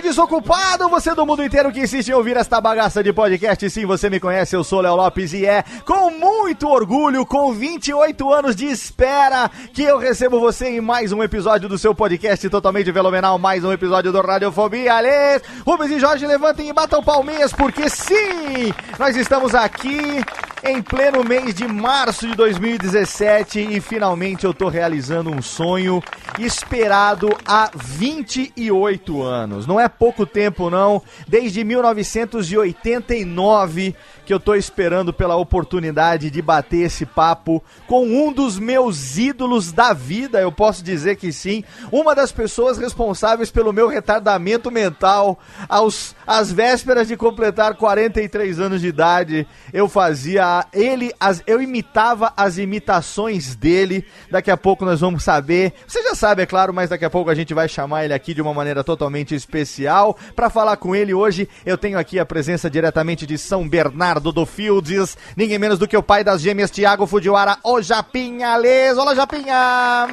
Ouvinte 0.00 0.08
desocupado, 0.08 0.88
você 0.88 1.14
do 1.14 1.26
mundo 1.26 1.44
inteiro 1.44 1.70
que 1.70 1.80
insiste 1.80 2.08
em 2.08 2.14
ouvir 2.14 2.36
esta 2.36 2.60
bagaça 2.60 3.02
de 3.02 3.12
podcast. 3.12 3.68
Sim, 3.68 3.84
você 3.84 4.08
me 4.08 4.18
conhece, 4.18 4.56
eu 4.56 4.64
sou 4.64 4.80
Léo 4.80 4.96
Lopes 4.96 5.32
e 5.32 5.44
é 5.44 5.62
com 5.84 6.10
muito 6.10 6.68
orgulho, 6.68 7.26
com 7.26 7.52
28 7.52 8.32
anos 8.32 8.56
de 8.56 8.66
espera, 8.66 9.50
que 9.72 9.82
eu 9.82 9.98
recebo 9.98 10.40
você 10.40 10.68
em 10.68 10.80
mais 10.80 11.12
um 11.12 11.22
episódio 11.22 11.68
do 11.68 11.78
seu 11.78 11.94
podcast 11.94 12.48
totalmente 12.48 12.92
fenomenal, 12.92 13.38
mais 13.38 13.62
um 13.64 13.72
episódio 13.72 14.10
do 14.10 14.20
Radiofobia. 14.20 14.94
Alês, 14.94 15.42
Rubens 15.66 15.90
e 15.90 16.00
Jorge, 16.00 16.26
levantem 16.26 16.68
e 16.68 16.72
batam 16.72 17.02
palminhas, 17.02 17.52
porque 17.52 17.88
sim, 17.88 18.72
nós 18.98 19.16
estamos 19.16 19.54
aqui 19.54 20.24
em 20.62 20.82
pleno 20.82 21.24
mês 21.24 21.54
de 21.54 21.66
março 21.66 22.26
de 22.26 22.34
2017 22.34 23.60
e 23.60 23.80
finalmente 23.80 24.44
eu 24.44 24.52
tô 24.52 24.68
realizando 24.68 25.30
um 25.30 25.40
sonho 25.40 26.02
esperado 26.38 27.30
há 27.46 27.70
28 27.74 29.22
anos. 29.22 29.66
Não 29.66 29.80
é 29.80 29.88
pouco 29.88 30.26
tempo 30.26 30.68
não, 30.68 31.02
desde 31.26 31.64
1989 31.64 33.96
que 34.30 34.34
eu 34.34 34.38
tô 34.38 34.54
esperando 34.54 35.12
pela 35.12 35.34
oportunidade 35.34 36.30
de 36.30 36.40
bater 36.40 36.82
esse 36.82 37.04
papo 37.04 37.60
com 37.88 38.06
um 38.06 38.32
dos 38.32 38.60
meus 38.60 39.18
ídolos 39.18 39.72
da 39.72 39.92
vida, 39.92 40.40
eu 40.40 40.52
posso 40.52 40.84
dizer 40.84 41.16
que 41.16 41.32
sim, 41.32 41.64
uma 41.90 42.14
das 42.14 42.30
pessoas 42.30 42.78
responsáveis 42.78 43.50
pelo 43.50 43.72
meu 43.72 43.88
retardamento 43.88 44.70
mental 44.70 45.36
aos 45.68 46.14
às 46.24 46.52
vésperas 46.52 47.08
de 47.08 47.16
completar 47.16 47.74
43 47.74 48.60
anos 48.60 48.80
de 48.80 48.86
idade, 48.86 49.48
eu 49.72 49.88
fazia 49.88 50.64
ele, 50.72 51.12
as, 51.18 51.42
eu 51.44 51.60
imitava 51.60 52.32
as 52.36 52.56
imitações 52.56 53.56
dele. 53.56 54.06
Daqui 54.30 54.48
a 54.48 54.56
pouco 54.56 54.84
nós 54.84 55.00
vamos 55.00 55.24
saber. 55.24 55.72
Você 55.88 56.04
já 56.04 56.14
sabe, 56.14 56.42
é 56.42 56.46
claro, 56.46 56.72
mas 56.72 56.90
daqui 56.90 57.04
a 57.04 57.10
pouco 57.10 57.30
a 57.30 57.34
gente 57.34 57.52
vai 57.52 57.68
chamar 57.68 58.04
ele 58.04 58.14
aqui 58.14 58.32
de 58.32 58.40
uma 58.40 58.54
maneira 58.54 58.84
totalmente 58.84 59.34
especial 59.34 60.16
para 60.36 60.48
falar 60.48 60.76
com 60.76 60.94
ele 60.94 61.12
hoje. 61.12 61.48
Eu 61.66 61.76
tenho 61.76 61.98
aqui 61.98 62.16
a 62.20 62.24
presença 62.24 62.70
diretamente 62.70 63.26
de 63.26 63.36
São 63.36 63.68
Bernardo 63.68 64.19
do 64.20 64.46
Fields, 64.46 65.16
ninguém 65.36 65.58
menos 65.58 65.78
do 65.78 65.88
que 65.88 65.96
o 65.96 66.02
pai 66.02 66.22
das 66.22 66.40
gêmeas 66.40 66.70
Tiago 66.70 67.06
Fujiwara, 67.06 67.58
o 67.64 67.80
Japinha 67.80 68.56
Les. 68.56 68.96
Olá, 68.98 69.14
Japinha. 69.14 70.08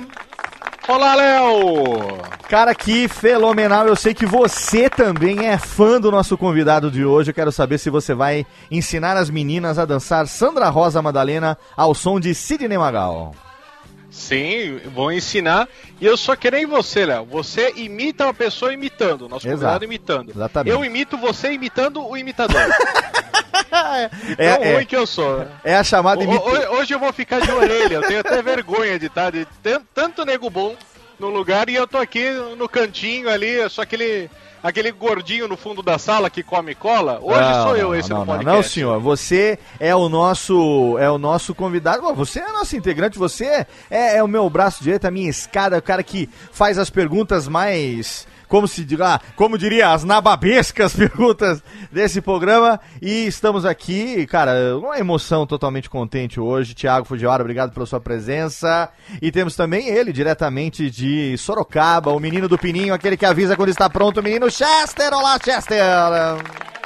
Olá, 0.88 1.16
Léo! 1.16 2.18
Cara, 2.48 2.74
que 2.74 3.10
fenomenal. 3.10 3.88
Eu 3.88 3.96
sei 3.96 4.14
que 4.14 4.26
você 4.26 4.90
também 4.90 5.46
é 5.46 5.58
fã 5.58 6.00
do 6.00 6.10
nosso 6.10 6.38
convidado 6.38 6.90
de 6.90 7.04
hoje. 7.04 7.32
Eu 7.32 7.36
quero 7.36 7.52
saber 7.52 7.78
se 7.78 7.90
você 7.90 8.14
vai 8.14 8.46
ensinar 8.72 9.18
as 9.18 9.30
meninas 9.30 9.78
a 9.78 9.84
dançar 9.84 10.26
Sandra 10.28 10.70
Rosa 10.70 11.02
Madalena 11.02 11.58
ao 11.76 11.94
som 11.94 12.22
de 12.22 12.34
Sidney 12.34 12.78
Magal. 12.78 13.36
Sim, 14.10 14.78
vou 14.94 15.12
ensinar. 15.12 15.68
E 16.00 16.06
eu 16.06 16.16
só 16.18 16.36
que 16.36 16.50
nem 16.50 16.66
você, 16.66 17.06
Léo. 17.06 17.26
Você 17.26 17.74
imita 17.76 18.24
uma 18.26 18.34
pessoa 18.34 18.74
imitando, 18.74 19.28
nosso 19.28 19.48
Exato. 19.48 19.84
imitando. 19.84 20.32
Exatamente. 20.32 20.74
Eu 20.74 20.84
imito 20.86 21.18
você 21.18 21.52
imitando 21.52 22.06
o 22.06 22.18
imitador. 22.18 22.58
É, 23.70 24.56
Tão 24.56 24.64
é, 24.64 24.74
ruim 24.76 24.86
que 24.86 24.96
eu 24.96 25.06
sou. 25.06 25.46
é 25.64 25.76
a 25.76 25.84
chamada 25.84 26.24
imita... 26.24 26.44
ho- 26.44 26.78
Hoje 26.78 26.94
eu 26.94 27.00
vou 27.00 27.12
ficar 27.12 27.42
de 27.42 27.52
orelha. 27.52 27.96
Eu 27.96 28.02
tenho 28.04 28.20
até 28.22 28.42
vergonha 28.42 28.98
de 28.98 29.08
estar 29.08 29.32
de 29.32 29.46
tan- 29.62 29.82
tanto 29.94 30.26
nego 30.26 30.50
bom 30.50 30.76
no 31.20 31.30
lugar 31.30 31.68
e 31.70 31.76
eu 31.76 31.86
tô 31.88 31.98
aqui 31.98 32.30
no 32.58 32.68
cantinho 32.70 33.30
ali, 33.30 33.68
sou 33.70 33.82
aquele 33.82 34.30
aquele 34.62 34.92
gordinho 34.92 35.48
no 35.48 35.58
fundo 35.58 35.82
da 35.82 35.98
sala 35.98 36.30
que 36.30 36.44
come 36.44 36.76
cola. 36.76 37.20
Hoje 37.22 37.40
Não, 37.40 37.64
sou 37.64 37.78
eu 37.78 37.96
esse 37.96 38.10
não, 38.10 38.20
no 38.20 38.26
não, 38.26 38.34
podcast. 38.36 38.56
não, 38.56 38.64
senhor. 38.64 39.00
Você 39.00 39.60
é 39.80 39.96
o 39.96 40.10
nosso 40.10 40.98
é 41.00 41.10
o 41.10 41.18
nosso 41.18 41.54
convidado. 41.56 42.14
Você 42.16 42.40
é 42.40 42.52
nosso 42.52 42.76
integrante. 42.76 43.18
Você 43.18 43.66
é, 43.90 44.18
é 44.18 44.24
o 44.24 44.28
meu 44.28 44.50
braço 44.50 44.84
direito, 44.84 45.06
a 45.06 45.12
minha 45.12 45.30
escada, 45.30 45.78
o 45.78 45.82
cara 45.82 46.04
que 46.04 46.30
faz 46.52 46.78
as 46.78 46.90
perguntas 46.90 47.48
mais 47.48 48.28
como 48.48 48.68
se 48.68 48.84
diga, 48.84 49.20
como 49.36 49.58
diria, 49.58 49.92
as 49.92 50.04
nababescas 50.04 50.94
perguntas 50.96 51.62
desse 51.92 52.22
programa. 52.22 52.80
E 53.02 53.26
estamos 53.26 53.66
aqui, 53.66 54.26
cara, 54.28 54.78
uma 54.78 54.98
emoção 54.98 55.46
totalmente 55.46 55.90
contente 55.90 56.40
hoje. 56.40 56.74
Tiago 56.74 57.06
Fujiwara, 57.06 57.44
obrigado 57.44 57.74
pela 57.74 57.86
sua 57.86 58.00
presença. 58.00 58.90
E 59.22 59.32
temos 59.32 59.56
também 59.56 59.90
ele, 59.90 60.14
diretamente 60.14 60.90
de 60.90 61.38
Sorocaba, 61.38 62.12
o 62.12 62.20
menino 62.20 62.48
do 62.48 62.58
Pininho, 62.58 62.94
aquele 62.94 63.18
que 63.18 63.26
avisa 63.26 63.56
quando 63.56 63.70
está 63.70 63.90
pronto, 63.90 64.20
o 64.20 64.24
menino 64.24 64.50
Chester. 64.50 65.14
Olá, 65.14 65.38
Chester! 65.44 66.77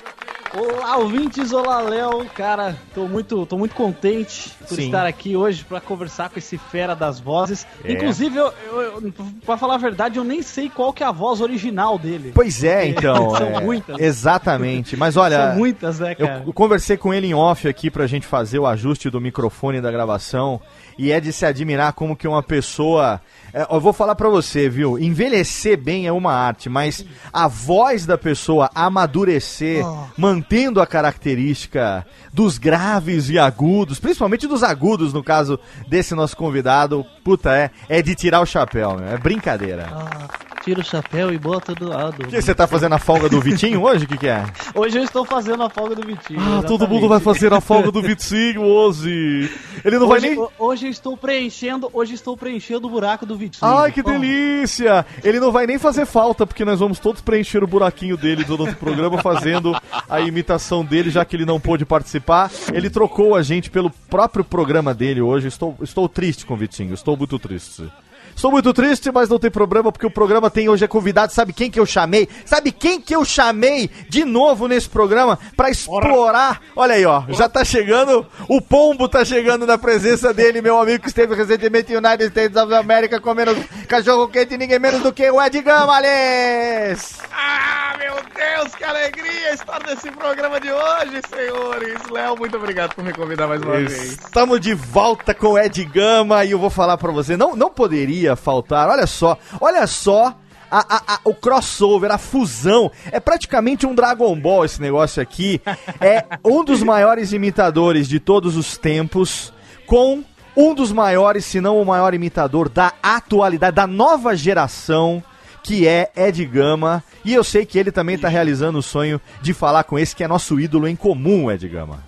Olá, 0.54 0.98
ouvintes, 0.98 1.54
olá, 1.54 1.80
Léo. 1.80 2.26
Cara, 2.36 2.76
tô 2.94 3.08
muito, 3.08 3.46
tô 3.46 3.58
muito 3.58 3.74
contente 3.74 4.52
por 4.68 4.76
Sim. 4.76 4.86
estar 4.88 5.06
aqui 5.06 5.38
hoje 5.38 5.64
pra 5.64 5.80
conversar 5.80 6.30
com 6.30 6.38
esse 6.38 6.58
fera 6.58 6.94
das 6.94 7.22
vozes. 7.22 7.66
É. 7.86 7.94
Inclusive, 7.94 8.36
eu, 8.36 8.54
eu, 8.70 9.14
pra 9.46 9.56
falar 9.56 9.76
a 9.76 9.78
verdade, 9.78 10.18
eu 10.18 10.26
nem 10.26 10.42
sei 10.42 10.70
qual 10.70 10.92
que 10.92 11.04
é 11.04 11.06
a 11.06 11.12
voz 11.12 11.40
original 11.40 11.98
dele. 11.98 12.34
Pois 12.36 12.66
é, 12.66 12.86
então. 12.86 13.30
São 13.38 13.48
é, 13.48 13.62
muitas. 13.62 13.98
Exatamente. 13.98 14.98
Mas 14.98 15.16
olha. 15.16 15.52
São 15.52 15.56
muitas, 15.56 16.00
né, 16.00 16.16
Eu, 16.20 16.28
cara? 16.28 16.44
eu 16.46 16.54
conversei 16.54 16.98
com 16.98 17.14
ele 17.14 17.28
em 17.28 17.34
off 17.34 17.66
aqui 17.66 17.90
pra 17.90 18.06
gente 18.06 18.28
fazer 18.28 18.60
o 18.60 18.68
ajuste 18.68 19.10
do 19.10 19.22
microfone 19.22 19.80
da 19.80 19.90
gravação 19.90 20.60
e 20.98 21.12
é 21.12 21.20
de 21.20 21.32
se 21.32 21.46
admirar 21.46 21.94
como 21.94 22.16
que 22.16 22.28
uma 22.28 22.44
pessoa. 22.44 23.22
é, 23.54 23.68
eu 23.70 23.80
vou 23.80 23.94
falar 23.94 24.16
pra 24.16 24.30
você, 24.30 24.70
viu? 24.70 24.98
Envelhecer 24.98 25.78
bem 25.78 26.08
é 26.08 26.12
uma 26.12 26.34
arte, 26.34 26.70
mas 26.70 27.06
a 27.32 27.48
voz 27.48 28.06
da 28.06 28.18
pessoa 28.18 28.70
amadurecer, 28.74 29.84
mantendo 30.18 30.82
a 30.82 30.88
característica 30.88 32.06
dos 32.34 32.58
graves 32.58 33.30
e 33.30 33.38
agudos, 33.38 34.00
principalmente 34.00 34.48
dos 34.48 34.64
agudos 34.64 35.14
no 35.14 35.24
caso 35.24 35.60
desse 35.88 36.16
nosso 36.16 36.36
convidado, 36.38 37.06
puta, 37.24 37.56
é, 37.56 37.72
é 37.90 38.02
de 38.02 38.16
tirar 38.16 38.42
o 38.42 38.46
chapéu, 38.46 38.96
meu, 38.96 39.08
é 39.08 39.18
brincadeira. 39.18 39.88
Ah, 39.92 40.51
tira 40.64 40.80
o 40.82 40.84
chapéu 40.84 41.34
e 41.34 41.38
bota 41.38 41.74
do 41.74 41.90
lado. 41.90 42.24
O 42.24 42.28
que 42.28 42.42
você 42.42 42.54
tá 42.54 42.68
fazendo 42.68 42.94
a 42.94 43.00
folga 43.00 43.28
do 43.30 43.40
Vitinho 43.42 43.82
hoje? 43.84 44.06
O 44.06 44.08
que, 44.08 44.18
que 44.18 44.28
é? 44.28 44.44
Hoje 44.76 44.98
eu 45.00 45.04
estou 45.04 45.26
fazendo 45.26 45.64
a 45.64 45.70
folga 45.70 45.96
do 45.96 46.06
Vitinho. 46.06 46.40
Ah, 46.40 46.62
todo 46.62 46.76
exatamente. 46.76 46.90
mundo 46.90 47.08
vai 47.10 47.20
fazer 47.20 47.54
a 47.54 47.62
folga 47.62 47.92
do 47.92 48.02
Vitinho 48.02 48.62
hoje. 48.62 49.50
Ele 49.84 49.98
não 49.98 50.08
Hoje, 50.08 50.22
vai 50.22 50.30
nem. 50.30 50.40
ho- 50.40 50.52
hoje 50.60 50.86
eu 50.88 50.92
estou 50.92 51.18
preenchendo, 51.18 51.90
hoje 51.94 52.14
estou 52.14 52.38
preenchendo 52.38 52.88
o 52.88 52.90
buraco 52.90 53.26
do 53.26 53.36
Vitinho. 53.36 53.70
Ai, 53.72 53.92
que 53.92 54.04
delícia! 54.04 55.06
Ele 55.24 55.40
não 55.40 55.52
vai 55.52 55.66
nem 55.66 55.80
fazer 55.80 56.06
falta, 56.06 56.46
porque 56.46 56.64
nós 56.66 56.80
vamos 56.80 57.00
todos 57.00 57.22
preencher 57.22 57.64
o 57.64 57.68
buraquinho 57.68 58.16
dele 58.18 58.44
do 58.44 58.58
nosso 58.58 58.76
programa 58.76 59.22
fazendo 59.22 59.76
a 60.10 60.20
imitação 60.22 60.84
dele, 60.86 61.10
já 61.10 61.26
que 61.26 61.36
ele 61.36 61.46
não 61.46 61.60
pôde 61.60 61.86
participar. 61.86 62.52
Ele 62.74 62.90
trocou 62.90 63.36
a 63.36 63.42
gente 63.42 63.70
pelo 63.70 63.90
próprio 63.90 64.44
programa 64.44 64.94
dele 64.94 65.22
hoje. 65.22 65.48
Estou, 65.48 65.76
estou 65.82 66.08
triste 66.08 66.46
com 66.46 66.54
o 66.54 66.58
Vitinho, 66.58 66.94
estou 66.94 67.18
muito 67.18 67.38
triste. 67.40 67.90
Estou 68.36 68.52
muito 68.52 68.74
triste, 68.74 69.12
mas 69.12 69.30
não 69.30 69.40
tem 69.40 69.52
problema, 69.52 69.92
porque 69.92 70.06
o 70.06 70.12
programa 70.12 70.50
tem 70.50 70.70
hoje 70.70 70.86
é 70.86 70.88
convidado. 70.88 71.34
Sabe 71.34 71.54
quem 71.54 71.70
que 71.70 71.80
eu 71.80 71.86
chamei? 71.86 72.28
Sabe 72.46 72.72
quem 72.72 73.00
que 73.00 73.16
eu 73.16 73.24
chamei 73.24 73.90
de 74.10 74.26
novo 74.26 74.68
nesse 74.68 74.90
programa 74.90 75.38
pra 75.56 75.70
explorar? 75.70 76.62
Olha 76.76 76.96
aí, 76.96 77.06
ó. 77.06 77.24
Já 77.30 77.48
tá 77.48 77.64
chegando, 77.64 78.26
o 78.48 78.62
pombo 78.62 79.08
tá 79.08 79.24
chegando 79.24 79.66
na 79.66 79.78
presença 79.78 80.34
dele, 80.34 80.62
meu 80.62 80.80
amigo 80.80 81.04
que 81.04 81.10
esteve 81.10 81.36
recentemente 81.36 81.92
em 81.92 81.98
United 81.98 82.26
States 82.26 82.56
of 82.56 82.74
America 82.74 83.20
comendo 83.20 83.56
cachorro 83.88 84.28
quente, 84.28 84.58
ninguém 84.58 84.80
menos 84.80 85.02
do 85.02 85.12
que 85.14 85.30
o 85.30 85.42
Ed 85.42 85.62
Gamales. 85.62 87.20
Ah, 87.32 87.96
meu 87.98 88.16
Deus, 88.36 88.76
que 88.76 88.84
alegria 88.84 89.54
estar 89.54 89.82
nesse 89.88 90.12
programa 90.12 90.60
de 90.60 90.72
hoje, 90.72 91.22
senhores. 91.30 92.02
Léo, 92.10 92.38
muito 92.38 92.58
obrigado 92.58 92.96
por 92.96 93.04
me 93.04 93.14
convidar 93.14 93.48
mais 93.48 93.62
uma 93.62 93.78
vez. 93.78 94.14
Estamos 94.14 94.60
de 94.60 94.74
volta 94.74 95.34
com 95.34 95.50
o 95.50 95.60
Ed 95.60 95.84
Gama 95.86 96.44
e 96.46 96.52
eu 96.52 96.60
vou 96.60 96.70
falar 96.70 96.98
pra 96.98 97.12
você, 97.12 97.36
não, 97.36 97.56
não 97.56 97.70
poderia 97.70 98.21
faltar, 98.36 98.90
olha 98.90 99.08
só, 99.08 99.38
olha 99.60 99.86
só 99.88 100.36
a, 100.70 100.96
a- 100.96 101.04
a- 101.16 101.20
o 101.26 101.34
crossover, 101.34 102.12
a 102.12 102.18
fusão, 102.18 102.92
é 103.12 103.20
praticamente 103.20 103.86
um 103.86 103.94
Dragon 103.94 104.34
Ball 104.40 104.64
esse 104.66 104.82
negócio 104.82 105.22
aqui, 105.22 105.62
é 106.00 106.24
um 106.46 106.64
dos 106.64 106.82
maiores 106.84 107.34
imitadores 107.34 108.08
de 108.08 108.20
todos 108.20 108.56
os 108.56 108.78
tempos, 108.78 109.54
com 109.86 110.24
um 110.56 110.74
dos 110.74 110.92
maiores, 110.92 111.46
se 111.46 111.60
não 111.62 111.82
o 111.82 111.86
maior 111.86 112.14
imitador 112.14 112.70
da 112.70 112.94
atualidade, 113.02 113.76
da 113.76 113.88
nova 113.88 114.36
geração, 114.36 115.24
que 115.64 115.88
é 115.88 116.12
Ed 116.16 116.44
Gama, 116.46 117.04
e 117.24 117.34
eu 117.34 117.44
sei 117.44 117.66
que 117.66 117.78
ele 117.78 117.92
também 117.92 118.18
tá 118.18 118.28
realizando 118.28 118.80
o 118.80 118.84
sonho 118.84 119.22
de 119.42 119.54
falar 119.54 119.84
com 119.84 119.98
esse 120.00 120.16
que 120.16 120.24
é 120.24 120.28
nosso 120.28 120.60
ídolo 120.60 120.88
em 120.88 120.96
comum, 120.96 121.52
Ed 121.52 121.68
Gama. 121.68 122.04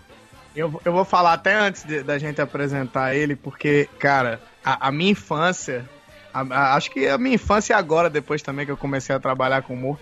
Eu, 0.55 0.79
eu 0.85 0.91
vou 0.91 1.03
falar 1.05 1.33
até 1.33 1.53
antes 1.55 1.83
de- 1.83 2.03
da 2.03 2.17
gente 2.17 2.41
apresentar 2.41 3.15
ele, 3.15 3.35
porque, 3.35 3.87
cara, 3.99 4.39
a, 4.63 4.87
a 4.87 4.91
minha 4.91 5.11
infância, 5.11 5.87
a- 6.33 6.41
a- 6.49 6.75
acho 6.75 6.89
que 6.91 7.07
a 7.07 7.17
minha 7.17 7.35
infância 7.35 7.73
e 7.73 7.75
agora, 7.75 8.09
depois 8.09 8.41
também 8.41 8.65
que 8.65 8.71
eu 8.71 8.77
comecei 8.77 9.15
a 9.15 9.19
trabalhar 9.19 9.61
com 9.61 9.73
humor, 9.73 9.99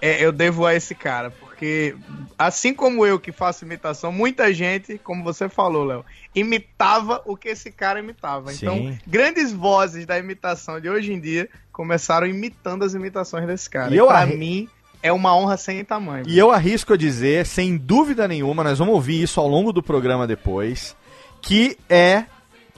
é, 0.00 0.22
eu 0.24 0.30
devo 0.30 0.66
a 0.66 0.74
esse 0.74 0.94
cara, 0.94 1.30
porque 1.30 1.94
assim 2.38 2.74
como 2.74 3.06
eu 3.06 3.18
que 3.18 3.32
faço 3.32 3.64
imitação, 3.64 4.12
muita 4.12 4.52
gente, 4.52 4.98
como 4.98 5.24
você 5.24 5.48
falou, 5.48 5.84
Léo, 5.84 6.04
imitava 6.34 7.22
o 7.24 7.36
que 7.36 7.48
esse 7.48 7.70
cara 7.70 7.98
imitava. 7.98 8.52
Então, 8.52 8.74
Sim. 8.76 8.98
grandes 9.06 9.52
vozes 9.52 10.04
da 10.06 10.18
imitação 10.18 10.80
de 10.80 10.88
hoje 10.88 11.12
em 11.12 11.20
dia 11.20 11.48
começaram 11.72 12.26
imitando 12.26 12.84
as 12.84 12.92
imitações 12.94 13.46
desse 13.46 13.68
cara. 13.70 13.94
E 13.94 13.98
pra 13.98 14.18
arre- 14.20 14.36
mim 14.36 14.68
é 15.02 15.10
uma 15.12 15.34
honra 15.36 15.56
sem 15.56 15.82
tamanho. 15.84 16.24
E 16.28 16.38
eu 16.38 16.50
arrisco 16.50 16.92
a 16.92 16.96
dizer, 16.96 17.46
sem 17.46 17.76
dúvida 17.76 18.28
nenhuma, 18.28 18.62
nós 18.62 18.78
vamos 18.78 18.94
ouvir 18.94 19.22
isso 19.22 19.40
ao 19.40 19.48
longo 19.48 19.72
do 19.72 19.82
programa 19.82 20.26
depois, 20.26 20.94
que 21.40 21.78
é 21.88 22.24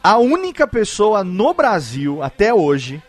a 0.03 0.19
única 0.19 0.67
pessoa 0.67 1.25
no 1.25 1.53
Brasil, 1.53 2.23
até 2.23 2.53
hoje, 2.53 3.03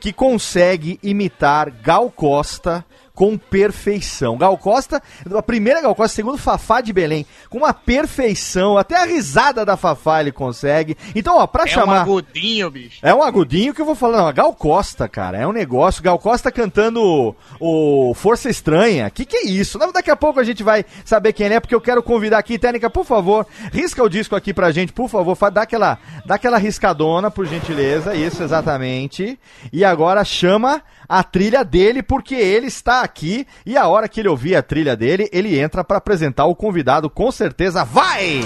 que 0.00 0.12
consegue 0.12 0.98
imitar 1.02 1.70
Gal 1.70 2.10
Costa 2.10 2.84
com 3.14 3.36
perfeição. 3.36 4.36
Gal 4.38 4.56
Costa, 4.56 5.02
a 5.34 5.42
primeira 5.42 5.80
Gal 5.82 5.94
Costa, 5.94 6.14
segundo 6.16 6.38
Fafá 6.38 6.80
de 6.80 6.92
Belém, 6.92 7.26
com 7.50 7.58
uma 7.58 7.72
perfeição, 7.74 8.78
até 8.78 8.96
a 8.96 9.04
risada 9.04 9.64
da 9.64 9.76
Fafá 9.76 10.20
ele 10.20 10.32
consegue. 10.32 10.96
Então, 11.14 11.36
ó, 11.38 11.46
pra 11.46 11.62
é 11.62 11.66
um 11.66 11.68
chamar... 11.68 12.00
agudinho, 12.02 12.70
bicho. 12.70 12.98
É 13.02 13.14
um 13.14 13.22
agudinho 13.22 13.74
que 13.74 13.80
eu 13.80 13.86
vou 13.86 13.94
falar. 13.94 14.18
Não, 14.18 14.28
a 14.28 14.32
Gal 14.32 14.54
Costa, 14.54 15.08
cara, 15.08 15.38
é 15.38 15.46
um 15.46 15.52
negócio. 15.52 16.02
Gal 16.02 16.18
Costa 16.18 16.50
cantando 16.50 17.34
o, 17.60 18.14
Força 18.14 18.48
Estranha. 18.48 19.10
Que 19.10 19.24
que 19.24 19.36
é 19.36 19.46
isso? 19.46 19.78
Daqui 19.92 20.10
a 20.10 20.16
pouco 20.16 20.40
a 20.40 20.44
gente 20.44 20.62
vai 20.62 20.84
saber 21.04 21.32
quem 21.32 21.46
é, 21.48 21.60
porque 21.60 21.74
eu 21.74 21.80
quero 21.80 22.02
convidar 22.02 22.38
aqui, 22.38 22.58
Técnica, 22.58 22.88
por 22.90 23.04
favor, 23.04 23.46
risca 23.72 24.02
o 24.02 24.08
disco 24.08 24.34
aqui 24.36 24.54
pra 24.54 24.70
gente, 24.72 24.92
por 24.92 25.08
favor. 25.08 25.34
Fa- 25.34 25.50
Dá 25.50 25.62
aquela, 25.62 25.98
dá 26.24 26.36
aquela 26.36 26.56
riscadona, 26.56 27.30
por 27.30 27.46
gentileza. 27.46 28.14
Isso, 28.14 28.42
exatamente. 28.42 29.38
E 29.72 29.84
agora 29.84 30.24
chama 30.24 30.82
a 31.12 31.22
trilha 31.22 31.62
dele, 31.62 32.02
porque 32.02 32.34
ele 32.34 32.68
está 32.68 33.02
aqui. 33.02 33.46
E 33.66 33.76
a 33.76 33.86
hora 33.86 34.08
que 34.08 34.18
ele 34.18 34.30
ouvir 34.30 34.56
a 34.56 34.62
trilha 34.62 34.96
dele, 34.96 35.28
ele 35.30 35.60
entra 35.60 35.84
pra 35.84 35.98
apresentar 35.98 36.46
o 36.46 36.56
convidado, 36.56 37.10
com 37.10 37.30
certeza. 37.30 37.84
Vai! 37.84 38.40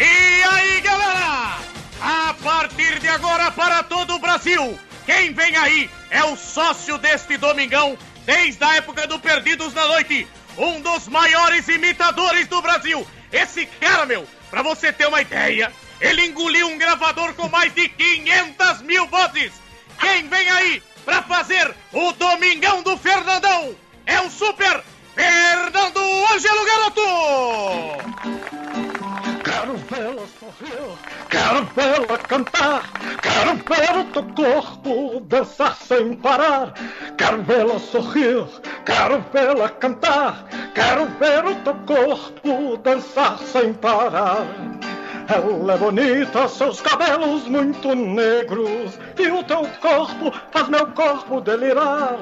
E 0.00 0.42
aí, 0.42 0.80
galera? 0.80 1.58
A 2.02 2.34
partir 2.42 2.98
de 2.98 3.06
agora, 3.06 3.52
para 3.52 3.84
todo 3.84 4.14
o 4.14 4.18
Brasil, 4.18 4.76
quem 5.06 5.32
vem 5.32 5.56
aí 5.58 5.88
é 6.10 6.24
o 6.24 6.34
sócio 6.34 6.98
deste 6.98 7.36
domingão, 7.36 7.96
desde 8.26 8.64
a 8.64 8.74
época 8.74 9.06
do 9.06 9.20
Perdidos 9.20 9.72
na 9.74 9.86
Noite, 9.86 10.26
um 10.58 10.80
dos 10.80 11.06
maiores 11.06 11.68
imitadores 11.68 12.48
do 12.48 12.60
Brasil. 12.60 13.06
Esse 13.32 13.64
cara, 13.80 14.06
meu, 14.06 14.26
pra 14.50 14.60
você 14.60 14.92
ter 14.92 15.06
uma 15.06 15.20
ideia, 15.20 15.70
ele 16.00 16.26
engoliu 16.26 16.68
um 16.68 16.78
gravador 16.78 17.34
com 17.34 17.48
mais 17.48 17.72
de 17.74 17.88
500 17.88 18.82
mil 18.82 19.06
vozes. 19.06 19.52
Quem 20.00 20.28
vem 20.28 20.50
aí 20.50 20.82
pra 21.04 21.22
fazer 21.22 21.74
o 21.92 22.12
Domingão 22.12 22.82
do 22.82 22.96
Fernandão 22.96 23.74
é 24.06 24.20
o 24.20 24.30
super 24.30 24.82
Fernando 25.14 26.00
Ângelo 26.32 26.64
Garoto! 26.64 27.02
Quero 29.44 29.76
vê-la 29.76 30.26
sorrir, 30.40 30.98
quero 31.30 31.64
vê-la 31.74 32.18
cantar, 32.18 32.82
quero 33.22 33.54
ver 33.54 33.96
o 33.98 34.04
teu 34.12 34.24
corpo 34.34 35.20
dançar 35.20 35.76
sem 35.76 36.14
parar. 36.14 36.74
Quero 37.16 37.42
vê-la 37.42 37.78
sorrir, 37.78 38.46
quero 38.84 39.24
vê-la 39.32 39.68
cantar, 39.70 40.46
quero 40.74 41.06
ver 41.18 41.44
o 41.46 41.54
teu 41.56 41.74
corpo 41.86 42.76
dançar 42.78 43.38
sem 43.38 43.72
parar. 43.72 44.44
Ela 45.26 45.74
é 45.74 45.78
bonita, 45.78 46.46
seus 46.48 46.80
cabelos 46.80 47.44
muito 47.48 47.94
negros, 47.94 48.98
e 49.18 49.30
o 49.30 49.42
teu 49.44 49.66
corpo 49.80 50.32
faz 50.50 50.68
meu 50.68 50.86
corpo 50.88 51.40
delirar. 51.40 52.18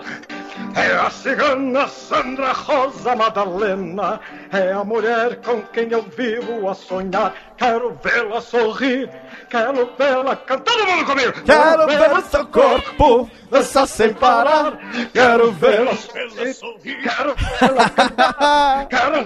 É 0.76 0.94
a 0.94 1.10
cigana 1.10 1.88
Sandra 1.88 2.52
Rosa 2.52 3.16
Madalena, 3.16 4.20
é 4.52 4.72
a 4.72 4.84
mulher 4.84 5.36
com 5.36 5.62
quem 5.62 5.90
eu 5.90 6.02
vivo 6.02 6.68
a 6.68 6.74
sonhar. 6.74 7.34
Quero 7.56 7.98
vê-la 8.02 8.40
sorrir, 8.40 9.10
quero 9.50 9.90
vê-la 9.98 10.36
cantar. 10.36 10.72
Todo 10.72 10.86
mundo 10.86 11.04
comigo! 11.04 11.32
Quero 11.44 11.86
ver 11.86 12.12
o 12.12 12.22
seu 12.22 12.46
corpo 12.46 13.30
dançar 13.50 13.88
sem 13.88 14.14
parar. 14.14 14.78
Quero 15.12 15.50
vê-la 15.52 15.94
sorrir, 15.96 17.02
quero 17.02 17.34
vê-la 17.34 17.90
cantar. 17.90 18.86
Quero 18.88 19.24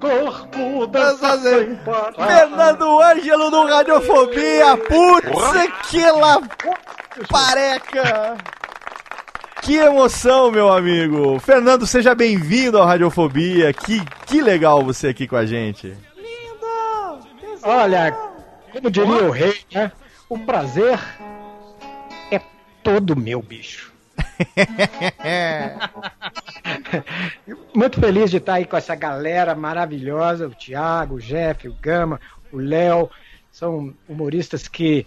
corpo 0.00 0.86
dançar 0.86 1.38
sem 1.38 1.74
parar. 1.76 2.26
Fernando 2.26 3.00
Ângelo 3.00 3.50
do 3.50 3.64
Radiofobia. 3.64 4.76
Putz, 4.76 5.88
que 5.90 6.00
la 6.00 6.40
pareca. 7.28 8.36
Que 9.62 9.76
emoção, 9.76 10.50
meu 10.50 10.70
amigo. 10.70 11.38
Fernando, 11.38 11.86
seja 11.86 12.14
bem-vindo 12.14 12.78
ao 12.78 12.86
Radiofobia. 12.86 13.72
Que, 13.72 14.04
que 14.26 14.42
legal 14.42 14.84
você 14.84 15.08
aqui 15.08 15.26
com 15.26 15.36
a 15.36 15.46
gente. 15.46 15.96
Olha, 17.62 18.12
como 18.70 18.90
diria 18.90 19.24
o 19.24 19.30
rei, 19.30 19.58
né? 19.72 19.90
O 20.28 20.38
prazer 20.38 20.98
é 22.30 22.38
todo 22.82 23.16
meu, 23.16 23.40
bicho. 23.40 23.93
Muito 27.74 28.00
feliz 28.00 28.30
de 28.30 28.38
estar 28.38 28.54
aí 28.54 28.64
com 28.64 28.76
essa 28.76 28.94
galera 28.94 29.54
maravilhosa, 29.54 30.46
o 30.46 30.54
Thiago, 30.54 31.16
o 31.16 31.20
Jeff, 31.20 31.68
o 31.68 31.76
Gama, 31.80 32.20
o 32.52 32.58
Léo. 32.58 33.10
São 33.50 33.94
humoristas 34.08 34.66
que 34.66 35.06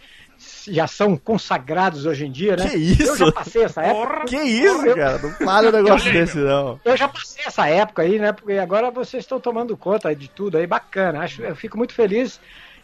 já 0.69 0.87
são 0.87 1.17
consagrados 1.17 2.05
hoje 2.05 2.25
em 2.25 2.31
dia, 2.31 2.55
né? 2.55 2.69
Que 2.69 2.77
isso? 2.77 3.11
Eu 3.11 3.17
já 3.17 3.31
passei 3.31 3.63
essa 3.63 3.81
época. 3.81 4.25
Que 4.25 4.37
isso, 4.37 4.95
cara? 4.95 5.17
Não 5.17 5.31
fala 5.31 5.69
um 5.69 5.71
negócio 5.71 6.11
desse, 6.13 6.37
não. 6.37 6.79
Eu 6.85 6.95
já 6.95 7.07
passei 7.07 7.43
essa 7.45 7.67
época 7.67 8.03
aí, 8.03 8.19
né? 8.19 8.31
Porque 8.31 8.53
agora 8.53 8.91
vocês 8.91 9.23
estão 9.23 9.39
tomando 9.39 9.75
conta 9.75 10.15
de 10.15 10.29
tudo 10.29 10.57
aí, 10.57 10.67
bacana. 10.67 11.21
Acho, 11.21 11.41
eu 11.41 11.55
fico 11.55 11.77
muito 11.77 11.93
feliz 11.93 12.39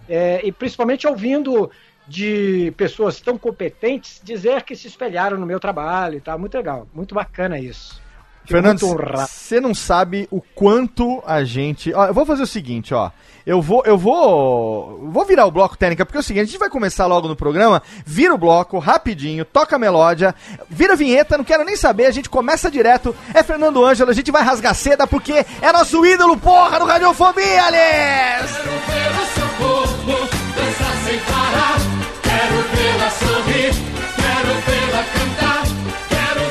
é, 0.09 0.41
e 0.43 0.51
principalmente 0.51 1.07
ouvindo 1.07 1.69
de 2.07 2.73
pessoas 2.77 3.19
tão 3.19 3.37
competentes 3.37 4.21
dizer 4.23 4.63
que 4.63 4.75
se 4.75 4.87
espelharam 4.87 5.37
no 5.37 5.45
meu 5.45 5.59
trabalho 5.59 6.17
e 6.17 6.21
tal. 6.21 6.37
Muito 6.37 6.55
legal, 6.55 6.87
muito 6.93 7.15
bacana 7.15 7.59
isso. 7.59 8.01
Fico 8.45 8.61
Fernando, 8.61 8.97
você 9.15 9.61
não 9.61 9.73
sabe 9.73 10.27
o 10.29 10.41
quanto 10.41 11.23
a 11.25 11.45
gente. 11.45 11.93
Ó, 11.93 12.07
eu 12.07 12.13
vou 12.13 12.25
fazer 12.25 12.43
o 12.43 12.47
seguinte, 12.47 12.93
ó. 12.93 13.09
Eu 13.45 13.61
vou, 13.61 13.83
eu 13.85 13.97
vou, 13.97 15.09
vou 15.11 15.25
virar 15.25 15.45
o 15.45 15.51
bloco 15.51 15.77
técnica 15.77 16.05
porque 16.05 16.17
é 16.17 16.19
o 16.19 16.23
seguinte, 16.23 16.43
a 16.43 16.45
gente 16.45 16.59
vai 16.59 16.69
começar 16.69 17.05
logo 17.05 17.27
no 17.27 17.35
programa. 17.37 17.81
Vira 18.05 18.33
o 18.33 18.37
bloco 18.37 18.79
rapidinho, 18.79 19.45
toca 19.45 19.77
a 19.77 19.79
melódia, 19.79 20.35
vira 20.69 20.93
a 20.93 20.97
vinheta, 20.97 21.37
não 21.37 21.43
quero 21.43 21.63
nem 21.63 21.75
saber, 21.77 22.05
a 22.05 22.11
gente 22.11 22.29
começa 22.29 22.69
direto. 22.69 23.15
É 23.33 23.43
Fernando 23.43 23.83
Ângelo, 23.83 24.11
a 24.11 24.13
gente 24.13 24.31
vai 24.31 24.43
rasgar 24.43 24.75
seda 24.75 25.07
porque 25.07 25.45
é 25.61 25.71
nosso 25.71 26.05
ídolo, 26.05 26.37
porra, 26.37 26.79
do 26.79 26.85
Radiofobia, 26.85 27.63
Aliás! 27.63 28.51
Quero 28.51 28.71
ver 28.71 29.21
o 29.21 29.25
seu 29.25 29.47
corpo 29.57 30.29
dançar 30.55 30.82
sem 31.03 31.19
parar. 31.19 31.77
Quero 32.21 32.57
vê-la 32.73 33.09
sorrir, 33.11 33.73
quero 34.15 34.53
vê-la 34.65 35.03
cantar. 35.13 35.63
Quero 36.09 36.41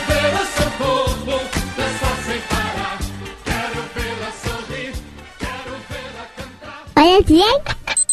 o 0.40 0.46
seu 0.46 0.70
corpo 0.78 1.34
dançar 1.76 2.16
sem 2.26 2.40
parar. 2.42 2.98
Quero 3.44 3.80
vê-la 3.94 4.30
sorrir, 4.44 4.92
quero 5.38 5.72
vê-la 5.88 6.24
cantar. 6.36 6.80
Olha 6.96 7.20
bem, 7.22 7.54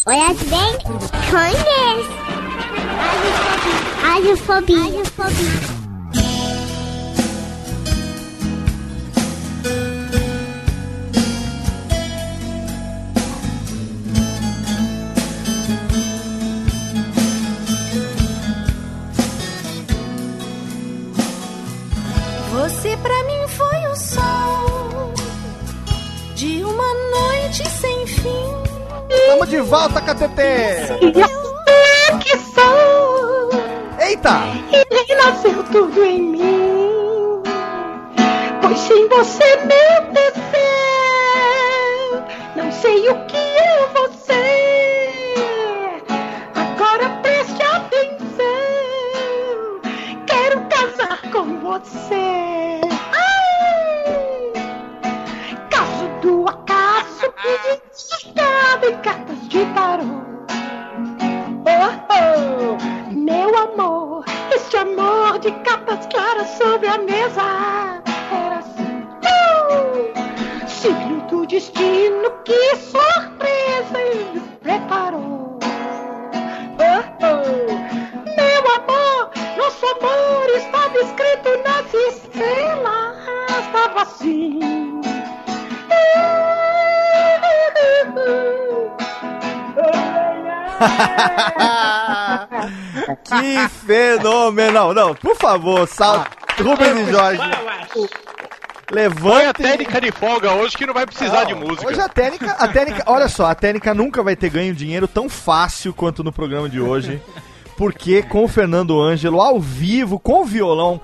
olha 0.06 0.34
bem, 0.34 0.74
conhece. 1.30 2.10
Radiofobia. 4.02 4.84
Radiofobia. 4.84 5.79
Tamo 29.30 29.46
de 29.46 29.62
volta, 29.62 30.02
KTT! 30.02 30.42
Que 32.20 32.36
sou 32.52 33.52
Eita! 34.00 34.40
e 34.72 34.84
renasceu 35.08 35.64
tudo 35.66 36.04
em 36.04 36.20
mim. 36.20 37.44
Pois 38.60 38.80
sem 38.80 39.08
você 39.08 39.56
meu 39.58 40.12
descer, 40.12 40.34
não 42.56 42.72
sei 42.72 43.08
o 43.08 43.26
que 43.28 43.38
eu 43.38 43.90
vou 43.94 44.12
ser. 44.14 46.04
Agora 46.56 47.10
preste 47.22 47.62
atenção, 47.62 48.50
quero 50.26 50.60
casar 50.70 51.22
com 51.32 51.60
você. 51.60 52.29
Em 58.86 58.98
cartas 58.98 59.48
de 59.50 59.66
tarô. 59.74 60.04
Oh, 61.66 61.92
oh, 62.10 63.14
meu 63.14 63.58
amor, 63.58 64.24
este 64.54 64.78
amor 64.78 65.40
de 65.40 65.52
cartas 65.64 66.08
claras 66.08 66.48
sobre 66.58 66.88
a 66.88 66.98
mesa 66.98 68.02
era 68.32 68.60
assim. 68.60 69.04
Uh, 69.26 70.68
signo 70.68 71.22
do 71.28 71.46
destino, 71.46 72.32
que 72.46 72.76
surpresa 72.78 74.00
ele 74.00 74.42
preparou. 74.62 75.60
Oh, 76.80 77.04
oh, 77.22 78.30
meu 78.38 78.64
amor, 78.78 79.32
nosso 79.58 79.86
amor 79.86 80.50
estava 80.56 80.98
escrito 81.00 81.50
nas 81.66 81.94
estrelas, 81.94 83.18
estava 83.60 84.02
assim. 84.04 84.80
Que 93.24 93.70
fenomenal! 93.86 94.94
Não, 94.94 95.14
por 95.16 95.36
favor, 95.36 95.88
sal... 95.88 96.26
Rubens 96.62 97.08
e 97.08 97.12
Jorge. 97.12 97.42
Põe 97.90 98.10
a 98.92 98.92
Levante. 98.92 99.62
técnica 99.62 100.02
de 100.02 100.12
folga 100.12 100.52
hoje 100.54 100.76
que 100.76 100.86
não 100.86 100.94
vai 100.94 101.06
precisar 101.06 101.46
de 101.46 101.54
música. 101.54 101.88
Hoje 101.88 102.02
a 102.02 102.10
técnica, 102.10 102.52
a 102.52 102.68
técnica, 102.68 103.04
olha 103.06 103.30
só, 103.30 103.46
a 103.46 103.56
técnica 103.56 103.94
nunca 103.94 104.24
vai 104.24 104.36
ter 104.36 104.50
ganho 104.50 104.74
dinheiro 104.74 105.08
tão 105.08 105.30
fácil 105.30 105.94
quanto 105.94 106.24
no 106.24 106.34
programa 106.34 106.68
de 106.68 106.82
hoje. 106.82 107.22
Porque 107.78 108.24
com 108.24 108.44
o 108.44 108.48
Fernando 108.48 109.00
Ângelo 109.00 109.40
ao 109.40 109.60
vivo, 109.60 110.20
com 110.20 110.42
o 110.42 110.46
violão. 110.46 111.00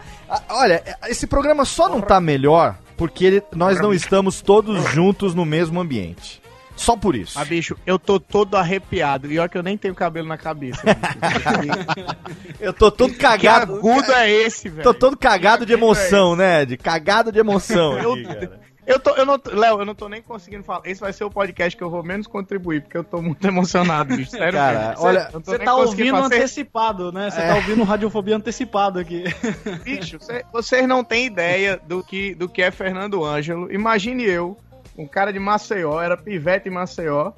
Olha, 0.50 0.84
esse 1.08 1.26
programa 1.26 1.64
só 1.64 1.88
não 1.88 2.02
tá 2.02 2.20
melhor 2.20 2.76
porque 2.98 3.26
ele- 3.26 3.44
nós 3.56 3.80
não 3.82 3.94
estamos 3.94 4.42
todos 4.42 4.84
juntos 4.92 5.34
no 5.36 5.46
mesmo 5.46 5.80
ambiente. 5.80 6.42
Só 6.76 6.98
por 6.98 7.16
isso. 7.16 7.40
Ah, 7.40 7.46
bicho, 7.46 7.78
eu 7.86 7.98
tô 7.98 8.20
todo 8.20 8.56
arrepiado. 8.56 9.32
E 9.32 9.40
olha 9.40 9.48
que 9.48 9.58
eu 9.58 9.64
nem 9.64 9.78
tenho 9.78 9.96
cabelo 9.96 10.28
na 10.28 10.38
cabeça. 10.38 10.82
Eu 12.60 12.74
tô 12.74 12.92
todo 12.92 13.14
que 13.14 13.20
cagado. 13.20 13.76
agudo 13.78 14.12
é 14.12 14.30
esse, 14.30 14.70
velho? 14.70 14.84
Tô 14.84 14.94
todo 14.94 15.16
cagado 15.18 15.66
de 15.66 15.74
emoção, 15.74 16.36
né? 16.36 16.66
De 16.66 16.76
cagado 16.78 17.32
de 17.32 17.40
emoção. 17.40 17.98
Eu- 17.98 18.14
aqui. 18.14 18.50
Eu 18.88 19.00
tô, 19.00 19.12
eu 19.16 19.26
não, 19.26 19.40
tô- 19.40 19.52
Léo, 19.52 19.80
eu 19.82 19.86
não 19.86 19.96
tô 19.96 20.08
nem 20.08 20.22
conseguindo 20.22 20.64
falar. 20.64 20.82
Esse 20.86 21.02
vai 21.02 21.12
ser 21.12 21.24
o 21.24 21.30
podcast 21.30 21.76
que 21.76 21.84
eu 21.84 21.90
vou 21.90 22.04
menos 22.04 22.28
contribuir, 22.28 22.82
porque 22.82 22.98
eu 22.98 23.04
tô 23.04 23.22
muito 23.22 23.46
emocionado, 23.48 24.16
bicho. 24.16 24.32
Sério, 24.32 24.54
Cara, 24.54 24.90
mesmo. 24.90 25.04
olha, 25.04 25.30
Você 25.34 25.58
tá 25.60 25.76
ouvindo 25.76 26.12
fazer- 26.18 26.36
antecipado, 26.36 27.12
né? 27.12 27.30
Você 27.32 27.42
É. 27.42 27.48
tá 27.48 27.56
ouvindo 27.56 27.84
radiofobia 27.84 28.36
antecipado 28.36 29.00
aqui. 29.00 29.24
Bicho, 29.84 30.18
cê- 30.22 30.46
vocês 30.54 30.88
não 30.88 31.04
têm 31.04 31.26
ideia 31.26 31.80
do 31.88 32.04
que, 32.04 32.36
do 32.36 32.48
que 32.48 32.62
é 32.62 32.70
Fernando 32.70 33.24
Ângelo. 33.26 33.72
Imagine 33.74 34.24
eu, 34.24 34.58
um 34.98 35.08
cara 35.08 35.34
de 35.34 35.40
Maceió, 35.40 36.00
era 36.02 36.16
pivete 36.16 36.70
em 36.70 36.72
Maceió, 36.72 37.32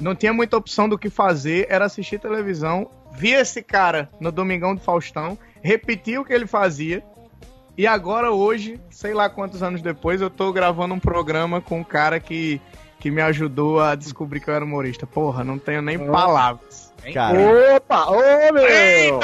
não 0.00 0.14
tinha 0.14 0.32
muita 0.32 0.56
opção 0.56 0.88
do 0.88 0.98
que 0.98 1.10
fazer, 1.10 1.66
era 1.68 1.84
assistir 1.84 2.18
televisão, 2.18 2.90
via 3.12 3.40
esse 3.40 3.62
cara 3.62 4.08
no 4.18 4.32
Domingão 4.32 4.74
do 4.74 4.80
Faustão, 4.80 5.36
repetia 5.62 6.20
o 6.20 6.24
que 6.24 6.32
ele 6.32 6.46
fazia, 6.46 7.02
e 7.76 7.86
agora 7.86 8.30
hoje, 8.30 8.80
sei 8.90 9.14
lá 9.14 9.28
quantos 9.28 9.62
anos 9.62 9.82
depois, 9.82 10.20
eu 10.20 10.30
tô 10.30 10.52
gravando 10.52 10.94
um 10.94 10.98
programa 11.00 11.60
com 11.60 11.80
um 11.80 11.84
cara 11.84 12.20
que, 12.20 12.60
que 12.98 13.10
me 13.10 13.22
ajudou 13.22 13.80
a 13.80 13.94
descobrir 13.94 14.40
que 14.40 14.48
eu 14.48 14.54
era 14.54 14.64
humorista. 14.64 15.06
Porra, 15.06 15.42
não 15.44 15.58
tenho 15.58 15.82
nem 15.82 15.98
palavras. 15.98 16.92
Cara, 17.14 17.38
Opa, 17.76 18.10
ô 18.10 18.52
meu! 18.52 19.20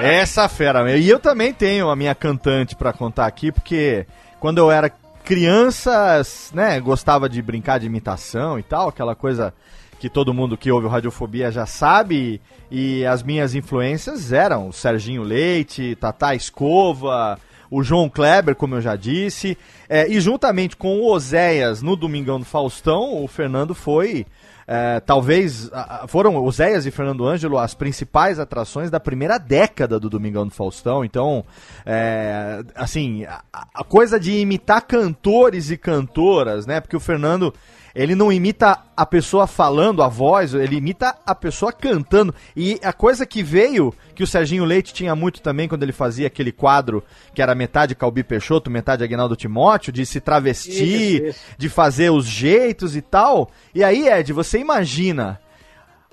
essa 0.00 0.48
fera. 0.48 0.82
meu. 0.82 0.96
E 0.96 1.08
eu 1.08 1.18
também 1.20 1.52
tenho 1.52 1.90
a 1.90 1.96
minha 1.96 2.14
cantante 2.14 2.74
pra 2.74 2.92
contar 2.92 3.26
aqui, 3.26 3.52
porque 3.52 4.06
quando 4.38 4.58
eu 4.58 4.70
era 4.70 4.90
criança, 5.22 6.22
né, 6.52 6.80
gostava 6.80 7.28
de 7.28 7.42
brincar 7.42 7.78
de 7.78 7.86
imitação 7.86 8.58
e 8.58 8.62
tal, 8.62 8.88
aquela 8.88 9.14
coisa 9.14 9.52
que 9.98 10.08
todo 10.08 10.32
mundo 10.32 10.56
que 10.56 10.72
ouve 10.72 10.86
o 10.86 10.88
Radiofobia 10.88 11.52
já 11.52 11.66
sabe, 11.66 12.40
e 12.70 13.04
as 13.04 13.22
minhas 13.22 13.54
influências 13.54 14.32
eram 14.32 14.68
o 14.68 14.72
Serginho 14.72 15.22
Leite, 15.22 15.94
Tatá 15.96 16.34
Escova, 16.34 17.38
o 17.70 17.82
João 17.82 18.08
Kleber, 18.08 18.56
como 18.56 18.74
eu 18.74 18.80
já 18.80 18.96
disse, 18.96 19.56
é, 19.88 20.08
e 20.08 20.20
juntamente 20.20 20.76
com 20.76 20.98
o 20.98 21.12
Oséias 21.12 21.80
no 21.80 21.94
Domingão 21.94 22.38
do 22.38 22.44
Faustão, 22.44 23.22
o 23.22 23.28
Fernando 23.28 23.74
foi, 23.74 24.26
é, 24.66 24.98
talvez, 25.00 25.70
foram 26.08 26.36
Oséias 26.36 26.84
e 26.84 26.90
Fernando 26.90 27.26
Ângelo 27.26 27.58
as 27.58 27.72
principais 27.72 28.40
atrações 28.40 28.90
da 28.90 28.98
primeira 28.98 29.38
década 29.38 30.00
do 30.00 30.10
Domingão 30.10 30.46
do 30.46 30.52
Faustão, 30.52 31.04
então, 31.04 31.44
é, 31.86 32.62
assim, 32.74 33.24
a, 33.24 33.42
a 33.52 33.84
coisa 33.84 34.18
de 34.18 34.32
imitar 34.32 34.82
cantores 34.82 35.70
e 35.70 35.76
cantoras, 35.76 36.66
né, 36.66 36.80
porque 36.80 36.96
o 36.96 37.00
Fernando... 37.00 37.54
Ele 37.94 38.14
não 38.14 38.32
imita 38.32 38.78
a 38.96 39.04
pessoa 39.04 39.46
falando, 39.46 40.02
a 40.02 40.08
voz, 40.08 40.54
ele 40.54 40.76
imita 40.76 41.16
a 41.26 41.34
pessoa 41.34 41.72
cantando. 41.72 42.34
E 42.56 42.78
a 42.82 42.92
coisa 42.92 43.26
que 43.26 43.42
veio, 43.42 43.94
que 44.14 44.22
o 44.22 44.26
Serginho 44.26 44.64
Leite 44.64 44.94
tinha 44.94 45.14
muito 45.14 45.40
também 45.40 45.68
quando 45.68 45.82
ele 45.82 45.92
fazia 45.92 46.26
aquele 46.26 46.52
quadro 46.52 47.02
que 47.34 47.42
era 47.42 47.54
metade 47.54 47.94
Calbi 47.94 48.22
Peixoto, 48.22 48.70
metade 48.70 49.02
Aguinaldo 49.02 49.36
Timóteo, 49.36 49.92
de 49.92 50.04
se 50.06 50.20
travestir, 50.20 51.22
Isso, 51.22 51.24
isso. 51.26 51.40
de 51.58 51.68
fazer 51.68 52.10
os 52.10 52.26
jeitos 52.26 52.94
e 52.94 53.02
tal. 53.02 53.50
E 53.74 53.82
aí, 53.82 54.08
Ed, 54.08 54.32
você 54.32 54.58
imagina, 54.58 55.40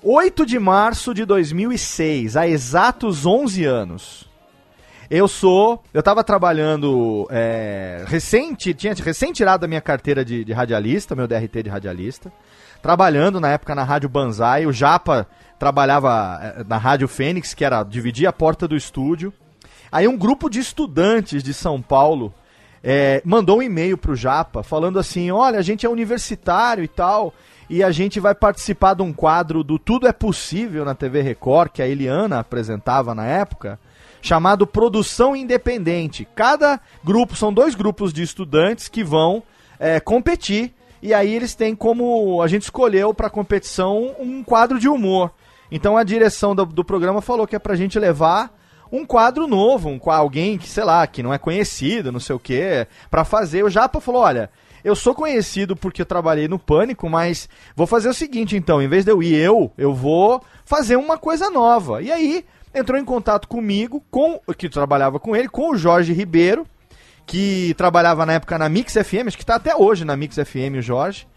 8 0.03 0.46
de 0.46 0.60
março 0.60 1.13
de 1.13 1.25
2006, 1.25 2.38
há 2.38 2.48
exatos 2.48 3.25
11 3.25 3.65
anos, 3.65 4.26
Eu 5.09 5.27
sou. 5.27 5.81
Eu 5.93 6.03
tava 6.03 6.21
trabalhando 6.21 7.25
é, 7.31 8.03
recente, 8.07 8.73
tinha 8.73 8.93
recém 8.93 9.31
tirado 9.31 9.61
da 9.61 9.67
minha 9.67 9.79
carteira 9.79 10.23
de, 10.23 10.43
de 10.43 10.51
radialista, 10.51 11.15
meu 11.15 11.27
DRT 11.27 11.63
de 11.63 11.69
radialista. 11.69 12.31
Trabalhando 12.81 13.39
na 13.39 13.49
época 13.49 13.73
na 13.73 13.85
Rádio 13.85 14.09
Banzai. 14.09 14.65
O 14.65 14.73
Japa 14.73 15.25
trabalhava 15.57 16.39
é, 16.41 16.63
na 16.65 16.77
Rádio 16.77 17.07
Fênix, 17.07 17.53
que 17.53 17.63
era 17.63 17.83
dividir 17.83 18.27
a 18.27 18.33
porta 18.33 18.67
do 18.67 18.75
estúdio. 18.75 19.31
Aí 19.89 20.09
um 20.09 20.17
grupo 20.17 20.49
de 20.49 20.59
estudantes 20.59 21.41
de 21.41 21.53
São 21.53 21.81
Paulo 21.81 22.33
é, 22.83 23.21
mandou 23.23 23.59
um 23.59 23.63
e-mail 23.63 23.97
pro 23.97 24.13
Japa 24.13 24.61
falando 24.61 24.99
assim: 24.99 25.31
olha, 25.31 25.57
a 25.57 25.61
gente 25.61 25.85
é 25.85 25.89
universitário 25.89 26.83
e 26.83 26.87
tal. 26.87 27.33
E 27.69 27.81
a 27.81 27.91
gente 27.91 28.19
vai 28.19 28.35
participar 28.35 28.93
de 28.93 29.01
um 29.01 29.13
quadro 29.13 29.63
do 29.63 29.79
Tudo 29.79 30.07
é 30.07 30.13
Possível 30.13 30.83
na 30.83 30.95
TV 30.95 31.21
Record, 31.21 31.71
que 31.71 31.81
a 31.81 31.87
Eliana 31.87 32.39
apresentava 32.39 33.13
na 33.13 33.25
época 33.25 33.77
chamado 34.21 34.67
Produção 34.67 35.36
Independente. 35.36 36.27
Cada 36.36 36.79
grupo, 37.03 37.36
são 37.36 37.53
dois 37.53 37.75
grupos 37.75 38.12
de 38.12 38.21
estudantes 38.21 38.88
que 38.88 39.03
vão 39.03 39.43
é, 39.79 40.00
competir, 40.00 40.74
e 41.01 41.13
aí 41.13 41.33
eles 41.33 41.55
têm 41.55 41.75
como. 41.75 42.41
A 42.41 42.47
gente 42.47 42.63
escolheu 42.63 43.13
para 43.13 43.29
competição 43.29 44.15
um 44.19 44.43
quadro 44.43 44.79
de 44.79 44.89
humor. 44.89 45.31
Então 45.71 45.97
a 45.97 46.03
direção 46.03 46.55
do, 46.55 46.65
do 46.65 46.83
programa 46.83 47.21
falou 47.21 47.45
que 47.45 47.55
é 47.55 47.59
pra 47.59 47.75
gente 47.75 48.00
levar 48.00 48.55
um 48.91 49.05
quadro 49.05 49.47
novo, 49.47 49.89
um, 49.89 50.00
alguém 50.09 50.57
que, 50.57 50.67
sei 50.67 50.83
lá, 50.83 51.05
que 51.05 51.21
não 51.21 51.33
é 51.33 51.38
conhecido, 51.38 52.12
não 52.12 52.19
sei 52.19 52.36
o 52.36 52.39
que, 52.39 52.88
para 53.12 53.24
fazer. 53.25 53.63
O 53.63 53.69
Japa 53.69 54.00
falou: 54.00 54.21
olha. 54.21 54.50
Eu 54.83 54.95
sou 54.95 55.13
conhecido 55.13 55.75
porque 55.75 56.01
eu 56.01 56.05
trabalhei 56.05 56.47
no 56.47 56.57
Pânico, 56.57 57.09
mas 57.09 57.50
vou 57.75 57.86
fazer 57.86 58.07
o 58.07 58.13
seguinte 58.13 58.55
então, 58.55 58.81
em 58.81 58.88
vez 58.88 59.03
de 59.03 59.12
eu 59.12 59.21
ir 59.21 59.36
eu, 59.36 59.69
eu 59.77 59.93
vou 59.93 60.41
fazer 60.63 60.95
uma 60.95 61.17
coisa 61.17 61.50
nova. 61.50 62.01
E 62.01 62.09
aí, 62.09 62.45
entrou 62.77 63.00
em 63.00 63.05
contato 63.05 63.48
comigo, 63.48 64.03
com 64.10 64.39
que 64.57 64.69
trabalhava 64.69 65.19
com 65.19 65.36
ele, 65.36 65.50
com 65.50 65.72
o 65.72 65.77
Jorge 65.77 66.13
Ribeiro, 66.13 66.65
que 67.25 67.74
trabalhava 67.77 68.25
na 68.25 68.34
época 68.34 68.57
na 68.57 68.69
Mix 68.69 68.93
FM, 68.93 69.27
acho 69.27 69.38
que 69.38 69.43
está 69.43 69.55
até 69.55 69.75
hoje 69.75 70.05
na 70.05 70.15
Mix 70.15 70.36
FM 70.36 70.77
o 70.77 70.81
Jorge. 70.81 71.27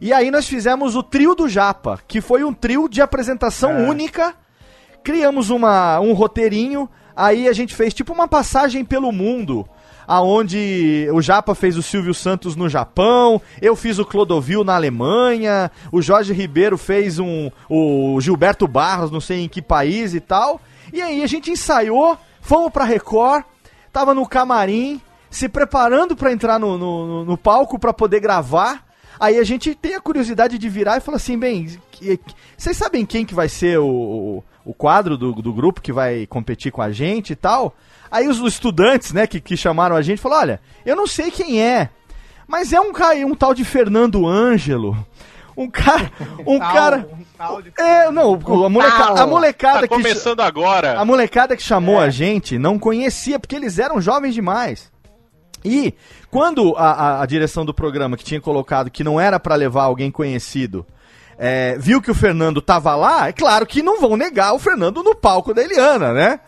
E 0.00 0.12
aí 0.12 0.30
nós 0.30 0.46
fizemos 0.46 0.96
o 0.96 1.02
trio 1.02 1.34
do 1.34 1.48
Japa, 1.48 2.00
que 2.06 2.20
foi 2.20 2.42
um 2.42 2.52
trio 2.52 2.88
de 2.88 3.02
apresentação 3.02 3.70
é. 3.72 3.88
única. 3.88 4.34
Criamos 5.02 5.50
uma, 5.50 6.00
um 6.00 6.12
roteirinho, 6.12 6.88
aí 7.14 7.48
a 7.48 7.52
gente 7.52 7.74
fez 7.74 7.94
tipo 7.94 8.12
uma 8.12 8.28
passagem 8.28 8.84
pelo 8.84 9.12
mundo 9.12 9.68
aonde 10.10 11.08
o 11.12 11.22
Japa 11.22 11.54
fez 11.54 11.76
o 11.76 11.82
Silvio 11.84 12.12
Santos 12.12 12.56
no 12.56 12.68
Japão, 12.68 13.40
eu 13.62 13.76
fiz 13.76 13.96
o 14.00 14.04
Clodovil 14.04 14.64
na 14.64 14.74
Alemanha, 14.74 15.70
o 15.92 16.02
Jorge 16.02 16.32
Ribeiro 16.32 16.76
fez 16.76 17.20
um 17.20 17.48
o 17.68 18.20
Gilberto 18.20 18.66
Barros, 18.66 19.12
não 19.12 19.20
sei 19.20 19.44
em 19.44 19.48
que 19.48 19.62
país 19.62 20.12
e 20.12 20.18
tal. 20.18 20.60
E 20.92 21.00
aí 21.00 21.22
a 21.22 21.26
gente 21.26 21.50
ensaiou, 21.50 22.18
fomos 22.40 22.72
pra 22.72 22.84
Record, 22.84 23.44
tava 23.92 24.14
no 24.14 24.26
camarim, 24.26 25.00
se 25.30 25.48
preparando 25.48 26.16
para 26.16 26.32
entrar 26.32 26.58
no, 26.58 26.76
no, 26.76 27.24
no 27.24 27.38
palco 27.38 27.78
para 27.78 27.92
poder 27.92 28.20
gravar. 28.20 28.84
Aí 29.18 29.38
a 29.38 29.44
gente 29.44 29.74
tem 29.74 29.94
a 29.94 30.00
curiosidade 30.00 30.58
de 30.58 30.68
virar 30.68 30.96
e 30.96 31.00
falar 31.00 31.16
assim, 31.16 31.38
bem, 31.38 31.78
vocês 32.56 32.76
sabem 32.76 33.04
quem 33.04 33.24
que 33.24 33.34
vai 33.34 33.48
ser 33.48 33.78
o, 33.78 34.42
o 34.64 34.74
quadro 34.74 35.16
do, 35.16 35.32
do 35.32 35.52
grupo 35.52 35.82
que 35.82 35.92
vai 35.92 36.26
competir 36.26 36.72
com 36.72 36.80
a 36.80 36.90
gente 36.90 37.34
e 37.34 37.36
tal? 37.36 37.74
Aí 38.10 38.26
os 38.26 38.38
estudantes, 38.40 39.12
né, 39.12 39.26
que, 39.26 39.40
que 39.40 39.56
chamaram 39.56 39.94
a 39.94 40.02
gente, 40.02 40.20
falaram, 40.20 40.42
olha, 40.42 40.60
eu 40.84 40.96
não 40.96 41.06
sei 41.06 41.30
quem 41.30 41.62
é, 41.62 41.90
mas 42.48 42.72
é 42.72 42.80
um, 42.80 42.92
um 43.26 43.34
tal 43.34 43.54
de 43.54 43.64
Fernando 43.64 44.26
Ângelo. 44.26 44.96
Um 45.56 45.68
cara. 45.68 46.10
Um 46.46 46.58
tal, 46.58 46.72
cara. 46.72 47.08
Um 47.12 47.24
tal 47.36 47.62
de... 47.62 47.72
É, 47.78 48.10
não, 48.10 48.34
a, 48.34 48.68
moleca, 48.68 49.22
a 49.22 49.26
molecada 49.26 49.80
tá 49.80 49.88
que. 49.88 49.94
começando 49.94 50.40
agora. 50.40 50.98
A 50.98 51.04
molecada 51.04 51.56
que 51.56 51.62
chamou 51.62 52.00
é. 52.00 52.06
a 52.06 52.10
gente 52.10 52.58
não 52.58 52.78
conhecia, 52.78 53.38
porque 53.38 53.56
eles 53.56 53.78
eram 53.78 54.00
jovens 54.00 54.34
demais. 54.34 54.90
E 55.64 55.94
quando 56.30 56.74
a, 56.76 56.90
a, 56.90 57.22
a 57.22 57.26
direção 57.26 57.64
do 57.64 57.74
programa 57.74 58.16
que 58.16 58.24
tinha 58.24 58.40
colocado 58.40 58.90
que 58.90 59.04
não 59.04 59.20
era 59.20 59.38
para 59.38 59.54
levar 59.54 59.84
alguém 59.84 60.10
conhecido. 60.10 60.86
É, 61.42 61.74
viu 61.78 62.02
que 62.02 62.10
o 62.10 62.14
Fernando 62.14 62.60
tava 62.60 62.94
lá, 62.94 63.28
é 63.28 63.32
claro 63.32 63.64
que 63.64 63.82
não 63.82 63.98
vão 63.98 64.14
negar 64.14 64.52
o 64.52 64.58
Fernando 64.58 65.02
no 65.02 65.14
palco 65.14 65.54
da 65.54 65.62
Eliana, 65.62 66.12
né? 66.12 66.38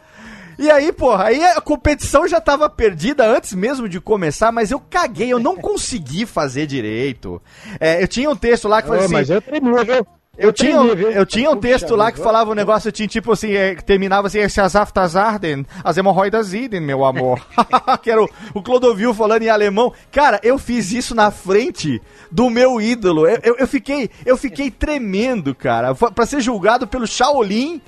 E 0.58 0.70
aí, 0.70 0.92
porra, 0.92 1.24
aí 1.24 1.44
a 1.44 1.60
competição 1.60 2.26
já 2.26 2.40
tava 2.40 2.68
perdida 2.68 3.26
antes 3.26 3.52
mesmo 3.52 3.88
de 3.88 4.00
começar, 4.00 4.52
mas 4.52 4.70
eu 4.70 4.80
caguei, 4.80 5.32
eu 5.32 5.38
não 5.38 5.56
consegui 5.56 6.26
fazer 6.26 6.66
direito. 6.66 7.40
É, 7.80 8.02
eu 8.02 8.08
tinha 8.08 8.30
um 8.30 8.36
texto 8.36 8.68
lá 8.68 8.82
que 8.82 8.88
falava 8.88 9.04
assim. 9.04 9.14
Mas 9.14 9.30
eu 9.30 9.40
tremi, 9.40 9.70
viu? 9.84 10.06
Eu, 10.38 10.48
eu 10.48 10.52
tinha, 10.52 10.76
eu 10.76 11.26
tinha 11.26 11.50
um 11.50 11.56
texto 11.56 11.94
lá 11.94 12.10
que 12.10 12.18
falava 12.18 12.50
um 12.50 12.54
negócio, 12.54 12.90
tinha 12.90 13.06
tipo 13.06 13.32
assim, 13.32 13.52
é, 13.52 13.74
terminava 13.74 14.28
assim, 14.28 14.38
esse 14.38 14.62
Azaftasarden, 14.62 15.66
as 15.84 15.98
hemorroidas 15.98 16.54
idem, 16.54 16.80
meu 16.80 17.04
amor. 17.04 17.38
que 18.02 18.10
era 18.10 18.22
o, 18.22 18.28
o 18.54 18.62
Clodovil 18.62 19.12
falando 19.12 19.42
em 19.42 19.50
alemão. 19.50 19.92
Cara, 20.10 20.40
eu 20.42 20.58
fiz 20.58 20.90
isso 20.90 21.14
na 21.14 21.30
frente 21.30 22.00
do 22.30 22.48
meu 22.48 22.80
ídolo. 22.80 23.26
Eu, 23.26 23.40
eu, 23.42 23.56
eu 23.58 23.68
fiquei, 23.68 24.08
eu 24.24 24.36
fiquei 24.36 24.70
tremendo, 24.70 25.54
cara, 25.54 25.94
pra 25.94 26.24
ser 26.24 26.40
julgado 26.40 26.86
pelo 26.86 27.06
Shaolin 27.06 27.82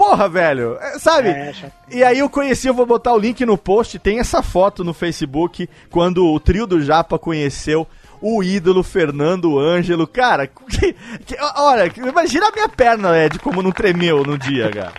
Porra, 0.00 0.30
velho, 0.30 0.78
é, 0.80 0.98
sabe? 0.98 1.28
É, 1.28 1.52
e 1.90 2.02
aí 2.02 2.20
eu 2.20 2.30
conheci, 2.30 2.66
eu 2.66 2.72
vou 2.72 2.86
botar 2.86 3.12
o 3.12 3.18
link 3.18 3.44
no 3.44 3.58
post, 3.58 3.98
tem 3.98 4.18
essa 4.18 4.42
foto 4.42 4.82
no 4.82 4.94
Facebook, 4.94 5.68
quando 5.90 6.24
o 6.24 6.40
trio 6.40 6.66
do 6.66 6.80
Japa 6.80 7.18
conheceu 7.18 7.86
o 8.18 8.42
ídolo 8.42 8.82
Fernando 8.82 9.58
Ângelo. 9.58 10.06
Cara, 10.06 10.46
que, 10.48 10.94
que, 11.26 11.36
olha, 11.54 11.92
imagina 11.98 12.48
a 12.48 12.50
minha 12.50 12.66
perna, 12.66 13.14
Ed, 13.14 13.38
como 13.40 13.60
não 13.60 13.70
tremeu 13.70 14.24
no 14.24 14.38
dia, 14.38 14.70
cara. 14.70 14.94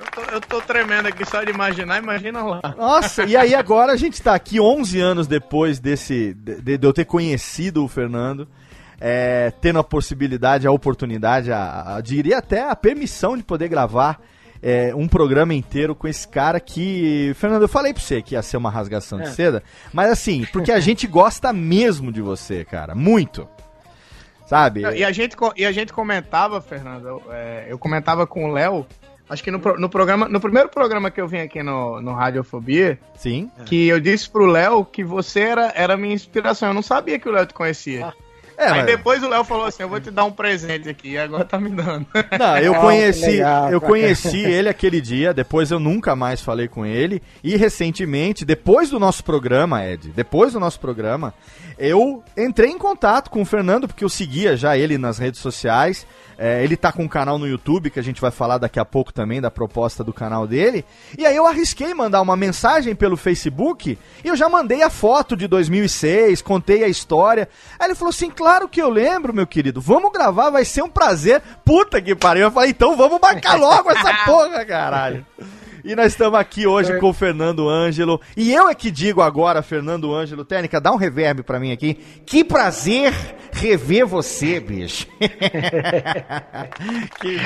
Eu 0.00 0.06
tô, 0.12 0.30
eu 0.32 0.40
tô 0.40 0.60
tremendo 0.62 1.06
aqui 1.06 1.26
só 1.26 1.44
de 1.44 1.50
imaginar, 1.50 1.98
imagina 1.98 2.42
lá. 2.42 2.74
Nossa, 2.74 3.24
e 3.24 3.36
aí 3.36 3.54
agora 3.54 3.92
a 3.92 3.96
gente 3.96 4.22
tá 4.22 4.34
aqui 4.34 4.58
11 4.58 4.98
anos 4.98 5.26
depois 5.26 5.78
desse 5.78 6.32
de, 6.32 6.78
de 6.78 6.86
eu 6.86 6.92
ter 6.94 7.04
conhecido 7.04 7.84
o 7.84 7.88
Fernando 7.88 8.48
é, 9.00 9.52
tendo 9.60 9.78
a 9.78 9.84
possibilidade, 9.84 10.66
a 10.66 10.72
oportunidade, 10.72 11.52
a, 11.52 11.96
a, 11.96 12.00
diria 12.00 12.38
até 12.38 12.68
a 12.68 12.74
permissão 12.74 13.36
de 13.36 13.42
poder 13.42 13.68
gravar 13.68 14.20
é, 14.62 14.92
um 14.94 15.06
programa 15.06 15.54
inteiro 15.54 15.94
com 15.94 16.08
esse 16.08 16.26
cara 16.26 16.58
que. 16.58 17.32
Fernando, 17.36 17.62
eu 17.62 17.68
falei 17.68 17.92
pra 17.92 18.02
você 18.02 18.20
que 18.20 18.34
ia 18.34 18.42
ser 18.42 18.56
uma 18.56 18.70
rasgação 18.70 19.20
é. 19.20 19.24
de 19.24 19.30
seda, 19.30 19.62
mas 19.92 20.10
assim, 20.10 20.46
porque 20.52 20.72
a 20.72 20.80
gente 20.80 21.06
gosta 21.06 21.52
mesmo 21.52 22.12
de 22.12 22.20
você, 22.20 22.64
cara. 22.64 22.94
Muito. 22.94 23.48
Sabe? 24.46 24.80
E 24.80 25.04
a 25.04 25.12
gente, 25.12 25.36
e 25.56 25.66
a 25.66 25.72
gente 25.72 25.92
comentava, 25.92 26.58
Fernando, 26.60 27.22
é, 27.30 27.66
eu 27.68 27.78
comentava 27.78 28.26
com 28.26 28.48
o 28.48 28.52
Léo. 28.52 28.86
Acho 29.28 29.44
que 29.44 29.50
no, 29.50 29.58
no 29.58 29.90
programa, 29.90 30.26
no 30.26 30.40
primeiro 30.40 30.70
programa 30.70 31.10
que 31.10 31.20
eu 31.20 31.28
vim 31.28 31.40
aqui 31.40 31.62
no, 31.62 32.00
no 32.00 32.14
Radiofobia, 32.14 32.98
sim, 33.14 33.50
que 33.66 33.86
eu 33.86 34.00
disse 34.00 34.30
pro 34.30 34.46
Léo 34.46 34.86
que 34.86 35.04
você 35.04 35.40
era, 35.40 35.70
era 35.74 35.98
minha 35.98 36.14
inspiração. 36.14 36.68
Eu 36.68 36.74
não 36.74 36.80
sabia 36.80 37.18
que 37.18 37.28
o 37.28 37.32
Léo 37.32 37.44
te 37.44 37.52
conhecia. 37.52 38.06
Ah. 38.06 38.27
É, 38.58 38.66
Aí 38.66 38.78
mas... 38.78 38.86
depois 38.86 39.22
o 39.22 39.28
Léo 39.28 39.44
falou 39.44 39.66
assim: 39.66 39.84
eu 39.84 39.88
vou 39.88 40.00
te 40.00 40.10
dar 40.10 40.24
um 40.24 40.32
presente 40.32 40.88
aqui, 40.88 41.10
e 41.10 41.18
agora 41.18 41.44
tá 41.44 41.60
me 41.60 41.70
dando. 41.70 42.04
Não, 42.36 42.58
eu 42.58 42.74
conheci, 42.82 43.26
legal, 43.26 43.70
eu 43.70 43.80
conheci 43.80 44.38
ele 44.44 44.68
aquele 44.68 45.00
dia, 45.00 45.32
depois 45.32 45.70
eu 45.70 45.78
nunca 45.78 46.16
mais 46.16 46.40
falei 46.40 46.66
com 46.66 46.84
ele. 46.84 47.22
E 47.42 47.56
recentemente, 47.56 48.44
depois 48.44 48.90
do 48.90 48.98
nosso 48.98 49.22
programa, 49.22 49.86
Ed, 49.86 50.08
depois 50.08 50.54
do 50.54 50.60
nosso 50.60 50.80
programa, 50.80 51.32
eu 51.78 52.22
entrei 52.36 52.70
em 52.70 52.78
contato 52.78 53.30
com 53.30 53.40
o 53.40 53.44
Fernando, 53.44 53.86
porque 53.86 54.04
eu 54.04 54.08
seguia 54.08 54.56
já 54.56 54.76
ele 54.76 54.98
nas 54.98 55.18
redes 55.18 55.40
sociais. 55.40 56.06
É, 56.40 56.62
ele 56.62 56.76
tá 56.76 56.92
com 56.92 57.02
um 57.02 57.08
canal 57.08 57.36
no 57.36 57.48
YouTube, 57.48 57.90
que 57.90 57.98
a 57.98 58.02
gente 58.02 58.20
vai 58.20 58.30
falar 58.30 58.58
daqui 58.58 58.78
a 58.78 58.84
pouco 58.84 59.12
também 59.12 59.40
da 59.40 59.50
proposta 59.50 60.04
do 60.04 60.12
canal 60.12 60.46
dele. 60.46 60.84
E 61.18 61.26
aí 61.26 61.34
eu 61.34 61.46
arrisquei 61.46 61.92
mandar 61.92 62.20
uma 62.20 62.36
mensagem 62.36 62.94
pelo 62.94 63.16
Facebook 63.16 63.98
e 64.22 64.28
eu 64.28 64.36
já 64.36 64.48
mandei 64.48 64.82
a 64.82 64.90
foto 64.90 65.36
de 65.36 65.48
2006, 65.48 66.40
contei 66.40 66.84
a 66.84 66.88
história. 66.88 67.48
Aí 67.76 67.88
ele 67.88 67.96
falou 67.96 68.10
assim: 68.10 68.30
Claro 68.30 68.68
que 68.68 68.80
eu 68.80 68.88
lembro, 68.88 69.34
meu 69.34 69.48
querido, 69.48 69.80
vamos 69.80 70.12
gravar, 70.12 70.50
vai 70.50 70.64
ser 70.64 70.82
um 70.82 70.88
prazer. 70.88 71.42
Puta 71.64 72.00
que 72.00 72.14
pariu. 72.14 72.44
Eu 72.44 72.52
falei: 72.52 72.70
Então 72.70 72.96
vamos 72.96 73.20
marcar 73.20 73.56
logo 73.56 73.90
essa 73.90 74.14
porra, 74.24 74.64
caralho. 74.64 75.26
E 75.88 75.96
nós 75.96 76.08
estamos 76.08 76.38
aqui 76.38 76.66
hoje 76.66 76.92
é. 76.92 76.98
com 76.98 77.08
o 77.08 77.14
Fernando 77.14 77.66
Ângelo. 77.66 78.20
E 78.36 78.52
eu 78.52 78.68
é 78.68 78.74
que 78.74 78.90
digo 78.90 79.22
agora, 79.22 79.62
Fernando 79.62 80.14
Ângelo, 80.14 80.44
técnica, 80.44 80.78
dá 80.78 80.92
um 80.92 80.96
reverb 80.96 81.42
para 81.42 81.58
mim 81.58 81.72
aqui. 81.72 81.94
Que 82.26 82.44
prazer 82.44 83.10
rever 83.52 84.06
você, 84.06 84.60
bicho. 84.60 85.06
que... 87.18 87.38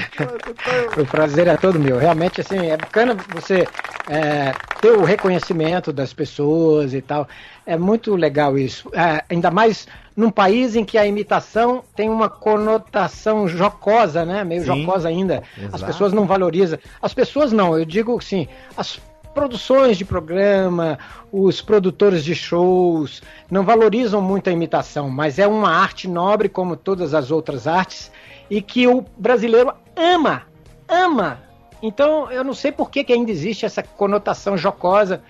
O 1.01 1.07
prazer 1.07 1.47
é 1.47 1.57
todo 1.57 1.79
meu. 1.79 1.99
Realmente, 1.99 2.41
assim, 2.41 2.67
é 2.69 2.77
bacana 2.77 3.17
você 3.33 3.65
é, 4.11 4.53
ter 4.81 4.91
o 4.91 5.05
reconhecimento 5.05 5.93
das 5.93 6.13
pessoas 6.13 6.95
e 6.95 7.01
tal. 7.01 7.29
É 7.65 7.77
muito 7.77 8.17
legal 8.17 8.59
isso. 8.59 8.91
É, 8.93 9.23
ainda 9.31 9.53
mais 9.53 9.87
num 10.17 10.31
país 10.31 10.77
em 10.77 10.85
que 10.85 10.99
a 10.99 11.07
imitação 11.07 11.83
tem 11.97 12.09
uma 12.09 12.29
conotação 12.29 13.49
jocosa, 13.49 14.25
né? 14.25 14.45
Meio 14.45 14.63
Sim, 14.63 14.67
jocosa 14.67 15.09
ainda. 15.09 15.43
Exato. 15.57 15.75
As 15.77 15.83
pessoas 15.83 16.13
não 16.13 16.27
valorizam. 16.27 16.79
As 17.01 17.15
pessoas 17.15 17.53
não, 17.53 17.79
eu 17.79 17.85
digo 17.85 18.17
assim, 18.19 18.47
as 18.77 19.01
produções 19.33 19.97
de 19.97 20.05
programa, 20.05 20.99
os 21.33 21.61
produtores 21.61 22.23
de 22.25 22.35
shows 22.35 23.23
não 23.51 23.65
valorizam 23.65 24.21
muito 24.21 24.49
a 24.51 24.53
imitação, 24.53 25.09
mas 25.09 25.39
é 25.39 25.47
uma 25.47 25.71
arte 25.71 26.07
nobre 26.07 26.49
como 26.49 26.77
todas 26.77 27.15
as 27.15 27.31
outras 27.31 27.67
artes 27.67 28.13
e 28.51 28.61
que 28.61 28.87
o 28.87 29.05
brasileiro 29.17 29.73
ama, 29.97 30.43
ama 30.89 31.41
Então, 31.83 32.31
eu 32.31 32.45
não 32.45 32.55
sei 32.55 32.71
por 32.71 32.91
que, 32.91 33.03
que 33.03 33.13
ainda 33.13 33.31
existe 33.31 33.65
essa 33.65 33.83
conotação 33.83 34.57
jocosa 34.57 35.23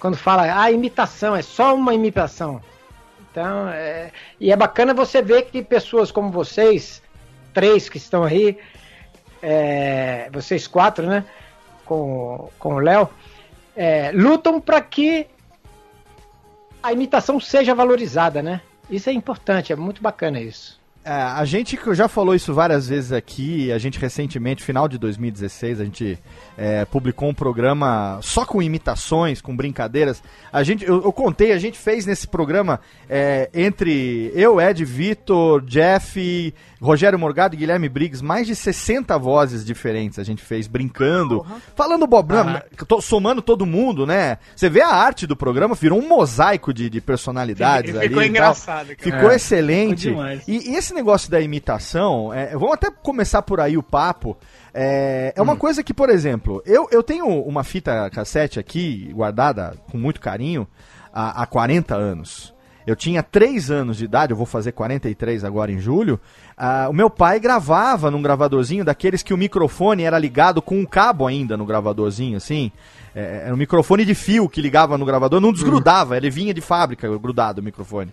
quando 0.00 0.16
fala, 0.16 0.60
ah, 0.60 0.72
imitação, 0.72 1.36
é 1.36 1.42
só 1.42 1.74
uma 1.74 1.94
imitação. 1.94 2.60
Então, 3.30 3.68
é... 3.68 4.10
e 4.40 4.50
é 4.50 4.56
bacana 4.56 4.92
você 4.92 5.22
ver 5.22 5.42
que 5.42 5.62
pessoas 5.62 6.10
como 6.10 6.30
vocês, 6.30 7.02
três 7.54 7.88
que 7.88 7.98
estão 7.98 8.24
aí, 8.24 8.58
é... 9.42 10.28
vocês 10.32 10.66
quatro, 10.66 11.06
né, 11.06 11.24
com, 11.84 12.50
com 12.58 12.74
o 12.74 12.78
Léo, 12.78 13.08
é... 13.76 14.10
lutam 14.12 14.60
para 14.60 14.80
que 14.80 15.26
a 16.82 16.92
imitação 16.92 17.38
seja 17.38 17.74
valorizada, 17.74 18.42
né? 18.42 18.60
Isso 18.88 19.10
é 19.10 19.12
importante, 19.12 19.72
é 19.72 19.76
muito 19.76 20.02
bacana 20.02 20.40
isso. 20.40 20.79
É, 21.02 21.12
a 21.12 21.44
gente 21.46 21.78
que 21.78 21.94
já 21.94 22.08
falou 22.08 22.34
isso 22.34 22.52
várias 22.52 22.88
vezes 22.88 23.10
aqui, 23.10 23.72
a 23.72 23.78
gente 23.78 23.98
recentemente, 23.98 24.62
final 24.62 24.86
de 24.86 24.98
2016, 24.98 25.80
a 25.80 25.84
gente 25.84 26.18
é, 26.58 26.84
publicou 26.84 27.30
um 27.30 27.34
programa 27.34 28.18
só 28.22 28.44
com 28.44 28.60
imitações, 28.60 29.40
com 29.40 29.56
brincadeiras. 29.56 30.22
A 30.52 30.62
gente, 30.62 30.84
eu, 30.84 31.02
eu 31.02 31.12
contei, 31.12 31.52
a 31.52 31.58
gente 31.58 31.78
fez 31.78 32.04
nesse 32.04 32.26
programa 32.26 32.80
é, 33.08 33.48
entre 33.54 34.30
eu, 34.34 34.60
Ed, 34.60 34.84
Vitor, 34.84 35.62
Jeff, 35.62 36.54
Rogério 36.80 37.18
Morgado 37.18 37.54
e 37.54 37.58
Guilherme 37.58 37.88
Briggs, 37.88 38.22
mais 38.22 38.46
de 38.46 38.54
60 38.54 39.16
vozes 39.18 39.64
diferentes 39.64 40.18
a 40.18 40.24
gente 40.24 40.42
fez 40.42 40.66
brincando, 40.66 41.38
uhum. 41.38 41.60
falando 41.74 42.06
bobrama, 42.06 42.62
uhum. 42.90 43.00
somando 43.00 43.42
todo 43.42 43.64
mundo, 43.64 44.06
né? 44.06 44.38
Você 44.56 44.68
vê 44.68 44.80
a 44.80 44.88
arte 44.88 45.26
do 45.26 45.36
programa, 45.36 45.74
virou 45.74 45.98
um 45.98 46.08
mosaico 46.08 46.72
de, 46.72 46.90
de 46.90 47.00
personalidades 47.00 47.90
Ficou 47.90 48.00
ali. 48.00 48.08
Ficou 48.08 48.22
engraçado. 48.22 48.96
Cara. 48.96 48.98
Ficou 48.98 49.30
é. 49.30 49.36
excelente. 49.36 50.08
Ficou 50.08 50.24
e, 50.48 50.70
e, 50.70 50.76
esse 50.76 50.89
negócio 50.94 51.30
da 51.30 51.40
imitação, 51.40 52.32
é, 52.32 52.52
vamos 52.52 52.72
até 52.72 52.90
começar 52.90 53.42
por 53.42 53.60
aí 53.60 53.76
o 53.76 53.82
papo. 53.82 54.36
É, 54.72 55.32
é 55.36 55.42
uma 55.42 55.54
hum. 55.54 55.56
coisa 55.56 55.82
que, 55.82 55.94
por 55.94 56.10
exemplo, 56.10 56.62
eu, 56.64 56.88
eu 56.90 57.02
tenho 57.02 57.26
uma 57.26 57.64
fita 57.64 58.08
cassete 58.10 58.58
aqui, 58.58 59.10
guardada 59.12 59.76
com 59.90 59.98
muito 59.98 60.20
carinho, 60.20 60.66
há, 61.12 61.42
há 61.42 61.46
40 61.46 61.94
anos. 61.94 62.54
Eu 62.86 62.96
tinha 62.96 63.22
3 63.22 63.70
anos 63.70 63.98
de 63.98 64.04
idade, 64.04 64.32
eu 64.32 64.36
vou 64.36 64.46
fazer 64.46 64.72
43 64.72 65.44
agora 65.44 65.70
em 65.70 65.78
julho. 65.78 66.18
Uh, 66.58 66.90
o 66.90 66.92
meu 66.92 67.10
pai 67.10 67.38
gravava 67.38 68.10
num 68.10 68.22
gravadorzinho 68.22 68.84
daqueles 68.84 69.22
que 69.22 69.34
o 69.34 69.36
microfone 69.36 70.02
era 70.02 70.18
ligado 70.18 70.62
com 70.62 70.78
um 70.78 70.86
cabo 70.86 71.26
ainda 71.26 71.56
no 71.56 71.66
gravadorzinho, 71.66 72.36
assim. 72.36 72.72
É, 73.14 73.42
era 73.44 73.54
um 73.54 73.56
microfone 73.56 74.04
de 74.04 74.14
fio 74.14 74.48
que 74.48 74.62
ligava 74.62 74.96
no 74.96 75.04
gravador, 75.04 75.40
não 75.40 75.52
desgrudava, 75.52 76.16
ele 76.16 76.30
vinha 76.30 76.54
de 76.54 76.60
fábrica 76.60 77.08
grudado 77.18 77.60
o 77.60 77.64
microfone. 77.64 78.12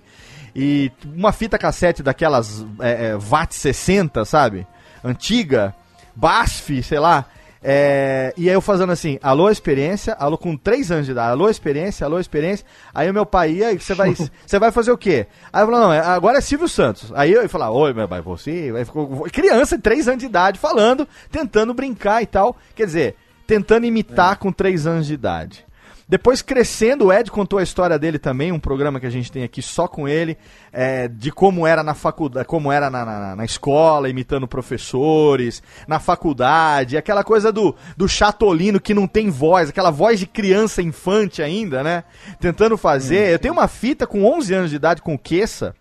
E 0.60 0.92
uma 1.16 1.32
fita 1.32 1.56
cassete 1.56 2.02
daquelas 2.02 2.66
é, 2.80 3.10
é, 3.10 3.16
VAT 3.16 3.54
60, 3.54 4.26
sabe? 4.26 4.66
Antiga, 5.04 5.76
BASF, 6.16 6.82
sei 6.82 6.98
lá. 6.98 7.26
É, 7.62 8.34
e 8.36 8.50
aí 8.50 8.56
eu 8.56 8.62
fazendo 8.62 8.92
assim, 8.92 9.20
alô 9.22 9.52
experiência, 9.52 10.16
alô 10.18 10.36
com 10.36 10.58
3 10.58 10.92
anos 10.92 11.06
de 11.06 11.12
idade, 11.12 11.32
alô 11.32 11.48
experiência, 11.48 12.06
alô 12.06 12.20
experiência. 12.20 12.66
Aí 12.92 13.08
o 13.08 13.14
meu 13.14 13.26
pai 13.26 13.52
ia, 13.52 13.80
você 13.80 13.94
vai, 13.94 14.16
você 14.46 14.58
vai 14.58 14.72
fazer 14.72 14.92
o 14.92 14.98
quê? 14.98 15.28
Aí 15.54 15.62
eu 15.62 15.68
falei, 15.68 15.82
não, 15.82 15.94
é, 15.94 16.00
agora 16.00 16.40
é 16.40 16.42
Silvio 16.42 16.68
Santos. 16.68 17.14
Aí 17.14 17.32
eu 17.32 17.44
ia 17.44 17.50
falar, 17.50 17.70
oi 17.70 17.94
meu 17.94 18.08
pai, 18.08 18.22
você? 18.22 18.74
Aí 18.76 18.84
ficou 18.84 19.28
criança 19.32 19.78
de 19.78 19.84
3 19.84 20.08
anos 20.08 20.22
de 20.22 20.26
idade 20.26 20.58
falando, 20.58 21.08
tentando 21.32 21.72
brincar 21.72 22.24
e 22.24 22.26
tal. 22.26 22.58
Quer 22.76 22.88
dizer, 22.88 23.16
tentando 23.46 23.86
imitar 23.86 24.34
é. 24.34 24.36
com 24.38 24.52
3 24.52 24.88
anos 24.88 25.06
de 25.06 25.14
idade. 25.14 25.67
Depois 26.10 26.42
crescendo, 26.42 27.08
o 27.08 27.14
Ed 27.14 27.30
contou 27.30 27.60
a 27.60 27.64
história 27.64 28.00
dele 28.00 28.18
também, 28.18 28.54
um 28.54 28.60
programa 28.60 28.98
que 28.98 29.06
a 29.06 29.10
gente 29.10 29.30
tem 29.30 29.44
aqui 29.44 29.62
só 29.62 29.90
com 29.90 30.08
ele, 30.08 30.38
é, 30.72 31.10
de 31.10 31.32
como 31.32 31.68
era 31.68 31.84
na 31.84 31.94
faculdade, 31.94 32.48
como 32.48 32.72
era 32.72 32.90
na, 32.90 33.04
na, 33.04 33.36
na, 33.36 33.44
escola, 33.44 34.10
imitando 34.10 34.48
professores, 34.48 35.62
na 35.86 36.00
faculdade, 36.00 36.96
aquela 36.96 37.26
coisa 37.26 37.52
do, 37.52 37.76
do 37.98 38.08
chatolino 38.08 38.80
que 38.80 38.94
não 38.94 39.06
tem 39.06 39.30
voz, 39.30 39.68
aquela 39.68 39.92
voz 39.92 40.18
de 40.18 40.26
criança 40.26 40.82
infante 40.82 41.42
ainda, 41.42 41.84
né? 41.84 42.06
Tentando 42.40 42.78
fazer. 42.78 43.28
Hum. 43.28 43.32
Eu 43.32 43.40
tenho 43.40 43.54
uma 43.54 43.68
fita 43.68 44.08
com 44.08 44.24
11 44.24 44.54
anos 44.54 44.70
de 44.70 44.78
idade 44.78 45.02
com 45.02 45.14
o 45.14 45.20
Queça, 45.20 45.76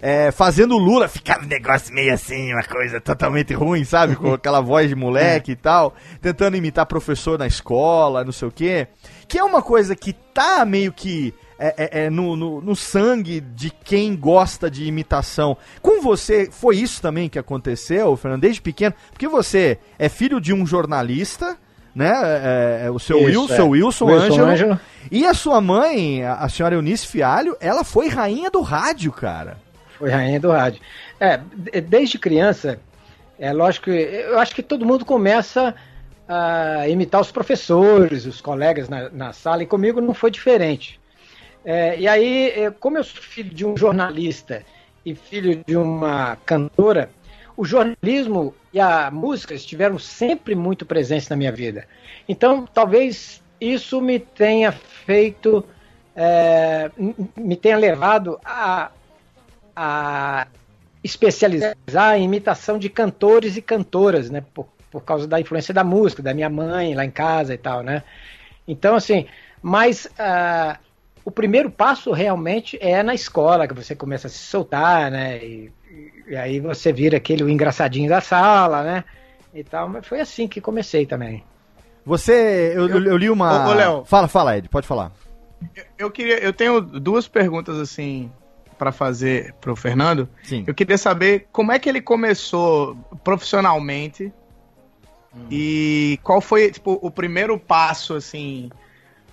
é, 0.00 0.30
fazendo 0.30 0.76
o 0.76 0.78
Lula 0.78 1.08
ficar 1.08 1.40
um 1.42 1.46
negócio 1.46 1.92
meio 1.92 2.14
assim, 2.14 2.52
uma 2.52 2.62
coisa 2.62 3.00
totalmente 3.00 3.52
ruim, 3.52 3.84
sabe? 3.84 4.16
Com 4.16 4.32
aquela 4.34 4.60
voz 4.60 4.88
de 4.88 4.94
moleque 4.94 5.52
e 5.52 5.56
tal, 5.56 5.94
tentando 6.20 6.56
imitar 6.56 6.86
professor 6.86 7.38
na 7.38 7.46
escola, 7.46 8.24
não 8.24 8.32
sei 8.32 8.48
o 8.48 8.52
quê. 8.52 8.88
Que 9.28 9.38
é 9.38 9.44
uma 9.44 9.62
coisa 9.62 9.94
que 9.94 10.12
tá 10.12 10.64
meio 10.64 10.92
que 10.92 11.34
é, 11.58 11.74
é, 11.76 12.04
é 12.04 12.10
no, 12.10 12.34
no, 12.34 12.60
no, 12.60 12.74
sangue 12.74 13.40
de 13.40 13.70
quem 13.70 14.16
gosta 14.16 14.70
de 14.70 14.84
imitação. 14.84 15.56
Com 15.82 16.00
você, 16.00 16.48
foi 16.50 16.76
isso 16.76 17.02
também 17.02 17.28
que 17.28 17.38
aconteceu, 17.38 18.16
Fernando, 18.16 18.40
desde 18.40 18.62
pequeno? 18.62 18.94
Porque 19.10 19.28
você 19.28 19.78
é 19.98 20.08
filho 20.08 20.40
de 20.40 20.54
um 20.54 20.64
jornalista, 20.64 21.58
né? 21.94 22.12
É, 22.24 22.86
é 22.86 22.90
o 22.90 22.98
seu 22.98 23.28
isso, 23.28 23.42
Wilson, 23.42 23.54
é. 23.54 23.62
Wilson, 23.62 24.04
Wilson 24.06 24.42
Ângelo. 24.42 24.80
E 25.10 25.26
a 25.26 25.34
sua 25.34 25.60
mãe, 25.60 26.24
a 26.24 26.48
senhora 26.48 26.76
Eunice 26.76 27.06
Fialho, 27.06 27.56
ela 27.60 27.82
foi 27.82 28.08
rainha 28.08 28.50
do 28.50 28.60
rádio, 28.60 29.10
cara. 29.10 29.58
Foi 29.98 30.10
rainha 30.10 30.38
do 30.38 30.50
rádio. 30.50 30.80
É, 31.18 31.38
desde 31.80 32.18
criança, 32.18 32.78
é 33.38 33.52
lógico 33.52 33.86
que 33.86 33.90
eu 33.90 34.38
acho 34.38 34.54
que 34.54 34.62
todo 34.62 34.86
mundo 34.86 35.04
começa 35.04 35.74
a 36.28 36.88
imitar 36.88 37.20
os 37.20 37.32
professores, 37.32 38.26
os 38.26 38.40
colegas 38.40 38.88
na, 38.88 39.08
na 39.08 39.32
sala, 39.32 39.62
e 39.62 39.66
comigo 39.66 40.00
não 40.00 40.14
foi 40.14 40.30
diferente. 40.30 41.00
É, 41.64 41.98
e 41.98 42.06
aí, 42.06 42.50
é, 42.50 42.70
como 42.70 42.98
eu 42.98 43.04
sou 43.04 43.22
filho 43.22 43.54
de 43.54 43.64
um 43.64 43.76
jornalista 43.76 44.64
e 45.04 45.14
filho 45.14 45.62
de 45.66 45.76
uma 45.76 46.36
cantora, 46.44 47.10
o 47.56 47.64
jornalismo 47.64 48.54
e 48.72 48.78
a 48.78 49.10
música 49.10 49.54
estiveram 49.54 49.98
sempre 49.98 50.54
muito 50.54 50.86
presentes 50.86 51.28
na 51.28 51.36
minha 51.36 51.50
vida. 51.50 51.86
Então, 52.28 52.66
talvez 52.66 53.42
isso 53.60 54.00
me 54.00 54.18
tenha 54.18 54.70
feito, 54.70 55.64
é, 56.14 56.90
me 57.36 57.56
tenha 57.56 57.76
levado 57.76 58.38
a 58.44 58.90
a 59.80 60.48
especializar 61.04 62.16
em 62.16 62.24
imitação 62.24 62.80
de 62.80 62.88
cantores 62.88 63.56
e 63.56 63.62
cantoras, 63.62 64.28
né? 64.28 64.42
Por 64.90 65.02
causa 65.04 65.26
da 65.26 65.40
influência 65.40 65.72
da 65.72 65.84
música, 65.84 66.22
da 66.22 66.34
minha 66.34 66.48
mãe 66.48 66.94
lá 66.94 67.04
em 67.04 67.10
casa 67.10 67.54
e 67.54 67.58
tal, 67.58 67.82
né? 67.82 68.02
Então, 68.66 68.94
assim, 68.94 69.26
mas 69.62 70.06
uh, 70.06 70.78
o 71.24 71.30
primeiro 71.30 71.70
passo 71.70 72.12
realmente 72.12 72.78
é 72.80 73.02
na 73.02 73.14
escola, 73.14 73.66
que 73.66 73.74
você 73.74 73.94
começa 73.94 74.26
a 74.26 74.30
se 74.30 74.38
soltar, 74.38 75.10
né? 75.10 75.38
E, 75.38 75.72
e 76.28 76.36
aí 76.36 76.60
você 76.60 76.92
vira 76.92 77.16
aquele 77.16 77.42
engraçadinho 77.50 78.08
da 78.08 78.20
sala, 78.20 78.82
né? 78.82 79.04
E 79.54 79.64
tal, 79.64 79.88
mas 79.88 80.06
foi 80.06 80.20
assim 80.20 80.46
que 80.46 80.60
comecei 80.60 81.06
também. 81.06 81.42
Você, 82.04 82.72
eu, 82.74 82.88
eu, 82.88 83.04
eu 83.04 83.16
li 83.16 83.28
uma. 83.28 83.66
Ô, 83.66 83.70
ô, 83.70 83.74
Léo. 83.74 84.04
Fala, 84.04 84.28
fala, 84.28 84.56
Ed, 84.56 84.68
pode 84.68 84.86
falar. 84.86 85.12
Eu, 85.74 85.84
eu 85.98 86.10
queria, 86.10 86.38
eu 86.38 86.52
tenho 86.52 86.80
duas 86.80 87.28
perguntas 87.28 87.78
assim 87.78 88.30
para 88.78 88.92
fazer 88.92 89.52
pro 89.60 89.74
Fernando. 89.74 90.28
Sim. 90.42 90.64
Eu 90.66 90.74
queria 90.74 90.96
saber 90.96 91.48
como 91.52 91.72
é 91.72 91.78
que 91.78 91.88
ele 91.88 92.00
começou 92.00 92.96
profissionalmente 93.24 94.32
hum. 95.38 95.46
e 95.50 96.18
qual 96.22 96.40
foi 96.40 96.70
tipo, 96.70 96.98
o 97.00 97.10
primeiro 97.10 97.58
passo 97.58 98.14
assim. 98.14 98.70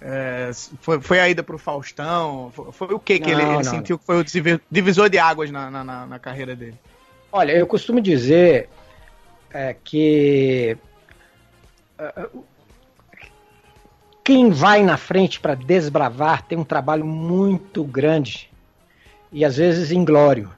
É, 0.01 0.51
foi, 0.81 1.01
foi 1.01 1.19
a 1.19 1.29
ida 1.29 1.41
pro 1.41 1.57
Faustão? 1.57 2.51
Foi, 2.53 2.71
foi 2.71 2.87
o 2.93 2.99
que, 2.99 3.19
que 3.19 3.29
ele, 3.31 3.41
ele 3.41 3.63
sentiu 3.63 3.97
que 3.97 4.05
foi 4.05 4.21
o 4.21 4.25
divisor 4.69 5.09
de 5.09 5.17
águas 5.17 5.49
na, 5.49 5.71
na, 5.71 6.05
na 6.05 6.19
carreira 6.19 6.55
dele? 6.55 6.77
Olha, 7.31 7.53
eu 7.53 7.65
costumo 7.65 7.99
dizer 7.99 8.69
é, 9.51 9.75
que 9.83 10.77
uh, 11.99 12.43
quem 14.23 14.49
vai 14.49 14.83
na 14.83 14.97
frente 14.97 15.39
para 15.39 15.55
desbravar 15.55 16.43
tem 16.43 16.57
um 16.57 16.63
trabalho 16.63 17.05
muito 17.05 17.83
grande 17.83 18.49
e 19.31 19.45
às 19.45 19.57
vezes 19.57 19.91
inglório, 19.91 20.51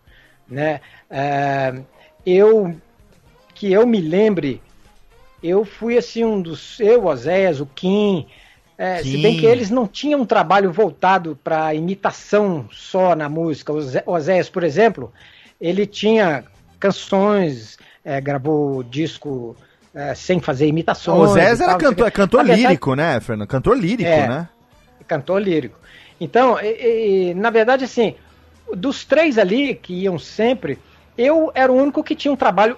né? 0.47 0.81
É, 1.09 1.81
eu 2.25 2.75
que 3.53 3.71
eu 3.71 3.87
me 3.87 3.99
lembre, 3.99 4.61
eu 5.41 5.63
fui 5.65 5.97
assim 5.97 6.23
um 6.23 6.41
dos 6.41 6.79
eu, 6.79 7.05
Oséias, 7.05 7.59
o 7.59 7.65
Kim, 7.65 8.27
é, 8.77 9.01
se 9.01 9.17
bem 9.17 9.37
que 9.37 9.45
eles 9.45 9.71
não 9.71 9.87
tinham 9.87 10.21
um 10.21 10.25
trabalho 10.25 10.71
voltado 10.71 11.37
para 11.43 11.73
imitação 11.73 12.67
só 12.71 13.15
na 13.15 13.27
música. 13.27 13.73
O 13.73 14.11
Oséias, 14.11 14.49
por 14.49 14.63
exemplo, 14.63 15.11
ele 15.59 15.87
tinha 15.87 16.43
canções, 16.79 17.77
é, 18.05 18.21
gravou 18.21 18.83
disco 18.83 19.55
é, 19.93 20.13
sem 20.13 20.39
fazer 20.39 20.67
imitações. 20.67 21.17
O 21.17 21.21
Oséias 21.23 21.59
era 21.59 21.75
cantor, 21.75 22.11
cantor 22.11 22.45
lírico, 22.45 22.93
né, 22.93 23.19
Fernando? 23.19 23.47
Cantor 23.47 23.77
lírico, 23.77 24.09
é, 24.09 24.27
né? 24.27 24.49
Cantor 25.07 25.41
lírico. 25.41 25.79
Então, 26.21 26.59
e, 26.61 27.29
e, 27.29 27.33
na 27.33 27.49
verdade, 27.49 27.83
assim, 27.83 28.15
dos 28.75 29.05
três 29.05 29.39
ali 29.39 29.73
que 29.73 29.93
iam 29.93 30.19
sempre, 30.19 30.77
eu 31.17 31.51
era 31.55 31.71
o 31.71 31.75
único 31.75 32.03
que 32.03 32.15
tinha 32.15 32.31
um 32.31 32.35
trabalho 32.35 32.77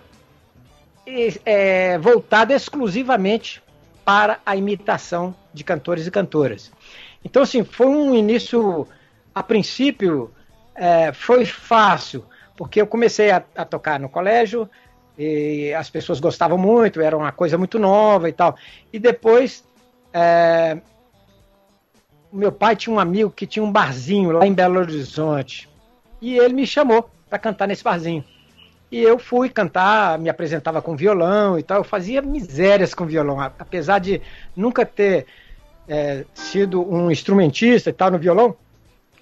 é, 1.45 1.97
voltado 1.97 2.53
exclusivamente 2.53 3.61
para 4.03 4.39
a 4.45 4.55
imitação 4.55 5.35
de 5.53 5.63
cantores 5.63 6.07
e 6.07 6.11
cantoras. 6.11 6.71
Então, 7.23 7.43
assim, 7.43 7.63
foi 7.63 7.87
um 7.87 8.15
início, 8.15 8.87
a 9.33 9.43
princípio, 9.43 10.31
é, 10.75 11.11
foi 11.11 11.45
fácil, 11.45 12.25
porque 12.55 12.81
eu 12.81 12.87
comecei 12.87 13.31
a, 13.31 13.43
a, 13.55 13.65
tocar 13.65 13.99
no 13.99 14.09
colégio, 14.09 14.69
e 15.17 15.73
as 15.73 15.89
pessoas 15.89 16.19
gostavam 16.19 16.57
muito, 16.57 17.01
era 17.01 17.15
uma 17.17 17.31
coisa 17.31 17.57
muito 17.57 17.77
nova 17.77 18.29
e 18.29 18.33
tal. 18.33 18.55
E 18.91 18.97
depois, 18.97 19.65
é, 20.13 20.79
meu 22.31 22.51
pai 22.51 22.75
tinha 22.75 22.95
um 22.95 22.99
amigo 22.99 23.29
que 23.29 23.45
tinha 23.45 23.63
um 23.63 23.71
barzinho 23.71 24.31
lá 24.31 24.47
em 24.47 24.53
Belo 24.53 24.79
Horizonte. 24.79 25.67
E 26.21 26.37
ele 26.37 26.53
me 26.53 26.65
chamou 26.65 27.09
para 27.29 27.37
cantar 27.37 27.67
nesse 27.67 27.83
barzinho. 27.83 28.23
E 28.91 29.01
eu 29.01 29.19
fui 29.19 29.49
cantar, 29.49 30.17
me 30.17 30.29
apresentava 30.29 30.81
com 30.81 30.95
violão 30.95 31.59
e 31.59 31.63
tal. 31.63 31.77
Eu 31.77 31.83
fazia 31.83 32.21
misérias 32.21 32.93
com 32.93 33.05
violão, 33.05 33.39
apesar 33.39 33.99
de 33.99 34.21
nunca 34.55 34.85
ter 34.85 35.27
é, 35.87 36.25
sido 36.33 36.81
um 36.81 37.11
instrumentista 37.11 37.89
e 37.89 37.93
tal 37.93 38.11
no 38.11 38.17
violão. 38.17 38.55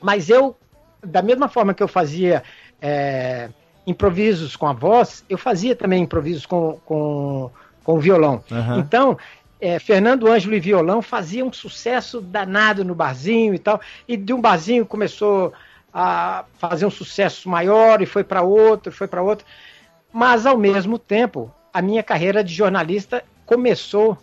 Mas 0.02 0.30
eu, 0.30 0.56
da 1.04 1.22
mesma 1.22 1.50
forma 1.50 1.74
que 1.74 1.84
eu 1.84 1.88
fazia 1.88 2.44
é, 2.82 3.50
improvisos 3.86 4.56
com 4.56 4.68
a 4.68 4.74
voz, 4.74 5.26
eu 5.30 5.38
fazia 5.38 5.76
também 5.76 6.04
improvisos 6.04 6.46
com, 6.46 6.80
com, 6.86 7.50
com 7.84 7.94
o 7.96 8.00
violão. 8.00 8.44
Aham. 8.52 8.80
Então, 8.80 9.18
é, 9.60 9.80
Fernando 9.80 10.28
Ângelo 10.28 10.56
e 10.56 10.60
violão 10.60 11.02
fazia 11.02 11.44
um 11.44 11.52
sucesso 11.52 12.22
danado 12.22 12.86
no 12.86 12.96
barzinho 12.96 13.54
e 13.54 13.60
tal. 13.60 13.82
E 14.08 14.16
de 14.16 14.34
um 14.34 14.40
barzinho 14.40 14.86
começou 14.86 15.52
a 16.00 16.46
fazer 16.60 16.86
um 16.86 16.92
sucesso 16.92 17.50
maior 17.50 18.04
e 18.04 18.06
foi 18.06 18.24
para 18.24 18.44
outro, 18.44 18.92
foi 18.92 19.08
para 19.08 19.24
outro. 19.24 19.44
Mas 20.14 20.46
ao 20.46 20.56
mesmo 20.56 21.00
tempo, 21.00 21.52
a 21.74 21.82
minha 21.82 22.04
carreira 22.04 22.44
de 22.44 22.54
jornalista 22.54 23.24
começou 23.48 24.16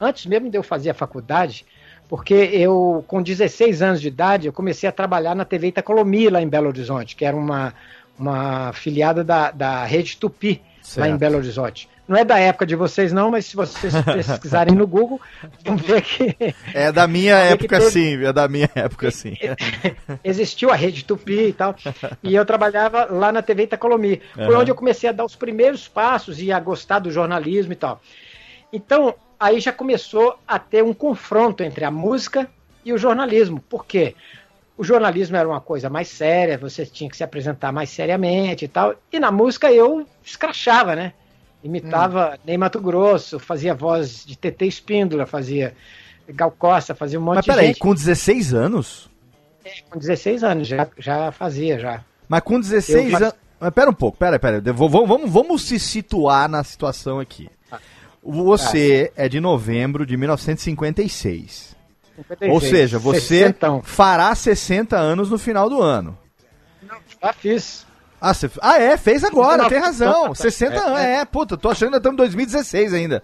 antes 0.00 0.26
mesmo 0.26 0.50
de 0.50 0.58
eu 0.58 0.64
fazer 0.64 0.90
a 0.90 0.94
faculdade, 0.94 1.64
porque 2.08 2.34
eu 2.34 3.04
com 3.06 3.22
16 3.22 3.82
anos 3.82 4.00
de 4.00 4.08
idade 4.08 4.48
eu 4.48 4.52
comecei 4.52 4.88
a 4.88 4.92
trabalhar 4.92 5.36
na 5.36 5.44
TV 5.44 5.68
Itacolomi 5.68 6.28
lá 6.28 6.42
em 6.42 6.48
Belo 6.48 6.66
Horizonte, 6.66 7.14
que 7.14 7.24
era 7.24 7.36
uma 7.36 7.72
uma 8.18 8.72
filiada 8.72 9.22
da, 9.22 9.52
da 9.52 9.84
Rede 9.84 10.16
Tupi 10.16 10.60
lá 10.96 11.06
em 11.06 11.10
Certo. 11.10 11.18
Belo 11.20 11.36
Horizonte. 11.36 11.88
Não 12.08 12.16
é 12.16 12.24
da 12.24 12.38
época 12.38 12.66
de 12.66 12.74
vocês 12.74 13.12
não, 13.12 13.30
mas 13.30 13.46
se 13.46 13.56
vocês 13.56 13.92
pesquisarem 14.04 14.74
no 14.74 14.86
Google, 14.86 15.20
vão 15.64 15.76
ver 15.76 16.02
que 16.02 16.36
É 16.74 16.90
da 16.90 17.06
minha 17.06 17.36
época 17.36 17.78
ter- 17.78 17.90
sim, 17.90 18.24
é 18.24 18.32
da 18.32 18.48
minha 18.48 18.68
época 18.74 19.10
sim. 19.12 19.36
existiu 20.24 20.70
a 20.70 20.74
rede 20.76 21.04
Tupi 21.04 21.48
e 21.48 21.52
tal, 21.52 21.74
e 22.22 22.34
eu 22.34 22.44
trabalhava 22.44 23.06
lá 23.10 23.30
na 23.32 23.42
TV 23.42 23.64
Itacolomi. 23.64 24.20
Foi 24.34 24.44
Aham. 24.46 24.58
onde 24.60 24.70
eu 24.70 24.74
comecei 24.74 25.08
a 25.08 25.12
dar 25.12 25.24
os 25.24 25.36
primeiros 25.36 25.88
passos 25.88 26.40
e 26.40 26.50
a 26.52 26.58
gostar 26.60 26.98
do 26.98 27.10
jornalismo 27.10 27.72
e 27.72 27.76
tal. 27.76 28.00
Então, 28.72 29.14
aí 29.38 29.60
já 29.60 29.72
começou 29.72 30.36
a 30.46 30.58
ter 30.58 30.82
um 30.82 30.94
confronto 30.94 31.62
entre 31.62 31.84
a 31.84 31.90
música 31.90 32.48
e 32.84 32.92
o 32.92 32.98
jornalismo. 32.98 33.60
Por 33.68 33.86
quê? 33.86 34.14
O 34.82 34.84
jornalismo 34.84 35.36
era 35.36 35.48
uma 35.48 35.60
coisa 35.60 35.88
mais 35.88 36.08
séria, 36.08 36.58
você 36.58 36.84
tinha 36.84 37.08
que 37.08 37.16
se 37.16 37.22
apresentar 37.22 37.70
mais 37.70 37.88
seriamente 37.88 38.64
e 38.64 38.68
tal. 38.68 38.96
E 39.12 39.20
na 39.20 39.30
música 39.30 39.70
eu 39.70 40.04
escrachava, 40.24 40.96
né? 40.96 41.12
Imitava 41.62 42.36
Ney 42.44 42.58
Mato 42.58 42.80
Grosso, 42.80 43.38
fazia 43.38 43.76
voz 43.76 44.26
de 44.26 44.36
TT 44.36 44.66
Espíndola, 44.66 45.24
fazia 45.24 45.72
Gal 46.28 46.50
Costa, 46.50 46.96
fazia 46.96 47.20
um 47.20 47.22
monte 47.22 47.36
Mas 47.36 47.44
de 47.44 47.50
peraí, 47.52 47.66
gente. 47.68 47.78
com 47.78 47.94
16 47.94 48.52
anos? 48.52 49.08
Com 49.88 50.00
16 50.00 50.42
anos 50.42 50.66
já, 50.66 50.88
já 50.98 51.30
fazia, 51.30 51.78
já. 51.78 52.04
Mas 52.28 52.40
com 52.42 52.58
16 52.58 53.04
Eu 53.04 53.10
faço- 53.12 53.24
anos. 53.26 53.36
Mas 53.60 53.70
pera 53.72 53.88
um 53.88 53.94
pouco, 53.94 54.18
pera, 54.18 54.36
pera. 54.40 54.60
vou- 54.72 54.88
vou- 54.88 55.06
Vamos, 55.06 55.30
vamos 55.30 55.62
se 55.62 55.78
situar 55.78 56.48
na 56.48 56.64
situação 56.64 57.20
aqui. 57.20 57.48
Você 58.20 59.12
é 59.16 59.28
de 59.28 59.38
novembro 59.38 60.04
de 60.04 60.16
1956. 60.16 61.76
56, 62.16 62.52
Ou 62.52 62.60
seja, 62.60 62.98
você 62.98 63.20
sessentão. 63.20 63.82
fará 63.82 64.34
60 64.34 64.96
anos 64.96 65.30
no 65.30 65.38
final 65.38 65.68
do 65.68 65.80
ano. 65.80 66.18
Já 67.22 67.32
fiz. 67.32 67.86
Ah, 68.20 68.32
você... 68.32 68.50
ah, 68.60 68.78
é, 68.80 68.96
fez 68.96 69.24
agora, 69.24 69.64
19, 69.64 69.74
tem 69.74 69.80
razão. 69.80 70.30
é, 70.30 70.34
60 70.34 70.74
é, 70.74 70.78
anos, 70.78 71.00
é, 71.00 71.24
puta, 71.24 71.56
tô 71.56 71.70
achando 71.70 71.90
que 71.90 71.96
estamos 71.96 72.14
em 72.14 72.18
2016 72.18 72.94
ainda. 72.94 73.22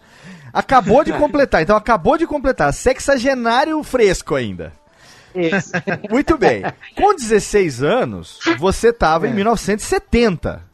Acabou 0.52 1.04
de 1.04 1.12
completar, 1.18 1.62
então 1.62 1.76
acabou 1.76 2.18
de 2.18 2.26
completar. 2.26 2.72
Sexagenário 2.72 3.80
fresco 3.82 4.34
ainda. 4.34 4.72
Isso. 5.34 5.72
Muito 6.10 6.36
bem. 6.36 6.62
Com 6.96 7.14
16 7.14 7.82
anos, 7.82 8.40
você 8.58 8.92
tava 8.92 9.28
em 9.28 9.34
1970. 9.34 10.66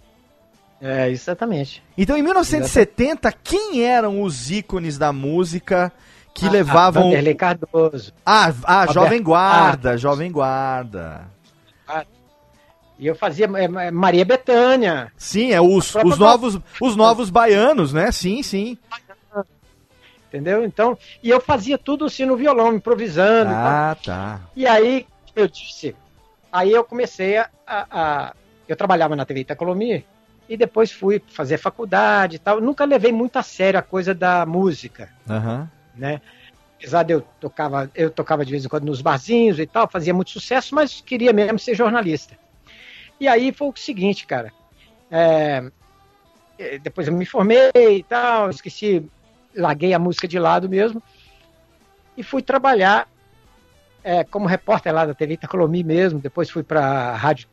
É, 0.81 1.11
exatamente. 1.11 1.83
Então, 1.97 2.17
em 2.17 2.23
1970, 2.23 3.33
quem 3.43 3.83
eram 3.83 4.23
os 4.23 4.51
ícones 4.51 4.99
da 4.99 5.13
música 5.13 5.93
que 6.35 6.47
Ah, 6.47 6.51
levavam. 6.51 7.05
Vanderlei 7.05 7.35
Cardoso. 7.35 8.13
Ah, 8.27 8.53
ah 8.65 8.87
Jovem 8.93 9.23
Guarda. 9.23 9.97
Jovem 9.97 10.33
Guarda. 10.33 11.33
E 12.99 13.07
eu 13.07 13.15
fazia 13.15 13.47
é, 13.57 13.65
é, 13.65 13.91
Maria 13.91 14.25
Bethânia. 14.25 15.13
Sim, 15.17 15.53
é 15.53 15.61
os, 15.61 15.95
os 15.95 16.19
novos 16.19 16.59
os 16.81 16.97
novos 16.97 17.31
baianos, 17.31 17.93
né? 17.93 18.11
Sim, 18.13 18.43
sim. 18.43 18.79
Entendeu? 20.29 20.65
Então, 20.65 20.99
e 21.23 21.31
eu 21.31 21.41
fazia 21.41 21.79
tudo 21.79 22.05
assim 22.05 22.25
no 22.25 22.37
violão, 22.37 22.75
improvisando. 22.75 23.53
e. 23.53 23.55
Ah, 23.55 23.97
tá. 24.05 24.41
E 24.57 24.67
aí, 24.67 25.07
eu 25.35 25.47
disse, 25.49 25.95
aí 26.53 26.73
eu 26.73 26.83
comecei 26.85 27.37
a, 27.37 27.49
a- 27.67 28.33
eu 28.67 28.75
trabalhava 28.77 29.15
na 29.15 29.25
TV 29.25 29.41
Itacolomi 29.41 30.05
e 30.49 30.57
depois 30.57 30.91
fui 30.91 31.23
fazer 31.29 31.59
faculdade 31.59 32.37
e 32.37 32.39
tal. 32.39 32.61
Nunca 32.61 32.85
levei 32.85 33.13
muito 33.13 33.37
a 33.37 33.43
sério 33.43 33.79
a 33.79 33.83
coisa 33.83 34.15
da 34.15 34.45
música, 34.47 35.09
Aham. 35.29 35.69
Né? 35.95 36.21
Apesar 36.77 37.03
de 37.03 37.15
eu 37.15 37.23
tocava, 37.41 37.91
eu 37.95 38.11
tocava 38.11 38.45
de 38.45 38.51
vez 38.51 38.65
em 38.65 38.69
quando 38.69 38.85
nos 38.85 39.01
barzinhos 39.01 39.59
e 39.59 39.67
tal, 39.67 39.89
fazia 39.89 40.13
muito 40.13 40.31
sucesso, 40.31 40.75
mas 40.75 41.01
queria 41.01 41.33
mesmo 41.33 41.59
ser 41.59 41.75
jornalista. 41.75 42.37
E 43.19 43.29
aí 43.29 43.53
foi 43.53 43.69
o 43.69 43.77
seguinte, 43.77 44.27
cara. 44.27 44.53
é, 45.11 45.71
eh, 46.59 46.79
depois 46.79 47.07
eu 47.07 47.15
me 47.15 47.25
formei 47.25 47.71
e 47.75 48.03
tal, 48.03 48.51
esqueci, 48.51 49.05
larguei 49.55 49.95
a 49.95 49.99
música 49.99 50.27
de 50.27 50.39
lado 50.39 50.69
mesmo 50.69 51.03
e 52.17 52.23
fui 52.23 52.43
trabalhar 52.43 53.09
é, 54.03 54.23
como 54.25 54.47
repórter 54.47 54.93
lá 54.93 55.07
da 55.07 55.15
TV 55.15 55.35
Itacolomi 55.35 55.83
mesmo. 55.83 56.21
Depois 56.21 56.51
fui 56.51 56.63
para 56.63 57.15
rádio, 57.15 57.49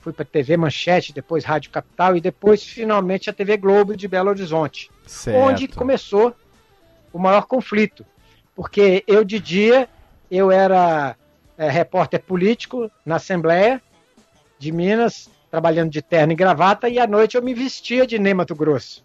fui 0.00 0.12
para 0.12 0.24
TV 0.24 0.56
Manchete, 0.56 1.12
depois 1.12 1.44
Rádio 1.44 1.70
Capital 1.70 2.16
e 2.16 2.20
depois 2.20 2.62
finalmente 2.62 3.28
a 3.28 3.32
TV 3.32 3.56
Globo 3.56 3.96
de 3.96 4.08
Belo 4.08 4.30
Horizonte, 4.30 4.90
Certo. 5.06 5.38
onde 5.38 5.68
começou 5.68 6.34
o 7.12 7.18
maior 7.18 7.46
conflito, 7.46 8.04
porque 8.54 9.04
eu 9.06 9.24
de 9.24 9.38
dia 9.38 9.88
eu 10.30 10.50
era 10.50 11.16
é, 11.56 11.70
repórter 11.70 12.22
político 12.22 12.90
na 13.04 13.16
Assembleia 13.16 13.82
de 14.58 14.72
Minas, 14.72 15.30
trabalhando 15.50 15.90
de 15.90 16.02
terno 16.02 16.32
e 16.32 16.36
gravata, 16.36 16.88
e 16.88 16.98
à 16.98 17.06
noite 17.06 17.36
eu 17.36 17.42
me 17.42 17.54
vestia 17.54 18.06
de 18.06 18.18
Ney 18.18 18.34
Mato 18.34 18.54
Grosso. 18.54 19.04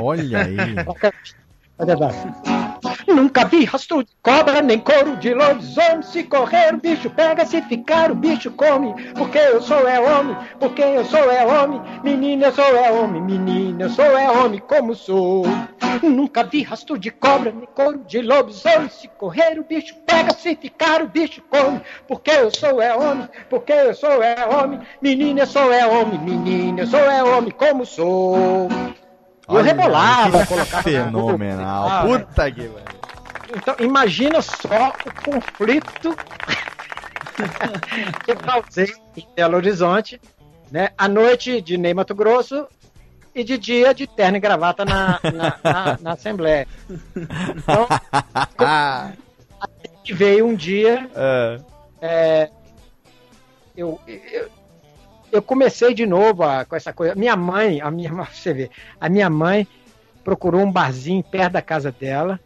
Olha 0.00 0.44
aí. 0.44 0.56
Cadê 1.78 1.92
a 1.92 2.71
Nunca 3.06 3.44
vi 3.44 3.64
rastro 3.64 4.02
de 4.04 4.12
cobra, 4.22 4.62
nem 4.62 4.78
couro 4.78 5.16
de 5.16 5.34
lobisomem. 5.34 6.02
Se 6.02 6.22
correr, 6.22 6.74
o 6.74 6.78
bicho 6.78 7.10
pega, 7.10 7.44
se 7.44 7.60
ficar, 7.62 8.10
o 8.10 8.14
bicho 8.14 8.50
come. 8.52 8.94
Porque 9.14 9.38
eu 9.38 9.60
sou 9.60 9.88
é 9.88 10.00
homem, 10.00 10.36
porque 10.58 10.82
eu 10.82 11.04
sou 11.04 11.30
é 11.30 11.44
homem. 11.44 11.80
Menina, 12.04 12.46
eu 12.46 12.52
sou 12.52 12.64
é 12.64 12.90
homem, 12.90 13.22
menina, 13.22 13.84
eu 13.84 13.90
sou 13.90 14.04
é 14.04 14.30
homem, 14.30 14.60
como 14.60 14.94
sou. 14.94 15.44
Nunca 16.02 16.44
vi 16.44 16.62
rastro 16.62 16.98
de 16.98 17.10
cobra, 17.10 17.52
nem 17.52 17.66
couro 17.74 17.98
de 18.06 18.22
lobisomem. 18.22 18.88
Se 18.88 19.08
correr, 19.08 19.58
o 19.58 19.64
bicho 19.64 19.94
pega, 20.06 20.32
se 20.32 20.54
ficar, 20.56 21.02
o 21.02 21.08
bicho 21.08 21.42
come. 21.50 21.80
Porque 22.06 22.30
eu 22.30 22.50
sou 22.50 22.80
é 22.80 22.94
homem, 22.94 23.28
porque 23.50 23.72
eu 23.72 23.94
sou 23.94 24.22
é 24.22 24.46
homem. 24.46 24.80
Menina, 25.00 25.40
eu 25.40 25.46
sou 25.46 25.72
é 25.72 25.86
homem, 25.86 26.18
menina, 26.18 26.82
eu 26.82 26.86
sou 26.86 27.00
é 27.00 27.22
homem, 27.22 27.50
como 27.50 27.84
sou. 27.84 28.68
Eu 29.48 29.54
Olha, 29.56 29.64
rebolava, 29.64 30.40
que 30.42 30.46
colocava. 30.46 30.82
Fenomenal. 30.82 31.88
Ah, 31.88 32.02
Puta 32.04 32.50
que. 32.50 32.70
Então, 33.54 33.74
imagina 33.80 34.40
só 34.40 34.94
o 35.04 35.24
conflito 35.24 36.16
que 38.24 38.30
eu 38.32 38.36
causei 38.36 38.92
em 39.16 39.26
Belo 39.34 39.56
Horizonte, 39.56 40.20
né? 40.70 40.90
À 40.96 41.08
noite 41.08 41.60
de 41.60 41.76
Ney 41.76 41.92
Mato 41.92 42.14
Grosso 42.14 42.66
e 43.34 43.42
de 43.44 43.58
dia 43.58 43.92
de 43.94 44.06
terno 44.06 44.36
e 44.36 44.40
gravata 44.40 44.84
na, 44.84 45.18
na, 45.22 45.58
na- 45.62 45.98
na 46.00 46.12
Assembleia. 46.12 46.66
Então, 47.56 47.86
que 50.04 50.12
veio 50.14 50.46
um 50.46 50.54
dia, 50.54 51.08
É. 51.14 51.58
é, 52.00 52.50
eu, 53.76 54.00
eu, 54.06 54.48
eu 55.32 55.42
comecei 55.42 55.94
de 55.94 56.06
novo 56.06 56.42
a- 56.42 56.64
com 56.64 56.76
essa 56.76 56.92
coisa. 56.92 57.14
Minha 57.14 57.34
mãe, 57.34 57.80
a 57.80 57.90
minha, 57.90 58.10
você 58.30 58.52
vê, 58.52 58.70
a 59.00 59.08
minha 59.08 59.28
mãe 59.30 59.66
procurou 60.22 60.60
um 60.60 60.70
barzinho 60.70 61.22
perto 61.24 61.54
da 61.54 61.62
casa 61.62 61.90
dela 61.90 62.38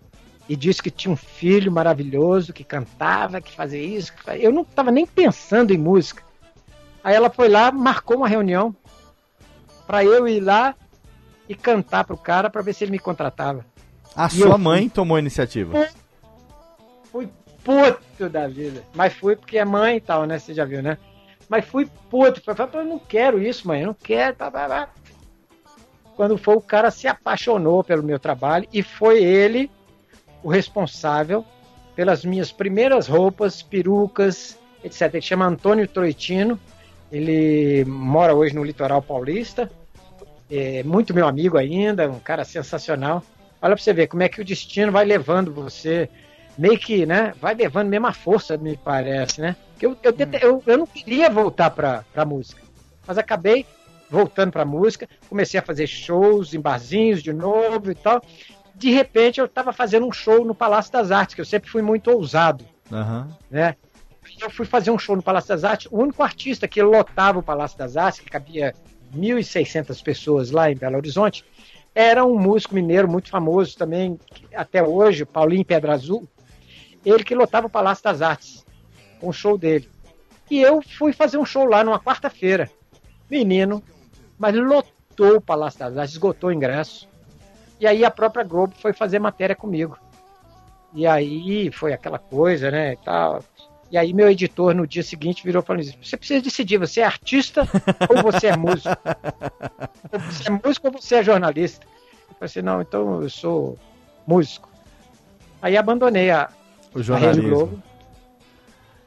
e 0.49 0.57
disse 0.57 0.83
que 0.83 0.91
tinha 0.91 1.13
um 1.13 1.17
filho 1.17 1.71
maravilhoso 1.73 2.53
que 2.53 2.63
cantava, 2.65 3.41
que 3.41 3.55
fazia 3.55 3.83
isso. 3.83 4.15
Que 4.15 4.23
fazia... 4.23 4.45
Eu 4.45 4.53
não 4.53 4.63
estava 4.63 4.91
nem 4.91 5.05
pensando 5.05 5.73
em 5.75 5.79
música. 5.79 6.23
Aí 7.03 7.15
ela 7.15 7.29
foi 7.29 7.49
lá, 7.49 7.71
marcou 7.71 8.17
uma 8.19 8.29
reunião 8.29 8.75
para 9.87 10.05
eu 10.05 10.27
ir 10.27 10.41
lá 10.41 10.75
e 11.49 11.55
cantar 11.55 12.05
pro 12.05 12.17
cara 12.17 12.49
para 12.51 12.63
ver 12.63 12.73
se 12.75 12.85
ele 12.85 12.93
me 12.93 12.99
contratava. 12.99 13.65
A 14.15 14.27
E 14.27 14.31
sua 14.31 14.47
eu 14.47 14.53
fui. 14.53 14.61
mãe 14.63 14.89
tomou 14.89 15.17
a 15.17 15.21
iniciativa. 15.21 15.89
Fui 17.13 17.29
puto 17.63 18.29
da 18.29 18.47
vida. 18.49 18.83
Mas 18.95 19.13
fui 19.13 19.37
porque 19.37 19.59
é 19.59 19.65
mãe 19.65 19.97
e 19.97 20.01
tal, 20.01 20.25
né? 20.25 20.39
Você 20.39 20.55
já 20.55 20.65
viu, 20.65 20.83
né? 20.83 20.97
Mas 21.49 21.65
fui 21.65 21.89
puto. 22.11 22.43
Eu 22.75 22.85
não 22.85 22.99
quero 22.99 23.43
isso, 23.43 23.67
mãe. 23.67 23.81
Eu 23.81 23.89
não 23.89 23.95
quero. 23.95 24.37
Pá, 24.37 24.51
pá, 24.51 24.69
pá. 24.69 24.89
quando 26.17 26.37
foi 26.37 26.57
o 26.57 26.61
cara 26.61 26.91
se 26.91 27.07
apaixonou 27.07 27.85
pelo 27.85 28.03
meu 28.03 28.19
trabalho 28.19 28.69
e 28.73 28.83
foi 28.83 29.23
ele 29.23 29.71
o 30.43 30.49
responsável 30.49 31.45
pelas 31.95 32.25
minhas 32.25 32.53
primeiras 32.53 33.09
roupas, 33.09 33.63
perucas, 33.63 34.59
etc. 34.85 35.15
Ele 35.15 35.23
chama 35.23 35.47
Antônio 35.47 35.89
Troitino, 35.89 36.61
ele 37.11 37.85
mora 37.87 38.35
hoje 38.35 38.55
no 38.55 38.63
litoral 38.63 39.01
paulista, 39.01 39.71
é 40.51 40.83
muito 40.83 41.15
meu 41.15 41.27
amigo 41.27 41.57
ainda, 41.57 42.09
um 42.09 42.21
cara 42.21 42.45
sensacional. 42.45 43.23
Olha 43.61 43.75
pra 43.75 43.83
você 43.83 43.93
ver 43.93 44.07
como 44.07 44.23
é 44.23 44.29
que 44.29 44.41
o 44.41 44.45
destino 44.45 44.93
vai 44.93 45.05
levando 45.05 45.53
você, 45.53 46.09
meio 46.59 46.79
que, 46.79 47.05
né? 47.07 47.33
Vai 47.41 47.55
levando 47.55 47.89
mesmo 47.89 48.07
a 48.07 48.13
força, 48.13 48.57
me 48.57 48.77
parece, 48.77 49.41
né? 49.41 49.57
Eu, 49.81 49.97
eu, 50.03 50.15
eu, 50.41 50.63
eu 50.67 50.79
não 50.79 50.87
queria 50.87 51.29
voltar 51.29 51.71
pra, 51.71 52.05
pra 52.13 52.25
música, 52.25 52.63
mas 53.07 53.19
acabei 53.19 53.67
voltando 54.09 54.53
pra 54.53 54.65
música, 54.65 55.09
comecei 55.29 55.59
a 55.61 55.63
fazer 55.63 55.87
shows 55.87 56.55
em 56.55 56.61
barzinhos 56.61 57.23
de 57.23 57.33
novo 57.33 57.91
e 57.91 57.95
tal. 57.95 58.23
De 58.75 58.91
repente 58.91 59.41
eu 59.41 59.49
tava 59.49 59.73
fazendo 59.73 60.07
um 60.07 60.13
show 60.13 60.45
no 60.45 60.55
Palácio 60.55 60.93
das 60.93 61.11
Artes, 61.11 61.35
que 61.35 61.41
eu 61.41 61.45
sempre 61.45 61.71
fui 61.71 61.83
muito 61.83 62.11
ousado 62.11 62.65
Aham. 62.93 63.29
né? 63.51 63.75
Eu 64.41 64.51
fui 64.51 64.67
fazer 64.67 64.91
um 64.91 64.99
show 64.99 65.15
no 65.15 65.23
Palácio 65.23 65.49
das 65.49 65.65
Artes, 65.65 65.89
o 65.91 65.99
único 65.99 66.23
artista 66.23 66.67
que 66.67 66.83
lotava 66.83 67.39
o 67.39 67.43
Palácio 67.43 67.79
das 67.79 67.97
Artes, 67.97 68.21
que 68.21 68.29
cabia 68.29 68.75
1.600 69.15 70.03
pessoas 70.03 70.51
lá 70.51 70.71
em 70.71 70.77
Belo 70.77 70.97
Horizonte, 70.97 71.45
era 71.95 72.25
um 72.25 72.39
músico 72.39 72.75
mineiro 72.75 73.09
muito 73.09 73.31
famoso 73.31 73.77
também, 73.79 74.19
até 74.55 74.83
hoje, 74.83 75.25
Paulinho 75.25 75.65
Pedra 75.65 75.95
Azul, 75.95 76.29
ele 77.11 77.23
que 77.23 77.35
lotava 77.35 77.69
o 77.69 77.71
Palácio 77.71 78.03
das 78.03 78.21
Artes, 78.21 78.67
com 79.21 79.29
o 79.29 79.33
show 79.33 79.57
dele. 79.57 79.89
E 80.51 80.61
eu 80.61 80.83
fui 80.83 81.13
fazer 81.13 81.39
um 81.39 81.45
show 81.45 81.65
lá 81.65 81.85
numa 81.85 82.01
quarta-feira, 82.01 82.71
menino, 83.31 83.83
mas 84.37 84.55
lotou 84.55 85.37
o 85.37 85.41
Palácio 85.41 85.79
das 85.79 85.97
Artes, 85.97 86.13
esgotou 86.13 86.51
o 86.51 86.53
ingresso. 86.53 87.09
E 87.79 87.87
aí 87.87 88.05
a 88.05 88.11
própria 88.11 88.45
Globo 88.45 88.75
foi 88.77 88.93
fazer 88.93 89.19
matéria 89.19 89.55
comigo. 89.55 89.97
E 90.93 91.07
aí 91.07 91.71
foi 91.71 91.93
aquela 91.93 92.19
coisa, 92.19 92.71
né, 92.71 92.95
e 92.95 92.97
tal. 92.97 93.45
E 93.91 93.97
aí 93.97 94.13
meu 94.13 94.29
editor 94.29 94.75
no 94.75 94.87
dia 94.87 95.03
seguinte 95.03 95.45
virou 95.45 95.63
e 95.63 95.67
falou 95.67 95.81
assim, 95.81 95.95
você 96.03 96.17
precisa 96.17 96.43
decidir, 96.43 96.79
você 96.79 97.01
é 97.01 97.05
artista 97.05 97.63
ou 98.11 98.23
você 98.23 98.49
é 98.49 98.57
músico? 98.57 98.97
Ou 100.13 100.19
você 100.19 100.49
é 100.49 100.51
músico 100.51 100.87
ou 100.89 100.93
você 100.93 101.15
é 101.17 101.23
jornalista? 101.23 101.87
Eu 101.87 102.35
falei 102.35 102.47
assim, 102.47 102.63
não, 102.63 102.81
então 102.81 103.23
eu 103.23 103.31
sou 103.31 103.79
músico. 104.27 104.69
Aí 105.63 105.77
abandonei 105.77 106.31
a, 106.31 106.51
O 106.97 107.13
a 107.13 107.19
Rede 107.19 107.41
jornalismo. 107.43 107.49
Globo. 107.51 107.83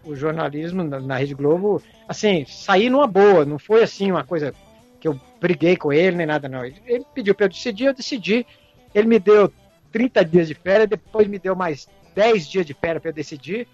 O 0.04 0.16
jornalismo 0.16 0.84
na, 0.84 1.00
na 1.00 1.18
Rede 1.18 1.34
Globo, 1.34 1.82
assim, 2.08 2.46
saí 2.46 2.90
numa 2.90 3.08
boa, 3.08 3.44
não 3.46 3.60
foi 3.60 3.84
assim 3.84 4.12
uma 4.12 4.24
coisa 4.24 4.54
que 5.00 5.08
eu 5.08 5.20
briguei 5.42 5.76
com 5.76 5.92
ele 5.92 6.18
nem 6.18 6.26
nada, 6.26 6.48
não. 6.48 6.64
Ele, 6.64 6.82
ele 6.86 7.06
pediu 7.14 7.36
para 7.36 7.46
eu 7.46 7.50
decidir, 7.50 7.86
eu 7.86 7.94
decidi. 7.94 8.46
Ele 8.94 9.08
me 9.08 9.20
deu 9.20 9.52
30 9.92 10.24
dias 10.24 10.48
de 10.48 10.54
férias, 10.54 10.90
depois 10.90 11.28
me 11.28 11.38
deu 11.40 11.56
mais 11.56 11.88
10 12.16 12.48
dias 12.48 12.66
de 12.66 12.74
férias 12.74 13.02
para 13.02 13.10
eu 13.10 13.14
decidir. 13.16 13.68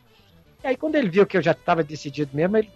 E 0.64 0.68
aí, 0.68 0.76
quando 0.78 0.96
ele 0.96 1.10
viu 1.10 1.26
que 1.26 1.38
eu 1.38 1.42
já 1.42 1.52
estava 1.52 1.84
decidido 1.84 2.32
mesmo, 2.34 2.58
ele 2.58 2.72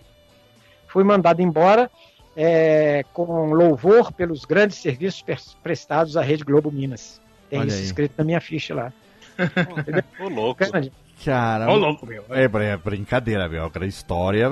foi 0.87 1.03
mandado 1.03 1.41
embora 1.41 1.89
é, 2.35 3.03
com 3.13 3.51
louvor 3.51 4.11
pelos 4.13 4.45
grandes 4.45 4.77
serviços 4.77 5.21
pres- 5.21 5.57
prestados 5.63 6.15
à 6.15 6.21
Rede 6.21 6.43
Globo 6.43 6.71
Minas. 6.71 7.19
Tem 7.49 7.59
Olha 7.59 7.67
isso 7.67 7.77
aí. 7.77 7.83
escrito 7.85 8.13
na 8.17 8.23
minha 8.23 8.39
ficha 8.39 8.75
lá. 8.75 8.93
Ô, 10.19 10.27
louco. 10.29 10.63
Grande. 10.69 10.91
Cara, 11.23 11.69
Ô, 11.69 11.75
louco, 11.75 12.05
meu. 12.05 12.23
É, 12.29 12.43
é 12.45 12.77
brincadeira, 12.77 13.49
meu. 13.49 13.65
Aquela 13.65 13.85
história. 13.85 14.49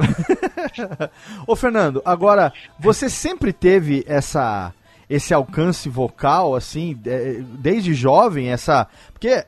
Ô, 1.47 1.56
Fernando, 1.56 2.01
agora, 2.06 2.51
você 2.80 3.10
sempre 3.10 3.53
teve 3.53 4.03
essa 4.08 4.73
esse 5.10 5.34
alcance 5.34 5.88
vocal, 5.88 6.53
assim, 6.53 6.93
de- 6.93 7.41
desde 7.41 7.93
jovem, 7.93 8.49
essa. 8.51 8.88
Porque 9.13 9.45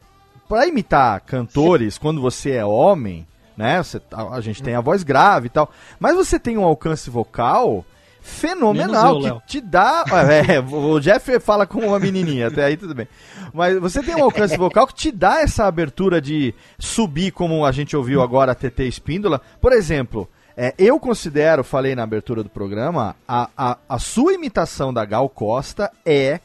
para 0.48 0.66
imitar 0.66 1.20
cantores, 1.22 1.98
quando 1.98 2.22
você 2.22 2.52
é 2.52 2.66
homem, 2.66 3.28
né? 3.58 3.84
você- 3.84 4.02
a, 4.12 4.36
a 4.36 4.42
gente 4.42 4.64
tem 4.64 4.74
a 4.76 4.82
voz 4.82 5.04
grave 5.04 5.48
e 5.48 5.50
tal. 5.50 5.70
Mas 6.00 6.16
você 6.16 6.40
tem 6.40 6.58
um 6.58 6.64
alcance 6.64 7.10
vocal 7.10 7.84
fenomenal 8.22 9.26
eu, 9.26 9.40
que 9.42 9.48
te 9.48 9.62
dá. 9.62 10.04
É, 10.30 10.60
o 10.60 11.00
Jeff 11.00 11.40
fala 11.40 11.66
com 11.66 11.80
uma 11.80 12.00
menininha, 12.00 12.48
até 12.48 12.66
aí 12.66 12.78
tudo 12.78 12.94
bem. 12.94 13.08
Mas 13.54 13.80
você 13.80 14.04
tem 14.04 14.16
um 14.16 14.24
alcance 14.24 14.56
vocal 14.58 14.86
que 14.86 14.94
te 14.94 15.12
dá 15.12 15.42
essa 15.42 15.66
abertura 15.66 16.22
de 16.22 16.54
subir, 16.78 17.32
como 17.32 17.66
a 17.66 17.72
gente 17.72 17.96
ouviu 17.96 18.22
agora 18.22 18.52
a 18.52 18.56
TT 18.56 18.88
Espíndola. 18.88 19.42
Por 19.60 19.74
exemplo, 19.74 20.30
é, 20.56 20.74
eu 20.78 21.00
considero, 21.00 21.64
falei 21.64 21.96
na 21.96 22.04
abertura 22.04 22.44
do 22.44 22.50
programa, 22.50 23.16
a, 23.28 23.50
a, 23.58 23.78
a 23.88 23.98
sua 23.98 24.34
imitação 24.34 24.94
da 24.94 25.06
Gal 25.06 25.30
Costa 25.30 25.90
é. 26.06 26.42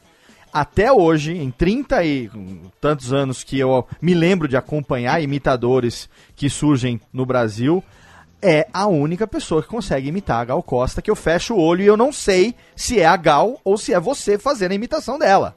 Até 0.53 0.93
hoje, 0.93 1.37
em 1.37 1.51
30 1.51 2.05
e 2.05 2.31
tantos 2.81 3.13
anos 3.13 3.43
que 3.43 3.59
eu 3.59 3.85
me 4.01 4.15
lembro 4.15 4.47
de 4.47 4.57
acompanhar 4.57 5.21
imitadores 5.21 6.09
que 6.37 6.49
surgem 6.49 7.01
no 7.13 7.27
Brasil, 7.27 7.83
é 8.47 8.67
a 8.73 8.87
única 8.87 9.27
pessoa 9.27 9.63
que 9.63 9.69
consegue 9.69 10.09
imitar 10.09 10.41
a 10.43 10.45
Gal 10.45 10.63
Costa, 10.63 11.01
que 11.01 11.11
eu 11.11 11.17
fecho 11.17 11.55
o 11.55 11.61
olho 11.61 11.83
e 11.83 11.87
eu 11.87 11.97
não 11.97 12.13
sei 12.13 12.55
se 12.77 13.01
é 13.01 13.07
a 13.07 13.17
Gal 13.17 13.59
ou 13.65 13.79
se 13.79 13.95
é 13.95 13.99
você 13.99 14.39
fazendo 14.39 14.73
a 14.73 14.75
imitação 14.75 15.19
dela. 15.19 15.55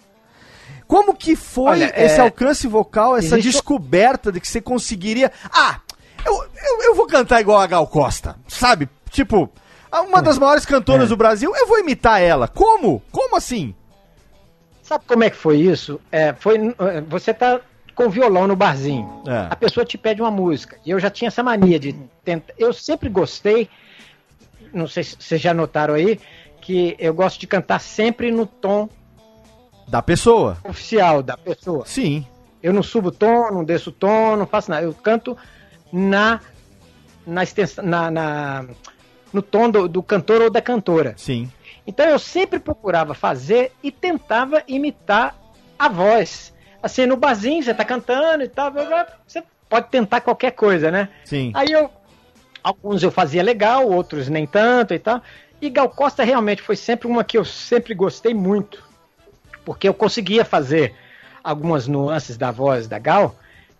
Como 0.87 1.13
que 1.13 1.35
foi 1.35 1.71
Olha, 1.71 1.93
esse 1.97 2.15
é, 2.17 2.21
alcance 2.21 2.65
vocal, 2.65 3.17
essa 3.17 3.37
existe- 3.37 3.51
descoberta 3.51 4.31
de 4.31 4.39
que 4.39 4.47
você 4.47 4.61
conseguiria. 4.61 5.29
Ah, 5.51 5.81
eu, 6.25 6.33
eu, 6.33 6.81
eu 6.83 6.95
vou 6.95 7.05
cantar 7.07 7.41
igual 7.41 7.59
a 7.59 7.67
Gal 7.67 7.85
Costa, 7.87 8.37
sabe? 8.47 8.87
Tipo, 9.09 9.49
uma 9.91 10.21
das 10.21 10.37
maiores 10.37 10.65
cantoras 10.65 11.07
É. 11.07 11.09
do 11.09 11.17
Brasil, 11.17 11.53
eu 11.55 11.67
vou 11.67 11.79
imitar 11.79 12.21
ela. 12.21 12.47
Como? 12.47 13.01
Como 13.11 13.35
assim? 13.35 13.75
Sabe 14.81 15.03
como 15.05 15.25
é 15.25 15.29
que 15.29 15.35
foi 15.35 15.57
isso? 15.57 15.99
É, 16.09 16.33
foi, 16.33 16.57
é, 16.79 17.01
você 17.01 17.33
tá 17.33 17.59
com 17.97 18.09
violão 18.09 18.47
no 18.47 18.55
barzinho. 18.55 19.23
É. 19.27 19.47
A 19.49 19.55
pessoa 19.55 19.83
te 19.85 19.97
pede 19.97 20.21
uma 20.21 20.29
música. 20.31 20.77
E 20.85 20.91
eu 20.91 20.99
já 20.99 21.09
tinha 21.09 21.27
essa 21.27 21.41
mania 21.43 21.79
de 21.79 21.93
tentar. 22.23 22.53
Eu 22.57 22.71
sempre 22.71 23.09
gostei, 23.09 23.67
não 24.71 24.87
sei 24.87 25.03
se 25.03 25.17
vocês 25.19 25.41
já 25.41 25.53
notaram 25.53 25.95
aí, 25.95 26.19
que 26.61 26.95
eu 26.99 27.13
gosto 27.13 27.39
de 27.39 27.47
cantar 27.47 27.79
sempre 27.79 28.31
no 28.31 28.45
tom 28.45 28.87
Da 29.87 30.01
pessoa. 30.01 30.57
oficial 30.63 31.23
da 31.23 31.35
pessoa. 31.35 31.85
Sim. 31.87 32.25
Eu 32.61 32.71
não 32.71 32.83
subo 32.83 33.11
tom, 33.11 33.51
não 33.51 33.63
desço 33.63 33.91
tom, 33.91 34.35
não 34.35 34.45
faço 34.45 34.69
nada. 34.71 34.83
Eu 34.83 34.93
canto 34.93 35.35
na 35.91 36.39
na 37.25 37.43
extensão, 37.43 37.83
na, 37.83 38.09
na- 38.09 38.65
no 39.33 39.41
tom 39.41 39.69
do, 39.69 39.87
do 39.89 40.01
cantor 40.01 40.41
ou 40.43 40.49
da 40.49 40.61
cantora. 40.61 41.13
Sim. 41.17 41.51
Então 41.85 42.05
eu 42.05 42.17
sempre 42.19 42.57
procurava 42.59 43.13
fazer 43.13 43.71
e 43.83 43.91
tentava 43.91 44.63
imitar 44.67 45.35
a 45.77 45.89
voz. 45.89 46.53
Assim, 46.81 47.05
no 47.05 47.17
barzinho, 47.17 47.61
você 47.63 47.73
tá 47.73 47.83
cantando 47.83 48.43
e 48.43 48.47
tal, 48.47 48.71
você 49.27 49.43
pode 49.69 49.89
tentar 49.89 50.21
qualquer 50.21 50.51
coisa, 50.51 50.91
né? 50.91 51.09
Sim. 51.25 51.51
Aí 51.53 51.71
eu. 51.71 51.89
Alguns 52.63 53.01
eu 53.01 53.11
fazia 53.11 53.41
legal, 53.41 53.87
outros 53.89 54.27
nem 54.27 54.45
tanto 54.45 54.93
e 54.93 54.99
tal. 54.99 55.21
E 55.61 55.69
Gal 55.69 55.89
Costa 55.89 56.23
realmente 56.23 56.61
foi 56.61 56.75
sempre 56.75 57.07
uma 57.07 57.23
que 57.23 57.37
eu 57.37 57.45
sempre 57.45 57.93
gostei 57.93 58.33
muito. 58.33 58.83
Porque 59.63 59.87
eu 59.87 59.93
conseguia 59.93 60.43
fazer 60.45 60.93
algumas 61.43 61.87
nuances 61.87 62.37
da 62.37 62.51
voz 62.51 62.87
da 62.87 62.99
Gal 62.99 63.35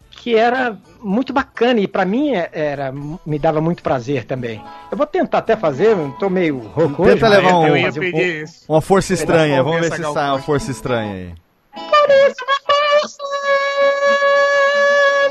que 0.09 0.35
era 0.35 0.75
muito 0.99 1.31
bacana 1.31 1.79
e 1.79 1.87
pra 1.87 2.03
mim 2.03 2.33
é- 2.33 2.49
era 2.51 2.91
me 3.25 3.37
dava 3.37 3.61
muito 3.61 3.83
prazer 3.83 4.23
também. 4.25 4.63
Eu 4.89 4.97
vou 4.97 5.05
tentar 5.05 5.39
até 5.39 5.55
fazer, 5.55 5.89
eu 5.89 6.15
tô 6.17 6.29
meio 6.29 6.57
rouco 6.59 7.03
hoje, 7.03 7.13
Tenta 7.15 7.29
mas 7.29 7.37
levar 7.37 7.55
um- 7.55 7.61
um. 7.61 8.45
Uma 8.67 8.81
força 8.81 9.13
estranha. 9.13 9.61
Vamos 9.61 9.81
ver 9.81 9.91
se 9.95 10.01
sai 10.13 10.29
uma 10.29 10.41
força 10.41 10.71
estranha 10.71 11.13
aí. 11.13 11.33
Por 11.73 12.09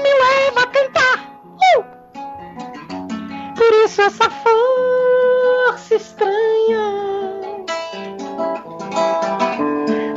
me 0.03 0.15
leva 0.15 0.63
a 0.63 0.67
cantar. 0.69 1.19
Uh! 1.77 1.85
Por 3.55 3.71
isso 3.85 4.01
essa 4.01 4.31
força 4.31 5.95
estranha. 5.95 6.87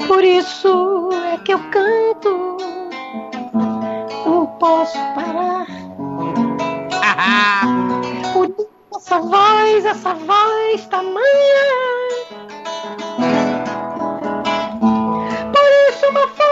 Por 0.08 0.24
isso 0.24 1.10
é 1.34 1.38
que 1.40 1.54
eu 1.54 1.60
canto. 1.70 2.56
Não 4.26 4.48
posso 4.60 4.98
parar. 5.16 5.68
Por 8.34 8.50
isso 8.50 8.70
essa 8.96 9.20
voz, 9.20 9.86
essa 9.86 10.14
voz 10.14 10.86
tamanha. 10.88 11.20
Por 15.52 15.70
isso 15.90 16.06
uma 16.10 16.28
força 16.28 16.49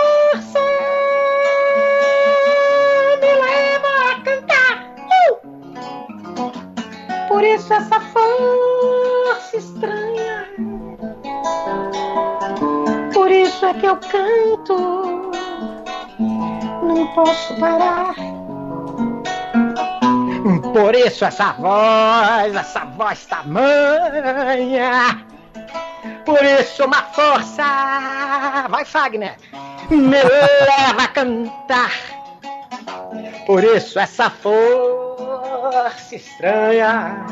isso 7.58 7.74
essa 7.74 8.00
força 8.00 9.58
estranha. 9.58 10.48
Por 13.13 13.31
isso 13.31 13.65
é 13.65 13.73
que 13.73 13.86
eu 13.88 13.98
canto. 13.98 15.31
Não 16.84 17.08
posso 17.15 17.56
parar. 17.56 18.13
Por 20.71 20.96
isso 20.96 21.25
essa 21.25 21.54
voz, 21.54 22.56
essa 22.56 22.86
voz 22.86 23.25
tamanha. 23.25 25.25
Por 26.25 26.44
isso 26.44 26.86
uma 26.86 27.02
força, 27.02 28.67
vai 28.69 28.86
Fagner, 28.86 29.36
me 29.90 30.21
leva 30.21 31.04
a 31.04 31.08
cantar. 31.08 31.92
Por 33.46 33.63
isso 33.63 33.98
essa 33.98 34.29
força 34.29 35.06
estranha. 36.15 37.26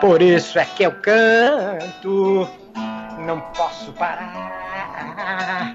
Por 0.00 0.20
isso 0.20 0.58
é 0.58 0.64
que 0.64 0.82
eu 0.82 0.92
canto, 1.00 2.48
não 3.18 3.40
posso 3.54 3.92
parar. 3.92 5.74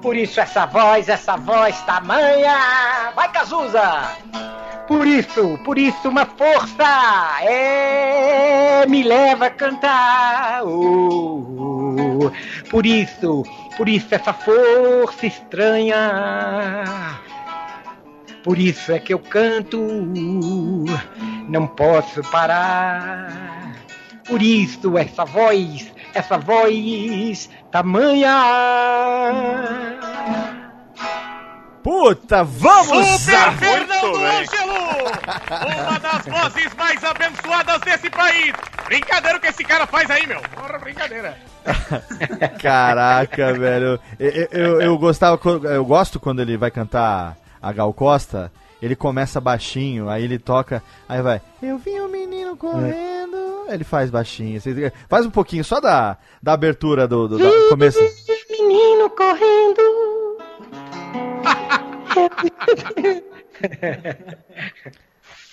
Por 0.00 0.16
isso 0.16 0.40
essa 0.40 0.66
voz, 0.66 1.08
essa 1.08 1.36
voz 1.36 1.80
tamanha. 1.82 3.12
Vai 3.14 3.30
Cazuza! 3.32 4.08
Por 4.86 5.04
isso, 5.04 5.58
por 5.64 5.76
isso 5.76 6.08
uma 6.08 6.24
força 6.24 7.42
é, 7.42 8.86
me 8.86 9.02
leva 9.02 9.46
a 9.46 9.50
cantar. 9.50 10.62
Oh, 10.64 11.42
oh. 12.22 12.30
Por 12.70 12.86
isso, 12.86 13.42
por 13.76 13.88
isso 13.88 14.14
essa 14.14 14.32
força 14.32 15.26
estranha. 15.26 17.18
Por 18.46 18.60
isso 18.60 18.92
é 18.92 19.00
que 19.00 19.12
eu 19.12 19.18
canto, 19.18 19.76
não 21.48 21.66
posso 21.66 22.22
parar. 22.30 23.74
Por 24.24 24.40
isso 24.40 24.96
essa 24.96 25.24
voz, 25.24 25.92
essa 26.14 26.38
voz 26.38 27.50
tamanha. 27.72 28.36
Puta, 31.82 32.44
vamos! 32.44 33.06
Super 33.18 33.34
a- 33.34 33.52
Fernando. 33.52 34.14
Ângelo! 34.14 34.76
Uma 35.88 35.98
das 35.98 36.26
vozes 36.26 36.72
mais 36.78 37.02
abençoadas 37.02 37.80
desse 37.80 38.08
país! 38.10 38.52
Brincadeira 38.84 39.38
o 39.38 39.40
que 39.40 39.48
esse 39.48 39.64
cara 39.64 39.88
faz 39.88 40.08
aí, 40.08 40.24
meu! 40.24 40.40
Porra, 40.54 40.78
brincadeira! 40.78 41.36
Caraca, 42.62 43.52
velho. 43.54 43.98
Eu, 44.20 44.48
eu, 44.52 44.80
eu 44.82 44.98
gostava, 44.98 45.36
eu 45.64 45.84
gosto 45.84 46.20
quando 46.20 46.40
ele 46.40 46.56
vai 46.56 46.70
cantar 46.70 47.36
a 47.68 47.72
Gal 47.72 47.92
Costa. 47.92 48.52
Ele 48.80 48.94
começa 48.94 49.40
baixinho, 49.40 50.08
aí 50.08 50.22
ele 50.24 50.38
toca, 50.38 50.82
aí 51.08 51.22
vai. 51.22 51.40
Eu 51.62 51.78
vi 51.78 51.98
um 52.00 52.08
menino 52.08 52.56
correndo. 52.56 53.64
Ele 53.68 53.84
faz 53.84 54.10
baixinho. 54.10 54.60
Vocês- 54.60 54.92
Faz 55.08 55.24
um 55.24 55.30
pouquinho 55.30 55.64
só 55.64 55.80
da, 55.80 56.18
da 56.42 56.52
abertura 56.52 57.08
do, 57.08 57.26
do 57.26 57.38
da- 57.38 57.68
começo. 57.70 57.98
Menino 58.50 59.08
correndo. 59.10 60.36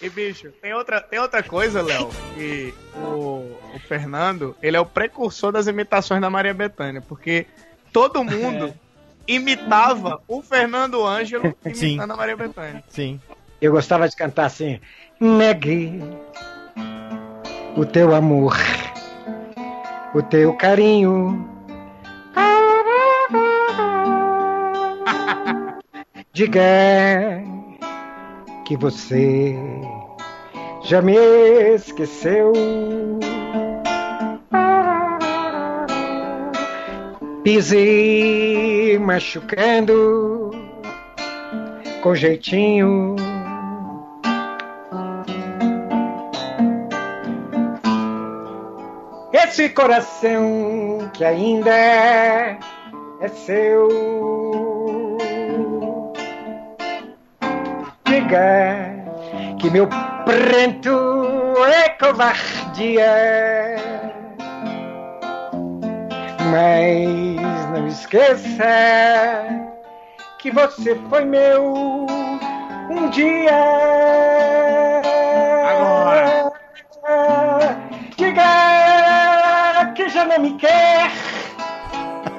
E 0.01 0.09
bicho, 0.09 0.51
tem 0.61 0.73
outra, 0.73 0.99
tem 0.99 1.19
outra 1.19 1.41
coisa, 1.41 1.81
Léo, 1.81 2.09
que 2.35 2.73
o, 2.97 3.45
o 3.75 3.79
Fernando, 3.87 4.55
ele 4.61 4.75
é 4.75 4.79
o 4.79 4.85
precursor 4.85 5.51
das 5.51 5.67
imitações 5.67 6.19
da 6.19 6.29
Maria 6.29 6.53
Bethânia, 6.53 7.01
porque 7.01 7.45
todo 7.93 8.23
mundo 8.23 8.73
imitava 9.27 10.21
o 10.27 10.41
Fernando 10.41 11.05
Ângelo 11.05 11.55
Sim. 11.73 11.87
imitando 11.87 12.11
a 12.11 12.15
Maria 12.17 12.37
Bethânia. 12.37 12.83
Sim. 12.89 13.19
Eu 13.61 13.71
gostava 13.71 14.07
de 14.09 14.15
cantar 14.15 14.45
assim. 14.45 14.79
Neguei 15.19 16.01
o 17.77 17.85
teu 17.85 18.13
amor, 18.13 18.55
o 20.13 20.21
teu 20.21 20.53
carinho. 20.55 21.49
Diga 26.33 26.61
que 28.65 28.75
você 28.75 29.55
já 30.83 31.01
me 31.01 31.15
esqueceu. 31.75 32.51
Pisei 37.43 38.97
machucando 38.99 40.51
com 42.01 42.15
jeitinho. 42.15 43.17
Esse 49.33 49.67
coração 49.69 51.11
que 51.13 51.25
ainda 51.25 51.75
é 51.75 52.57
seu. 53.45 53.89
Diga 58.05 59.03
que 59.59 59.69
meu 59.69 59.89
pranto 60.25 61.55
é 61.65 61.89
covardia. 61.89 63.92
Mas 66.51 67.69
não 67.71 67.87
esqueça 67.87 68.63
que 70.39 70.51
você 70.51 70.95
foi 71.09 71.25
meu 71.25 72.05
um 72.89 73.09
dia. 73.09 73.51
Agora. 75.69 76.51
Diga 78.17 79.93
que 79.95 80.09
já 80.09 80.25
não 80.25 80.39
me 80.39 80.53
quer. 80.53 81.11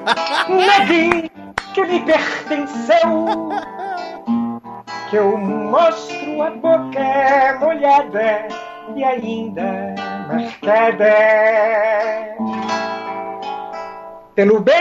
Negue 0.49 1.31
que 1.73 1.83
me 1.83 1.99
pertenceu. 2.01 3.49
Que 5.09 5.17
eu 5.17 5.37
mostro 5.37 6.41
a 6.41 6.49
boca 6.51 7.59
molhada 7.59 8.47
e 8.95 9.03
ainda 9.03 9.95
marcada 10.27 11.13
pelo 14.35 14.59
beijo 14.59 14.79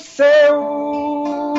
seu. 0.00 1.54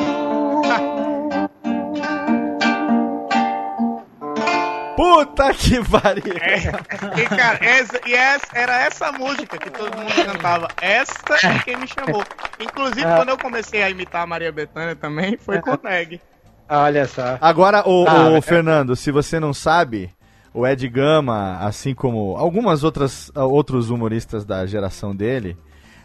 Puta 4.96 5.52
que 5.52 5.82
pariu! 5.84 6.22
É, 6.40 7.20
e, 7.20 7.26
cara, 7.26 7.58
essa, 7.62 8.00
e 8.06 8.14
essa, 8.14 8.46
era 8.54 8.80
essa 8.80 9.12
música 9.12 9.58
que 9.58 9.68
todo 9.70 9.94
mundo 9.96 10.12
cantava. 10.24 10.68
Essa 10.80 11.12
é 11.46 11.58
quem 11.64 11.76
me 11.76 11.86
chamou. 11.86 12.24
Inclusive, 12.58 13.04
Ah. 13.04 13.16
quando 13.16 13.28
eu 13.28 13.38
comecei 13.38 13.82
a 13.82 13.90
imitar 13.90 14.22
a 14.22 14.26
Maria 14.26 14.50
Bethânia 14.50 14.96
também, 14.96 15.36
foi 15.36 15.60
com 15.60 15.72
o 15.72 15.80
Neg. 15.84 16.20
Olha 16.68 17.06
só. 17.06 17.36
Agora, 17.40 17.86
o, 17.86 18.06
Ah, 18.08 18.30
o 18.30 18.36
é. 18.36 18.40
Fernando, 18.40 18.96
se 18.96 19.10
você 19.10 19.38
não 19.38 19.52
sabe, 19.52 20.10
o 20.56 20.66
Ed 20.66 20.88
Gama, 20.88 21.58
assim 21.60 21.94
como 21.94 22.36
algumas 22.36 22.82
outras 22.82 23.30
ah, 23.34 23.44
outros 23.44 23.90
humoristas 23.90 24.44
da 24.44 24.64
geração 24.66 25.14
dele, 25.14 25.56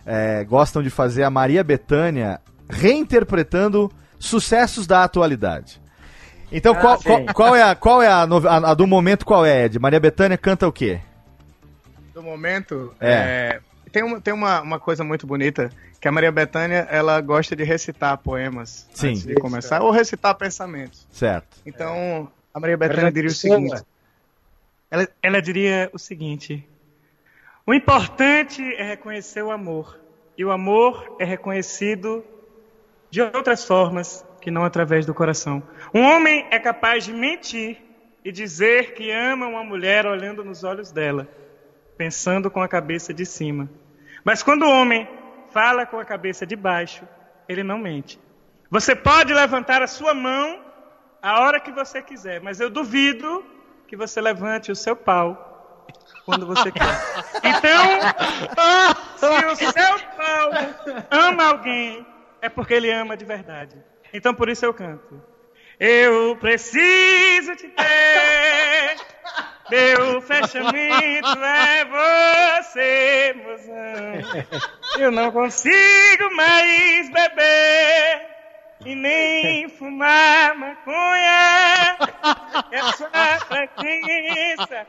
é, 0.05 0.43
gostam 0.43 0.83
de 0.83 0.89
fazer 0.89 1.23
a 1.23 1.29
Maria 1.29 1.63
Bethânia 1.63 2.39
reinterpretando 2.69 3.91
sucessos 4.19 4.85
da 4.85 5.03
atualidade. 5.03 5.81
Então, 6.51 6.73
Ah, 6.73 6.79
qual, 6.81 7.01
qual, 7.01 7.25
qual 7.33 7.55
é, 7.55 7.63
a, 7.63 7.75
qual 7.75 8.01
é 8.03 8.07
a, 8.07 8.23
a- 8.23 8.71
a 8.71 8.73
do 8.73 8.85
momento? 8.85 9.25
Qual 9.25 9.45
é, 9.45 9.65
Ed? 9.65 9.79
Maria 9.79 9.99
Bethânia 9.99 10.37
canta 10.37 10.67
o 10.67 10.71
quê? 10.71 10.99
Do 12.13 12.21
momento, 12.21 12.93
É. 12.99 13.11
é, 13.13 13.59
tem, 13.91 14.03
uma, 14.03 14.19
tem 14.19 14.33
uma, 14.33 14.61
uma 14.61 14.79
coisa 14.79 15.01
muito 15.03 15.25
bonita, 15.25 15.69
que 15.99 16.07
a 16.07 16.11
Maria 16.11 16.31
Bethânia, 16.31 16.87
ela 16.91 17.21
gosta 17.21 17.55
de 17.55 17.63
recitar 17.63 18.17
poemas 18.17 18.85
Sim. 18.93 19.09
antes 19.11 19.23
de 19.25 19.35
começar, 19.35 19.81
ou 19.81 19.91
recitar 19.91 20.35
pensamentos. 20.35 21.07
Certo. 21.09 21.57
Então, 21.65 22.29
a 22.53 22.59
Maria 22.59 22.75
Bethânia 22.77 23.11
diria 23.11 23.29
o 23.29 23.33
seguinte. 23.33 23.81
Ela, 24.91 25.07
ela 25.23 25.41
diria 25.41 25.89
o 25.93 25.97
seguinte: 25.97 26.67
O 27.65 27.73
importante 27.73 28.61
é 28.75 28.83
reconhecer 28.83 29.41
o 29.41 29.49
amor. 29.49 29.97
E 30.37 30.43
o 30.43 30.51
amor 30.51 31.15
é 31.19 31.23
reconhecido 31.23 32.23
de 33.09 33.21
outras 33.21 33.63
formas 33.65 34.25
que 34.41 34.51
não 34.51 34.65
através 34.65 35.05
do 35.05 35.13
coração. 35.13 35.63
Um 35.93 36.01
homem 36.01 36.45
é 36.51 36.59
capaz 36.59 37.05
de 37.05 37.13
mentir 37.13 37.77
e 38.23 38.31
dizer 38.31 38.93
que 38.93 39.11
ama 39.11 39.47
uma 39.47 39.63
mulher 39.63 40.05
olhando 40.05 40.43
nos 40.43 40.63
olhos 40.63 40.91
dela, 40.91 41.27
pensando 41.97 42.49
com 42.49 42.61
a 42.61 42.67
cabeça 42.67 43.13
de 43.13 43.25
cima. 43.25 43.69
Mas 44.23 44.43
quando 44.43 44.63
o 44.63 44.69
homem 44.69 45.07
fala 45.51 45.85
com 45.85 45.99
a 45.99 46.05
cabeça 46.05 46.45
de 46.45 46.55
baixo, 46.55 47.07
ele 47.47 47.63
não 47.63 47.77
mente. 47.77 48.19
Você 48.69 48.95
pode 48.95 49.33
levantar 49.33 49.81
a 49.81 49.87
sua 49.87 50.13
mão 50.13 50.59
a 51.21 51.41
hora 51.41 51.59
que 51.59 51.71
você 51.71 52.01
quiser, 52.01 52.41
mas 52.41 52.59
eu 52.59 52.69
duvido 52.69 53.45
que 53.91 53.97
você 53.97 54.21
levante 54.21 54.71
o 54.71 54.75
seu 54.75 54.95
pau 54.95 55.85
quando 56.25 56.47
você 56.47 56.71
quer. 56.71 56.81
Então, 57.43 57.99
se 59.55 59.65
o 59.65 59.71
seu 59.71 59.99
pau 60.15 60.51
ama 61.09 61.49
alguém, 61.49 62.05
é 62.41 62.47
porque 62.47 62.73
ele 62.73 62.89
ama 62.89 63.17
de 63.17 63.25
verdade. 63.25 63.75
Então 64.13 64.33
por 64.33 64.47
isso 64.47 64.63
eu 64.63 64.73
canto. 64.73 65.21
Eu 65.77 66.37
preciso 66.37 67.53
te 67.57 67.67
ter. 67.67 68.95
Meu 69.69 70.21
fechamento 70.21 71.43
é 71.43 71.83
você, 72.61 73.35
mozão. 73.43 74.13
Eu 74.99 75.11
não 75.11 75.31
consigo 75.31 76.33
mais 76.33 77.09
beber 77.09 78.30
e 78.85 78.95
nem 78.95 79.69
fumar 79.69 80.55
maconha. 80.55 81.97
É 82.71 82.77
Essa 82.77 83.09
preguiça 83.47 84.87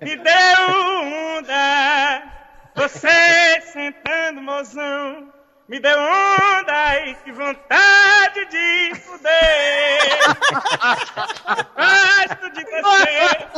me 0.00 0.16
deu 0.16 1.38
onda. 1.38 2.22
Você 2.76 3.60
sentando, 3.72 4.40
mozão, 4.40 5.32
me 5.68 5.80
deu 5.80 5.98
onda 5.98 7.06
e 7.06 7.14
que 7.16 7.32
vontade 7.32 8.46
de 8.46 8.94
fuder. 9.00 10.00
Gosto 11.76 12.50
de 12.52 12.64
você, 12.64 13.48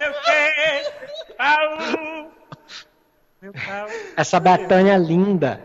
meu 0.00 0.12
queijo, 0.22 0.90
pau. 1.36 2.32
Essa 4.16 4.38
batanha 4.38 4.96
linda. 4.96 5.60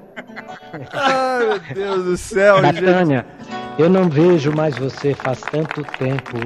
Ai, 0.93 1.45
meu 1.45 1.59
Deus 1.59 2.03
do 2.05 2.17
céu, 2.17 2.61
batanha. 2.61 3.05
gente. 3.05 3.36
Eu 3.77 3.89
não 3.89 4.09
vejo 4.09 4.51
mais 4.51 4.75
você 4.75 5.13
faz 5.13 5.39
tanto 5.41 5.83
tempo. 5.83 6.37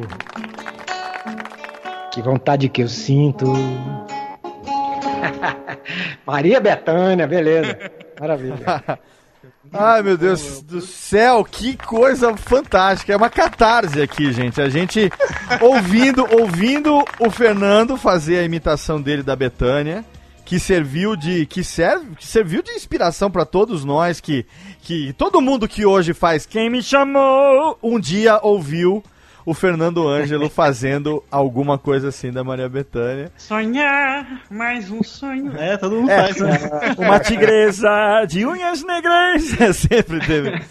Que 2.12 2.22
vontade 2.22 2.68
que 2.68 2.84
eu 2.84 2.90
sinto. 2.90 3.46
Maria 6.28 6.60
Betânia, 6.60 7.26
beleza. 7.26 7.78
Maravilha. 8.20 8.58
Ai, 9.74 10.04
meu 10.04 10.18
Deus 10.18 10.62
do 10.62 10.82
céu, 10.82 11.46
que 11.46 11.78
coisa 11.78 12.36
fantástica. 12.36 13.14
É 13.14 13.16
uma 13.16 13.30
catarse 13.30 14.02
aqui, 14.02 14.34
gente. 14.34 14.62
A 14.62 14.68
gente 14.68 15.10
ouvindo, 15.62 16.28
ouvindo 16.38 17.02
o 17.18 17.32
Fernando 17.32 17.96
fazer 17.96 18.40
a 18.40 18.44
imitação 18.44 19.02
dele 19.02 19.24
da 19.24 19.34
Betânia, 19.34 20.04
que 20.52 20.60
serviu 20.60 21.16
de 21.16 21.46
que 21.46 21.64
serve, 21.64 22.14
que 22.18 22.28
serviu 22.28 22.62
de 22.62 22.72
inspiração 22.74 23.32
pra 23.32 23.46
todos 23.46 23.86
nós 23.86 24.20
que 24.20 24.46
que 24.82 25.14
todo 25.14 25.40
mundo 25.40 25.66
que 25.66 25.86
hoje 25.86 26.14
faz 26.14 26.46
quem 26.46 26.70
me 26.70 26.84
chamou, 26.84 27.80
um 27.82 27.98
dia 27.98 28.38
ouviu 28.44 29.02
o 29.46 29.54
Fernando 29.54 30.06
Ângelo 30.06 30.50
fazendo 30.52 31.24
alguma 31.32 31.78
coisa 31.78 32.10
assim 32.10 32.34
da 32.34 32.44
Maria 32.44 32.68
Bethânia. 32.68 33.32
Sonhar, 33.38 34.42
mais 34.52 34.92
um 34.92 35.02
sonho. 35.02 35.56
É, 35.58 35.78
todo 35.78 35.96
mundo 35.96 36.12
É, 36.12 36.34
faz, 36.34 36.38
né? 36.42 36.60
uma 37.00 37.18
tigresa 37.18 38.26
de 38.28 38.46
unhas 38.46 38.84
negras. 38.84 39.56
É, 39.58 39.72
sempre 39.72 40.20
teve. 40.20 40.62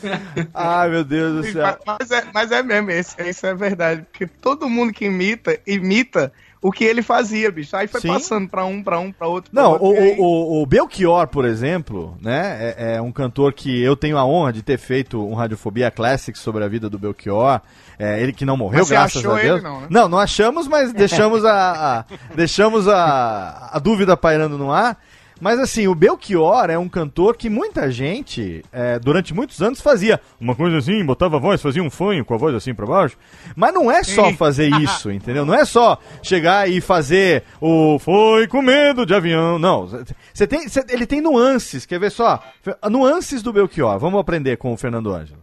Ai, 0.53 0.91
meu 0.91 1.05
Deus 1.05 1.37
do 1.47 1.53
céu. 1.53 1.79
Mas 1.87 2.11
é, 2.11 2.25
mas 2.35 2.53
é 2.53 2.63
mesmo, 2.63 2.91
isso, 2.91 3.17
isso 3.23 3.47
é 3.47 3.55
verdade. 3.55 4.03
Porque 4.03 4.27
todo 4.27 4.69
mundo 4.69 4.93
que 4.93 5.07
imita, 5.07 5.59
imita 5.67 6.31
o 6.63 6.71
que 6.71 6.85
ele 6.85 7.03
fazia, 7.03 7.51
bicho. 7.51 7.75
Aí 7.75 7.87
foi 7.87 8.01
Sim. 8.01 8.09
passando 8.09 8.49
pra 8.49 8.65
um, 8.65 8.83
pra 8.83 8.99
um, 8.99 9.11
pra 9.11 9.27
outro. 9.27 9.51
pra 9.51 9.63
Não, 9.63 9.73
outro, 9.73 9.87
o, 9.89 9.93
aí- 9.97 10.17
o, 10.19 10.63
o- 10.63 10.67
Belchior, 10.67 11.27
por 11.29 11.45
exemplo, 11.45 12.17
né, 12.21 12.75
é, 12.77 12.95
é 12.97 13.03
um 13.03 13.11
cantor 13.11 13.53
que 13.55 13.81
eu 13.83 13.97
tenho 13.97 14.19
a 14.19 14.25
honra 14.27 14.53
de 14.53 14.63
ter 14.63 14.79
feito 14.79 15.25
um 15.27 15.35
Radiofobia 15.35 15.91
Classic 15.91 16.37
sobre 16.39 16.63
a 16.65 16.69
vida 16.69 16.91
do 16.91 16.99
Belchior. 16.99 17.61
É, 17.99 18.21
ele 18.23 18.33
que 18.33 18.45
não 18.45 18.57
morreu, 18.57 18.81
Mas 18.81 18.91
graças 18.91 19.17
achou 19.19 19.33
a 19.37 19.41
Deus. 19.41 19.61
ele, 19.61 19.63
não, 19.69 19.81
né? 19.83 19.87
não, 19.91 20.09
não 20.09 20.19
achamos, 20.19 20.67
mas 20.69 20.93
deixamos 20.93 21.45
a, 21.45 21.99
a- 22.01 22.05
deixamos 22.35 22.87
a, 22.89 23.71
a 23.73 23.79
dúvida 23.79 24.17
pairando 24.17 24.57
no 24.59 24.71
ar. 24.73 24.99
Mas 25.41 25.59
assim, 25.59 25.89
o 25.89 25.95
Belchior 25.95 26.69
é 26.69 26.79
um 26.79 26.89
cantor 26.89 27.37
que 27.37 27.49
muita 27.49 27.91
gente, 27.91 28.63
é, 28.71 28.99
durante 28.99 29.33
muitos 29.33 29.63
anos, 29.63 29.81
fazia 29.81 30.21
uma 30.39 30.55
coisa 30.55 30.79
assim, 30.79 31.05
botava 31.05 31.37
a 31.37 31.41
voz, 31.41 31.63
fazia 31.63 31.83
um 31.83 31.91
fanho 31.91 32.25
com 32.25 32.35
a 32.35 32.37
voz 32.37 32.55
assim 32.55 32.75
pra 32.75 32.87
baixo. 32.87 33.17
Mas 33.57 33.73
não 33.73 33.91
é 33.91 34.03
só 34.05 34.33
fazer 34.35 34.69
isso, 34.81 35.11
entendeu? 35.11 35.47
Não 35.47 35.55
é 35.55 35.65
só 35.65 35.99
chegar 36.23 36.69
e 36.69 36.81
fazer 36.81 37.45
o 37.61 37.99
foi 37.99 38.47
com 38.47 38.61
medo 38.61 39.07
de 39.07 39.15
avião. 39.15 39.59
Não. 39.59 39.89
Você 40.33 40.47
tem, 40.47 40.69
cê- 40.69 40.85
ele 40.91 41.07
tem 41.07 41.21
nuances, 41.21 41.87
quer 41.87 41.99
ver 41.99 42.11
só? 42.11 42.43
Nuances 42.91 43.43
do 43.43 43.53
Belchior. 43.53 43.99
Vamos 43.99 44.21
aprender 44.21 44.57
com 44.59 44.73
o 44.73 44.77
Fernando 44.77 45.13
Ângelo. 45.13 45.41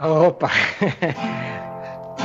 Opa! 0.00 0.50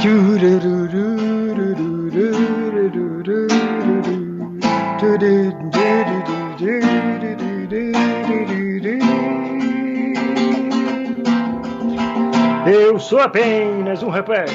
Eu 12.66 12.98
sou 12.98 13.20
apenas 13.20 14.02
um 14.02 14.08
rapaz 14.08 14.50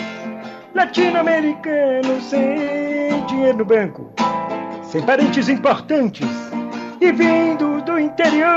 latino-americano 0.74 2.18
sem 2.22 3.26
dinheiro 3.26 3.58
no 3.58 3.64
banco, 3.66 4.10
sem 4.82 5.02
parentes 5.02 5.50
importantes 5.50 6.26
e 6.98 7.12
vindo 7.12 7.82
do 7.82 7.98
interior. 7.98 8.48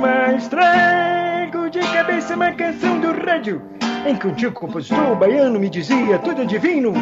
Mas 0.00 0.48
trago 0.48 1.70
de 1.70 1.80
cabeça 1.92 2.34
uma 2.34 2.50
canção 2.52 2.98
do 2.98 3.12
rádio 3.24 3.62
em 4.06 4.16
que 4.16 4.26
um 4.26 4.34
tio 4.34 4.50
compositor 4.50 5.14
baiano 5.14 5.60
me 5.60 5.70
dizia: 5.70 6.18
tudo 6.18 6.42
é 6.42 6.44
divino, 6.44 6.92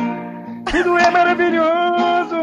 tudo 0.70 0.98
é 0.98 1.10
maravilhoso. 1.10 2.36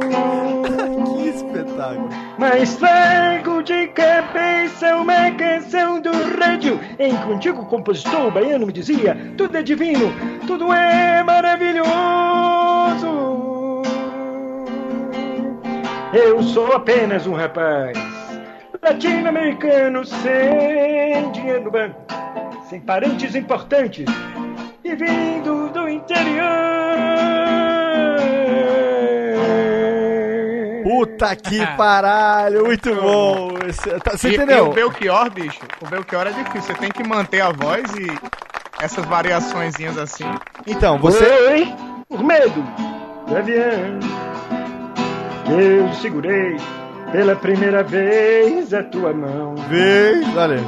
Que 1.20 1.28
espetáculo. 1.28 2.08
Mas 2.38 2.76
trago 2.76 3.62
de 3.62 3.88
cabeça 3.88 4.96
uma 4.96 5.30
canção 5.32 6.00
do 6.00 6.10
rádio 6.38 6.80
em 6.98 7.16
que 7.16 7.24
um 7.26 7.34
antigo 7.34 7.66
compositor 7.66 8.30
baiano 8.30 8.66
me 8.66 8.72
dizia: 8.72 9.16
tudo 9.36 9.56
é 9.56 9.62
divino, 9.62 10.12
tudo 10.46 10.72
é 10.72 11.22
maravilhoso. 11.22 11.90
Eu 16.12 16.42
sou 16.42 16.72
apenas 16.72 17.26
um 17.26 17.34
rapaz 17.34 17.96
latino-americano 18.82 20.04
sem 20.04 21.30
dinheiro 21.32 21.64
no 21.64 21.70
banco, 21.70 22.00
sem 22.68 22.80
parentes 22.80 23.34
importantes 23.34 24.06
e 24.90 24.96
vindo 24.96 25.68
do 25.72 25.88
interior. 25.88 26.50
Puta 30.82 31.36
que 31.36 31.64
paralho, 31.76 32.64
muito 32.64 32.94
bom. 32.94 33.50
Tá- 34.02 34.12
Você 34.16 34.30
E- 34.30 34.34
entendeu? 34.34 34.66
E 34.66 34.68
o 34.68 34.72
Belchior, 34.72 35.30
bicho, 35.30 35.60
o 35.80 35.86
Belchior 35.88 36.26
é 36.26 36.30
difícil. 36.32 36.62
Você 36.62 36.74
tem 36.74 36.90
que 36.90 37.06
manter 37.06 37.40
a 37.40 37.50
voz 37.52 37.84
e 37.94 38.06
essas 38.82 39.04
variaçõezinhas 39.06 39.96
assim. 39.98 40.24
Então, 40.66 40.98
você. 40.98 41.24
Foi 41.24 41.74
por 42.08 42.24
medo 42.24 42.62
do 43.26 43.36
avião 43.36 44.00
eu 45.52 45.92
segurei 45.94 46.56
pela 47.10 47.34
primeira 47.34 47.82
vez 47.82 48.72
a 48.72 48.84
tua 48.84 49.12
mão. 49.12 49.56
Vem, 49.68 50.22
valeu. 50.32 50.60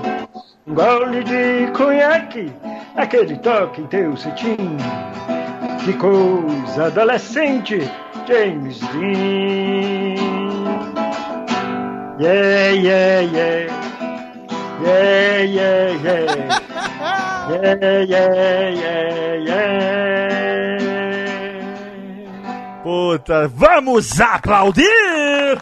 Um 0.64 0.74
gole 0.74 1.24
de 1.24 1.66
conhaque, 1.72 2.52
aquele 2.94 3.36
toque 3.38 3.80
em 3.80 3.86
teu 3.88 4.16
cetim. 4.16 4.76
Que 5.84 5.92
coisa 5.94 6.86
adolescente, 6.86 7.80
James 8.28 8.78
Dean. 8.78 10.14
Yeah, 12.20 12.70
yeah, 12.70 13.20
yeah. 13.22 13.66
Yeah, 14.84 15.42
yeah, 15.42 15.90
yeah. 16.04 16.60
Yeah, 17.50 18.04
yeah, 18.04 18.68
yeah, 18.70 19.34
yeah. 19.44 19.82
Puta, 22.84 23.48
vamos 23.48 24.20
aplaudir! 24.20 25.58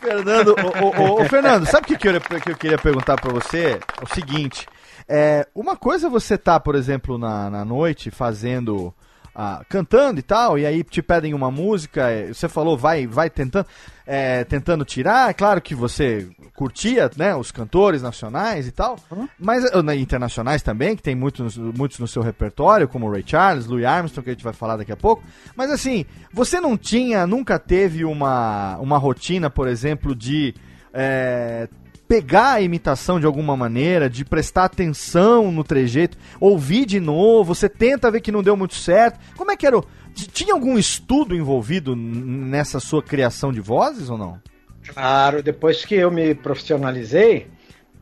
Fernando, 0.00 0.54
ô, 0.98 1.24
Fernando, 1.26 1.66
sabe 1.66 1.84
o 1.84 1.86
que, 1.88 1.98
que, 1.98 2.08
eu, 2.08 2.20
que 2.20 2.50
eu 2.50 2.56
queria 2.56 2.78
perguntar 2.78 3.20
pra 3.20 3.30
você? 3.32 3.78
É 4.00 4.04
o 4.04 4.14
seguinte, 4.14 4.66
é, 5.06 5.46
uma 5.54 5.76
coisa 5.76 6.06
é 6.06 6.10
você 6.10 6.38
tá, 6.38 6.58
por 6.58 6.74
exemplo, 6.74 7.18
na, 7.18 7.50
na 7.50 7.64
noite 7.64 8.10
fazendo, 8.10 8.94
ah, 9.34 9.62
cantando 9.68 10.18
e 10.18 10.22
tal, 10.22 10.58
e 10.58 10.66
aí 10.66 10.82
te 10.82 11.00
pedem 11.02 11.34
uma 11.34 11.50
música, 11.50 12.10
é, 12.10 12.28
você 12.28 12.48
falou, 12.48 12.76
vai, 12.76 13.06
vai 13.06 13.30
tentando, 13.30 13.66
é, 14.06 14.44
tentando 14.44 14.84
tirar, 14.84 15.30
é 15.30 15.32
claro 15.32 15.60
que 15.60 15.74
você 15.74 16.28
curtia, 16.54 17.10
né, 17.16 17.34
os 17.34 17.50
cantores 17.50 18.02
nacionais 18.02 18.66
e 18.66 18.72
tal, 18.72 18.98
mas 19.38 19.64
ah, 19.72 19.82
na- 19.82 19.94
internacionais 19.94 20.62
também, 20.62 20.96
que 20.96 21.02
tem 21.02 21.14
muitos, 21.14 21.56
muitos 21.56 21.98
no 21.98 22.08
seu 22.08 22.22
repertório, 22.22 22.88
como 22.88 23.10
Ray 23.10 23.24
Charles, 23.26 23.66
Louis 23.66 23.84
Armstrong, 23.84 24.24
que 24.24 24.30
a 24.30 24.34
gente 24.34 24.44
vai 24.44 24.52
falar 24.52 24.76
daqui 24.76 24.92
a 24.92 24.96
pouco. 24.96 25.22
Mas 25.56 25.70
assim, 25.70 26.04
você 26.32 26.60
não 26.60 26.76
tinha, 26.76 27.26
nunca 27.26 27.58
teve 27.58 28.04
uma, 28.04 28.76
uma 28.78 28.98
rotina, 28.98 29.48
por 29.48 29.68
exemplo, 29.68 30.14
de 30.14 30.54
é, 30.92 31.68
pegar 32.10 32.54
a 32.54 32.60
imitação 32.60 33.20
de 33.20 33.26
alguma 33.26 33.56
maneira, 33.56 34.10
de 34.10 34.24
prestar 34.24 34.64
atenção 34.64 35.52
no 35.52 35.62
trejeito, 35.62 36.18
ouvir 36.40 36.84
de 36.84 36.98
novo, 36.98 37.54
você 37.54 37.68
tenta 37.68 38.10
ver 38.10 38.20
que 38.20 38.32
não 38.32 38.42
deu 38.42 38.56
muito 38.56 38.74
certo. 38.74 39.20
Como 39.36 39.52
é 39.52 39.56
que 39.56 39.64
era? 39.64 39.78
o- 39.78 39.84
Tinha 40.32 40.52
algum 40.52 40.76
estudo 40.76 41.36
envolvido 41.36 41.94
nessa 41.94 42.80
sua 42.80 43.00
criação 43.00 43.52
de 43.52 43.60
vozes 43.60 44.10
ou 44.10 44.18
não? 44.18 44.40
Claro, 44.88 45.40
depois 45.40 45.84
que 45.84 45.94
eu 45.94 46.10
me 46.10 46.34
profissionalizei, 46.34 47.46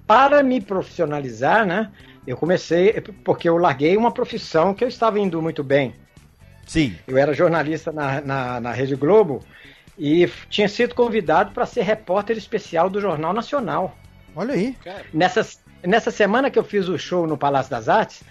para 0.07 0.43
me 0.43 0.59
profissionalizar, 0.59 1.67
né? 1.67 1.91
Eu 2.27 2.35
comecei, 2.39 2.95
porque 3.23 3.47
eu 3.47 3.59
larguei 3.59 3.95
uma 3.95 4.11
profissão 4.11 4.73
que 4.73 4.83
eu 4.83 4.89
estava 4.89 5.21
indo 5.21 5.43
muito 5.43 5.63
bem. 5.63 5.93
Sim. 6.67 6.95
Eu 7.07 7.19
era 7.19 7.35
jornalista 7.35 7.93
na, 7.93 8.23
na, 8.23 8.59
na 8.59 8.73
Rede 8.73 8.95
Globo 8.97 9.45
e 9.99 10.31
tinha 10.49 10.69
sido 10.69 10.95
convidado 10.95 11.51
para 11.51 11.67
ser 11.67 11.83
repórter 11.83 12.37
especial 12.37 12.89
do 12.89 13.01
Jornal 13.01 13.33
Nacional. 13.33 13.97
Olha 14.37 14.55
aí. 14.55 14.77
Nessa, 15.13 15.47
nessa 15.83 16.11
semana 16.11 16.51
que 16.51 16.59
eu 16.59 16.65
fiz 16.65 16.89
o 16.89 16.97
show 16.97 17.27
no 17.27 17.37
Palácio 17.37 17.71
das 17.71 17.89
Artes, 17.89 18.23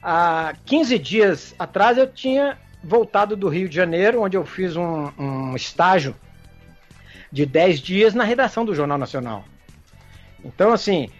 há 0.00 0.54
15 0.64 0.98
dias 0.98 1.54
atrás 1.58 1.98
eu 1.98 2.06
tinha 2.06 2.56
voltado 2.82 3.36
do 3.36 3.48
Rio 3.48 3.68
de 3.68 3.74
Janeiro, 3.74 4.22
onde 4.22 4.36
eu 4.36 4.44
fiz 4.44 4.76
um, 4.76 5.10
um 5.18 5.56
estágio 5.56 6.14
de 7.32 7.44
10 7.44 7.80
dias 7.80 8.14
na 8.14 8.22
redação 8.22 8.64
do 8.64 8.74
Jornal 8.74 8.96
Nacional. 8.96 9.44
Então, 10.44 10.72
assim, 10.72 11.10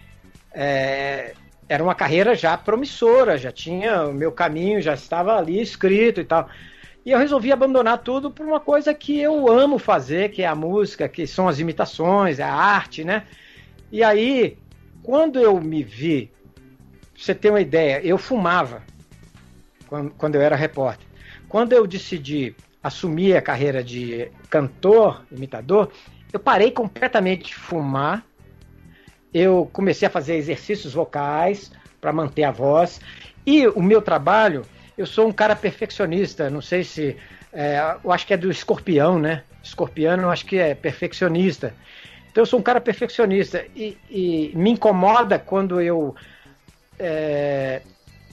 é, 0.53 1.33
era 1.67 1.83
uma 1.83 1.93
carreira 1.93 2.33
já 2.33 2.57
promissora, 2.57 3.37
já 3.37 3.51
tinha 3.51 4.03
o 4.03 4.13
meu 4.13 4.31
caminho, 4.31 4.81
já 4.81 4.93
estava 4.93 5.37
ali 5.37 5.61
escrito 5.61 6.21
e 6.21 6.23
tal. 6.23 6.49
E 7.07 7.11
eu 7.11 7.17
resolvi 7.17 7.53
abandonar 7.53 7.99
tudo 7.99 8.29
por 8.29 8.45
uma 8.45 8.59
coisa 8.59 8.93
que 8.93 9.17
eu 9.17 9.49
amo 9.49 9.79
fazer, 9.79 10.29
que 10.29 10.41
é 10.41 10.45
a 10.45 10.53
música, 10.53 11.07
que 11.07 11.25
são 11.25 11.47
as 11.47 11.57
imitações, 11.57 12.37
é 12.37 12.43
a 12.43 12.53
arte, 12.53 13.05
né? 13.05 13.25
E 13.89 14.03
aí, 14.03 14.57
quando 15.01 15.39
eu 15.39 15.57
me 15.61 15.81
vi, 15.83 16.29
pra 17.13 17.23
você 17.23 17.33
ter 17.33 17.49
uma 17.49 17.61
ideia, 17.61 18.05
eu 18.05 18.17
fumava 18.17 18.83
quando, 19.87 20.11
quando 20.17 20.35
eu 20.35 20.41
era 20.41 20.57
repórter. 20.57 21.07
Quando 21.47 21.71
eu 21.71 21.87
decidi 21.87 22.53
assumir 22.83 23.37
a 23.37 23.41
carreira 23.41 23.81
de 23.81 24.29
cantor, 24.49 25.23
imitador, 25.31 25.89
eu 26.33 26.41
parei 26.41 26.71
completamente 26.71 27.45
de 27.45 27.55
fumar. 27.55 28.25
Eu 29.33 29.69
comecei 29.71 30.09
a 30.09 30.11
fazer 30.11 30.35
exercícios 30.35 30.93
vocais 30.93 31.71
para 32.01 32.11
manter 32.11 32.43
a 32.43 32.51
voz. 32.51 32.99
E 33.45 33.65
o 33.65 33.81
meu 33.81 34.01
trabalho, 34.01 34.65
eu 34.97 35.05
sou 35.05 35.27
um 35.27 35.31
cara 35.31 35.55
perfeccionista. 35.55 36.49
Não 36.49 36.61
sei 36.61 36.83
se. 36.83 37.15
é, 37.53 37.97
eu 38.03 38.11
acho 38.11 38.25
que 38.25 38.33
é 38.33 38.37
do 38.37 38.49
escorpião, 38.49 39.19
né? 39.19 39.43
Escorpiano, 39.63 40.23
eu 40.23 40.31
acho 40.31 40.45
que 40.45 40.57
é 40.57 40.73
perfeccionista. 40.73 41.73
Então 42.31 42.41
eu 42.41 42.45
sou 42.45 42.59
um 42.59 42.63
cara 42.63 42.81
perfeccionista. 42.81 43.65
E, 43.75 43.97
e 44.09 44.51
me 44.55 44.71
incomoda 44.71 45.37
quando 45.37 45.79
eu. 45.79 46.15
é, 46.99 47.81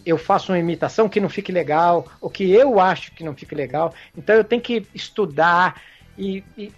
eu 0.06 0.18
faço 0.18 0.52
uma 0.52 0.58
imitação 0.58 1.08
que 1.08 1.20
não 1.20 1.30
fique 1.30 1.50
legal, 1.50 2.06
ou 2.20 2.28
que 2.28 2.50
eu 2.52 2.78
acho 2.78 3.12
que 3.12 3.24
não 3.24 3.34
fique 3.34 3.54
legal. 3.54 3.94
Então 4.16 4.34
eu 4.34 4.44
tenho 4.44 4.60
que 4.60 4.86
estudar 4.94 5.80
e, 6.18 6.44
e, 6.58 6.70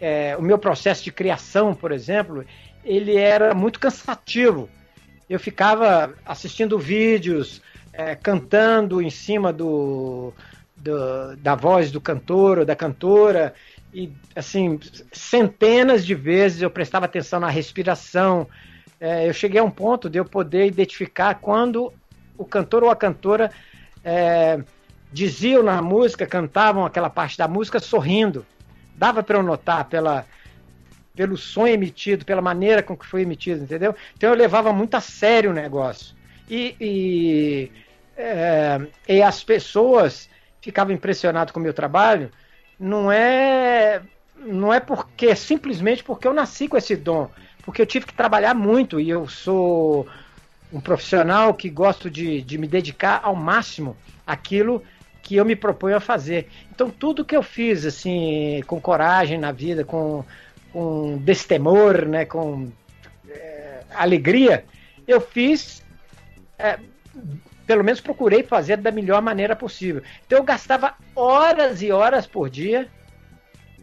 é, 0.00 0.36
o 0.36 0.42
meu 0.42 0.58
processo 0.58 1.02
de 1.02 1.10
criação, 1.10 1.74
por 1.74 1.90
exemplo, 1.90 2.44
ele 2.84 3.16
era 3.16 3.54
muito 3.54 3.80
cansativo. 3.80 4.68
Eu 5.28 5.40
ficava 5.40 6.14
assistindo 6.24 6.78
vídeos, 6.78 7.62
é, 7.96 8.14
cantando 8.14 9.00
em 9.02 9.10
cima 9.10 9.52
do, 9.52 10.32
do- 10.76 11.36
da 11.38 11.54
voz 11.54 11.90
do 11.90 12.00
cantor 12.00 12.58
ou 12.60 12.64
da 12.64 12.76
cantora 12.76 13.54
e 13.92 14.12
assim 14.34 14.78
centenas 15.12 16.04
de 16.04 16.14
vezes 16.14 16.60
eu 16.62 16.70
prestava 16.70 17.06
atenção 17.06 17.40
na 17.40 17.48
respiração. 17.48 18.48
É, 19.00 19.28
eu 19.28 19.32
cheguei 19.32 19.60
a 19.60 19.64
um 19.64 19.70
ponto 19.70 20.08
de 20.10 20.18
eu 20.18 20.24
poder 20.24 20.66
identificar 20.66 21.34
quando 21.36 21.92
o 22.36 22.44
cantor 22.44 22.84
ou 22.84 22.90
a 22.90 22.96
cantora 22.96 23.50
é, 24.04 24.60
diziam 25.12 25.62
na 25.62 25.80
música, 25.80 26.26
cantavam 26.26 26.84
aquela 26.84 27.08
parte 27.10 27.38
da 27.38 27.48
música 27.48 27.80
sorrindo. 27.80 28.44
Dava 28.94 29.22
para 29.22 29.38
eu 29.38 29.42
notar 29.42 29.84
pela, 29.88 30.26
pelo 31.14 31.36
som 31.36 31.66
emitido, 31.66 32.24
pela 32.24 32.42
maneira 32.42 32.82
com 32.82 32.96
que 32.96 33.06
foi 33.06 33.22
emitido, 33.22 33.64
entendeu? 33.64 33.94
Então 34.16 34.30
eu 34.30 34.36
levava 34.36 34.72
muito 34.72 34.94
a 34.96 35.00
sério 35.00 35.50
o 35.50 35.54
negócio. 35.54 36.14
E, 36.48 36.76
e, 36.80 37.72
é, 38.16 38.80
e 39.08 39.22
as 39.22 39.44
pessoas 39.44 40.28
ficavam 40.60 40.94
impressionadas 40.94 41.52
com 41.52 41.60
o 41.60 41.62
meu 41.62 41.74
trabalho, 41.74 42.30
não 42.78 43.10
é, 43.12 44.02
não 44.38 44.72
é 44.72 44.80
porque 44.80 45.34
simplesmente 45.36 46.02
porque 46.02 46.26
eu 46.26 46.34
nasci 46.34 46.66
com 46.66 46.76
esse 46.76 46.96
dom, 46.96 47.30
porque 47.64 47.82
eu 47.82 47.86
tive 47.86 48.06
que 48.06 48.14
trabalhar 48.14 48.54
muito 48.54 48.98
e 48.98 49.08
eu 49.08 49.28
sou 49.28 50.08
um 50.72 50.80
profissional 50.80 51.54
que 51.54 51.70
gosto 51.70 52.10
de, 52.10 52.42
de 52.42 52.58
me 52.58 52.66
dedicar 52.66 53.20
ao 53.22 53.36
máximo 53.36 53.96
àquilo 54.26 54.82
que 55.22 55.36
eu 55.36 55.44
me 55.44 55.56
proponho 55.56 55.96
a 55.96 56.00
fazer. 56.00 56.48
Então 56.70 56.90
tudo 56.90 57.24
que 57.24 57.36
eu 57.36 57.42
fiz 57.42 57.84
assim 57.84 58.62
com 58.66 58.80
coragem 58.80 59.38
na 59.38 59.52
vida, 59.52 59.84
com, 59.84 60.24
com 60.72 61.18
destemor, 61.18 62.06
né, 62.06 62.24
com 62.24 62.70
é, 63.28 63.82
alegria, 63.94 64.64
eu 65.06 65.20
fiz, 65.20 65.84
é, 66.58 66.78
pelo 67.66 67.82
menos 67.82 68.00
procurei 68.00 68.42
fazer 68.42 68.76
da 68.76 68.90
melhor 68.90 69.20
maneira 69.20 69.56
possível. 69.56 70.02
Então 70.24 70.38
eu 70.38 70.44
gastava 70.44 70.94
horas 71.14 71.82
e 71.82 71.90
horas 71.90 72.26
por 72.26 72.48
dia 72.48 72.88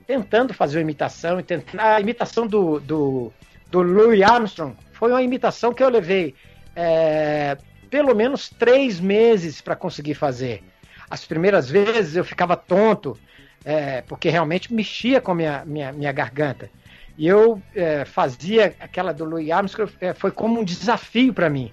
tentando 0.07 0.53
fazer 0.53 0.77
uma 0.77 0.84
imitação. 0.84 1.38
A 1.77 1.99
imitação 1.99 2.47
do, 2.47 2.79
do, 2.79 3.34
do 3.69 3.81
Louis 3.81 4.21
Armstrong 4.21 4.75
foi 4.93 5.11
uma 5.11 5.21
imitação 5.21 5.73
que 5.73 5.84
eu 5.84 5.89
levei 5.89 6.34
é, 6.75 7.57
pelo 7.89 8.15
menos 8.15 8.49
três 8.49 8.99
meses 8.99 9.61
para 9.61 9.75
conseguir 9.75 10.13
fazer. 10.15 10.63
As 11.09 11.25
primeiras 11.25 11.69
vezes 11.69 12.15
eu 12.15 12.23
ficava 12.23 12.55
tonto, 12.55 13.17
é, 13.63 14.01
porque 14.01 14.29
realmente 14.29 14.73
mexia 14.73 15.21
com 15.21 15.31
a 15.31 15.36
minha, 15.36 15.63
minha, 15.65 15.91
minha 15.91 16.11
garganta. 16.11 16.69
E 17.17 17.27
eu 17.27 17.61
é, 17.75 18.05
fazia 18.05 18.75
aquela 18.79 19.13
do 19.13 19.23
Louis 19.23 19.51
Armstrong, 19.51 19.91
é, 20.01 20.13
foi 20.13 20.31
como 20.31 20.59
um 20.59 20.63
desafio 20.63 21.34
para 21.34 21.49
mim. 21.49 21.71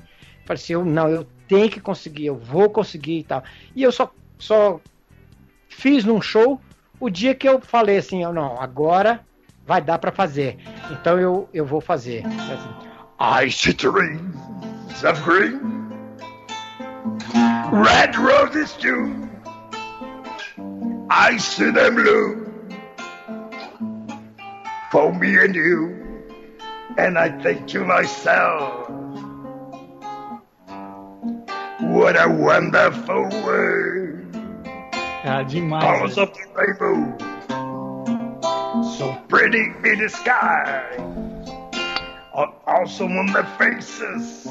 Falei 0.50 0.64
eu, 0.70 0.84
não, 0.84 1.08
eu 1.08 1.24
tenho 1.46 1.70
que 1.70 1.80
conseguir, 1.80 2.26
eu 2.26 2.36
vou 2.36 2.68
conseguir 2.68 3.20
e 3.20 3.22
tal. 3.22 3.44
E 3.76 3.84
eu 3.84 3.92
só, 3.92 4.10
só 4.36 4.80
fiz 5.68 6.04
num 6.04 6.20
show 6.20 6.60
o 6.98 7.08
dia 7.08 7.36
que 7.36 7.48
eu 7.48 7.60
falei 7.60 7.98
assim, 7.98 8.24
eu, 8.24 8.32
não, 8.32 8.60
agora 8.60 9.20
vai 9.64 9.80
dar 9.80 9.98
para 9.98 10.10
fazer. 10.10 10.58
Então 10.90 11.20
eu, 11.20 11.48
eu 11.54 11.64
vou 11.64 11.80
fazer. 11.80 12.24
Assim, 12.26 13.44
I 13.46 13.48
see 13.48 13.72
trees 13.72 15.04
of 15.04 15.22
green, 15.22 15.60
red 17.70 18.16
roses 18.16 18.72
too. 18.72 19.28
I 21.08 21.38
see 21.38 21.70
them 21.70 21.94
blue 21.94 22.44
for 24.90 25.14
me 25.14 25.38
and 25.38 25.54
you. 25.54 25.96
And 26.98 27.16
I 27.16 27.30
think 27.40 27.68
to 27.68 27.84
myself, 27.84 28.99
what 31.90 32.14
a 32.16 32.28
wonderful 32.28 33.28
world. 33.44 34.24
Ah, 35.22 35.44
demais. 35.44 35.82
Colors 35.82 36.16
of 36.16 36.32
the 36.32 36.44
rainbow, 36.54 36.96
so 38.96 39.18
pretty 39.28 39.72
in 39.84 39.98
the 39.98 40.08
sky, 40.08 40.96
also 42.66 43.04
on 43.04 43.26
the 43.32 43.44
faces 43.58 44.46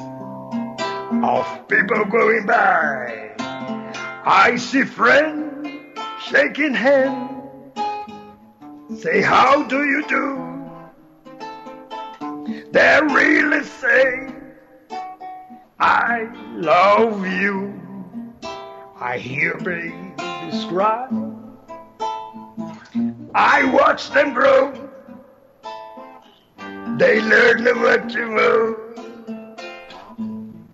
of 1.24 1.68
people 1.68 2.06
going 2.06 2.46
by. 2.46 3.32
I 4.26 4.58
see 4.58 4.84
friends 4.84 5.50
shaking 6.22 6.74
hands, 6.74 7.80
say, 9.02 9.22
How 9.22 9.64
do 9.64 9.86
you 9.86 10.04
do? 10.08 10.46
They 12.72 13.00
really 13.02 13.64
say, 13.64 14.28
I 15.80 16.28
love 16.56 17.26
you. 17.26 17.74
I 19.00 19.18
hear 19.18 19.56
babies 19.58 20.66
cry. 20.66 21.08
I 23.34 23.64
watch 23.72 24.10
them 24.12 24.34
grow. 24.34 24.74
They 26.98 27.22
learn 27.22 27.64
what 27.82 28.10
to 28.10 28.26
know. 28.28 28.76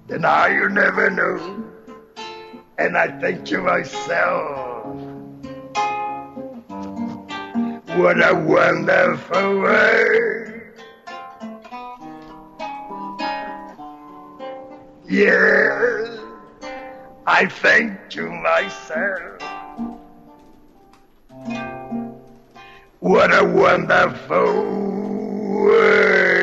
And 0.10 0.22
now 0.24 0.48
you 0.48 0.70
never 0.70 1.12
know. 1.12 1.64
And 2.80 2.98
I 2.98 3.20
think 3.20 3.46
to 3.46 3.60
myself, 3.60 4.86
what 7.96 8.18
a 8.28 8.34
wonderful 8.34 9.60
world. 9.60 10.45
Yeah, 15.16 16.12
I 17.26 17.46
think 17.46 18.10
to 18.10 18.30
myself, 18.30 19.40
what 23.00 23.34
a 23.34 23.46
wonderful 23.46 24.56
world. 25.64 26.36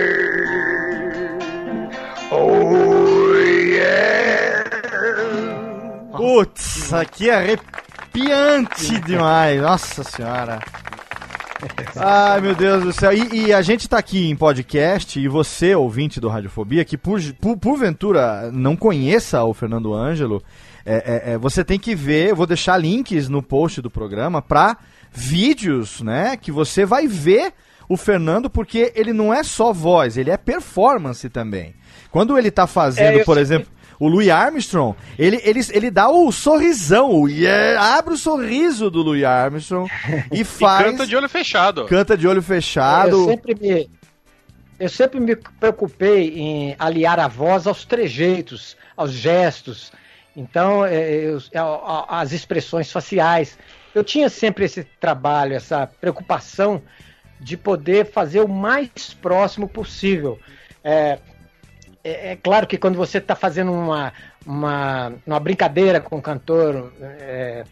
Oh, 2.33 3.37
yeah. 3.77 4.64
Putz, 6.16 6.95
aqui 6.95 7.29
é 7.29 7.35
arrepiante 7.35 8.99
demais. 9.01 9.61
Nossa 9.61 10.03
senhora. 10.03 10.61
Ai, 11.97 12.41
meu 12.41 12.55
Deus 12.55 12.83
do 12.85 12.93
céu. 12.93 13.13
E, 13.13 13.47
e 13.47 13.53
a 13.53 13.63
gente 13.63 13.89
tá 13.89 13.99
aqui 13.99 14.29
em 14.29 14.37
podcast, 14.37 15.19
e 15.19 15.29
você, 15.29 15.75
ouvinte 15.75 16.21
do 16.21 16.29
Radiofobia, 16.29 16.85
que 16.85 16.97
por, 16.97 17.21
por- 17.35 17.57
porventura 17.57 18.51
não 18.53 18.77
conheça 18.77 19.43
o 19.45 19.55
Fernando 19.55 19.95
Ângelo, 19.95 20.43
é, 20.85 21.31
é, 21.31 21.33
é, 21.35 21.39
você 21.39 21.65
tem 21.65 21.79
que 21.79 21.95
ver, 21.95 22.31
eu 22.31 22.37
vou 22.37 22.47
deixar 22.47 22.77
links 22.77 23.29
no 23.29 23.43
post 23.43 23.81
do 23.81 23.91
programa 23.91 24.43
pra 24.43 24.77
vídeos, 25.13 26.01
né, 26.01 26.37
que 26.37 26.51
você 26.51 26.85
vai 26.85 27.07
ver 27.07 27.53
o 27.89 27.97
Fernando, 27.97 28.49
porque 28.49 28.93
ele 28.97 29.13
não 29.13 29.33
é 29.33 29.43
só 29.43 29.73
voz, 29.73 30.17
ele 30.17 30.31
é 30.31 30.37
performance 30.37 31.29
também. 31.29 31.75
Quando 32.11 32.37
ele 32.39 32.51
tá 32.51 32.67
fazendo, 32.67 33.21
É, 33.21 33.25
por 33.25 33.35
sei. 33.35 33.43
exemplo, 33.43 33.69
o 34.05 34.09
Louis 34.09 34.28
Armstrong, 34.30 34.96
ele, 35.18 35.40
ele, 35.44 35.61
ele 35.72 35.90
dá 35.90 36.09
o 36.09 36.32
sorrisão, 36.32 37.11
o 37.22 37.28
yeah, 37.28 37.96
abre 37.98 38.14
o 38.14 38.16
sorriso 38.16 38.90
do 38.90 39.03
Louis 39.03 39.22
Armstrong 39.24 39.88
e 40.32 40.40
E 40.40 40.44
faz. 40.44 40.86
canta 40.86 41.07
de 41.07 41.14
olho 41.16 41.28
fechado. 41.28 41.84
canta 41.86 42.16
de 42.16 42.26
olho 42.26 42.42
fechado. 42.42 43.11
Eu 43.16 43.24
sempre 43.26 43.55
me, 43.55 43.90
eu 44.80 44.88
sempre 44.88 45.20
me 45.20 45.36
preocupei 45.36 46.28
em 46.36 46.76
aliar 46.78 47.20
a 47.20 47.28
voz 47.28 47.66
aos 47.66 47.84
trejeitos, 47.84 48.76
aos 48.96 49.12
gestos, 49.12 49.92
então 50.36 50.84
é, 50.84 51.11
eu- 51.24 51.38
a- 51.55 52.20
as 52.20 52.32
expressões 52.32 52.90
faciais. 52.90 53.57
Eu 53.94 54.03
tinha 54.03 54.28
sempre 54.28 54.64
esse 54.64 54.82
trabalho, 54.98 55.55
essa 55.55 55.86
preocupação 55.86 56.82
de 57.38 57.57
poder 57.57 58.07
fazer 58.11 58.40
o 58.40 58.48
mais 58.48 59.14
próximo 59.20 59.68
possível. 59.68 60.38
É, 60.82 61.18
é, 62.05 62.32
é 62.32 62.36
claro 62.36 62.66
que 62.66 62.78
quando 62.78 62.96
você 62.96 63.18
está 63.18 63.34
fazendo 63.34 63.72
uma, 63.72 64.12
uma, 64.46 65.12
uma 65.26 65.40
brincadeira 65.40 66.00
com 66.00 66.16
o 66.16 66.22
cantor, 66.22 66.92
é, 67.00 67.64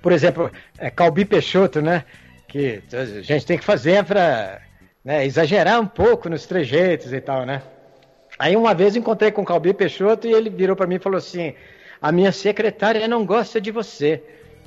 por 0.00 0.12
exemplo, 0.12 0.50
é, 0.78 0.90
Calbi 0.90 1.24
Peixoto, 1.24 1.82
né? 1.82 2.04
Que 2.46 2.82
a 2.92 3.22
gente 3.22 3.44
tem 3.44 3.58
que 3.58 3.64
fazer 3.64 4.04
para 4.04 4.60
exagerar 5.24 5.80
um 5.80 5.86
pouco 5.86 6.28
nos 6.28 6.46
trejeitos 6.46 7.12
e 7.12 7.20
tal, 7.20 7.44
né? 7.44 7.62
Aí 8.38 8.54
uma 8.54 8.74
vez 8.74 8.94
encontrei 8.94 9.32
com 9.32 9.42
o 9.42 9.44
Calbi 9.44 9.74
Peixoto 9.74 10.26
e 10.26 10.32
ele 10.32 10.50
virou 10.50 10.76
para 10.76 10.86
mim 10.86 10.96
e 10.96 11.00
falou 11.00 11.18
assim: 11.18 11.54
A 12.00 12.12
minha 12.12 12.30
secretária 12.30 13.08
não 13.08 13.26
gosta 13.26 13.60
de 13.60 13.70
você. 13.70 14.22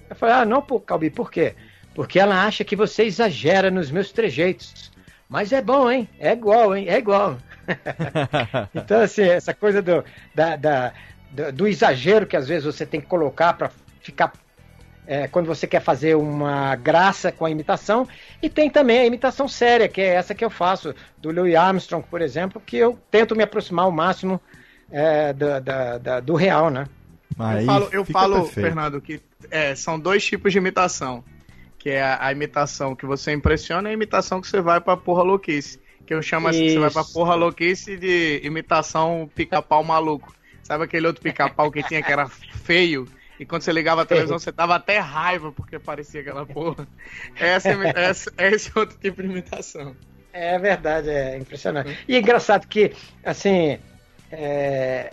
Eu 0.09 0.15
falei: 0.15 0.35
Ah, 0.35 0.45
não, 0.45 0.61
Calbi, 0.61 1.09
por 1.09 1.31
quê? 1.31 1.55
Porque 1.93 2.19
ela 2.19 2.45
acha 2.45 2.63
que 2.63 2.75
você 2.75 3.03
exagera 3.03 3.71
nos 3.71 3.91
meus 3.91 4.11
trejeitos. 4.11 4.91
Mas 5.27 5.51
é 5.51 5.61
bom, 5.61 5.89
hein? 5.89 6.09
É 6.19 6.31
igual, 6.31 6.75
hein? 6.75 6.85
É 6.89 6.97
igual. 6.97 7.37
Então, 8.73 9.01
assim, 9.01 9.23
essa 9.23 9.53
coisa 9.53 9.81
do, 9.81 10.03
da, 10.33 10.55
da- 10.55 10.93
do, 11.31 11.51
do 11.51 11.67
exagero 11.67 12.25
que 12.25 12.35
às 12.37 12.47
vezes 12.47 12.65
você 12.65 12.85
tem 12.85 12.99
que 13.01 13.07
colocar 13.07 13.53
para 13.53 13.69
ficar. 14.01 14.31
é, 15.07 15.27
quando 15.27 15.47
você 15.47 15.65
quer 15.67 15.81
fazer 15.81 16.15
uma 16.15 16.75
graça 16.75 17.31
com 17.31 17.45
a 17.45 17.49
imitação, 17.49 18.07
e 18.41 18.49
tem 18.49 18.69
também 18.69 18.99
a 18.99 19.05
imitação 19.05 19.47
séria, 19.47 19.87
que 19.87 20.01
é 20.01 20.13
essa 20.15 20.35
que 20.35 20.45
eu 20.45 20.49
faço, 20.49 20.93
do 21.17 21.31
Louis 21.31 21.55
Armstrong, 21.55 22.05
por 22.07 22.21
exemplo, 22.21 22.61
que 22.63 22.77
eu 22.77 22.97
tento 23.09 23.35
me 23.35 23.43
aproximar 23.43 23.85
ao 23.85 23.91
máximo 23.91 24.39
é, 24.91 25.33
da- 25.33 25.59
da- 25.97 26.19
do 26.19 26.35
real, 26.35 26.69
né? 26.69 26.85
eu 27.61 27.65
falo, 27.65 27.89
eu 27.91 28.05
falo 28.13 28.35
Fernando, 28.61 29.01
que 29.01 29.21
é, 29.49 29.73
são 29.75 29.99
dois 29.99 30.25
tipos 30.25 30.51
de 30.51 30.57
imitação. 30.57 31.23
Que 31.77 31.91
é 31.91 32.01
a, 32.03 32.25
a 32.25 32.31
imitação 32.31 32.93
que 32.95 33.05
você 33.05 33.31
impressiona 33.31 33.87
e 33.87 33.91
a 33.91 33.93
imitação 33.93 34.41
que 34.41 34.47
você 34.47 34.59
vai 34.59 34.81
pra 34.81 34.97
porra 34.97 35.23
louquice. 35.23 35.79
Que 36.09 36.15
eu 36.15 36.23
chamo 36.23 36.47
assim, 36.47 36.69
você 36.69 36.79
vai 36.79 36.89
pra 36.89 37.03
porra 37.03 37.35
louquice 37.35 37.95
de 37.95 38.41
imitação 38.43 39.29
pica-pau 39.35 39.83
maluco. 39.83 40.35
Sabe 40.63 40.83
aquele 40.85 41.05
outro 41.05 41.21
pica-pau 41.21 41.69
que 41.69 41.83
tinha 41.83 42.01
que 42.01 42.11
era 42.11 42.27
feio? 42.27 43.07
E 43.39 43.45
quando 43.45 43.61
você 43.61 43.71
ligava 43.71 44.01
a 44.01 44.05
televisão, 44.05 44.39
você 44.39 44.51
dava 44.51 44.73
até 44.73 44.97
raiva 44.97 45.51
porque 45.51 45.77
parecia 45.77 46.21
aquela 46.21 46.47
porra. 46.47 46.87
Essa, 47.39 47.73
imi- 47.73 47.91
essa, 47.93 48.33
é 48.39 48.49
esse 48.49 48.71
outro 48.75 48.97
tipo 48.97 49.21
de 49.21 49.29
imitação. 49.29 49.95
É 50.33 50.57
verdade, 50.57 51.11
é 51.11 51.37
impressionante. 51.37 51.95
E 52.07 52.15
é 52.15 52.19
engraçado 52.19 52.65
que, 52.65 52.91
assim, 53.23 53.77
é, 54.31 55.11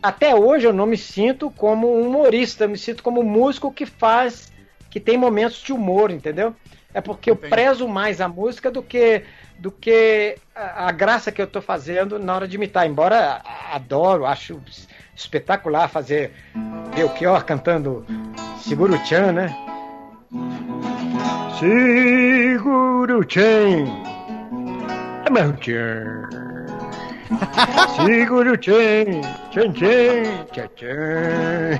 até 0.00 0.36
hoje 0.36 0.68
eu 0.68 0.72
não 0.72 0.86
me 0.86 0.96
sinto 0.96 1.50
como 1.50 1.96
um 1.96 2.06
humorista, 2.06 2.62
eu 2.62 2.68
me 2.68 2.78
sinto 2.78 3.02
como 3.02 3.22
um 3.22 3.28
músico 3.28 3.72
que 3.72 3.86
faz, 3.86 4.52
que 4.88 5.00
tem 5.00 5.18
momentos 5.18 5.60
de 5.64 5.72
humor, 5.72 6.12
entendeu? 6.12 6.54
É 6.94 7.00
porque 7.00 7.30
eu 7.30 7.36
prezo 7.36 7.88
mais 7.88 8.20
a 8.20 8.28
música 8.28 8.70
do 8.70 8.82
que 8.82 9.24
do 9.62 9.70
que 9.70 10.36
a, 10.56 10.88
a 10.88 10.92
graça 10.92 11.30
que 11.30 11.40
eu 11.40 11.46
tô 11.46 11.62
fazendo 11.62 12.18
na 12.18 12.34
hora 12.34 12.48
de 12.48 12.56
imitar. 12.56 12.84
Embora 12.84 13.40
adoro, 13.72 14.26
acho 14.26 14.60
espetacular 15.14 15.88
fazer 15.88 16.32
Belchior 16.96 17.44
cantando 17.44 18.04
Seguro 18.58 18.98
Chan, 19.06 19.32
né? 19.32 19.56
Seguro 21.60 23.24
Chan. 23.28 23.86
É 25.24 25.30
meu 25.30 25.52
tchan. 25.58 26.28
Seguro 28.04 28.56
tchan, 28.58 29.20
tchan, 29.52 29.72
tchan, 29.72 30.44
tchan, 30.52 30.68
tchan. 30.74 31.78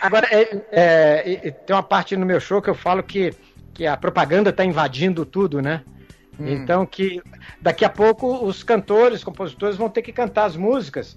Agora, 0.00 0.26
é, 0.30 0.62
é, 0.72 1.50
tem 1.50 1.76
uma 1.76 1.82
parte 1.82 2.16
no 2.16 2.26
meu 2.26 2.40
show 2.40 2.60
que 2.60 2.70
eu 2.70 2.74
falo 2.74 3.02
que, 3.02 3.34
que 3.80 3.86
a 3.86 3.96
propaganda 3.96 4.50
está 4.50 4.62
invadindo 4.62 5.24
tudo, 5.24 5.62
né? 5.62 5.80
Então 6.38 6.84
que 6.84 7.22
daqui 7.62 7.82
a 7.82 7.88
pouco 7.88 8.44
os 8.44 8.62
cantores, 8.62 9.24
compositores 9.24 9.74
vão 9.78 9.88
ter 9.88 10.02
que 10.02 10.12
cantar 10.12 10.44
as 10.44 10.54
músicas 10.54 11.16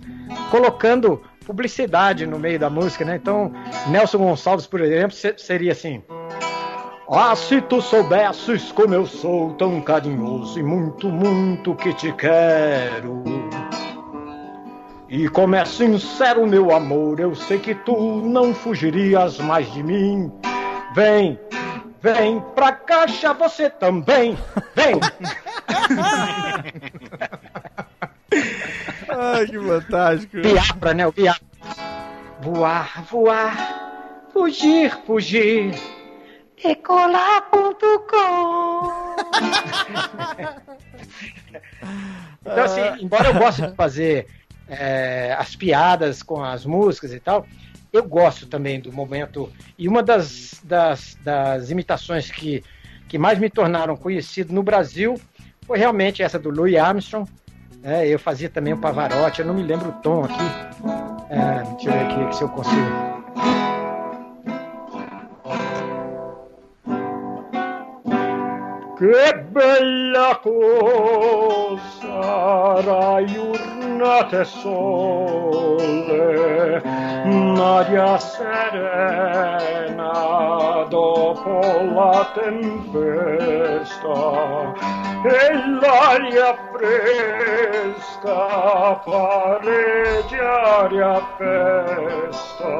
colocando 0.50 1.22
publicidade 1.46 2.26
no 2.26 2.40
meio 2.40 2.58
da 2.58 2.70
música, 2.70 3.04
né? 3.04 3.18
Então, 3.22 3.52
Nelson 3.90 4.18
Gonçalves, 4.20 4.66
por 4.66 4.80
exemplo, 4.80 5.12
se- 5.12 5.34
seria 5.38 5.74
assim: 5.74 6.02
Ah, 7.12 7.36
se 7.36 7.60
tu 7.64 7.82
soubesses 7.82 8.72
como 8.72 8.94
eu 8.94 9.06
sou 9.06 9.54
tão 9.56 9.82
carinhoso 9.82 10.58
e 10.58 10.64
muito, 10.64 11.10
muito 11.10 11.76
que 11.76 11.94
te 11.94 12.14
quero. 12.14 13.26
E 15.10 15.28
como 15.28 15.54
é 15.56 15.66
sincero 15.66 16.48
meu 16.48 16.74
amor, 16.74 17.20
eu 17.20 17.36
sei 17.36 17.60
que 17.60 17.76
tu 17.76 18.22
não 18.24 18.54
fugirias 18.54 19.38
mais 19.40 19.70
de 19.74 19.84
mim. 19.84 20.32
Vem, 20.96 21.38
vem 22.04 22.40
pra 22.54 22.74
caixa 22.74 23.34
você 23.34 23.70
também. 23.70 24.38
Vem. 24.76 25.00
Ai, 29.08 29.46
que 29.46 29.58
fantástico. 29.58 30.42
Viabra, 30.42 30.94
né? 30.94 31.08
O 31.08 31.12
Viabra. 31.12 31.42
Voar, 32.42 33.06
voar, 33.06 34.28
fugir, 34.34 34.92
fugir. 35.06 35.74
Decolar.com 36.62 37.94
Então, 42.42 42.64
assim, 42.64 42.82
embora 43.00 43.30
eu 43.30 43.34
goste 43.36 43.62
de 43.62 43.74
fazer 43.76 44.28
é, 44.68 45.34
as 45.40 45.56
piadas 45.56 46.22
com 46.22 46.44
as 46.44 46.66
músicas 46.66 47.14
e 47.14 47.20
tal, 47.20 47.46
eu 47.94 48.04
gosto 48.04 48.48
também 48.48 48.80
do 48.80 48.92
momento. 48.92 49.50
E 49.78 49.88
uma 49.88 50.02
das, 50.02 50.60
das, 50.64 51.16
das 51.24 51.70
imitações 51.70 52.32
que, 52.32 52.64
que 53.08 53.20
mais 53.20 53.38
me 53.38 53.50
tornaram 53.50 53.96
conhecido 53.96 54.52
no 54.52 54.64
Brasil 54.64 55.16
foi 55.66 55.78
realmente 55.78 56.24
essa 56.24 56.40
do 56.40 56.50
Louis 56.50 56.76
Armstrong. 56.76 57.30
É, 57.84 58.08
eu 58.08 58.18
fazia 58.18 58.50
também 58.50 58.74
o 58.74 58.78
Pavarotti, 58.78 59.42
eu 59.42 59.46
não 59.46 59.54
me 59.54 59.62
lembro 59.62 59.90
o 59.90 59.94
tom 59.94 60.24
aqui. 60.24 60.44
É, 61.30 61.64
deixa 61.74 61.90
eu 61.90 61.94
ver 61.94 62.00
aqui 62.00 62.36
se 62.36 62.42
eu 62.42 62.50
consigo. 62.50 63.23
Che 69.04 69.36
bella 69.50 70.40
cosa 70.42 72.80
raiurnate 72.80 74.46
sole, 74.46 76.22
Maria 77.26 78.18
serena 78.18 78.86
dopo 80.88 81.60
la 81.94 82.32
tempesta, 82.34 84.14
e 85.26 85.52
l'aria 85.82 86.56
fresca 86.72 88.38
pareggiare 89.04 91.04
a 91.04 91.22
festa 91.36 92.72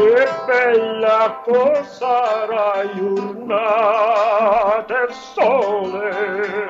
che 0.00 0.26
bella 0.46 1.42
cosa 1.44 1.84
sarà 1.84 2.90
giornata 2.94 4.84
del 4.86 5.12
sole. 5.12 6.69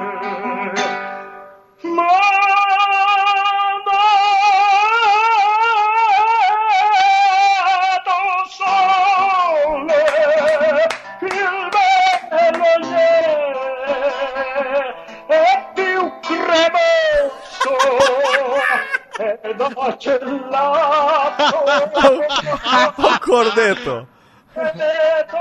Ed 19.71 19.77
ocellato. 19.77 21.65
o 22.97 23.19
corneto. 23.27 24.07
Corneto, 24.55 25.39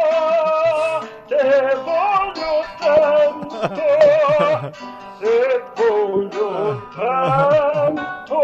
te 1.28 1.76
voglio 1.84 2.64
tanto, 2.80 3.58
te 5.20 5.64
voglio 5.76 6.50
tanto, 6.96 8.40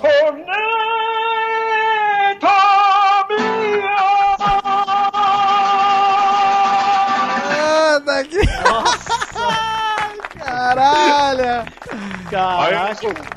corneto 0.00 0.65
Aí, 12.46 12.74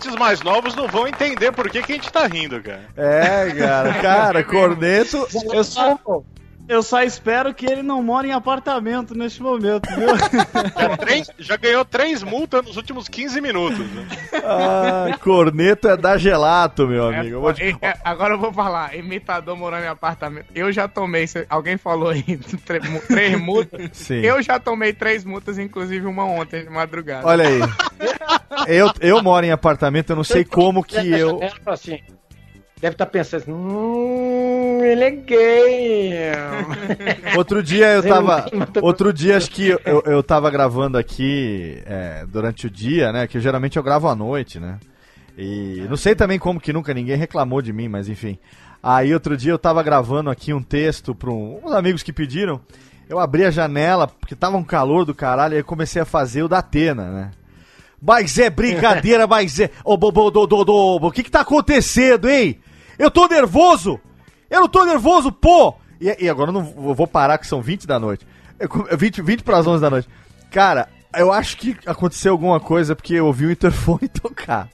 os 0.08 0.16
mais 0.16 0.42
novos 0.42 0.76
não 0.76 0.88
vão 0.88 1.08
entender 1.08 1.52
por 1.52 1.70
que, 1.70 1.82
que 1.82 1.94
a 1.94 1.96
gente 1.96 2.12
tá 2.12 2.28
rindo, 2.28 2.62
cara. 2.62 2.86
É, 2.96 3.52
cara, 3.52 3.94
cara, 3.96 4.44
corneto. 4.46 5.28
Eu 5.52 5.64
sou, 5.64 6.26
Eu 6.70 6.84
só 6.84 7.02
espero 7.02 7.52
que 7.54 7.66
ele 7.66 7.82
não 7.82 8.04
mora 8.04 8.28
em 8.28 8.32
apartamento 8.32 9.16
neste 9.16 9.42
momento, 9.42 9.90
viu? 9.96 10.08
Já, 10.80 10.98
três- 10.98 11.32
já 11.40 11.58
ganhou 11.58 11.84
três 11.84 12.22
multas 12.22 12.64
nos 12.64 12.78
últimos 12.78 13.08
15 13.10 13.42
minutos. 13.42 13.80
né? 13.80 14.08
Ah, 14.44 15.18
corneto 15.22 15.88
é 15.90 15.98
da 15.98 16.16
gelato, 16.18 16.88
meu 16.88 17.08
amigo. 17.08 17.36
Eu 17.38 17.42
vou 17.42 17.54
te- 17.54 17.76
É, 17.82 17.88
é, 17.90 17.94
agora 18.04 18.36
eu 18.36 18.40
vou 18.40 18.54
falar, 18.54 18.96
imitador 18.96 19.58
morando 19.58 19.84
em 19.86 19.88
apartamento. 19.88 20.46
Eu 20.54 20.72
já 20.72 20.88
tomei, 20.88 21.26
alguém 21.50 21.76
falou 21.78 22.10
aí, 22.10 22.24
três 23.08 23.40
multas. 23.42 23.90
Sim. 23.94 24.20
Eu 24.22 24.40
já 24.44 24.60
tomei 24.60 24.94
três 24.94 25.26
multas, 25.26 25.58
inclusive 25.58 26.06
uma 26.06 26.24
ontem 26.26 26.64
de 26.64 26.70
madrugada. 26.70 27.26
Olha 27.28 27.48
aí. 27.48 27.60
Eu, 28.68 28.92
eu 29.02 29.24
moro 29.24 29.44
em 29.46 29.52
apartamento, 29.52 30.12
eu 30.12 30.16
não 30.16 30.24
sei 30.24 30.46
como 30.46 30.84
que 30.84 30.98
eu. 31.12 31.40
Assim, 31.66 32.00
deve 32.82 32.94
estar 32.94 33.06
pensando 33.06 33.42
assim, 33.42 33.52
hum, 33.52 34.80
ele 34.84 35.04
é 35.04 35.12
gay. 35.12 36.12
Outro 37.36 37.62
dia 37.62 37.88
eu 37.88 38.04
tava. 38.04 38.46
Outro 38.82 39.12
dia 39.12 39.38
acho 39.38 39.52
que 39.52 39.70
eu, 39.70 40.04
eu 40.06 40.24
tava 40.24 40.50
gravando 40.50 40.98
aqui 40.98 41.82
é, 41.86 42.26
durante 42.28 42.68
o 42.68 42.70
dia, 42.70 43.12
né? 43.12 43.28
Que 43.28 43.40
geralmente 43.40 43.78
eu 43.78 43.84
gravo 43.84 44.08
à 44.08 44.16
noite, 44.16 44.60
né? 44.60 44.80
E 45.38 45.86
não 45.90 45.98
sei 45.98 46.16
também 46.16 46.40
como 46.40 46.60
que 46.60 46.74
nunca 46.74 46.94
ninguém 46.94 47.16
reclamou 47.16 47.62
de 47.62 47.72
mim, 47.72 47.88
mas 47.88 48.10
enfim. 48.10 48.38
Aí 48.82 49.14
outro 49.14 49.36
dia 49.36 49.52
eu 49.52 49.60
tava 49.60 49.84
gravando 49.84 50.30
aqui 50.30 50.54
um 50.54 50.64
texto 50.64 51.14
para 51.14 51.30
uns 51.30 51.72
amigos 51.74 52.04
que 52.04 52.14
pediram. 52.14 52.62
Eu 53.10 53.20
abri 53.20 53.44
a 53.44 53.52
janela, 53.52 54.08
porque 54.08 54.36
tava 54.36 54.56
um 54.56 54.64
calor 54.64 55.04
do 55.04 55.16
caralho, 55.16 55.56
e 55.56 55.60
eu 55.60 55.66
comecei 55.66 56.02
a 56.02 56.06
fazer 56.06 56.44
o 56.44 56.48
da 56.48 56.60
Atena, 56.60 57.10
né? 57.10 57.32
Mas 58.02 58.38
é 58.38 58.50
brincadeira, 58.50 59.28
mas 59.28 59.60
é. 59.60 59.70
Ô, 59.84 59.98
Bobo, 59.98 60.32
do, 60.32 60.48
do, 60.48 60.64
do, 60.64 60.96
o 61.02 61.12
que 61.12 61.24
que 61.24 61.32
tá 61.32 61.42
acontecendo, 61.42 62.30
hein? 62.30 62.60
Eu 63.00 63.10
tô 63.10 63.28
nervoso! 63.28 64.00
Eu 64.50 64.60
não 64.62 64.68
tô 64.68 64.84
nervoso, 64.86 65.32
pô! 65.32 65.74
E, 66.02 66.26
e 66.26 66.30
agora 66.30 66.50
eu 66.50 66.54
não 66.54 66.64
vou- 66.64 66.94
vou 66.94 67.08
parar, 67.08 67.38
que 67.38 67.48
são 67.48 67.62
20 67.62 67.88
da 67.88 67.98
noite. 67.98 68.28
Eu 68.60 68.68
com- 68.70 68.84
20, 68.98 69.22
20 69.22 69.42
pras 69.44 69.66
11 69.66 69.82
da 69.82 69.90
noite. 69.90 70.08
Cara, 70.52 70.88
eu 71.16 71.32
acho 71.32 71.56
que 71.58 71.78
aconteceu 71.86 72.32
alguma 72.34 72.60
coisa 72.60 72.96
porque 72.96 73.14
eu 73.14 73.26
ouvi 73.26 73.46
o 73.46 73.52
interfone 73.52 74.08
tocar. 74.22 74.70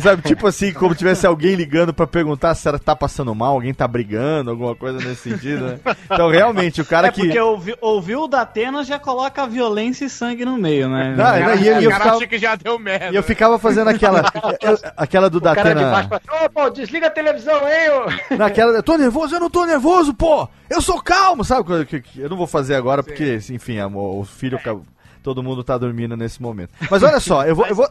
Sabe, 0.00 0.22
tipo 0.22 0.46
assim, 0.46 0.72
como 0.72 0.94
tivesse 0.94 1.26
alguém 1.26 1.54
ligando 1.54 1.92
pra 1.94 2.06
perguntar 2.06 2.54
se 2.54 2.66
ela 2.66 2.78
tá 2.78 2.94
passando 2.96 3.34
mal, 3.34 3.52
alguém 3.54 3.72
tá 3.74 3.86
brigando, 3.86 4.50
alguma 4.50 4.74
coisa 4.74 4.98
nesse 4.98 5.30
sentido, 5.30 5.66
né? 5.66 5.78
Então, 6.10 6.28
realmente, 6.30 6.80
o 6.80 6.84
cara 6.84 7.08
é 7.08 7.10
que. 7.10 7.20
porque 7.22 7.38
ouvi, 7.40 7.74
ouviu 7.80 8.22
o 8.22 8.28
da 8.28 8.40
Atena 8.42 8.82
já 8.84 8.98
coloca 8.98 9.46
violência 9.46 10.04
e 10.06 10.10
sangue 10.10 10.44
no 10.44 10.56
meio, 10.56 10.88
né? 10.88 11.14
Não, 11.16 11.24
O 11.24 11.28
cara, 11.28 11.56
e 11.56 11.66
eu- 11.68 11.76
o 11.76 11.82
eu 11.82 11.90
cara 11.90 12.02
ficava- 12.02 12.16
acha 12.16 12.26
que 12.26 12.38
já 12.38 12.54
deu 12.56 12.78
merda. 12.78 13.10
E 13.12 13.14
eu 13.16 13.22
ficava 13.22 13.58
fazendo 13.58 13.88
aquela. 13.88 14.22
eu- 14.60 14.78
aquela 14.96 15.30
do 15.30 15.38
O 15.38 15.42
cara 15.42 15.74
de 15.74 15.84
baixo 15.84 16.08
ô, 16.44 16.50
pô, 16.50 16.70
desliga 16.70 17.06
a 17.06 17.10
televisão 17.10 17.60
aí, 17.64 17.88
ô. 17.90 18.36
Naquela. 18.36 18.72
Eu 18.72 18.82
tô 18.82 18.96
nervoso, 18.96 19.36
eu 19.36 19.40
não 19.40 19.50
tô 19.50 19.64
nervoso, 19.64 20.12
pô! 20.14 20.48
Eu 20.68 20.80
sou 20.82 21.00
calmo, 21.00 21.44
sabe? 21.44 21.64
Coisa 21.64 21.84
que- 21.84 22.00
que 22.00 22.20
Eu 22.20 22.28
não 22.28 22.36
vou 22.36 22.46
fazer 22.46 22.74
agora 22.74 23.02
porque, 23.02 23.38
enfim, 23.50 23.78
amor, 23.78 24.18
o 24.20 24.24
filho. 24.24 24.58
ca- 24.58 24.76
Todo 25.22 25.42
mundo 25.42 25.64
tá 25.64 25.76
dormindo 25.76 26.16
nesse 26.16 26.40
momento. 26.40 26.70
Mas 26.88 27.02
olha 27.02 27.18
só, 27.18 27.44
eu 27.44 27.56
vou. 27.56 27.66
Eu 27.66 27.74
vou 27.74 27.88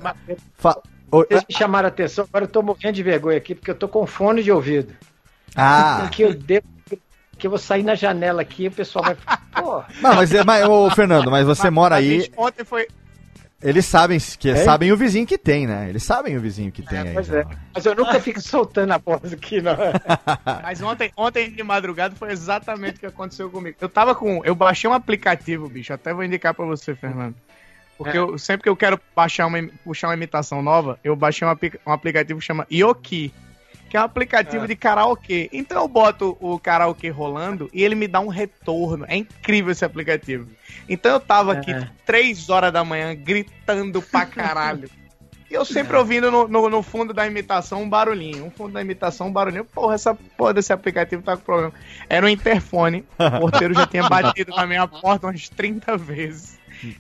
fa- 0.58 0.78
Vocês 1.10 1.44
me 1.48 1.56
chamaram 1.56 1.86
a 1.88 1.90
atenção, 1.90 2.26
agora 2.28 2.46
eu 2.46 2.50
tô 2.50 2.62
morrendo 2.62 2.94
de 2.96 3.04
vergonha 3.04 3.38
aqui, 3.38 3.56
porque 3.56 3.72
eu 3.72 3.76
tô 3.76 3.88
com 3.88 4.06
fone 4.06 4.44
de 4.44 4.52
ouvido. 4.52 4.94
Ah! 5.56 6.10
Que 6.12 6.24
eu 6.24 6.34
devo. 6.34 6.66
Que 7.38 7.48
eu 7.48 7.52
vou 7.52 7.60
sair 7.60 7.84
na 7.84 7.96
janela 7.96 8.42
aqui 8.42 8.64
e 8.64 8.68
o 8.68 8.72
pessoal 8.72 9.04
vai. 9.06 9.18
Pô, 9.56 9.84
Não, 10.02 10.16
mas, 10.16 10.34
é- 10.34 10.44
mas 10.44 10.66
ô, 10.68 10.90
Fernando, 10.92 11.30
mas 11.30 11.46
você 11.46 11.70
mora 11.70 11.96
A 11.96 11.98
aí. 12.00 12.22
gente 12.22 12.32
Ontem 12.38 12.64
foi. 12.64 12.88
Eles 13.62 13.86
sabem 13.86 14.20
que 14.38 14.50
É? 14.50 14.56
sabem 14.58 14.92
o 14.92 14.98
vizinho 14.98 15.26
que 15.26 15.38
tem, 15.38 15.66
né? 15.66 15.90
Eles 15.90 16.04
sabem 16.04 16.38
o 16.38 16.42
vizinho 16.42 16.72
que 16.72 16.82
tem 16.84 17.00
aí. 17.00 17.14
pois 17.14 17.26
já. 17.28 17.40
é. 17.40 17.46
Mas 17.74 17.86
eu 17.86 17.96
nunca 17.96 18.20
fico 18.20 18.40
soltando 18.40 18.92
a 18.94 18.98
voz 18.98 19.34
aqui, 19.34 19.60
não. 19.62 19.76
Mas 20.62 20.82
ontem, 20.82 21.12
ontem 21.18 21.50
de 21.50 21.64
madrugada 21.64 22.16
foi 22.16 22.32
exatamente 22.32 22.98
o 22.98 23.00
que 23.00 23.06
aconteceu 23.06 23.50
comigo. 23.50 23.76
Eu 23.82 23.90
tava 23.90 24.14
com. 24.14 24.42
Eu 24.46 24.54
baixei 24.56 24.90
um 24.90 24.94
aplicativo, 24.94 25.68
bicho. 25.68 25.94
Até 25.94 26.14
vou 26.14 26.24
indicar 26.24 26.54
pra 26.54 26.66
você, 26.66 26.94
Fernando. 26.96 27.34
Porque 27.98 28.18
É. 28.18 28.20
eu, 28.20 28.38
sempre 28.38 28.64
que 28.64 28.70
eu 28.70 28.76
quero 28.76 29.00
baixar 29.16 29.46
uma, 29.48 29.58
puxar 29.84 30.08
uma 30.10 30.14
imitação 30.16 30.62
nova, 30.62 31.00
eu 31.04 31.16
baixei 31.16 31.48
um, 31.48 31.52
um 31.88 31.92
aplicativo 31.92 32.40
que 32.40 32.46
chama 32.46 32.68
Yoki. 32.72 33.34
Que 33.90 33.98
é 33.98 34.02
um 34.02 34.04
aplicativo 34.04 34.66
É. 34.66 34.68
de 34.68 34.76
karaokê. 34.76 35.48
Então 35.54 35.82
eu 35.82 35.88
boto 35.88 36.36
o 36.42 36.60
karaokê 36.60 37.10
rolando 37.10 37.70
e 37.72 37.84
ele 37.84 37.94
me 37.96 38.08
dá 38.08 38.20
um 38.20 38.28
retorno. 38.28 39.06
É 39.08 39.16
incrível 39.16 39.72
esse 39.72 39.86
aplicativo. 39.86 40.50
Então 40.90 41.14
eu 41.14 41.20
tava 41.20 41.54
aqui 41.54 41.72
É. 41.72 41.88
3 42.06 42.50
horas 42.50 42.74
da 42.74 42.84
manhã 42.84 43.16
gritando 43.16 44.02
pra 44.02 44.26
caralho. 44.26 44.90
E 45.48 45.54
eu 45.54 45.64
sempre 45.64 45.96
ouvindo 45.96 46.32
no, 46.32 46.48
no, 46.48 46.68
no 46.72 46.82
fundo 46.82 47.14
da 47.14 47.28
imitação 47.28 47.84
um 47.84 47.88
barulhinho. 47.90 48.46
Um 48.46 48.50
fundo 48.50 48.74
da 48.74 48.82
imitação 48.82 49.28
um 49.28 49.32
barulhinho. 49.32 49.64
Porra, 49.64 49.94
essa 49.94 50.16
porra 50.36 50.56
desse 50.56 50.74
aplicativo 50.74 51.22
tá 51.22 51.38
com 51.38 51.44
problema. 51.44 51.72
Era 52.10 52.26
um 52.26 52.30
interfone. 52.30 53.06
O 53.20 53.40
porteiro 53.42 53.76
já 53.76 53.86
tinha 53.86 54.02
batido 54.10 54.56
na 54.56 54.66
minha 54.66 54.88
porta 54.88 55.28
umas 55.28 55.48
30 55.48 55.96
vezes. 55.98 56.58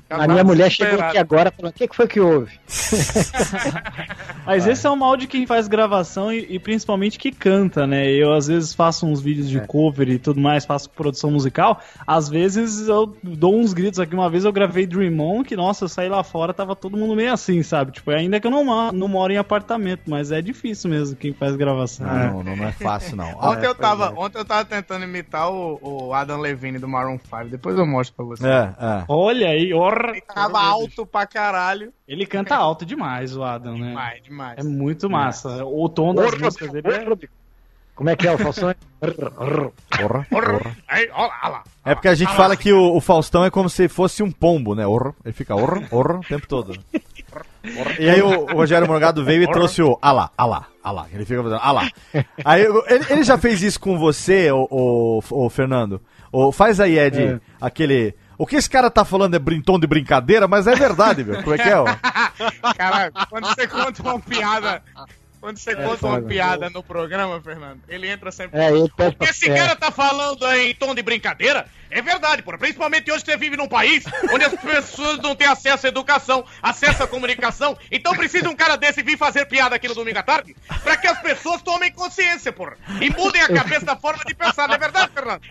A 0.09 0.27
minha 0.27 0.43
mulher 0.43 0.71
chegou 0.71 0.99
aqui 0.99 1.17
agora 1.17 1.49
e 1.49 1.55
falou: 1.55 1.71
o 1.71 1.73
que, 1.73 1.87
que 1.87 1.95
foi 1.95 2.07
que 2.07 2.19
houve? 2.19 2.59
Mas 4.45 4.67
esse 4.67 4.85
é 4.85 4.89
o 4.89 4.95
mal 4.95 5.17
de 5.17 5.27
quem 5.27 5.45
faz 5.45 5.67
gravação 5.67 6.31
e, 6.31 6.45
e 6.49 6.59
principalmente 6.59 7.17
que 7.17 7.31
canta, 7.31 7.87
né? 7.87 8.09
Eu 8.11 8.33
às 8.33 8.47
vezes 8.47 8.73
faço 8.73 9.05
uns 9.05 9.21
vídeos 9.21 9.49
de 9.49 9.59
cover 9.61 10.09
e 10.09 10.19
tudo 10.19 10.39
mais, 10.39 10.65
faço 10.65 10.89
produção 10.89 11.31
musical. 11.31 11.81
Às 12.05 12.29
vezes 12.29 12.87
eu 12.87 13.15
dou 13.23 13.59
uns 13.59 13.73
gritos 13.73 13.99
aqui. 13.99 14.13
Uma 14.13 14.29
vez 14.29 14.45
eu 14.45 14.53
gravei 14.53 14.85
Dream 14.85 15.19
On, 15.19 15.43
que 15.43 15.55
nossa, 15.55 15.85
eu 15.85 15.89
saí 15.89 16.09
lá 16.09 16.23
fora, 16.23 16.53
tava 16.53 16.75
todo 16.75 16.97
mundo 16.97 17.15
meio 17.15 17.33
assim, 17.33 17.63
sabe? 17.63 17.91
Tipo, 17.91 18.11
ainda 18.11 18.39
que 18.39 18.47
eu 18.47 18.51
não, 18.51 18.91
não 18.91 19.07
moro 19.07 19.33
em 19.33 19.37
apartamento, 19.37 20.03
mas 20.07 20.31
é 20.31 20.41
difícil 20.41 20.89
mesmo 20.89 21.15
quem 21.15 21.33
faz 21.33 21.55
gravação. 21.55 22.05
Não, 22.05 22.43
não, 22.43 22.55
não 22.55 22.67
é 22.67 22.71
fácil, 22.71 23.15
não. 23.15 23.29
Ontem, 23.41 23.65
Ah, 23.65 23.69
eu 23.69 23.75
tava, 23.75 24.13
ontem 24.15 24.37
eu 24.37 24.45
tava 24.45 24.65
tentando 24.65 25.03
imitar 25.03 25.49
o, 25.51 25.79
o 25.81 26.13
Adam 26.13 26.39
Levine 26.39 26.77
do 26.79 26.87
Maroon 26.87 27.17
5. 27.17 27.45
Depois 27.49 27.77
eu 27.77 27.85
mostro 27.85 28.15
pra 28.15 28.25
você. 28.25 28.45
É, 28.45 28.73
é. 28.79 29.03
Olha 29.07 29.49
aí, 29.49 29.64
orra. 29.73 30.11
Ele 30.11 30.21
tava 30.21 30.59
alto 30.61 31.05
pra 31.05 31.25
caralho. 31.25 31.93
Ele 32.07 32.25
canta 32.25 32.55
alto 32.55 32.85
demais, 32.85 33.35
o 33.35 33.43
Adam, 33.43 33.77
né? 33.77 33.89
Demais, 33.89 34.23
demais. 34.23 34.57
É 34.57 34.63
muito 34.63 35.09
massa. 35.09 35.65
O 35.65 35.87
tom 35.89 36.13
das 36.13 36.37
músicas 36.37 36.71
dele 36.71 36.87
é... 36.89 37.45
Como 37.95 38.09
é 38.09 38.15
que 38.15 38.27
é 38.27 38.31
o 38.33 38.37
lá, 41.27 41.37
ó 41.45 41.47
lá. 41.47 41.63
É 41.85 41.95
porque 41.95 42.09
a 42.09 42.15
gente 42.15 42.33
fala 42.35 42.57
que 42.57 42.73
o, 42.73 42.93
o 42.93 42.99
Faustão 42.99 43.45
é 43.45 43.49
como 43.49 43.69
se 43.69 43.87
fosse 43.87 44.21
um 44.21 44.29
pombo, 44.29 44.75
né? 44.75 44.85
Orra. 44.85 45.15
Ele 45.23 45.33
fica 45.33 45.55
orra, 45.55 45.87
orra 45.91 46.17
o 46.19 46.23
tempo 46.23 46.45
todo. 46.47 46.77
E 47.99 48.09
aí 48.09 48.21
o, 48.21 48.45
o 48.45 48.53
Rogério 48.53 48.87
Morgado 48.87 49.23
veio 49.25 49.43
e 49.43 49.47
trouxe 49.51 49.81
o 49.81 49.97
alá, 50.01 50.29
alá, 50.37 50.67
alá. 50.83 51.07
Ele 51.11 51.25
fica 51.25 51.43
fazendo 51.43 51.59
alá. 51.61 51.89
Aí 52.45 52.61
ele, 52.61 53.05
ele 53.09 53.23
já 53.23 53.37
fez 53.37 53.61
isso 53.61 53.79
com 53.79 53.97
você, 53.97 54.51
o, 54.51 54.67
o, 54.69 55.45
o 55.45 55.49
Fernando? 55.49 55.99
O, 56.31 56.51
faz 56.51 56.79
aí, 56.79 56.97
Ed, 56.97 57.21
É. 57.21 57.39
aquele. 57.59 58.15
O 58.37 58.45
que 58.45 58.55
esse 58.55 58.69
cara 58.69 58.89
tá 58.89 59.05
falando 59.05 59.35
é 59.35 59.39
brin- 59.39 59.61
tom 59.61 59.79
de 59.79 59.87
brincadeira, 59.87 60.47
mas 60.47 60.67
é 60.67 60.75
verdade, 60.75 61.23
meu. 61.23 61.41
Como 61.41 61.55
é 61.55 61.57
que 61.57 61.69
é, 61.69 61.77
ó? 61.79 61.85
Cara, 62.77 63.11
quando 63.29 63.47
você 63.47 63.67
conta 63.67 64.01
uma 64.03 64.19
piada. 64.19 64.83
Quando 65.39 65.57
você 65.59 65.75
conta 65.75 66.07
uma 66.07 66.21
piada 66.23 66.69
no 66.71 66.81
programa, 66.81 67.39
Fernando, 67.39 67.79
ele 67.87 68.09
entra 68.09 68.31
sempre. 68.31 68.59
É, 68.59 68.71
ele 68.71 68.89
pede 68.97 69.15
O 69.15 69.19
que 69.19 69.29
esse 69.29 69.49
é. 69.49 69.55
cara 69.55 69.75
tá 69.75 69.91
falando 69.91 70.43
aí 70.45 70.71
em 70.71 70.75
tom 70.75 70.95
de 70.95 71.03
brincadeira 71.03 71.67
é 71.95 72.01
verdade, 72.01 72.43
porra. 72.43 72.57
Principalmente 72.57 73.09
hoje 73.11 73.23
você 73.25 73.37
vive 73.37 73.55
num 73.55 73.67
país 73.67 74.03
onde 74.31 74.43
as 74.43 74.53
pessoas 74.53 75.17
não 75.19 75.33
têm 75.33 75.47
acesso 75.47 75.85
à 75.85 75.89
educação, 75.89 76.43
acesso 76.61 77.03
à 77.03 77.07
comunicação. 77.07 77.77
Então 77.89 78.13
precisa 78.13 78.49
um 78.49 78.55
cara 78.55 78.75
desse 78.75 79.01
vir 79.01 79.17
fazer 79.17 79.45
piada 79.45 79.75
aqui 79.75 79.87
no 79.87 79.95
domingo 79.95 80.19
à 80.19 80.23
tarde 80.23 80.55
pra 80.83 80.97
que 80.97 81.07
as 81.07 81.19
pessoas 81.21 81.61
tomem 81.61 81.91
consciência, 81.91 82.51
porra. 82.51 82.77
E 82.99 83.09
mudem 83.09 83.41
a 83.41 83.47
cabeça 83.47 83.85
da 83.85 83.95
forma 83.95 84.23
de 84.25 84.35
pensar, 84.35 84.67
não 84.67 84.75
é 84.75 84.77
verdade, 84.77 85.11
Fernando? 85.13 85.41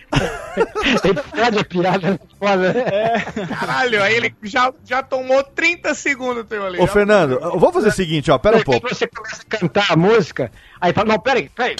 Ele 1.03 1.21
pede 1.31 1.59
a 1.59 1.63
piada 1.65 2.19
foda. 2.39 2.73
né? 2.73 3.47
Caralho, 3.47 4.03
aí 4.03 4.15
ele 4.15 4.35
já, 4.43 4.71
já 4.85 5.01
tomou 5.01 5.43
30 5.43 5.95
segundos 5.95 6.45
teu 6.47 6.65
ali. 6.65 6.79
Ô, 6.79 6.85
Fernando, 6.85 7.39
eu 7.41 7.59
vou 7.59 7.73
fazer 7.73 7.89
o 7.89 7.91
seguinte, 7.91 8.29
ó, 8.29 8.37
pera 8.37 8.57
um 8.57 8.63
pouco. 8.63 8.87
Você 8.87 9.07
começa 9.07 9.41
a 9.41 9.57
cantar 9.57 9.91
a 9.91 9.95
música, 9.95 10.51
aí 10.79 10.93
fala, 10.93 11.07
não, 11.07 11.19
peraí, 11.19 11.49
peraí, 11.49 11.75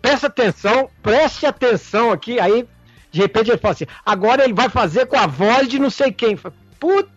presta 0.00 0.26
atenção, 0.26 0.90
preste 1.02 1.46
atenção 1.46 2.12
aqui, 2.12 2.38
aí 2.38 2.66
de 3.10 3.20
repente 3.20 3.50
ele 3.50 3.58
fala 3.58 3.72
assim, 3.72 3.86
agora 4.04 4.44
ele 4.44 4.52
vai 4.52 4.68
fazer 4.68 5.06
com 5.06 5.16
a 5.16 5.26
voz 5.26 5.68
de 5.68 5.78
não 5.78 5.90
sei 5.90 6.12
quem. 6.12 6.38
Putz, 6.78 7.08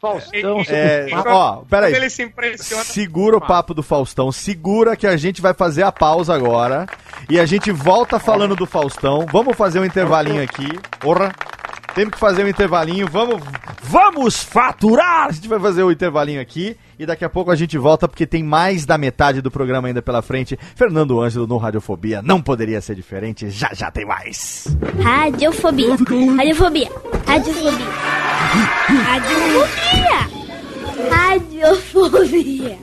Faustão, 0.00 0.60
É, 0.68 1.06
você- 1.08 1.28
ó, 1.28 1.62
ele 1.88 2.10
se 2.10 2.22
impressiona. 2.22 2.84
Segura 2.84 3.36
o 3.38 3.40
papo 3.40 3.72
do 3.72 3.82
Faustão, 3.82 4.30
segura 4.30 4.94
que 4.94 5.06
a 5.06 5.16
gente 5.16 5.40
vai 5.40 5.54
fazer 5.54 5.82
a 5.84 5.90
pausa 5.90 6.34
agora 6.34 6.86
e 7.30 7.40
a 7.40 7.46
gente 7.46 7.72
volta 7.72 8.18
falando 8.18 8.54
do 8.54 8.66
Faustão. 8.66 9.26
Vamos 9.32 9.56
fazer 9.56 9.80
um 9.80 9.84
intervalinho 9.84 10.42
aqui. 10.42 10.68
Porra! 11.00 11.32
Temos 11.96 12.12
que 12.12 12.20
fazer 12.20 12.44
um 12.44 12.48
intervalinho. 12.48 13.08
Vamos, 13.10 13.42
vamos 13.84 14.42
faturar! 14.42 15.28
A 15.28 15.32
gente 15.32 15.48
vai 15.48 15.58
fazer 15.58 15.82
o 15.82 15.90
intervalinho 15.90 16.42
aqui 16.42 16.76
e 16.98 17.06
daqui 17.06 17.24
a 17.24 17.28
pouco 17.30 17.50
a 17.50 17.56
gente 17.56 17.78
volta 17.78 18.06
porque 18.06 18.26
tem 18.26 18.42
mais 18.42 18.84
da 18.84 18.98
metade 18.98 19.40
do 19.40 19.50
programa 19.50 19.88
ainda 19.88 20.02
pela 20.02 20.20
frente. 20.20 20.58
Fernando 20.74 21.18
Ângelo 21.18 21.46
no 21.46 21.56
Radiofobia. 21.56 22.20
Não 22.20 22.42
poderia 22.42 22.82
ser 22.82 22.94
diferente. 22.94 23.48
Já 23.48 23.70
já 23.72 23.90
tem 23.90 24.04
mais. 24.04 24.76
Radiofobia. 25.02 25.96
Radiofobia. 26.36 26.36
Radiofobia. 26.36 26.90
Radiofobia. 29.06 30.28
Radiofobia. 31.10 32.78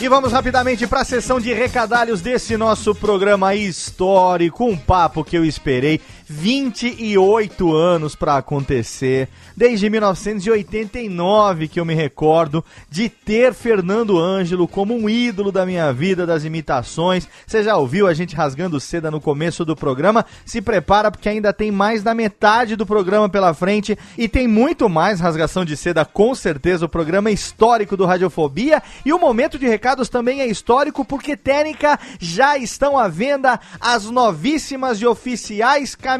E 0.00 0.08
vamos 0.08 0.30
rapidamente 0.30 0.86
para 0.86 1.00
a 1.00 1.04
sessão 1.04 1.40
de 1.40 1.52
recadalhos 1.52 2.20
desse 2.20 2.56
nosso 2.56 2.94
programa 2.94 3.56
histórico, 3.56 4.64
um 4.64 4.76
papo 4.76 5.24
que 5.24 5.36
eu 5.36 5.44
esperei 5.44 6.00
28 6.28 7.74
anos 7.74 8.14
para 8.14 8.36
acontecer. 8.36 9.28
Desde 9.56 9.88
1989 9.88 11.68
que 11.68 11.80
eu 11.80 11.84
me 11.84 11.94
recordo 11.94 12.62
de 12.90 13.08
ter 13.08 13.54
Fernando 13.54 14.18
Ângelo 14.18 14.68
como 14.68 14.94
um 14.94 15.08
ídolo 15.08 15.50
da 15.50 15.64
minha 15.64 15.90
vida 15.92 16.26
das 16.26 16.44
imitações. 16.44 17.26
Você 17.46 17.62
já 17.62 17.76
ouviu 17.76 18.06
a 18.06 18.12
gente 18.12 18.36
rasgando 18.36 18.78
seda 18.78 19.10
no 19.10 19.20
começo 19.20 19.64
do 19.64 19.74
programa? 19.74 20.24
Se 20.44 20.60
prepara 20.60 21.10
porque 21.10 21.28
ainda 21.28 21.52
tem 21.52 21.70
mais 21.70 22.02
da 22.02 22.14
metade 22.14 22.76
do 22.76 22.84
programa 22.84 23.28
pela 23.28 23.54
frente 23.54 23.96
e 24.16 24.28
tem 24.28 24.46
muito 24.46 24.88
mais 24.88 25.20
rasgação 25.20 25.64
de 25.64 25.76
seda 25.76 26.04
com 26.04 26.34
certeza. 26.34 26.84
O 26.84 26.88
programa 26.90 27.30
é 27.30 27.32
histórico 27.32 27.96
do 27.96 28.04
Radiofobia 28.04 28.82
e 29.04 29.12
o 29.14 29.18
momento 29.18 29.58
de 29.58 29.66
recados 29.66 30.10
também 30.10 30.42
é 30.42 30.46
histórico 30.46 31.04
porque 31.04 31.36
técnica 31.36 31.98
já 32.20 32.58
estão 32.58 32.98
à 32.98 33.08
venda 33.08 33.58
as 33.80 34.04
novíssimas 34.04 35.00
e 35.00 35.06
oficiais 35.06 35.94
camisetas 35.94 36.17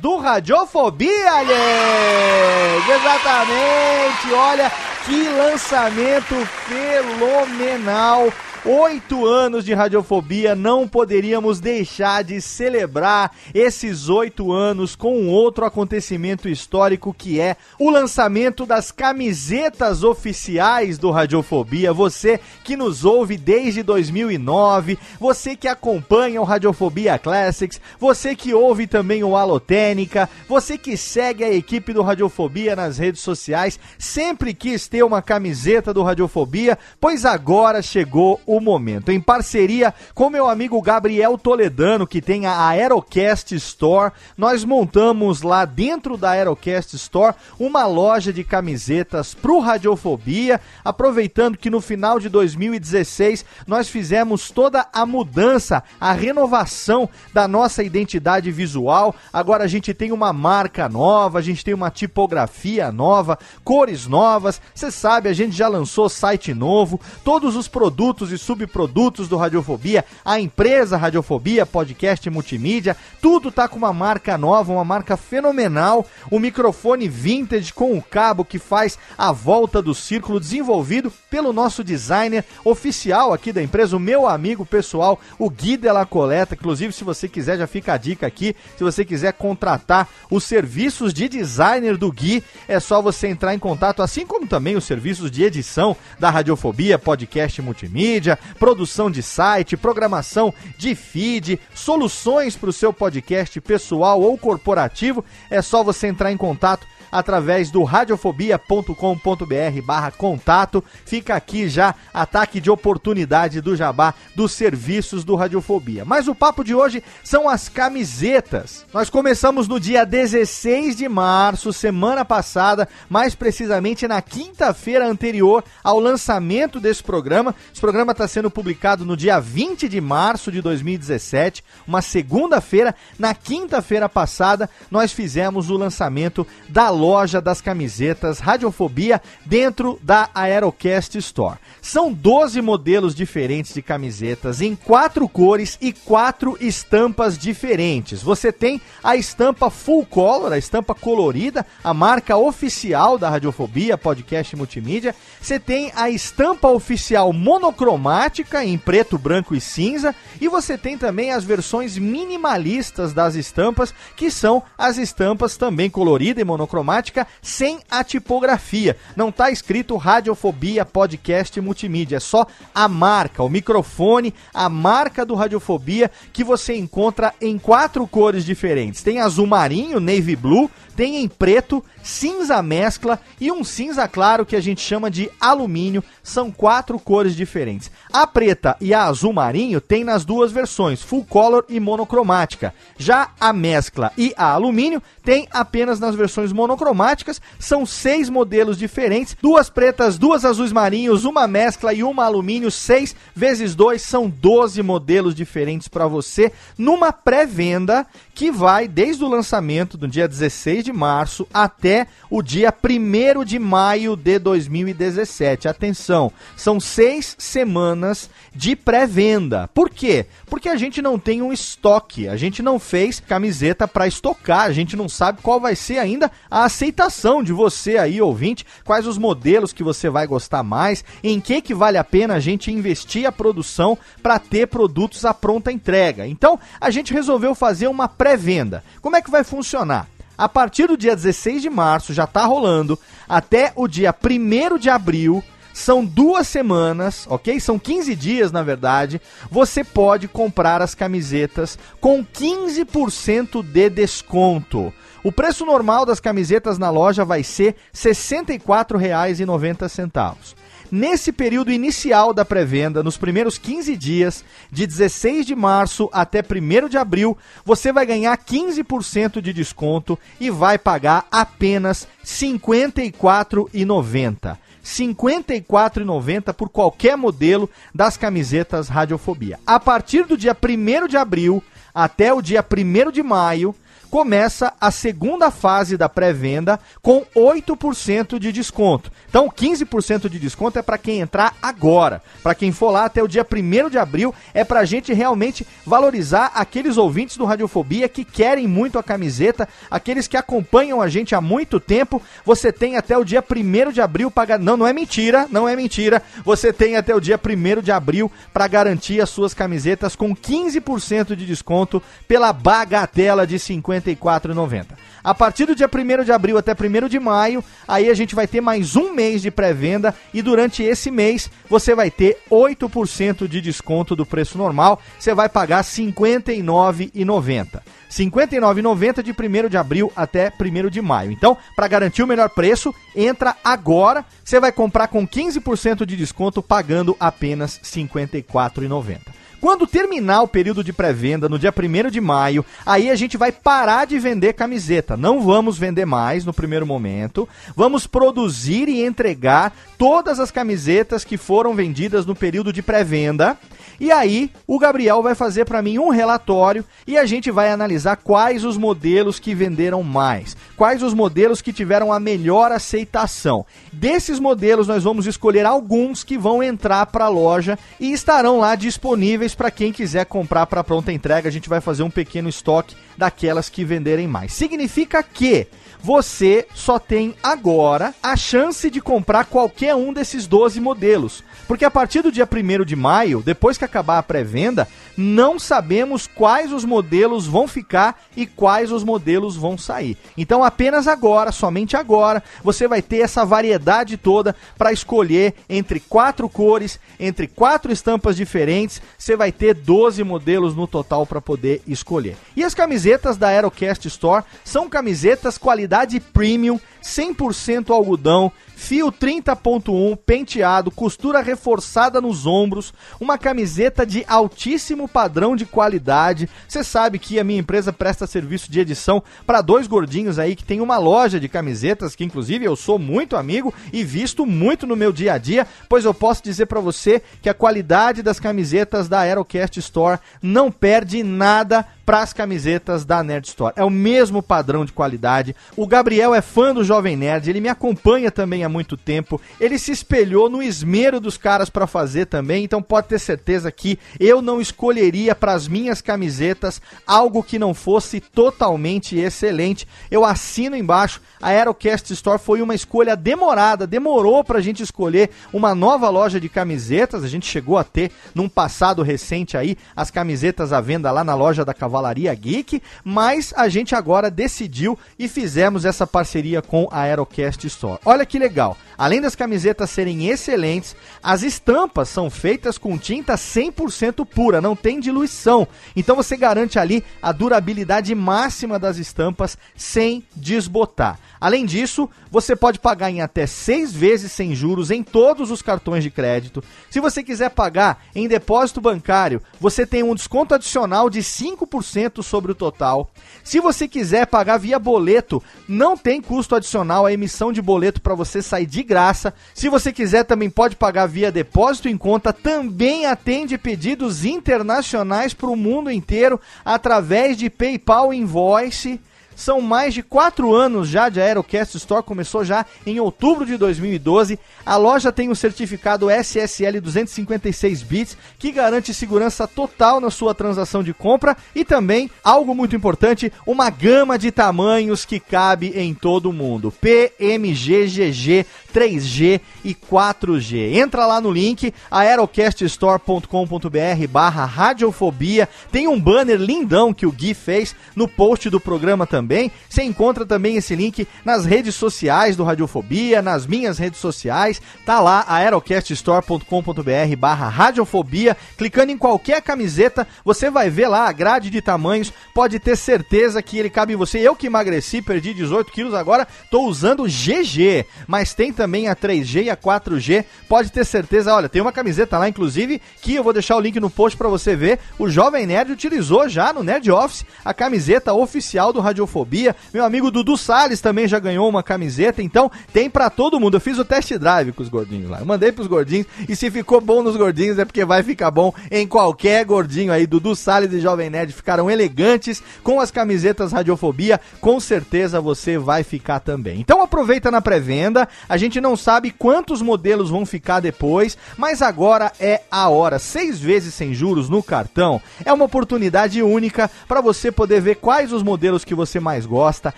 do 0.00 0.18
Radiofobia, 0.18 1.30
Alex! 1.32 2.88
Exatamente! 2.88 4.32
Olha 4.32 4.70
que 5.04 5.28
lançamento 5.30 6.34
fenomenal! 6.66 8.32
Oito 8.66 9.26
anos 9.26 9.62
de 9.62 9.74
radiofobia, 9.74 10.54
não 10.54 10.88
poderíamos 10.88 11.60
deixar 11.60 12.24
de 12.24 12.40
celebrar 12.40 13.30
esses 13.52 14.08
oito 14.08 14.50
anos 14.52 14.96
com 14.96 15.28
outro 15.28 15.66
acontecimento 15.66 16.48
histórico 16.48 17.12
que 17.12 17.38
é 17.38 17.58
o 17.78 17.90
lançamento 17.90 18.64
das 18.64 18.90
camisetas 18.90 20.02
oficiais 20.02 20.96
do 20.96 21.10
Radiofobia. 21.10 21.92
Você 21.92 22.40
que 22.64 22.74
nos 22.74 23.04
ouve 23.04 23.36
desde 23.36 23.82
2009, 23.82 24.98
você 25.20 25.54
que 25.54 25.68
acompanha 25.68 26.40
o 26.40 26.44
Radiofobia 26.44 27.18
Classics, 27.18 27.78
você 28.00 28.34
que 28.34 28.54
ouve 28.54 28.86
também 28.86 29.22
o 29.22 29.36
Alotênica, 29.36 30.26
você 30.48 30.78
que 30.78 30.96
segue 30.96 31.44
a 31.44 31.52
equipe 31.52 31.92
do 31.92 32.00
Radiofobia 32.00 32.74
nas 32.74 32.96
redes 32.96 33.20
sociais, 33.20 33.78
sempre 33.98 34.54
quis 34.54 34.88
ter 34.88 35.02
uma 35.02 35.20
camiseta 35.20 35.92
do 35.92 36.02
Radiofobia, 36.02 36.78
pois 36.98 37.26
agora 37.26 37.82
chegou 37.82 38.40
o 38.46 38.53
momento. 38.60 39.10
Em 39.10 39.20
parceria 39.20 39.94
com 40.14 40.30
meu 40.30 40.48
amigo 40.48 40.80
Gabriel 40.80 41.36
Toledano, 41.38 42.06
que 42.06 42.20
tem 42.20 42.46
a 42.46 42.68
Aerocast 42.68 43.54
Store, 43.54 44.12
nós 44.36 44.64
montamos 44.64 45.42
lá 45.42 45.64
dentro 45.64 46.16
da 46.16 46.30
Aerocast 46.30 46.96
Store 46.96 47.34
uma 47.58 47.86
loja 47.86 48.32
de 48.32 48.44
camisetas 48.44 49.34
pro 49.34 49.58
Radiofobia, 49.58 50.60
aproveitando 50.84 51.58
que 51.58 51.70
no 51.70 51.80
final 51.80 52.18
de 52.18 52.28
2016 52.28 53.44
nós 53.66 53.88
fizemos 53.88 54.50
toda 54.50 54.86
a 54.92 55.06
mudança, 55.06 55.82
a 56.00 56.12
renovação 56.12 57.08
da 57.32 57.46
nossa 57.46 57.82
identidade 57.82 58.50
visual. 58.50 59.14
Agora 59.32 59.64
a 59.64 59.68
gente 59.68 59.92
tem 59.94 60.12
uma 60.12 60.32
marca 60.32 60.88
nova, 60.88 61.38
a 61.38 61.42
gente 61.42 61.64
tem 61.64 61.74
uma 61.74 61.90
tipografia 61.90 62.90
nova, 62.92 63.38
cores 63.62 64.06
novas. 64.06 64.60
Você 64.74 64.90
sabe, 64.90 65.28
a 65.28 65.32
gente 65.32 65.56
já 65.56 65.68
lançou 65.68 66.08
site 66.08 66.54
novo, 66.54 67.00
todos 67.24 67.56
os 67.56 67.68
produtos 67.68 68.32
e 68.32 68.38
subprodutos 68.44 69.28
do 69.28 69.36
Radiofobia, 69.36 70.04
a 70.24 70.38
empresa 70.38 70.96
Radiofobia, 70.96 71.66
podcast 71.66 72.28
multimídia, 72.30 72.96
tudo 73.20 73.50
tá 73.50 73.66
com 73.66 73.76
uma 73.76 73.92
marca 73.92 74.36
nova, 74.38 74.72
uma 74.72 74.84
marca 74.84 75.16
fenomenal, 75.16 76.06
o 76.30 76.38
microfone 76.38 77.08
vintage 77.08 77.72
com 77.72 77.96
o 77.96 78.02
cabo 78.02 78.44
que 78.44 78.58
faz 78.58 78.98
a 79.16 79.32
volta 79.32 79.80
do 79.80 79.94
círculo 79.94 80.38
desenvolvido 80.38 81.10
pelo 81.30 81.52
nosso 81.52 81.82
designer 81.82 82.44
oficial 82.64 83.32
aqui 83.32 83.52
da 83.52 83.62
empresa, 83.62 83.96
o 83.96 84.00
meu 84.00 84.28
amigo 84.28 84.64
pessoal, 84.64 85.18
o 85.38 85.48
Gui 85.48 85.76
Della 85.76 86.04
Coleta, 86.06 86.54
inclusive 86.54 86.92
se 86.92 87.02
você 87.02 87.28
quiser 87.28 87.58
já 87.58 87.66
fica 87.66 87.94
a 87.94 87.96
dica 87.96 88.26
aqui, 88.26 88.54
se 88.76 88.84
você 88.84 89.04
quiser 89.04 89.32
contratar 89.32 90.08
os 90.30 90.44
serviços 90.44 91.12
de 91.14 91.28
designer 91.28 91.96
do 91.96 92.12
Gui, 92.12 92.44
é 92.68 92.78
só 92.78 93.00
você 93.00 93.28
entrar 93.28 93.54
em 93.54 93.58
contato, 93.58 94.02
assim 94.02 94.26
como 94.26 94.46
também 94.46 94.76
os 94.76 94.84
serviços 94.84 95.30
de 95.30 95.42
edição 95.42 95.96
da 96.18 96.30
Radiofobia, 96.30 96.98
podcast 96.98 97.60
multimídia, 97.62 98.33
produção 98.58 99.10
de 99.10 99.22
site, 99.22 99.76
programação 99.76 100.52
de 100.78 100.94
feed, 100.94 101.60
soluções 101.74 102.56
para 102.56 102.70
o 102.70 102.72
seu 102.72 102.92
podcast 102.92 103.60
pessoal 103.60 104.20
ou 104.20 104.36
corporativo, 104.38 105.24
é 105.50 105.60
só 105.62 105.82
você 105.82 106.06
entrar 106.06 106.32
em 106.32 106.36
contato 106.36 106.86
através 107.14 107.70
do 107.70 107.84
radiofobia.com.br 107.84 109.82
barra 109.84 110.10
contato. 110.10 110.82
Fica 111.06 111.36
aqui 111.36 111.68
já 111.68 111.94
ataque 112.12 112.60
de 112.60 112.68
oportunidade 112.68 113.60
do 113.60 113.76
Jabá 113.76 114.12
dos 114.34 114.50
serviços 114.50 115.22
do 115.22 115.36
Radiofobia. 115.36 116.04
Mas 116.04 116.26
o 116.26 116.34
papo 116.34 116.64
de 116.64 116.74
hoje 116.74 117.04
são 117.22 117.48
as 117.48 117.68
camisetas. 117.68 118.84
Nós 118.92 119.08
começamos 119.08 119.68
no 119.68 119.78
dia 119.78 120.04
16 120.04 120.96
de 120.96 121.08
março, 121.08 121.72
semana 121.72 122.24
passada, 122.24 122.88
mais 123.08 123.36
precisamente 123.36 124.08
na 124.08 124.20
quinta-feira 124.20 125.06
anterior 125.06 125.62
ao 125.84 126.00
lançamento 126.00 126.80
desse 126.80 127.04
programa. 127.04 127.54
Esse 127.72 127.80
programa 127.80 128.10
está 128.10 128.26
sendo 128.26 128.50
publicado 128.50 129.04
no 129.04 129.16
dia 129.16 129.38
20 129.38 129.88
de 129.88 130.00
março 130.00 130.50
de 130.50 130.60
2017, 130.60 131.62
uma 131.86 132.02
segunda-feira. 132.02 132.92
Na 133.16 133.36
quinta-feira 133.36 134.08
passada, 134.08 134.68
nós 134.90 135.12
fizemos 135.12 135.70
o 135.70 135.76
lançamento 135.76 136.44
da 136.68 136.90
loja 136.90 137.03
das 137.42 137.60
camisetas 137.60 138.38
Radiofobia 138.38 139.20
dentro 139.44 139.98
da 140.02 140.30
Aerocast 140.34 141.18
Store. 141.18 141.58
São 141.82 142.10
12 142.10 142.62
modelos 142.62 143.14
diferentes 143.14 143.74
de 143.74 143.82
camisetas 143.82 144.62
em 144.62 144.74
quatro 144.74 145.28
cores 145.28 145.76
e 145.82 145.92
quatro 145.92 146.56
estampas 146.58 147.36
diferentes. 147.36 148.22
Você 148.22 148.50
tem 148.50 148.80
a 149.02 149.16
estampa 149.16 149.68
full 149.68 150.06
color, 150.06 150.50
a 150.50 150.56
estampa 150.56 150.94
colorida, 150.94 151.66
a 151.84 151.92
marca 151.92 152.38
oficial 152.38 153.18
da 153.18 153.28
Radiofobia, 153.28 153.98
podcast 153.98 154.56
multimídia. 154.56 155.14
Você 155.42 155.60
tem 155.60 155.92
a 155.94 156.08
estampa 156.08 156.68
oficial 156.68 157.34
monocromática 157.34 158.64
em 158.64 158.78
preto, 158.78 159.18
branco 159.18 159.54
e 159.54 159.60
cinza. 159.60 160.14
E 160.40 160.48
você 160.48 160.78
tem 160.78 160.96
também 160.96 161.32
as 161.32 161.44
versões 161.44 161.98
minimalistas 161.98 163.12
das 163.12 163.34
estampas, 163.34 163.92
que 164.16 164.30
são 164.30 164.62
as 164.78 164.96
estampas 164.96 165.58
também 165.58 165.90
colorida 165.90 166.40
e 166.40 166.44
monocromática, 166.44 166.93
sem 167.42 167.80
a 167.90 168.02
tipografia. 168.04 168.96
Não 169.16 169.28
está 169.28 169.50
escrito 169.50 169.96
Radiofobia 169.96 170.84
Podcast 170.84 171.60
Multimídia, 171.60 172.16
é 172.16 172.20
só 172.20 172.46
a 172.74 172.88
marca, 172.88 173.42
o 173.42 173.48
microfone, 173.48 174.34
a 174.52 174.68
marca 174.68 175.24
do 175.24 175.34
Radiofobia 175.34 176.10
que 176.32 176.44
você 176.44 176.74
encontra 176.74 177.34
em 177.40 177.58
quatro 177.58 178.06
cores 178.06 178.44
diferentes. 178.44 179.02
Tem 179.02 179.20
azul 179.20 179.46
marinho, 179.46 180.00
navy 180.00 180.36
blue, 180.36 180.70
tem 180.94 181.16
em 181.16 181.28
preto, 181.28 181.84
cinza 182.02 182.62
mescla 182.62 183.20
e 183.40 183.50
um 183.50 183.64
cinza 183.64 184.06
claro 184.06 184.46
que 184.46 184.56
a 184.56 184.60
gente 184.60 184.80
chama 184.80 185.10
de 185.10 185.30
alumínio. 185.40 186.02
São 186.22 186.50
quatro 186.50 186.98
cores 186.98 187.34
diferentes. 187.34 187.90
A 188.12 188.26
preta 188.26 188.76
e 188.80 188.94
a 188.94 189.04
azul 189.04 189.32
marinho 189.32 189.80
tem 189.80 190.04
nas 190.04 190.24
duas 190.24 190.52
versões, 190.52 191.02
full 191.02 191.24
color 191.24 191.64
e 191.68 191.78
monocromática. 191.80 192.74
Já 192.96 193.30
a 193.40 193.52
mescla 193.52 194.12
e 194.16 194.32
a 194.36 194.52
alumínio 194.52 195.02
tem 195.22 195.48
apenas 195.50 195.98
nas 195.98 196.14
versões 196.14 196.52
monocromáticas. 196.52 197.40
São 197.58 197.84
seis 197.84 198.28
modelos 198.28 198.78
diferentes, 198.78 199.36
duas 199.40 199.68
pretas, 199.68 200.16
duas 200.16 200.44
azuis 200.44 200.72
marinhos, 200.72 201.24
uma 201.24 201.46
mescla 201.46 201.92
e 201.92 202.02
uma 202.02 202.24
alumínio. 202.24 202.70
Seis 202.70 203.14
vezes 203.34 203.74
dois 203.74 204.02
são 204.02 204.28
12 204.28 204.82
modelos 204.82 205.34
diferentes 205.34 205.88
para 205.88 206.06
você 206.06 206.52
numa 206.78 207.12
pré-venda 207.12 208.06
que 208.34 208.50
vai 208.50 208.88
desde 208.88 209.22
o 209.22 209.28
lançamento 209.28 209.96
do 209.96 210.08
dia 210.08 210.26
16 210.26 210.84
de 210.84 210.92
março 210.92 211.46
até 211.54 212.08
o 212.28 212.42
dia 212.42 212.72
1 212.72 213.44
de 213.44 213.58
maio 213.58 214.16
de 214.16 214.38
2017. 214.38 215.68
Atenção, 215.68 216.32
são 216.56 216.80
seis 216.80 217.36
semanas 217.38 218.28
de 218.52 218.74
pré-venda. 218.74 219.68
Por 219.72 219.88
quê? 219.88 220.26
Porque 220.46 220.68
a 220.68 220.76
gente 220.76 221.00
não 221.00 221.18
tem 221.18 221.42
um 221.42 221.52
estoque, 221.52 222.26
a 222.26 222.36
gente 222.36 222.62
não 222.62 222.78
fez 222.78 223.20
camiseta 223.20 223.86
para 223.86 224.08
estocar, 224.08 224.62
a 224.62 224.72
gente 224.72 224.96
não 224.96 225.08
sabe 225.08 225.40
qual 225.40 225.60
vai 225.60 225.76
ser 225.76 225.98
ainda 225.98 226.30
a 226.50 226.64
aceitação 226.64 227.42
de 227.42 227.52
você 227.52 227.98
aí, 227.98 228.20
ouvinte, 228.20 228.66
quais 228.84 229.06
os 229.06 229.16
modelos 229.16 229.72
que 229.72 229.84
você 229.84 230.10
vai 230.10 230.26
gostar 230.26 230.62
mais, 230.62 231.04
em 231.22 231.40
que 231.40 231.60
que 231.60 231.74
vale 231.74 231.98
a 231.98 232.04
pena 232.04 232.34
a 232.34 232.40
gente 232.40 232.72
investir 232.72 233.26
a 233.26 233.32
produção 233.32 233.96
para 234.22 234.38
ter 234.38 234.66
produtos 234.66 235.24
à 235.24 235.32
pronta 235.32 235.70
entrega. 235.70 236.26
Então, 236.26 236.58
a 236.80 236.90
gente 236.90 237.12
resolveu 237.12 237.54
fazer 237.54 237.86
uma 237.86 238.08
pré-venda. 238.24 238.82
Como 239.02 239.16
é 239.16 239.20
que 239.20 239.30
vai 239.30 239.44
funcionar? 239.44 240.08
A 240.38 240.48
partir 240.48 240.86
do 240.86 240.96
dia 240.96 241.14
16 241.14 241.60
de 241.60 241.68
março, 241.68 242.14
já 242.14 242.24
está 242.24 242.46
rolando, 242.46 242.98
até 243.28 243.70
o 243.76 243.86
dia 243.86 244.14
1 244.14 244.78
de 244.78 244.88
abril, 244.88 245.44
são 245.74 246.02
duas 246.02 246.48
semanas, 246.48 247.26
ok? 247.28 247.60
São 247.60 247.78
15 247.78 248.16
dias, 248.16 248.50
na 248.50 248.62
verdade. 248.62 249.20
Você 249.50 249.84
pode 249.84 250.26
comprar 250.26 250.80
as 250.80 250.94
camisetas 250.94 251.78
com 252.00 252.24
15% 252.24 253.62
de 253.62 253.90
desconto. 253.90 254.90
O 255.22 255.30
preço 255.30 255.66
normal 255.66 256.06
das 256.06 256.18
camisetas 256.18 256.78
na 256.78 256.88
loja 256.88 257.26
vai 257.26 257.42
ser 257.42 257.76
R$ 257.92 258.10
64,90. 258.10 260.54
Nesse 260.96 261.32
período 261.32 261.72
inicial 261.72 262.32
da 262.32 262.44
pré-venda, 262.44 263.02
nos 263.02 263.16
primeiros 263.16 263.58
15 263.58 263.96
dias, 263.96 264.44
de 264.70 264.86
16 264.86 265.44
de 265.44 265.52
março 265.52 266.08
até 266.12 266.38
1 266.38 266.88
de 266.88 266.96
abril, 266.96 267.36
você 267.64 267.92
vai 267.92 268.06
ganhar 268.06 268.38
15% 268.38 269.40
de 269.40 269.52
desconto 269.52 270.16
e 270.38 270.50
vai 270.50 270.78
pagar 270.78 271.26
apenas 271.32 272.04
R$ 272.04 272.08
54,90. 272.24 274.52
R$ 274.52 274.58
54,90 274.84 276.52
por 276.52 276.68
qualquer 276.68 277.16
modelo 277.16 277.68
das 277.92 278.16
camisetas 278.16 278.86
Radiofobia. 278.86 279.58
A 279.66 279.80
partir 279.80 280.24
do 280.24 280.36
dia 280.36 280.56
1 280.56 281.08
de 281.08 281.16
abril 281.16 281.60
até 281.92 282.32
o 282.32 282.40
dia 282.40 282.64
1 282.64 283.10
de 283.10 283.24
maio, 283.24 283.74
começa 284.14 284.72
a 284.80 284.92
segunda 284.92 285.50
fase 285.50 285.96
da 285.96 286.08
pré-venda 286.08 286.78
com 287.02 287.26
8% 287.34 288.38
de 288.38 288.52
desconto. 288.52 289.10
Então, 289.28 289.50
15% 289.50 290.28
de 290.28 290.38
desconto 290.38 290.78
é 290.78 290.82
para 290.82 290.96
quem 290.96 291.18
entrar 291.18 291.56
agora. 291.60 292.22
Para 292.40 292.54
quem 292.54 292.70
for 292.70 292.92
lá 292.92 293.06
até 293.06 293.20
o 293.20 293.26
dia 293.26 293.44
1 293.44 293.90
de 293.90 293.98
abril, 293.98 294.32
é 294.54 294.62
para 294.62 294.78
a 294.78 294.84
gente 294.84 295.12
realmente 295.12 295.66
valorizar 295.84 296.52
aqueles 296.54 296.96
ouvintes 296.96 297.36
do 297.36 297.44
Radiofobia 297.44 298.08
que 298.08 298.24
querem 298.24 298.68
muito 298.68 299.00
a 299.00 299.02
camiseta, 299.02 299.68
aqueles 299.90 300.28
que 300.28 300.36
acompanham 300.36 301.00
a 301.00 301.08
gente 301.08 301.34
há 301.34 301.40
muito 301.40 301.80
tempo. 301.80 302.22
Você 302.44 302.70
tem 302.70 302.96
até 302.96 303.18
o 303.18 303.24
dia 303.24 303.42
1 303.42 303.90
de 303.90 304.00
abril 304.00 304.30
para. 304.30 304.56
Não, 304.58 304.76
não 304.76 304.86
é 304.86 304.92
mentira, 304.92 305.48
não 305.50 305.68
é 305.68 305.74
mentira. 305.74 306.22
Você 306.44 306.72
tem 306.72 306.94
até 306.94 307.12
o 307.12 307.20
dia 307.20 307.36
1 307.44 307.82
de 307.82 307.90
abril 307.90 308.30
para 308.52 308.68
garantir 308.68 309.20
as 309.20 309.30
suas 309.30 309.52
camisetas 309.52 310.14
com 310.14 310.36
15% 310.36 311.34
de 311.34 311.44
desconto 311.44 312.00
pela 312.28 312.52
bagatela 312.52 313.44
de 313.44 313.58
54,90. 314.04 314.86
A 315.22 315.34
partir 315.34 315.64
do 315.64 315.74
dia 315.74 315.88
1 315.88 316.24
de 316.24 316.32
abril 316.32 316.58
até 316.58 316.72
1 316.72 317.08
de 317.08 317.18
maio, 317.18 317.64
aí 317.88 318.10
a 318.10 318.14
gente 318.14 318.34
vai 318.34 318.46
ter 318.46 318.60
mais 318.60 318.94
um 318.94 319.14
mês 319.14 319.40
de 319.40 319.50
pré-venda 319.50 320.14
e 320.34 320.42
durante 320.42 320.82
esse 320.82 321.10
mês 321.10 321.50
você 321.68 321.94
vai 321.94 322.10
ter 322.10 322.38
8% 322.50 323.48
de 323.48 323.60
desconto 323.60 324.14
do 324.14 324.26
preço 324.26 324.58
normal, 324.58 325.00
você 325.18 325.34
vai 325.34 325.48
pagar 325.48 325.78
R$ 325.78 325.82
59,90. 325.84 327.74
R$ 327.74 327.82
59,90 328.10 329.22
de 329.22 329.32
1 329.32 329.68
de 329.68 329.76
abril 329.76 330.12
até 330.14 330.52
1 330.60 330.88
de 330.90 331.00
maio. 331.00 331.32
Então, 331.32 331.56
para 331.74 331.88
garantir 331.88 332.22
o 332.22 332.26
melhor 332.26 332.50
preço, 332.50 332.94
entra 333.16 333.56
agora. 333.64 334.24
Você 334.44 334.60
vai 334.60 334.70
comprar 334.70 335.08
com 335.08 335.26
15% 335.26 336.04
de 336.04 336.16
desconto 336.16 336.62
pagando 336.62 337.16
apenas 337.18 337.76
R$ 337.76 338.06
54,90. 338.06 339.43
Quando 339.64 339.86
terminar 339.86 340.42
o 340.42 340.46
período 340.46 340.84
de 340.84 340.92
pré-venda, 340.92 341.48
no 341.48 341.58
dia 341.58 341.72
1 341.72 342.10
de 342.10 342.20
maio, 342.20 342.62
aí 342.84 343.08
a 343.08 343.14
gente 343.14 343.38
vai 343.38 343.50
parar 343.50 344.06
de 344.06 344.18
vender 344.18 344.52
camiseta. 344.52 345.16
Não 345.16 345.40
vamos 345.40 345.78
vender 345.78 346.04
mais 346.04 346.44
no 346.44 346.52
primeiro 346.52 346.86
momento. 346.86 347.48
Vamos 347.74 348.06
produzir 348.06 348.90
e 348.90 349.02
entregar 349.02 349.74
todas 349.96 350.38
as 350.38 350.50
camisetas 350.50 351.24
que 351.24 351.38
foram 351.38 351.74
vendidas 351.74 352.26
no 352.26 352.34
período 352.34 352.74
de 352.74 352.82
pré-venda. 352.82 353.56
E 353.98 354.12
aí, 354.12 354.50
o 354.66 354.78
Gabriel 354.78 355.22
vai 355.22 355.34
fazer 355.34 355.64
para 355.64 355.80
mim 355.80 355.98
um 355.98 356.10
relatório 356.10 356.84
e 357.06 357.16
a 357.16 357.24
gente 357.24 357.50
vai 357.50 357.70
analisar 357.70 358.16
quais 358.16 358.64
os 358.64 358.76
modelos 358.76 359.38
que 359.38 359.54
venderam 359.54 360.02
mais, 360.02 360.54
quais 360.76 361.02
os 361.02 361.14
modelos 361.14 361.62
que 361.62 361.72
tiveram 361.72 362.12
a 362.12 362.20
melhor 362.20 362.70
aceitação. 362.72 363.64
Desses 363.92 364.38
modelos, 364.38 364.88
nós 364.88 365.04
vamos 365.04 365.26
escolher 365.26 365.64
alguns 365.64 366.22
que 366.24 366.36
vão 366.36 366.62
entrar 366.62 367.06
para 367.06 367.26
a 367.26 367.28
loja 367.28 367.78
e 367.98 368.12
estarão 368.12 368.58
lá 368.58 368.74
disponíveis 368.74 369.53
para 369.54 369.70
quem 369.70 369.92
quiser 369.92 370.26
comprar 370.26 370.66
para 370.66 370.84
pronta 370.84 371.12
entrega. 371.12 371.48
A 371.48 371.52
gente 371.52 371.68
vai 371.68 371.80
fazer 371.80 372.02
um 372.02 372.10
pequeno 372.10 372.48
estoque 372.48 372.96
daquelas 373.16 373.68
que 373.68 373.84
venderem 373.84 374.26
mais. 374.26 374.52
Significa 374.52 375.22
que 375.22 375.66
você 376.00 376.66
só 376.74 376.98
tem 376.98 377.34
agora 377.42 378.14
a 378.22 378.36
chance 378.36 378.90
de 378.90 379.00
comprar 379.00 379.46
qualquer 379.46 379.94
um 379.94 380.12
desses 380.12 380.46
12 380.46 380.80
modelos. 380.80 381.42
Porque 381.66 381.84
a 381.84 381.90
partir 381.90 382.22
do 382.22 382.32
dia 382.32 382.48
1 382.50 382.84
de 382.84 382.94
maio, 382.96 383.42
depois 383.44 383.78
que 383.78 383.84
acabar 383.84 384.18
a 384.18 384.22
pré-venda, 384.22 384.86
não 385.16 385.58
sabemos 385.58 386.26
quais 386.26 386.72
os 386.72 386.84
modelos 386.84 387.46
vão 387.46 387.66
ficar 387.66 388.20
e 388.36 388.46
quais 388.46 388.90
os 388.92 389.04
modelos 389.04 389.56
vão 389.56 389.78
sair. 389.78 390.16
Então, 390.36 390.62
apenas 390.62 391.06
agora, 391.06 391.52
somente 391.52 391.96
agora, 391.96 392.42
você 392.62 392.86
vai 392.86 393.00
ter 393.00 393.18
essa 393.18 393.44
variedade 393.44 394.16
toda 394.16 394.54
para 394.76 394.92
escolher 394.92 395.54
entre 395.68 396.00
quatro 396.00 396.48
cores, 396.48 396.98
entre 397.18 397.46
quatro 397.46 397.92
estampas 397.92 398.36
diferentes. 398.36 399.00
Você 399.16 399.36
vai 399.36 399.52
ter 399.52 399.74
12 399.74 400.22
modelos 400.24 400.74
no 400.74 400.86
total 400.86 401.26
para 401.26 401.40
poder 401.40 401.82
escolher. 401.86 402.36
E 402.56 402.64
as 402.64 402.74
camisetas 402.74 403.36
da 403.36 403.48
Aerocast 403.48 404.06
Store 404.08 404.44
são 404.64 404.88
camisetas 404.88 405.58
qualidade 405.58 406.20
premium, 406.20 406.78
100% 407.04 407.90
algodão, 407.90 408.50
fio 408.74 409.12
30.1, 409.12 410.16
penteado, 410.24 410.90
costura 410.90 411.40
reforçada 411.42 412.20
nos 412.20 412.46
ombros, 412.46 412.94
uma 413.20 413.36
camiseta 413.36 414.06
de 414.06 414.24
altíssimo 414.26 415.06
padrão 415.06 415.54
de 415.54 415.66
qualidade. 415.66 416.48
Você 416.66 416.82
sabe 416.82 417.18
que 417.18 417.38
a 417.38 417.44
minha 417.44 417.60
empresa 417.60 417.92
presta 417.92 418.26
serviço 418.26 418.72
de 418.72 418.80
edição 418.80 419.22
para 419.46 419.60
dois 419.60 419.86
gordinhos 419.86 420.38
aí 420.38 420.56
que 420.56 420.64
tem 420.64 420.80
uma 420.80 420.96
loja 420.96 421.38
de 421.38 421.48
camisetas 421.48 422.16
que 422.16 422.24
inclusive 422.24 422.64
eu 422.64 422.74
sou 422.74 422.98
muito 422.98 423.36
amigo 423.36 423.72
e 423.92 424.02
visto 424.02 424.46
muito 424.46 424.86
no 424.86 424.96
meu 424.96 425.12
dia 425.12 425.34
a 425.34 425.38
dia, 425.38 425.66
pois 425.88 426.04
eu 426.04 426.14
posso 426.14 426.42
dizer 426.42 426.66
para 426.66 426.80
você 426.80 427.22
que 427.42 427.48
a 427.48 427.54
qualidade 427.54 428.22
das 428.22 428.40
camisetas 428.40 429.08
da 429.08 429.20
Aerocast 429.20 429.78
Store 429.78 430.18
não 430.42 430.70
perde 430.70 431.22
nada 431.22 431.86
para 432.04 432.22
as 432.22 432.32
camisetas 432.32 433.04
da 433.04 433.22
Nerd 433.22 433.46
Store. 433.48 433.74
É 433.76 433.84
o 433.84 433.90
mesmo 433.90 434.42
padrão 434.42 434.84
de 434.84 434.92
qualidade. 434.92 435.56
O 435.76 435.86
Gabriel 435.86 436.34
é 436.34 436.40
fã 436.42 436.74
do 436.74 436.84
Jovem 436.84 437.16
Nerd, 437.16 437.48
ele 437.48 437.60
me 437.60 437.68
acompanha 437.68 438.30
também 438.30 438.64
há 438.64 438.68
muito 438.68 438.96
tempo. 438.96 439.40
Ele 439.58 439.78
se 439.78 439.90
espelhou 439.90 440.48
no 440.48 440.62
esmero 440.62 441.20
dos 441.20 441.36
caras 441.36 441.70
para 441.70 441.86
fazer 441.86 442.26
também, 442.26 442.64
então 442.64 442.82
pode 442.82 443.08
ter 443.08 443.18
certeza 443.18 443.72
que 443.72 443.98
eu 444.20 444.42
não 444.42 444.60
escolheria 444.60 445.34
para 445.34 445.52
as 445.52 445.66
minhas 445.66 446.00
camisetas 446.00 446.80
algo 447.06 447.42
que 447.42 447.58
não 447.58 447.72
fosse 447.72 448.20
totalmente 448.20 449.18
excelente. 449.18 449.88
Eu 450.10 450.24
assino 450.24 450.76
embaixo. 450.76 451.20
A 451.40 451.48
Aerocast 451.48 452.12
Store 452.12 452.38
foi 452.38 452.62
uma 452.62 452.74
escolha 452.74 453.16
demorada, 453.16 453.86
demorou 453.86 454.42
para 454.42 454.58
a 454.58 454.62
gente 454.62 454.82
escolher 454.82 455.30
uma 455.52 455.74
nova 455.74 456.08
loja 456.08 456.40
de 456.40 456.48
camisetas. 456.48 457.22
A 457.22 457.28
gente 457.28 457.46
chegou 457.46 457.78
a 457.78 457.84
ter 457.84 458.10
num 458.34 458.48
passado 458.48 459.02
recente 459.02 459.56
aí 459.56 459.76
as 459.94 460.10
camisetas 460.10 460.72
à 460.72 460.80
venda 460.80 461.10
lá 461.10 461.22
na 461.22 461.34
loja 461.34 461.64
da 461.64 461.74
Cavalo 461.74 461.93
Cavalaria 461.94 462.34
Geek, 462.34 462.82
mas 463.04 463.54
a 463.56 463.68
gente 463.68 463.94
agora 463.94 464.28
decidiu 464.28 464.98
e 465.16 465.28
fizemos 465.28 465.84
essa 465.84 466.04
parceria 466.04 466.60
com 466.60 466.88
a 466.90 467.02
Aerocast 467.02 467.64
Store. 467.68 468.00
Olha 468.04 468.26
que 468.26 468.36
legal! 468.36 468.76
Além 468.98 469.20
das 469.20 469.36
camisetas 469.36 469.90
serem 469.90 470.28
excelentes, 470.28 470.96
as 471.22 471.42
estampas 471.42 472.08
são 472.08 472.30
feitas 472.30 472.78
com 472.78 472.98
tinta 472.98 473.34
100% 473.34 474.26
pura, 474.26 474.60
não 474.60 474.74
tem 474.74 475.00
diluição. 475.00 475.66
Então 475.94 476.16
você 476.16 476.36
garante 476.36 476.78
ali 476.78 477.04
a 477.22 477.32
durabilidade 477.32 478.14
máxima 478.14 478.78
das 478.78 478.98
estampas 478.98 479.56
sem 479.76 480.24
desbotar. 480.34 481.18
Além 481.44 481.66
disso, 481.66 482.08
você 482.30 482.56
pode 482.56 482.78
pagar 482.78 483.10
em 483.10 483.20
até 483.20 483.46
seis 483.46 483.92
vezes 483.92 484.32
sem 484.32 484.54
juros 484.54 484.90
em 484.90 485.02
todos 485.02 485.50
os 485.50 485.60
cartões 485.60 486.02
de 486.02 486.10
crédito. 486.10 486.64
Se 486.88 487.00
você 487.00 487.22
quiser 487.22 487.50
pagar 487.50 488.02
em 488.14 488.26
depósito 488.26 488.80
bancário, 488.80 489.42
você 489.60 489.84
tem 489.84 490.02
um 490.02 490.14
desconto 490.14 490.54
adicional 490.54 491.10
de 491.10 491.20
5% 491.20 492.22
sobre 492.22 492.52
o 492.52 492.54
total. 492.54 493.10
Se 493.42 493.60
você 493.60 493.86
quiser 493.86 494.26
pagar 494.26 494.56
via 494.56 494.78
boleto, 494.78 495.42
não 495.68 495.98
tem 495.98 496.22
custo 496.22 496.54
adicional 496.56 497.04
a 497.04 497.12
emissão 497.12 497.52
de 497.52 497.60
boleto 497.60 498.00
para 498.00 498.14
você 498.14 498.40
sair 498.40 498.64
de 498.64 498.82
graça. 498.82 499.34
Se 499.52 499.68
você 499.68 499.92
quiser, 499.92 500.24
também 500.24 500.48
pode 500.48 500.76
pagar 500.76 501.04
via 501.04 501.30
depósito 501.30 501.90
em 501.90 501.98
conta. 501.98 502.32
Também 502.32 503.04
atende 503.04 503.58
pedidos 503.58 504.24
internacionais 504.24 505.34
para 505.34 505.50
o 505.50 505.56
mundo 505.56 505.90
inteiro 505.90 506.40
através 506.64 507.36
de 507.36 507.50
PayPal 507.50 508.14
Invoice. 508.14 508.98
São 509.36 509.60
mais 509.60 509.94
de 509.94 510.02
quatro 510.02 510.54
anos 510.54 510.88
já 510.88 511.08
de 511.08 511.20
Aerocast 511.20 511.76
Store, 511.76 512.02
começou 512.02 512.44
já 512.44 512.64
em 512.86 513.00
outubro 513.00 513.44
de 513.44 513.56
2012. 513.56 514.38
A 514.64 514.76
loja 514.76 515.12
tem 515.12 515.28
o 515.28 515.36
certificado 515.36 516.10
SSL 516.10 516.80
256 516.80 517.82
bits, 517.82 518.16
que 518.38 518.52
garante 518.52 518.94
segurança 518.94 519.46
total 519.46 520.00
na 520.00 520.10
sua 520.10 520.34
transação 520.34 520.82
de 520.82 520.94
compra 520.94 521.36
e 521.54 521.64
também, 521.64 522.10
algo 522.22 522.54
muito 522.54 522.76
importante, 522.76 523.32
uma 523.46 523.70
gama 523.70 524.18
de 524.18 524.30
tamanhos 524.30 525.04
que 525.04 525.18
cabe 525.18 525.72
em 525.74 525.94
todo 525.94 526.32
mundo. 526.32 526.72
PMG, 526.80 527.86
GG, 527.86 528.46
3G 528.74 529.40
e 529.64 529.72
4G. 529.72 530.74
Entra 530.74 531.06
lá 531.06 531.20
no 531.20 531.30
link 531.30 531.72
aerocaststore.com.br 531.90 534.08
barra 534.10 534.44
radiofobia. 534.44 535.48
Tem 535.70 535.86
um 535.86 536.00
banner 536.00 536.38
lindão 536.38 536.92
que 536.92 537.06
o 537.06 537.12
Gui 537.12 537.34
fez 537.34 537.76
no 537.94 538.08
post 538.08 538.50
do 538.50 538.58
programa 538.58 539.06
também. 539.06 539.52
Você 539.68 539.84
encontra 539.84 540.26
também 540.26 540.56
esse 540.56 540.74
link 540.74 541.06
nas 541.24 541.44
redes 541.44 541.76
sociais 541.76 542.34
do 542.36 542.42
Radiofobia, 542.42 543.22
nas 543.22 543.46
minhas 543.46 543.78
redes 543.78 544.00
sociais. 544.00 544.60
Tá 544.84 544.98
lá 545.00 545.24
aerocaststore.com.br 545.28 547.16
barra 547.16 547.48
radiofobia. 547.48 548.36
Clicando 548.58 548.90
em 548.90 548.98
qualquer 548.98 549.40
camiseta, 549.40 550.04
você 550.24 550.50
vai 550.50 550.68
ver 550.68 550.88
lá 550.88 551.08
a 551.08 551.12
grade 551.12 551.48
de 551.48 551.62
tamanhos. 551.62 552.12
Pode 552.34 552.58
ter 552.58 552.74
certeza 552.76 553.40
que 553.40 553.56
ele 553.58 553.70
cabe 553.70 553.92
em 553.92 553.96
você. 553.96 554.18
Eu 554.18 554.34
que 554.34 554.48
emagreci, 554.48 555.00
perdi 555.00 555.32
18 555.32 555.70
quilos, 555.70 555.94
agora 555.94 556.26
tô 556.50 556.62
usando 556.62 557.04
GG. 557.04 557.86
Mas 558.08 558.34
tem 558.34 558.52
também 558.52 558.63
também 558.64 558.88
a 558.88 558.96
3G 558.96 559.44
e 559.44 559.50
a 559.50 559.56
4G. 559.56 560.24
Pode 560.48 560.72
ter 560.72 560.86
certeza, 560.86 561.34
olha, 561.34 561.50
tem 561.50 561.60
uma 561.60 561.70
camiseta 561.70 562.16
lá, 562.16 562.30
inclusive, 562.30 562.80
que 563.02 563.14
eu 563.14 563.22
vou 563.22 563.34
deixar 563.34 563.56
o 563.56 563.60
link 563.60 563.78
no 563.78 563.90
post 563.90 564.16
para 564.16 564.26
você 564.26 564.56
ver. 564.56 564.78
O 564.98 565.06
Jovem 565.10 565.46
Nerd 565.46 565.70
utilizou 565.70 566.26
já 566.30 566.50
no 566.50 566.62
Nerd 566.62 566.90
Office 566.90 567.26
a 567.44 567.52
camiseta 567.52 568.14
oficial 568.14 568.72
do 568.72 568.80
Radiofobia. 568.80 569.54
Meu 569.72 569.84
amigo 569.84 570.10
Dudu 570.10 570.38
Salles 570.38 570.80
também 570.80 571.06
já 571.06 571.18
ganhou 571.18 571.46
uma 571.46 571.62
camiseta, 571.62 572.22
então 572.22 572.50
tem 572.72 572.88
para 572.88 573.10
todo 573.10 573.38
mundo. 573.38 573.58
Eu 573.58 573.60
fiz 573.60 573.78
o 573.78 573.84
test 573.84 574.14
drive 574.14 574.52
com 574.52 574.62
os 574.62 574.70
gordinhos 574.70 575.10
lá. 575.10 575.20
Eu 575.20 575.26
mandei 575.26 575.52
pros 575.52 575.66
gordinhos 575.66 576.06
e 576.26 576.34
se 576.34 576.50
ficou 576.50 576.80
bom 576.80 577.02
nos 577.02 577.16
gordinhos 577.16 577.58
é 577.58 577.66
porque 577.66 577.84
vai 577.84 578.02
ficar 578.02 578.30
bom 578.30 578.54
em 578.70 578.86
qualquer 578.86 579.44
gordinho 579.44 579.92
aí. 579.92 580.06
Dudu 580.06 580.34
Salles 580.34 580.72
e 580.72 580.80
Jovem 580.80 581.10
Nerd 581.10 581.34
ficaram 581.34 581.70
elegantes 581.70 582.42
com 582.62 582.80
as 582.80 582.90
camisetas 582.90 583.52
Radiofobia. 583.52 584.18
Com 584.40 584.58
certeza 584.58 585.20
você 585.20 585.58
vai 585.58 585.82
ficar 585.82 586.20
também. 586.20 586.60
Então 586.60 586.80
aproveita 586.80 587.30
na 587.30 587.42
pré-venda. 587.42 588.08
A 588.26 588.38
gente 588.38 588.53
não 588.60 588.76
sabe 588.76 589.10
quantos 589.10 589.62
modelos 589.62 590.10
vão 590.10 590.26
ficar 590.26 590.60
depois, 590.60 591.16
mas 591.36 591.62
agora 591.62 592.12
é 592.18 592.42
a 592.50 592.68
hora. 592.68 592.98
Seis 592.98 593.38
vezes 593.38 593.74
sem 593.74 593.94
juros 593.94 594.28
no 594.28 594.42
cartão 594.42 595.00
é 595.24 595.32
uma 595.32 595.44
oportunidade 595.44 596.22
única 596.22 596.70
para 596.88 597.00
você 597.00 597.30
poder 597.30 597.60
ver 597.60 597.76
quais 597.76 598.12
os 598.12 598.22
modelos 598.22 598.64
que 598.64 598.74
você 598.74 599.00
mais 599.00 599.26
gosta. 599.26 599.74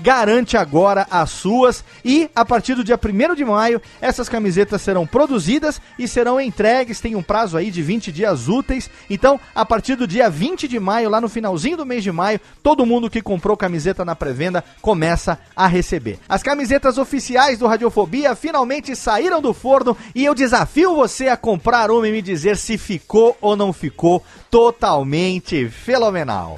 Garante 0.00 0.56
agora 0.56 1.06
as 1.10 1.30
suas 1.30 1.84
e 2.04 2.30
a 2.34 2.44
partir 2.44 2.74
do 2.74 2.84
dia 2.84 2.98
1 2.98 3.34
de 3.34 3.44
maio 3.44 3.80
essas 4.00 4.28
camisetas 4.28 4.82
serão 4.82 5.06
produzidas 5.06 5.80
e 5.98 6.06
serão 6.06 6.40
entregues. 6.40 7.00
Tem 7.00 7.14
um 7.14 7.22
prazo 7.22 7.56
aí 7.56 7.70
de 7.70 7.82
20 7.82 8.12
dias 8.12 8.48
úteis. 8.48 8.90
Então, 9.08 9.40
a 9.54 9.64
partir 9.64 9.96
do 9.96 10.06
dia 10.06 10.30
20 10.30 10.68
de 10.68 10.78
maio, 10.78 11.10
lá 11.10 11.20
no 11.20 11.28
finalzinho 11.28 11.76
do 11.76 11.86
mês 11.86 12.02
de 12.02 12.12
maio, 12.12 12.40
todo 12.62 12.86
mundo 12.86 13.10
que 13.10 13.22
comprou 13.22 13.56
camiseta 13.56 14.04
na 14.04 14.14
pré-venda 14.14 14.64
começa 14.80 15.38
a 15.54 15.66
receber. 15.66 16.18
As 16.28 16.42
camisetas 16.42 16.98
oficiais 16.98 17.58
do 17.58 17.66
Radiofobia 17.66 18.34
finalmente 18.48 18.96
saíram 18.96 19.42
do 19.42 19.52
forno 19.52 19.94
e 20.14 20.24
eu 20.24 20.34
desafio 20.34 20.94
você 20.94 21.28
a 21.28 21.36
comprar 21.36 21.90
uma 21.90 22.08
e 22.08 22.12
me 22.12 22.22
dizer 22.22 22.56
se 22.56 22.78
ficou 22.78 23.36
ou 23.42 23.54
não 23.54 23.74
ficou 23.74 24.24
totalmente 24.50 25.68
fenomenal. 25.68 26.56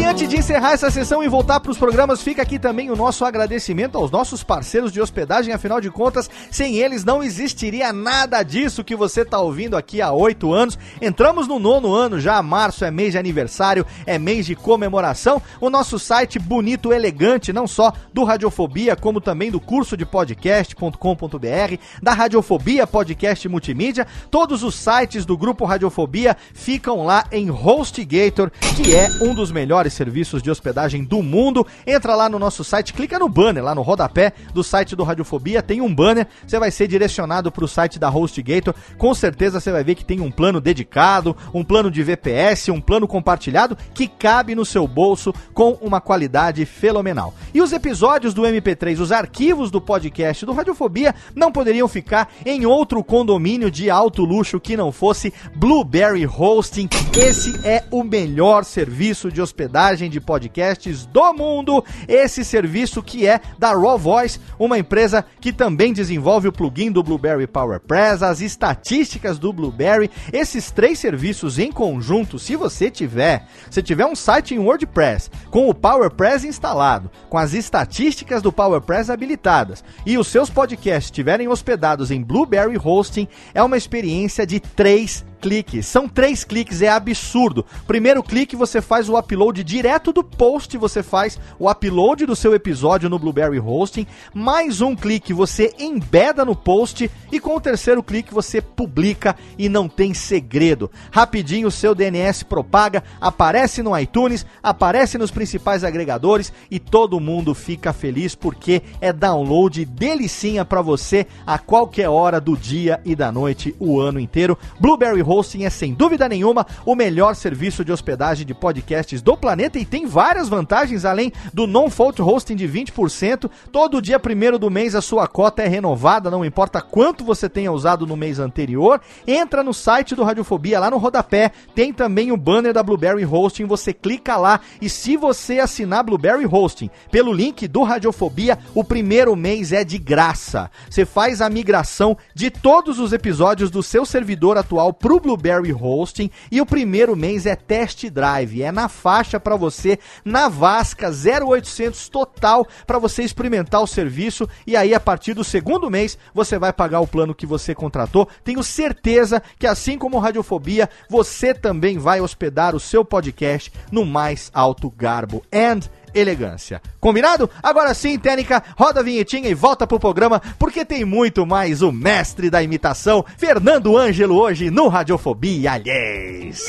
E 0.00 0.04
antes 0.06 0.30
de 0.30 0.38
encerrar 0.38 0.72
essa 0.72 0.90
sessão 0.90 1.22
e 1.22 1.28
voltar 1.28 1.60
para 1.60 1.70
os 1.70 1.76
programas, 1.76 2.22
fica 2.22 2.40
aqui 2.40 2.58
também 2.58 2.90
o 2.90 2.96
nosso 2.96 3.22
agradecimento 3.22 3.98
aos 3.98 4.10
nossos 4.10 4.42
parceiros 4.42 4.90
de 4.90 4.98
hospedagem. 4.98 5.52
Afinal 5.52 5.78
de 5.78 5.90
contas, 5.90 6.30
sem 6.50 6.76
eles 6.78 7.04
não 7.04 7.22
existiria 7.22 7.92
nada 7.92 8.42
disso 8.42 8.82
que 8.82 8.96
você 8.96 9.20
está 9.20 9.38
ouvindo 9.38 9.76
aqui 9.76 10.00
há 10.00 10.10
oito 10.10 10.54
anos. 10.54 10.78
Entramos 11.02 11.46
no 11.46 11.58
nono 11.58 11.92
ano 11.92 12.18
já, 12.18 12.42
março 12.42 12.82
é 12.82 12.90
mês 12.90 13.12
de 13.12 13.18
aniversário, 13.18 13.84
é 14.06 14.18
mês 14.18 14.46
de 14.46 14.56
comemoração. 14.56 15.42
O 15.60 15.68
nosso 15.68 15.98
site 15.98 16.38
bonito, 16.38 16.94
elegante, 16.94 17.52
não 17.52 17.66
só 17.66 17.92
do 18.10 18.24
Radiofobia, 18.24 18.96
como 18.96 19.20
também 19.20 19.50
do 19.50 19.60
curso 19.60 19.98
de 19.98 20.06
podcast.com.br, 20.06 21.76
da 22.02 22.14
Radiofobia 22.14 22.86
Podcast 22.86 23.46
Multimídia. 23.50 24.06
Todos 24.30 24.62
os 24.62 24.76
sites 24.76 25.26
do 25.26 25.36
grupo 25.36 25.66
Radiofobia 25.66 26.34
ficam 26.54 27.04
lá 27.04 27.26
em 27.30 27.50
HostGator, 27.50 28.50
que 28.74 28.94
é 28.94 29.10
um 29.20 29.34
dos 29.34 29.52
melhores 29.90 29.94
serviços 29.94 30.42
de 30.42 30.50
hospedagem 30.50 31.04
do 31.04 31.22
mundo. 31.22 31.66
Entra 31.86 32.14
lá 32.14 32.28
no 32.28 32.38
nosso 32.38 32.62
site, 32.62 32.94
clica 32.94 33.18
no 33.18 33.28
banner, 33.28 33.62
lá 33.62 33.74
no 33.74 33.82
rodapé 33.82 34.32
do 34.54 34.62
site 34.62 34.94
do 34.94 35.02
Radiofobia, 35.02 35.62
tem 35.62 35.80
um 35.80 35.92
banner, 35.92 36.26
você 36.46 36.58
vai 36.58 36.70
ser 36.70 36.86
direcionado 36.86 37.50
para 37.50 37.64
o 37.64 37.68
site 37.68 37.98
da 37.98 38.08
HostGator. 38.08 38.74
Com 38.96 39.12
certeza 39.14 39.60
você 39.60 39.72
vai 39.72 39.84
ver 39.84 39.94
que 39.94 40.04
tem 40.04 40.20
um 40.20 40.30
plano 40.30 40.60
dedicado, 40.60 41.36
um 41.52 41.64
plano 41.64 41.90
de 41.90 42.02
VPS, 42.02 42.68
um 42.70 42.80
plano 42.80 43.06
compartilhado 43.06 43.76
que 43.92 44.06
cabe 44.06 44.54
no 44.54 44.64
seu 44.64 44.86
bolso 44.86 45.34
com 45.52 45.72
uma 45.80 46.00
qualidade 46.00 46.64
fenomenal. 46.64 47.34
E 47.52 47.60
os 47.60 47.72
episódios 47.72 48.32
do 48.32 48.42
MP3, 48.42 49.00
os 49.00 49.12
arquivos 49.12 49.70
do 49.70 49.80
podcast 49.80 50.46
do 50.46 50.52
Radiofobia 50.52 51.14
não 51.34 51.50
poderiam 51.50 51.88
ficar 51.88 52.32
em 52.46 52.64
outro 52.64 53.02
condomínio 53.02 53.70
de 53.70 53.90
alto 53.90 54.24
luxo 54.24 54.60
que 54.60 54.76
não 54.76 54.92
fosse 54.92 55.32
Blueberry 55.54 56.26
Hosting. 56.26 56.88
Esse 57.16 57.66
é 57.66 57.84
o 57.90 58.02
melhor 58.02 58.64
serviço 58.64 59.30
de 59.30 59.40
hospedagem 59.40 59.69
de 60.10 60.20
podcasts 60.20 61.06
do 61.06 61.32
mundo. 61.32 61.84
Esse 62.08 62.44
serviço 62.44 63.02
que 63.02 63.26
é 63.26 63.40
da 63.58 63.72
Raw 63.72 63.96
Voice, 63.96 64.40
uma 64.58 64.78
empresa 64.78 65.24
que 65.40 65.52
também 65.52 65.92
desenvolve 65.92 66.48
o 66.48 66.52
plugin 66.52 66.90
do 66.90 67.02
Blueberry 67.02 67.46
PowerPress, 67.46 68.24
as 68.24 68.40
estatísticas 68.40 69.38
do 69.38 69.52
Blueberry. 69.52 70.10
Esses 70.32 70.70
três 70.70 70.98
serviços 70.98 71.58
em 71.58 71.70
conjunto, 71.70 72.38
se 72.38 72.56
você 72.56 72.90
tiver, 72.90 73.46
se 73.70 73.82
tiver 73.82 74.06
um 74.06 74.16
site 74.16 74.54
em 74.54 74.58
WordPress 74.58 75.30
com 75.50 75.68
o 75.68 75.74
PowerPress 75.74 76.46
instalado, 76.46 77.10
com 77.28 77.38
as 77.38 77.54
estatísticas 77.54 78.42
do 78.42 78.52
PowerPress 78.52 79.10
habilitadas 79.10 79.84
e 80.04 80.18
os 80.18 80.26
seus 80.26 80.50
podcasts 80.50 81.06
estiverem 81.06 81.48
hospedados 81.48 82.10
em 82.10 82.22
Blueberry 82.22 82.76
Hosting, 82.76 83.28
é 83.54 83.62
uma 83.62 83.76
experiência 83.76 84.46
de 84.46 84.58
três 84.58 85.24
cliques. 85.40 85.86
São 85.86 86.08
três 86.08 86.44
cliques, 86.44 86.82
é 86.82 86.88
absurdo. 86.88 87.64
Primeiro 87.86 88.22
clique, 88.22 88.54
você 88.54 88.80
faz 88.80 89.08
o 89.08 89.18
upload 89.18 89.64
direto 89.64 90.12
do 90.12 90.22
post, 90.22 90.76
você 90.76 91.02
faz 91.02 91.38
o 91.58 91.70
upload 91.70 92.26
do 92.26 92.36
seu 92.36 92.54
episódio 92.54 93.08
no 93.08 93.18
Blueberry 93.18 93.58
Hosting. 93.58 94.06
Mais 94.34 94.80
um 94.80 94.94
clique, 94.94 95.32
você 95.32 95.74
embeda 95.78 96.44
no 96.44 96.54
post. 96.54 97.10
E 97.32 97.40
com 97.40 97.56
o 97.56 97.60
terceiro 97.60 98.02
clique, 98.02 98.34
você 98.34 98.60
publica 98.60 99.34
e 99.58 99.68
não 99.68 99.88
tem 99.88 100.12
segredo. 100.12 100.90
Rapidinho, 101.10 101.68
o 101.68 101.72
seu 101.72 101.94
DNS 101.94 102.44
propaga, 102.44 103.02
aparece 103.20 103.82
no 103.82 103.98
iTunes, 103.98 104.44
aparece 104.62 105.16
nos 105.16 105.30
principais 105.30 105.84
agregadores 105.84 106.52
e 106.70 106.78
todo 106.78 107.20
mundo 107.20 107.54
fica 107.54 107.92
feliz 107.92 108.34
porque 108.34 108.82
é 109.00 109.12
download 109.12 109.84
delicinha 109.84 110.64
para 110.64 110.82
você 110.82 111.26
a 111.46 111.58
qualquer 111.58 112.08
hora 112.08 112.40
do 112.40 112.56
dia 112.56 113.00
e 113.04 113.14
da 113.14 113.32
noite, 113.32 113.74
o 113.78 114.00
ano 114.00 114.20
inteiro. 114.20 114.58
Blueberry 114.78 115.22
Hosting 115.30 115.64
é 115.64 115.70
sem 115.70 115.94
dúvida 115.94 116.28
nenhuma 116.28 116.66
o 116.84 116.96
melhor 116.96 117.36
serviço 117.36 117.84
de 117.84 117.92
hospedagem 117.92 118.44
de 118.44 118.52
podcasts 118.52 119.22
do 119.22 119.36
planeta 119.36 119.78
e 119.78 119.84
tem 119.84 120.04
várias 120.04 120.48
vantagens 120.48 121.04
além 121.04 121.32
do 121.54 121.68
non-fault 121.68 122.20
hosting 122.20 122.56
de 122.56 122.68
20%. 122.68 123.48
Todo 123.70 124.02
dia 124.02 124.18
primeiro 124.18 124.58
do 124.58 124.68
mês 124.68 124.96
a 124.96 125.00
sua 125.00 125.28
cota 125.28 125.62
é 125.62 125.68
renovada, 125.68 126.30
não 126.30 126.44
importa 126.44 126.82
quanto 126.82 127.24
você 127.24 127.48
tenha 127.48 127.70
usado 127.70 128.06
no 128.06 128.16
mês 128.16 128.40
anterior. 128.40 129.00
Entra 129.24 129.62
no 129.62 129.72
site 129.72 130.16
do 130.16 130.24
Radiofobia 130.24 130.80
lá 130.80 130.90
no 130.90 130.98
rodapé, 130.98 131.52
tem 131.76 131.92
também 131.92 132.32
o 132.32 132.36
banner 132.36 132.72
da 132.72 132.82
Blueberry 132.82 133.24
Hosting, 133.24 133.66
você 133.66 133.92
clica 133.92 134.36
lá 134.36 134.60
e 134.82 134.88
se 134.88 135.16
você 135.16 135.60
assinar 135.60 136.02
Blueberry 136.02 136.46
Hosting 136.46 136.90
pelo 137.10 137.32
link 137.32 137.68
do 137.68 137.84
Radiofobia, 137.84 138.58
o 138.74 138.82
primeiro 138.82 139.36
mês 139.36 139.72
é 139.72 139.84
de 139.84 139.96
graça. 139.98 140.68
Você 140.88 141.04
faz 141.04 141.40
a 141.40 141.48
migração 141.48 142.16
de 142.34 142.50
todos 142.50 142.98
os 142.98 143.12
episódios 143.12 143.70
do 143.70 143.82
seu 143.82 144.04
servidor 144.04 144.58
atual 144.58 144.92
pro 144.92 145.19
Blueberry 145.20 145.72
Hosting 145.72 146.30
e 146.50 146.60
o 146.60 146.66
primeiro 146.66 147.14
mês 147.14 147.46
é 147.46 147.54
test 147.54 148.08
drive, 148.08 148.62
é 148.62 148.72
na 148.72 148.88
faixa 148.88 149.38
para 149.38 149.56
você, 149.56 149.98
na 150.24 150.48
Vasca 150.48 151.10
0800 151.10 152.08
total 152.08 152.66
para 152.86 152.98
você 152.98 153.22
experimentar 153.22 153.82
o 153.82 153.86
serviço 153.86 154.48
e 154.66 154.76
aí 154.76 154.94
a 154.94 155.00
partir 155.00 155.34
do 155.34 155.44
segundo 155.44 155.90
mês 155.90 156.18
você 156.34 156.58
vai 156.58 156.72
pagar 156.72 157.00
o 157.00 157.06
plano 157.06 157.34
que 157.34 157.46
você 157.46 157.74
contratou. 157.74 158.28
Tenho 158.42 158.62
certeza 158.62 159.42
que 159.58 159.66
assim 159.66 159.98
como 159.98 160.18
Radiofobia, 160.18 160.88
você 161.08 161.54
também 161.54 161.98
vai 161.98 162.20
hospedar 162.20 162.74
o 162.74 162.80
seu 162.80 163.04
podcast 163.04 163.72
no 163.92 164.04
mais 164.04 164.50
alto 164.54 164.90
garbo. 164.90 165.42
And 165.52 165.80
elegância. 166.14 166.80
Combinado? 167.00 167.48
Agora 167.62 167.94
sim, 167.94 168.18
Técnica, 168.18 168.62
roda 168.76 169.00
a 169.00 169.02
vinhetinha 169.02 169.48
e 169.48 169.54
volta 169.54 169.86
pro 169.86 170.00
programa, 170.00 170.40
porque 170.58 170.84
tem 170.84 171.04
muito 171.04 171.46
mais 171.46 171.82
o 171.82 171.92
mestre 171.92 172.50
da 172.50 172.62
imitação, 172.62 173.24
Fernando 173.36 173.96
Ângelo, 173.96 174.36
hoje 174.36 174.70
no 174.70 174.88
Radiofobia, 174.88 175.72
aliás. 175.72 176.64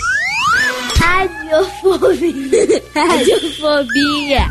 Radiofobia. 0.99 2.83
Radiofobia. 2.95 4.47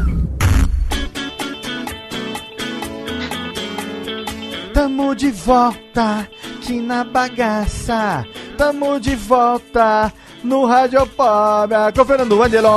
Tamo 4.72 5.14
de 5.14 5.30
volta 5.30 6.28
aqui 6.56 6.80
na 6.80 7.04
bagaça. 7.04 8.24
Tamo 8.56 9.00
de 9.00 9.16
volta 9.16 10.12
no 10.42 10.64
Radiofobia 10.64 11.92
com 11.94 12.04
Fernando 12.04 12.42
Angelo. 12.42 12.68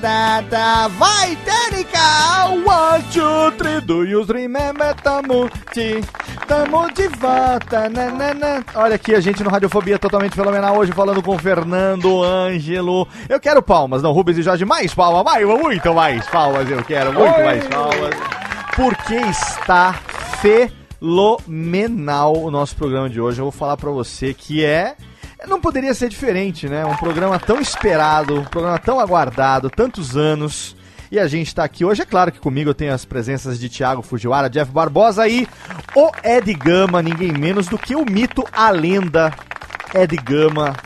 Da, 0.00 0.40
da, 0.42 0.88
vai, 0.88 1.36
Técnica! 1.44 1.98
One, 2.48 3.02
two, 3.12 3.50
three, 3.56 3.80
do 3.80 4.04
you 4.04 4.22
remember? 4.24 4.94
Tamo 5.02 5.48
de, 5.72 6.00
tamo 6.46 6.90
de 6.92 7.08
volta. 7.08 7.88
Na, 7.88 8.10
na, 8.10 8.34
na. 8.34 8.64
Olha 8.74 8.94
aqui 8.94 9.14
a 9.14 9.20
gente 9.20 9.42
no 9.42 9.50
Radiofobia 9.50 9.98
totalmente 9.98 10.34
fenomenal 10.34 10.76
hoje 10.76 10.92
falando 10.92 11.22
com 11.22 11.38
Fernando 11.38 12.22
Ângelo. 12.22 13.08
Eu 13.28 13.40
quero 13.40 13.62
palmas, 13.62 14.02
não, 14.02 14.12
Rubens 14.12 14.38
e 14.38 14.42
Jorge, 14.42 14.64
mais 14.64 14.94
palmas, 14.94 15.24
mais, 15.24 15.46
muito 15.46 15.94
mais 15.94 16.26
palmas 16.28 16.70
eu 16.70 16.82
quero, 16.84 17.12
muito 17.12 17.36
Oi. 17.36 17.44
mais 17.44 17.66
palmas. 17.66 18.14
Porque 18.76 19.14
está 19.14 19.94
fenomenal 20.98 22.36
o 22.36 22.50
nosso 22.50 22.76
programa 22.76 23.08
de 23.08 23.20
hoje. 23.20 23.40
Eu 23.40 23.44
vou 23.44 23.52
falar 23.52 23.76
pra 23.76 23.90
você 23.90 24.34
que 24.34 24.64
é. 24.64 24.96
Não 25.46 25.60
poderia 25.60 25.94
ser 25.94 26.08
diferente, 26.08 26.68
né? 26.68 26.84
Um 26.84 26.96
programa 26.96 27.38
tão 27.38 27.60
esperado, 27.60 28.40
um 28.40 28.44
programa 28.44 28.78
tão 28.78 28.98
aguardado, 28.98 29.70
tantos 29.70 30.16
anos. 30.16 30.76
E 31.10 31.18
a 31.18 31.26
gente 31.26 31.54
tá 31.54 31.64
aqui 31.64 31.84
hoje, 31.84 32.02
é 32.02 32.04
claro 32.04 32.30
que 32.30 32.38
comigo 32.38 32.68
eu 32.68 32.74
tenho 32.74 32.92
as 32.92 33.04
presenças 33.04 33.58
de 33.58 33.70
Thiago 33.70 34.02
Fujiwara, 34.02 34.50
Jeff 34.50 34.70
Barbosa 34.70 35.26
e 35.26 35.48
o 35.96 36.10
Ed 36.22 36.52
Gama, 36.52 37.00
ninguém 37.00 37.32
menos 37.32 37.66
do 37.66 37.78
que 37.78 37.96
o 37.96 38.04
mito, 38.04 38.44
a 38.52 38.68
lenda 38.68 39.32
Ed 39.94 40.14
Gama 40.16 40.76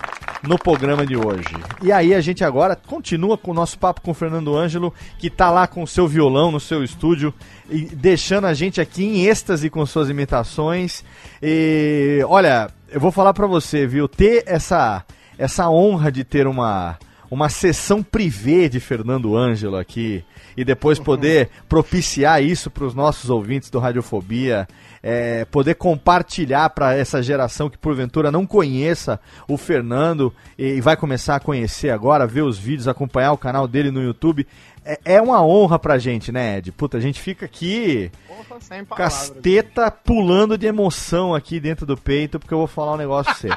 no 0.42 0.58
programa 0.58 1.06
de 1.06 1.16
hoje. 1.16 1.54
E 1.82 1.92
aí 1.92 2.14
a 2.14 2.20
gente 2.20 2.44
agora 2.44 2.74
continua 2.74 3.38
com 3.38 3.50
o 3.50 3.54
nosso 3.54 3.78
papo 3.78 4.00
com 4.00 4.10
o 4.10 4.14
Fernando 4.14 4.56
Ângelo, 4.56 4.92
que 5.18 5.30
tá 5.30 5.50
lá 5.50 5.66
com 5.66 5.82
o 5.82 5.86
seu 5.86 6.08
violão 6.08 6.50
no 6.50 6.60
seu 6.60 6.82
estúdio 6.82 7.32
e 7.70 7.82
deixando 7.82 8.46
a 8.46 8.54
gente 8.54 8.80
aqui 8.80 9.04
em 9.04 9.26
êxtase 9.26 9.70
com 9.70 9.84
suas 9.86 10.10
imitações. 10.10 11.04
E 11.42 12.20
olha, 12.28 12.70
eu 12.90 13.00
vou 13.00 13.12
falar 13.12 13.32
pra 13.32 13.46
você, 13.46 13.86
viu, 13.86 14.08
ter 14.08 14.44
essa 14.46 15.04
essa 15.38 15.68
honra 15.68 16.12
de 16.12 16.24
ter 16.24 16.46
uma 16.46 16.98
uma 17.32 17.48
sessão 17.48 18.02
privê 18.02 18.68
de 18.68 18.78
Fernando 18.78 19.34
Ângelo 19.34 19.78
aqui 19.78 20.22
e 20.54 20.66
depois 20.66 20.98
poder 20.98 21.48
propiciar 21.66 22.42
isso 22.42 22.70
para 22.70 22.84
os 22.84 22.94
nossos 22.94 23.30
ouvintes 23.30 23.70
do 23.70 23.78
Radiofobia, 23.78 24.68
é, 25.02 25.46
poder 25.46 25.76
compartilhar 25.76 26.68
para 26.68 26.94
essa 26.94 27.22
geração 27.22 27.70
que 27.70 27.78
porventura 27.78 28.30
não 28.30 28.46
conheça 28.46 29.18
o 29.48 29.56
Fernando 29.56 30.30
e 30.58 30.78
vai 30.82 30.94
começar 30.94 31.36
a 31.36 31.40
conhecer 31.40 31.88
agora, 31.88 32.26
ver 32.26 32.42
os 32.42 32.58
vídeos, 32.58 32.86
acompanhar 32.86 33.32
o 33.32 33.38
canal 33.38 33.66
dele 33.66 33.90
no 33.90 34.02
YouTube. 34.02 34.46
É, 34.84 34.98
é 35.04 35.22
uma 35.22 35.40
honra 35.44 35.78
pra 35.78 35.96
gente, 35.98 36.32
né, 36.32 36.58
Ed? 36.58 36.72
Puta, 36.72 36.98
a 36.98 37.00
gente 37.00 37.20
fica 37.20 37.46
aqui 37.46 38.10
Porra, 38.26 38.60
sem 38.60 38.80
com 38.80 38.86
palavras. 38.96 39.22
as 39.22 39.30
tetas 39.30 39.92
pulando 40.04 40.58
de 40.58 40.66
emoção 40.66 41.32
aqui 41.34 41.60
dentro 41.60 41.86
do 41.86 41.96
peito, 41.96 42.40
porque 42.40 42.52
eu 42.52 42.58
vou 42.58 42.66
falar 42.66 42.94
um 42.94 42.96
negócio 42.96 43.32
pra 43.32 43.34
você. 43.34 43.48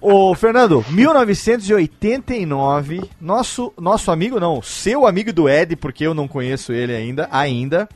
Ô, 0.00 0.34
Fernando, 0.34 0.84
1989, 0.90 3.02
nosso, 3.20 3.72
nosso 3.78 4.10
amigo, 4.10 4.38
não, 4.38 4.60
seu 4.62 5.06
amigo 5.06 5.32
do 5.32 5.48
Ed, 5.48 5.74
porque 5.76 6.06
eu 6.06 6.14
não 6.14 6.28
conheço 6.28 6.72
ele 6.72 6.94
ainda, 6.94 7.28
ainda. 7.30 7.88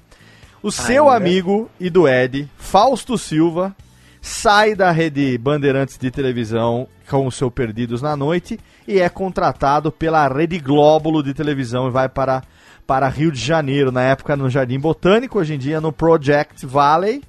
O 0.62 0.70
seu 0.70 1.11
Ainda. 1.11 1.16
amigo 1.16 1.69
e 1.81 1.90
do 1.90 2.09
Ed, 2.09 2.49
Fausto 2.57 3.19
Silva, 3.19 3.74
sai 4.20 4.77
da 4.77 4.93
rede 4.93 5.36
Bandeirantes 5.36 5.99
de 5.99 6.09
televisão 6.11 6.86
com 7.11 7.27
o 7.27 7.32
seu 7.32 7.51
Perdidos 7.51 8.01
na 8.01 8.16
Noite 8.16 8.61
e 8.86 9.01
é 9.01 9.09
contratado 9.09 9.90
pela 9.90 10.28
Rede 10.28 10.61
Glóbulo 10.61 11.20
de 11.23 11.35
televisão 11.35 11.89
e 11.89 11.90
vai 11.90 12.09
para, 12.09 12.43
para 12.86 13.09
Rio 13.09 13.30
de 13.30 13.40
Janeiro, 13.40 13.92
na 13.92 14.02
época 14.02 14.36
no 14.36 14.50
Jardim 14.50 14.78
Botânico, 14.78 15.38
hoje 15.38 15.54
em 15.54 15.59
dia 15.59 15.80
no 15.80 15.92
Project 15.92 16.66
Valley. 16.66 17.22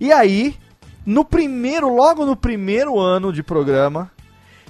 E 0.00 0.12
aí, 0.12 0.54
no 1.04 1.24
primeiro, 1.24 1.94
logo 1.94 2.26
no 2.26 2.36
primeiro 2.36 2.98
ano 2.98 3.32
de 3.32 3.42
programa, 3.42 4.10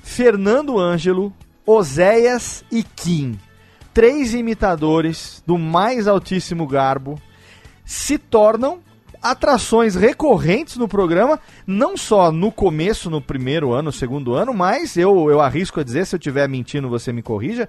Fernando 0.02 0.78
Ângelo, 0.78 1.32
Oséias 1.66 2.64
e 2.70 2.82
Kim, 2.82 3.38
três 3.92 4.32
imitadores 4.32 5.42
do 5.46 5.58
mais 5.58 6.06
altíssimo 6.06 6.66
garbo, 6.66 7.20
se 7.84 8.16
tornam 8.16 8.80
atrações 9.22 9.94
recorrentes 9.94 10.76
no 10.76 10.88
programa, 10.88 11.38
não 11.66 11.96
só 11.96 12.30
no 12.30 12.50
começo, 12.52 13.10
no 13.10 13.20
primeiro 13.20 13.72
ano, 13.72 13.92
segundo 13.92 14.34
ano, 14.34 14.54
mas 14.54 14.96
eu, 14.96 15.30
eu 15.30 15.40
arrisco 15.40 15.80
a 15.80 15.84
dizer, 15.84 16.06
se 16.06 16.14
eu 16.14 16.18
estiver 16.18 16.48
mentindo, 16.48 16.88
você 16.88 17.12
me 17.12 17.22
corrija. 17.22 17.68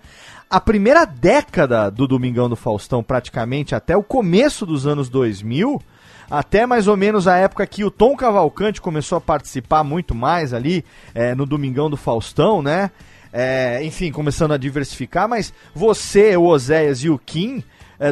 A 0.50 0.60
primeira 0.60 1.06
década 1.06 1.90
do 1.90 2.08
Domingão 2.08 2.50
do 2.50 2.56
Faustão, 2.56 3.04
praticamente 3.04 3.76
até 3.76 3.96
o 3.96 4.04
começo 4.04 4.66
dos 4.66 4.88
anos 4.88 5.10
2000, 5.10 5.82
até 6.30 6.66
mais 6.66 6.88
ou 6.88 6.96
menos 6.96 7.28
a 7.28 7.38
época 7.38 7.66
que 7.66 7.84
o 7.84 7.92
Tom 7.92 8.16
Cavalcante 8.16 8.80
começou 8.82 9.18
a 9.18 9.22
participar 9.22 9.84
muito 9.84 10.14
mais 10.14 10.54
ali 10.54 10.86
é, 11.14 11.34
no 11.34 11.46
Domingão 11.46 11.90
do 11.90 11.98
Faustão, 11.98 12.62
né? 12.62 12.92
É, 13.32 13.84
enfim, 13.84 14.12
começando 14.12 14.54
a 14.54 14.58
diversificar, 14.58 15.28
mas 15.28 15.54
você, 15.74 16.36
o 16.36 16.46
Oséias 16.46 17.04
e 17.04 17.10
o 17.10 17.20
Kim, 17.20 17.64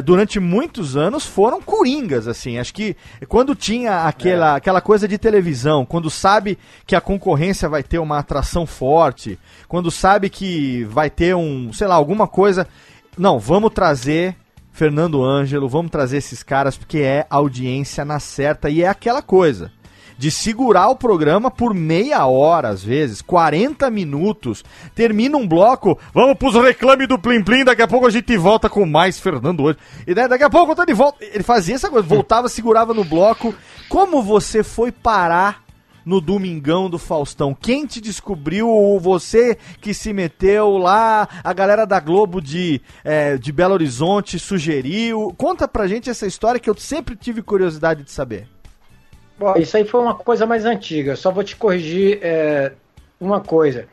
durante 0.04 0.38
muitos 0.38 0.96
anos 0.96 1.24
foram 1.24 1.62
coringas, 1.62 2.28
assim. 2.28 2.58
Acho 2.58 2.74
que 2.74 2.94
quando 3.26 3.54
tinha 3.54 4.06
aquela, 4.06 4.56
aquela 4.56 4.80
coisa 4.80 5.08
de 5.08 5.16
televisão, 5.16 5.86
quando 5.86 6.10
sabe 6.10 6.58
que 6.86 6.94
a 6.94 7.00
concorrência 7.00 7.68
vai 7.68 7.82
ter 7.82 7.98
uma 7.98 8.18
atração 8.18 8.66
forte, 8.66 9.38
quando 9.66 9.90
sabe 9.90 10.28
que 10.28 10.84
vai 10.84 11.08
ter 11.08 11.34
um, 11.34 11.72
sei 11.72 11.86
lá, 11.86 11.94
alguma 11.94 12.28
coisa. 12.28 12.66
Não, 13.16 13.38
vamos 13.38 13.72
trazer 13.72 14.36
Fernando 14.72 15.24
Ângelo, 15.24 15.68
vamos 15.68 15.90
trazer 15.90 16.18
esses 16.18 16.42
caras 16.42 16.76
porque 16.76 16.98
é 16.98 17.26
audiência 17.28 18.04
na 18.04 18.20
certa 18.20 18.70
e 18.70 18.82
é 18.82 18.88
aquela 18.88 19.22
coisa 19.22 19.72
de 20.18 20.32
segurar 20.32 20.88
o 20.88 20.96
programa 20.96 21.48
por 21.48 21.72
meia 21.72 22.26
hora, 22.26 22.68
às 22.68 22.82
vezes, 22.82 23.22
40 23.22 23.88
minutos. 23.88 24.64
Termina 24.92 25.38
um 25.38 25.46
bloco, 25.46 25.96
vamos 26.12 26.36
pros 26.36 26.54
reclame 26.56 27.06
do 27.06 27.18
Plim 27.18 27.42
Plim, 27.42 27.64
daqui 27.64 27.82
a 27.82 27.88
pouco 27.88 28.06
a 28.06 28.10
gente 28.10 28.36
volta 28.36 28.68
com 28.68 28.84
mais 28.84 29.20
Fernando 29.20 29.62
hoje. 29.62 29.78
E 30.04 30.12
daí, 30.12 30.26
daqui 30.26 30.42
a 30.42 30.50
pouco 30.50 30.72
eu 30.72 30.76
tô 30.76 30.84
de 30.84 30.92
volta. 30.92 31.24
Ele 31.24 31.44
fazia 31.44 31.76
essa 31.76 31.88
coisa, 31.88 32.06
voltava, 32.06 32.48
segurava 32.48 32.92
no 32.92 33.04
bloco. 33.04 33.54
Como 33.88 34.20
você 34.20 34.64
foi 34.64 34.90
parar 34.90 35.62
no 36.04 36.20
Domingão 36.20 36.90
do 36.90 36.98
Faustão? 36.98 37.54
Quem 37.54 37.86
te 37.86 38.00
descobriu? 38.00 38.98
Você 39.00 39.56
que 39.80 39.94
se 39.94 40.12
meteu 40.12 40.78
lá, 40.78 41.28
a 41.44 41.52
galera 41.52 41.86
da 41.86 42.00
Globo 42.00 42.40
de, 42.40 42.80
é, 43.04 43.36
de 43.38 43.52
Belo 43.52 43.74
Horizonte 43.74 44.36
sugeriu. 44.36 45.32
Conta 45.38 45.68
pra 45.68 45.86
gente 45.86 46.10
essa 46.10 46.26
história 46.26 46.58
que 46.58 46.68
eu 46.68 46.76
sempre 46.76 47.14
tive 47.14 47.40
curiosidade 47.40 48.02
de 48.02 48.10
saber. 48.10 48.57
Bom, 49.38 49.54
isso 49.56 49.76
aí 49.76 49.84
foi 49.84 50.00
uma 50.00 50.14
coisa 50.14 50.44
mais 50.46 50.64
antiga. 50.64 51.14
Só 51.16 51.30
vou 51.30 51.44
te 51.44 51.54
corrigir 51.56 52.18
é, 52.22 52.72
uma 53.20 53.40
coisa. 53.40 53.86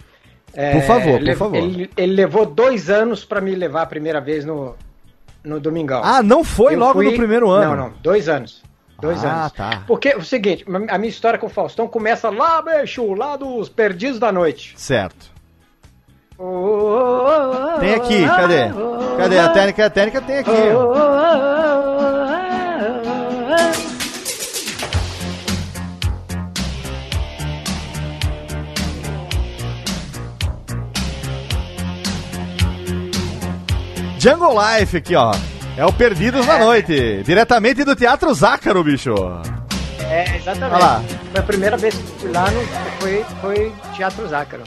É, 0.53 0.71
Por 0.73 0.81
favor, 0.83 1.19
por 1.19 1.35
favor. 1.35 1.55
Ele, 1.57 1.89
ele 1.97 2.13
levou 2.13 2.45
dois 2.45 2.89
anos 2.89 3.25
para 3.25 3.41
me 3.41 3.53
levar 3.53 3.81
a 3.81 3.85
primeira 3.85 4.21
vez 4.21 4.45
no, 4.45 4.75
no 5.43 5.59
Domingão. 5.59 6.01
Ah, 6.03 6.23
não 6.23 6.43
foi 6.43 6.75
Eu 6.75 6.79
logo 6.79 6.93
fui- 6.93 7.11
no 7.11 7.13
primeiro 7.17 7.49
ano? 7.49 7.75
Não, 7.75 7.83
não, 7.89 7.93
dois 8.01 8.29
anos. 8.29 8.63
Dois 9.01 9.23
Ah, 9.25 9.41
anos. 9.41 9.51
tá. 9.51 9.83
Porque 9.85 10.09
é 10.09 10.17
o 10.17 10.23
seguinte, 10.23 10.65
a 10.89 10.97
minha 10.97 11.09
história 11.09 11.37
com 11.37 11.47
o 11.47 11.49
Faustão 11.49 11.85
começa 11.87 12.29
lá, 12.29 12.61
bicho, 12.61 13.13
lá 13.13 13.35
dos 13.35 13.67
Perdidos 13.67 14.17
da 14.17 14.31
Noite. 14.31 14.73
Certo. 14.77 15.35
Tem 17.81 17.93
aqui, 17.93 18.25
cadê? 18.25 18.69
Cadê 19.17 19.39
a 19.39 19.49
técnica? 19.49 19.85
A 19.85 19.89
técnica 19.89 20.21
tem 20.21 20.37
aqui. 20.39 20.51
Jungle 34.25 34.55
Life 34.79 34.97
aqui, 34.97 35.15
ó. 35.15 35.31
É 35.77 35.85
o 35.85 35.93
Perdidos 35.93 36.47
na 36.47 36.57
Noite. 36.57 37.21
Diretamente 37.21 37.83
do 37.83 37.95
Teatro 37.95 38.33
Zácaro, 38.33 38.83
bicho. 38.83 39.13
É, 39.99 40.37
exatamente. 40.37 40.73
Olha 40.73 40.83
lá. 40.83 41.03
Foi 41.31 41.39
a 41.39 41.43
primeira 41.43 41.77
vez 41.77 41.93
que 41.93 42.01
fui 42.19 42.31
lá, 42.31 42.49
no, 42.49 42.61
foi, 42.99 43.23
foi 43.39 43.71
Teatro 43.95 44.27
Zácaro. 44.27 44.63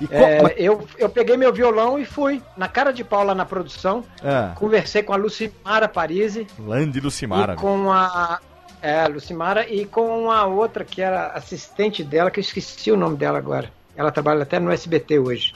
E 0.00 0.08
É, 0.10 0.54
eu, 0.56 0.88
eu 0.96 1.10
peguei 1.10 1.36
meu 1.36 1.52
violão 1.52 1.98
e 1.98 2.06
fui, 2.06 2.40
na 2.56 2.68
cara 2.68 2.90
de 2.90 3.04
pau 3.04 3.22
lá 3.22 3.34
na 3.34 3.44
produção, 3.44 4.02
Ah. 4.24 4.52
conversei 4.54 5.02
com 5.02 5.12
a 5.12 5.16
Lucimara 5.16 5.88
Parisi 5.88 6.46
Lande 6.58 6.98
Lucimara. 6.98 7.52
e 7.52 7.56
com 7.56 7.92
a 7.92 8.38
é, 8.80 9.06
Lucimara 9.08 9.68
e 9.68 9.84
com 9.84 10.30
a 10.30 10.46
outra 10.46 10.84
que 10.86 11.02
era 11.02 11.32
assistente 11.34 12.02
dela, 12.02 12.30
que 12.30 12.40
eu 12.40 12.42
esqueci 12.42 12.90
o 12.90 12.96
nome 12.96 13.18
dela 13.18 13.36
agora. 13.36 13.68
Ela 13.94 14.10
trabalha 14.10 14.42
até 14.42 14.58
no 14.58 14.70
SBT 14.72 15.18
hoje, 15.18 15.52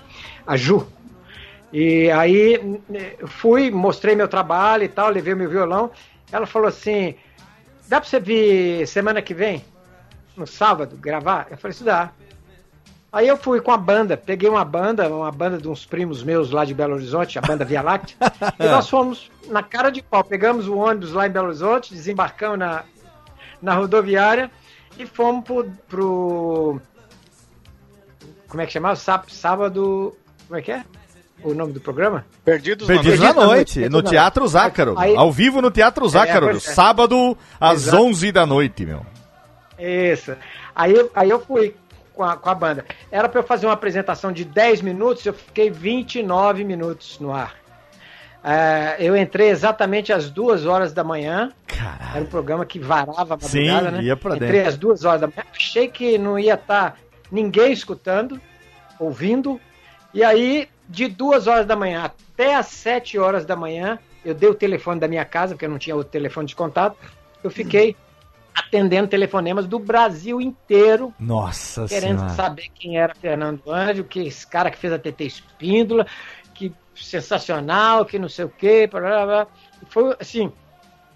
a 0.47 0.59
Ju. 0.59 0.87
E 1.73 2.11
aí 2.11 2.55
eh, 2.93 3.17
eu 3.19 3.29
fui, 3.29 3.71
mostrei 3.71 4.15
meu 4.17 4.27
trabalho 4.29 4.83
e 4.85 4.89
tal, 4.89 5.09
levei 5.09 5.35
meu 5.35 5.49
violão. 5.49 5.91
Ela 6.33 6.47
falou 6.47 6.69
assim: 6.69 7.15
dá 7.89 8.01
pra 8.01 8.09
você 8.09 8.19
vir 8.19 8.87
semana 8.87 9.23
que 9.23 9.33
vem, 9.35 9.65
no 10.37 10.47
sábado, 10.47 10.97
gravar? 10.97 11.47
Eu 11.51 11.57
falei, 11.57 11.73
isso 11.75 11.85
dá. 11.85 12.11
Aí 13.13 13.27
eu 13.27 13.37
fui 13.37 13.61
com 13.61 13.73
a 13.73 13.77
banda, 13.77 14.17
peguei 14.17 14.49
uma 14.49 14.65
banda, 14.65 15.09
uma 15.09 15.33
banda 15.33 15.59
de 15.59 15.69
uns 15.69 15.85
primos 15.85 16.23
meus 16.23 16.53
lá 16.53 16.65
de 16.65 16.73
Belo 16.73 16.95
Horizonte, 16.95 17.39
a 17.41 17.43
banda 17.43 17.65
Via 17.65 17.83
Láctea, 17.83 18.17
e 18.59 18.65
nós 18.69 18.89
fomos 18.89 19.31
na 19.49 19.65
cara 19.65 19.91
de 19.91 20.01
pau, 20.01 20.23
pegamos 20.23 20.69
o 20.69 20.77
ônibus 20.77 21.13
lá 21.13 21.27
em 21.27 21.31
Belo 21.31 21.49
Horizonte, 21.49 21.93
desembarcamos 21.93 22.59
na, 22.61 22.85
na 23.61 23.75
rodoviária 23.75 24.49
e 24.97 25.07
fomos 25.07 25.45
pro, 25.45 25.69
pro 25.89 26.81
como 28.47 28.61
é 28.63 28.67
que 28.67 28.73
chamava? 28.73 28.95
Sá- 28.95 29.25
Sábado, 29.27 30.17
como 30.47 30.59
é 30.61 30.63
que 30.63 30.71
é? 30.71 30.85
O 31.43 31.55
nome 31.55 31.73
do 31.73 31.81
programa? 31.81 32.25
Perdidos, 32.45 32.87
Perdidos 32.87 33.19
na 33.21 33.33
na 33.33 33.45
noite, 33.47 33.81
Noite, 33.81 33.93
no 33.93 34.03
Teatro 34.03 34.43
Noite. 34.43 34.53
Zácaro. 34.53 34.95
Aí- 34.99 35.17
Ao 35.17 35.31
vivo 35.33 35.63
no 35.63 35.71
Teatro 35.71 36.07
Zácaro, 36.09 36.49
pois 36.51 36.67
é. 36.69 36.73
sábado 36.73 37.37
às 37.61 37.83
Exato. 37.87 38.03
11 38.05 38.33
da 38.33 38.45
noite, 38.47 38.85
meu. 38.85 39.05
Isso. 39.79 40.35
Aí, 40.75 40.93
eu- 40.95 41.11
aí 41.15 41.31
eu 41.31 41.41
fui 41.41 41.75
com 42.15 42.23
a, 42.23 42.37
com 42.37 42.51
a 42.51 42.55
banda. 42.55 42.85
Era 43.11 43.29
pra 43.29 43.41
eu 43.41 43.45
fazer 43.45 43.67
uma 43.67 43.73
apresentação 43.73 44.31
de 44.33 44.45
10 44.45 44.83
minutos, 44.83 45.25
eu 45.25 45.33
fiquei 45.33 45.71
29 45.71 46.65
minutos 46.65 47.19
no 47.19 47.33
ar. 47.33 47.55
É, 48.43 48.97
eu 48.99 49.15
entrei 49.17 49.49
exatamente 49.51 50.13
às 50.13 50.31
duas 50.31 50.65
horas 50.65 50.93
da 50.95 51.05
manhã. 51.05 51.53
Era 52.15 52.23
um 52.23 52.27
programa 52.27 52.65
que 52.65 52.79
varava 52.79 53.35
a 53.35 53.39
Sim, 53.41 53.67
madrugada, 53.67 53.91
né? 53.99 54.03
ia 54.03 54.17
pra 54.17 54.35
Entrei 54.37 54.51
dentro. 54.53 54.69
às 54.69 54.77
duas 54.79 55.05
horas 55.05 55.21
da 55.21 55.27
manhã. 55.27 55.43
Achei 55.55 55.89
que 55.89 56.17
não 56.17 56.39
ia 56.39 56.55
estar 56.55 56.97
ninguém 57.31 57.71
escutando, 57.73 58.41
ouvindo. 58.99 59.61
E 60.15 60.25
aí, 60.25 60.69
de 60.91 61.07
duas 61.09 61.47
horas 61.47 61.65
da 61.67 61.77
manhã 61.77 62.03
até 62.05 62.55
às 62.57 62.67
sete 62.67 63.17
horas 63.19 63.47
da 63.47 63.55
manhã, 63.57 63.99
eu 64.25 64.35
dei 64.35 64.49
o 64.51 64.55
telefone 64.55 64.99
da 65.01 65.07
minha 65.09 65.25
casa, 65.25 65.55
porque 65.55 65.65
eu 65.65 65.71
não 65.71 65.79
tinha 65.79 65.95
outro 65.97 66.11
telefone 66.11 66.47
de 66.49 66.57
contato. 66.57 66.97
Eu 67.43 67.51
fiquei 67.51 67.97
atendendo 68.55 69.09
telefonemas 69.09 69.67
do 69.67 69.79
Brasil 69.79 70.41
inteiro, 70.41 71.15
Nossa 71.19 71.87
querendo 71.87 72.19
senhora. 72.19 72.35
saber 72.35 72.69
quem 72.75 72.99
era 72.99 73.15
Fernando 73.15 73.63
Anjo, 73.71 74.05
que 74.05 74.21
esse 74.27 74.47
cara 74.47 74.71
que 74.71 74.77
fez 74.77 74.93
a 74.93 74.99
TT 74.99 75.25
Espíndola, 75.25 76.07
que 76.53 76.73
sensacional, 76.95 78.05
que 78.05 78.19
não 78.19 78.29
sei 78.29 78.45
o 78.45 78.49
quê. 78.51 78.87
blá, 78.91 79.01
blá, 79.01 79.27
blá. 79.27 79.47
Foi, 79.89 80.15
assim, 80.21 80.53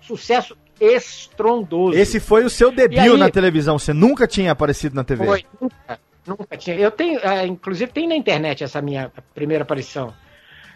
sucesso 0.00 0.56
estrondoso. 0.80 1.96
Esse 1.98 2.18
foi 2.20 2.44
o 2.44 2.50
seu 2.50 2.70
debut 2.72 2.98
aí- 2.98 3.16
na 3.18 3.28
televisão. 3.30 3.78
Você 3.78 3.92
nunca 3.92 4.26
tinha 4.26 4.52
aparecido 4.52 4.94
na 4.94 5.04
TV. 5.04 5.26
Foi, 5.26 5.44
nunca, 5.60 5.98
nunca 6.26 6.56
tinha. 6.56 6.76
Eu 6.76 6.90
tenho, 6.90 7.20
ah, 7.22 7.46
inclusive 7.46 7.90
tem 7.92 8.08
na 8.08 8.16
internet 8.16 8.64
essa 8.64 8.80
minha 8.82 9.12
primeira 9.34 9.62
aparição. 9.64 10.14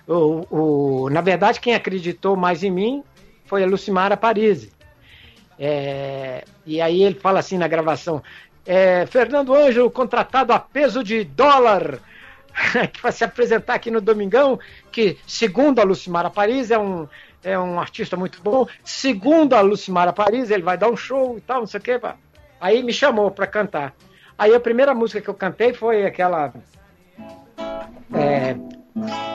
O, 0.07 1.05
o- 1.05 1.11
na 1.11 1.21
verdade, 1.21 1.61
quem 1.61 1.75
acreditou 1.75 2.37
mais 2.37 2.63
em 2.63 2.71
mim 2.71 3.05
foi 3.47 3.63
a 3.63 3.67
Lucimara 3.67 4.17
Parisi. 4.17 4.73
É, 5.59 6.45
e 6.65 6.81
aí 6.81 7.03
ele 7.03 7.17
fala 7.19 7.41
assim 7.41 7.59
na 7.59 7.67
gravação: 7.69 8.23
é, 8.67 9.07
Fernando 9.07 9.55
Ângelo 9.55 9.91
contratado 9.91 10.53
a 10.53 10.59
peso 10.59 11.03
de 11.03 11.25
dólar. 11.25 12.01
que 12.93 13.01
vai 13.01 13.13
se 13.13 13.23
apresentar 13.23 13.75
aqui 13.75 13.89
no 13.91 14.01
Domingão, 14.01 14.59
que, 14.91 15.17
segundo 15.27 15.79
a 15.79 15.85
Lucimara 15.85 16.29
Paris, 16.29 16.73
é 16.73 16.79
um, 16.79 17.07
é 17.45 17.57
um 17.57 17.79
artista 17.79 18.17
muito 18.17 18.43
bom. 18.43 18.67
Segundo 18.83 19.55
a 19.55 19.61
Lucimara 19.61 20.13
Paris, 20.13 20.51
ele 20.51 20.63
vai 20.65 20.77
dar 20.77 20.89
um 20.91 20.97
show 20.97 21.39
e 21.39 21.41
tal, 21.41 21.61
não 21.61 21.67
sei 21.69 21.79
o 21.79 21.83
quê. 21.83 22.01
Aí 22.61 22.83
me 22.83 22.93
chamou 22.93 23.31
para 23.31 23.47
cantar. 23.47 23.95
Aí 24.39 24.55
a 24.55 24.61
primeira 24.61 24.95
música 24.95 25.21
que 25.21 25.29
eu 25.29 25.35
cantei 25.35 25.75
foi 25.75 26.07
aquela. 26.07 26.53
é, 28.15 28.55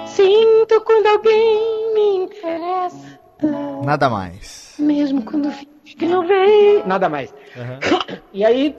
Sinto 0.07 0.81
quando 0.81 1.07
alguém 1.07 1.93
me 1.93 2.25
interessa, 2.25 3.19
Nada 3.84 4.09
mais. 4.09 4.75
mesmo 4.80 5.21
quando 5.23 5.51
finge 5.51 5.95
que 5.97 6.05
não 6.05 6.25
vem. 6.25 6.84
Nada 6.85 7.09
mais. 7.09 7.34
E 8.35 8.43
aí, 8.43 8.75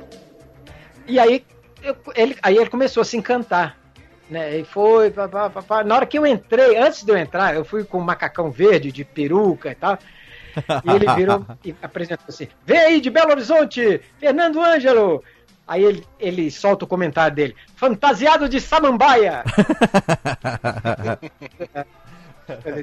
e 1.06 1.16
aí, 1.18 1.44
eu- 1.80 1.96
ele, 2.16 2.36
aí 2.42 2.56
ele 2.56 2.68
começou 2.68 3.02
a 3.02 3.05
se 3.05 3.16
encantar. 3.16 3.78
Né? 4.28 4.59
E 4.59 4.64
foi, 4.64 5.10
pá, 5.12 5.28
pá, 5.28 5.48
pá, 5.48 5.62
pá. 5.62 5.84
na 5.84 5.94
hora 5.94 6.06
que 6.06 6.18
eu 6.18 6.26
entrei, 6.26 6.76
antes 6.76 7.05
de 7.05 7.12
eu 7.12 7.16
entrar, 7.16 7.55
eu 7.55 7.64
fui 7.64 7.84
com 7.84 7.98
um 7.98 8.02
macacão 8.02 8.51
verde 8.51 8.90
de 8.90 9.05
peruca 9.05 9.70
e 9.70 9.74
tal. 9.76 9.96
E 10.84 10.90
ele 10.90 11.06
virou 11.14 11.44
e 11.64 11.72
apresentou 11.80 12.24
assim: 12.28 12.48
Vem 12.66 12.78
aí 12.78 13.01
de 13.01 13.10
Belo 13.10 13.30
Horizonte, 13.30 14.01
Fernando 14.18 14.60
Ângelo. 14.60 15.22
Aí 15.66 15.82
ele, 15.82 16.06
ele 16.20 16.50
solta 16.50 16.84
o 16.84 16.88
comentário 16.88 17.34
dele: 17.34 17.56
Fantasiado 17.76 18.48
de 18.48 18.60
samambaia. 18.60 19.42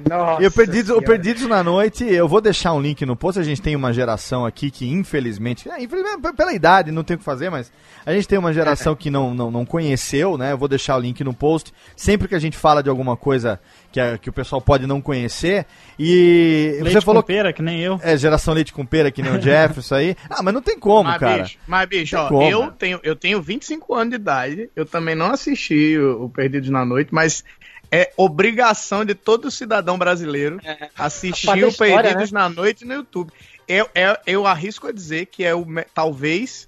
Nossa 0.09 0.41
E 0.43 0.47
o 0.47 0.51
Perdidos, 0.51 0.89
o. 0.91 1.01
Perdidos 1.01 1.47
na 1.47 1.63
Noite, 1.63 2.03
eu 2.03 2.27
vou 2.27 2.41
deixar 2.41 2.73
um 2.73 2.81
link 2.81 3.05
no 3.05 3.15
post. 3.15 3.39
A 3.39 3.43
gente 3.43 3.61
tem 3.61 3.75
uma 3.75 3.93
geração 3.93 4.45
aqui 4.45 4.71
que, 4.71 4.88
infelizmente, 4.89 5.69
é, 5.69 5.81
infelizmente 5.81 6.19
pela 6.35 6.53
idade, 6.53 6.91
não 6.91 7.03
tem 7.03 7.15
o 7.15 7.17
que 7.19 7.25
fazer, 7.25 7.49
mas 7.49 7.71
a 8.05 8.11
gente 8.13 8.27
tem 8.27 8.39
uma 8.39 8.53
geração 8.53 8.95
que 8.95 9.09
não, 9.09 9.33
não, 9.33 9.51
não 9.51 9.65
conheceu, 9.65 10.38
né? 10.38 10.51
Eu 10.51 10.57
vou 10.57 10.67
deixar 10.67 10.95
o 10.95 10.99
link 10.99 11.23
no 11.23 11.33
post. 11.33 11.73
Sempre 11.95 12.27
que 12.27 12.35
a 12.35 12.39
gente 12.39 12.57
fala 12.57 12.81
de 12.81 12.89
alguma 12.89 13.15
coisa 13.15 13.59
que, 13.91 13.99
a- 13.99 14.17
que 14.17 14.29
o 14.29 14.33
pessoal 14.33 14.61
pode 14.61 14.88
não 14.88 15.01
conhecer. 15.01 15.65
E 15.99 16.77
Leite 16.81 16.93
você 16.93 17.01
falou 17.01 17.21
com 17.21 17.27
pera, 17.27 17.53
que 17.53 17.61
nem 17.61 17.79
eu. 17.81 17.99
É, 18.01 18.17
geração 18.17 18.53
leite 18.53 18.73
com 18.73 18.85
pera, 18.85 19.11
que 19.11 19.21
nem 19.21 19.33
o 19.33 19.39
Jeff, 19.39 19.79
isso 19.79 19.93
aí. 19.93 20.15
Ah, 20.29 20.41
mas 20.41 20.53
não 20.53 20.61
tem 20.61 20.79
como, 20.79 21.03
mas, 21.09 21.19
cara. 21.19 21.43
bicho, 21.43 21.57
mas, 21.67 21.89
bicho, 21.89 22.17
ó, 22.17 22.27
como. 22.29 22.41
eu 22.49 22.71
tenho, 22.71 22.99
eu 23.03 23.15
tenho 23.15 23.41
25 23.41 23.93
anos 23.93 24.09
de 24.11 24.15
idade, 24.15 24.69
eu 24.75 24.85
também 24.85 25.13
não 25.13 25.27
assisti 25.31 25.97
o, 25.97 26.23
o 26.23 26.29
Perdidos 26.29 26.69
na 26.69 26.85
Noite, 26.85 27.09
mas 27.13 27.43
é 27.91 28.11
obrigação 28.15 29.03
de 29.03 29.13
todo 29.13 29.51
cidadão 29.51 29.97
brasileiro 29.97 30.59
assistir 30.97 31.47
Fazer 31.47 31.65
o 31.65 31.73
Perdidos 31.73 32.31
na 32.31 32.47
Noite 32.47 32.85
no 32.85 32.93
YouTube. 32.93 33.31
Eu, 33.68 33.89
eu, 33.93 34.18
eu 34.26 34.47
arrisco 34.47 34.88
a 34.88 34.91
dizer 34.91 35.26
que 35.26 35.43
é 35.43 35.53
o 35.53 35.65
talvez 35.93 36.68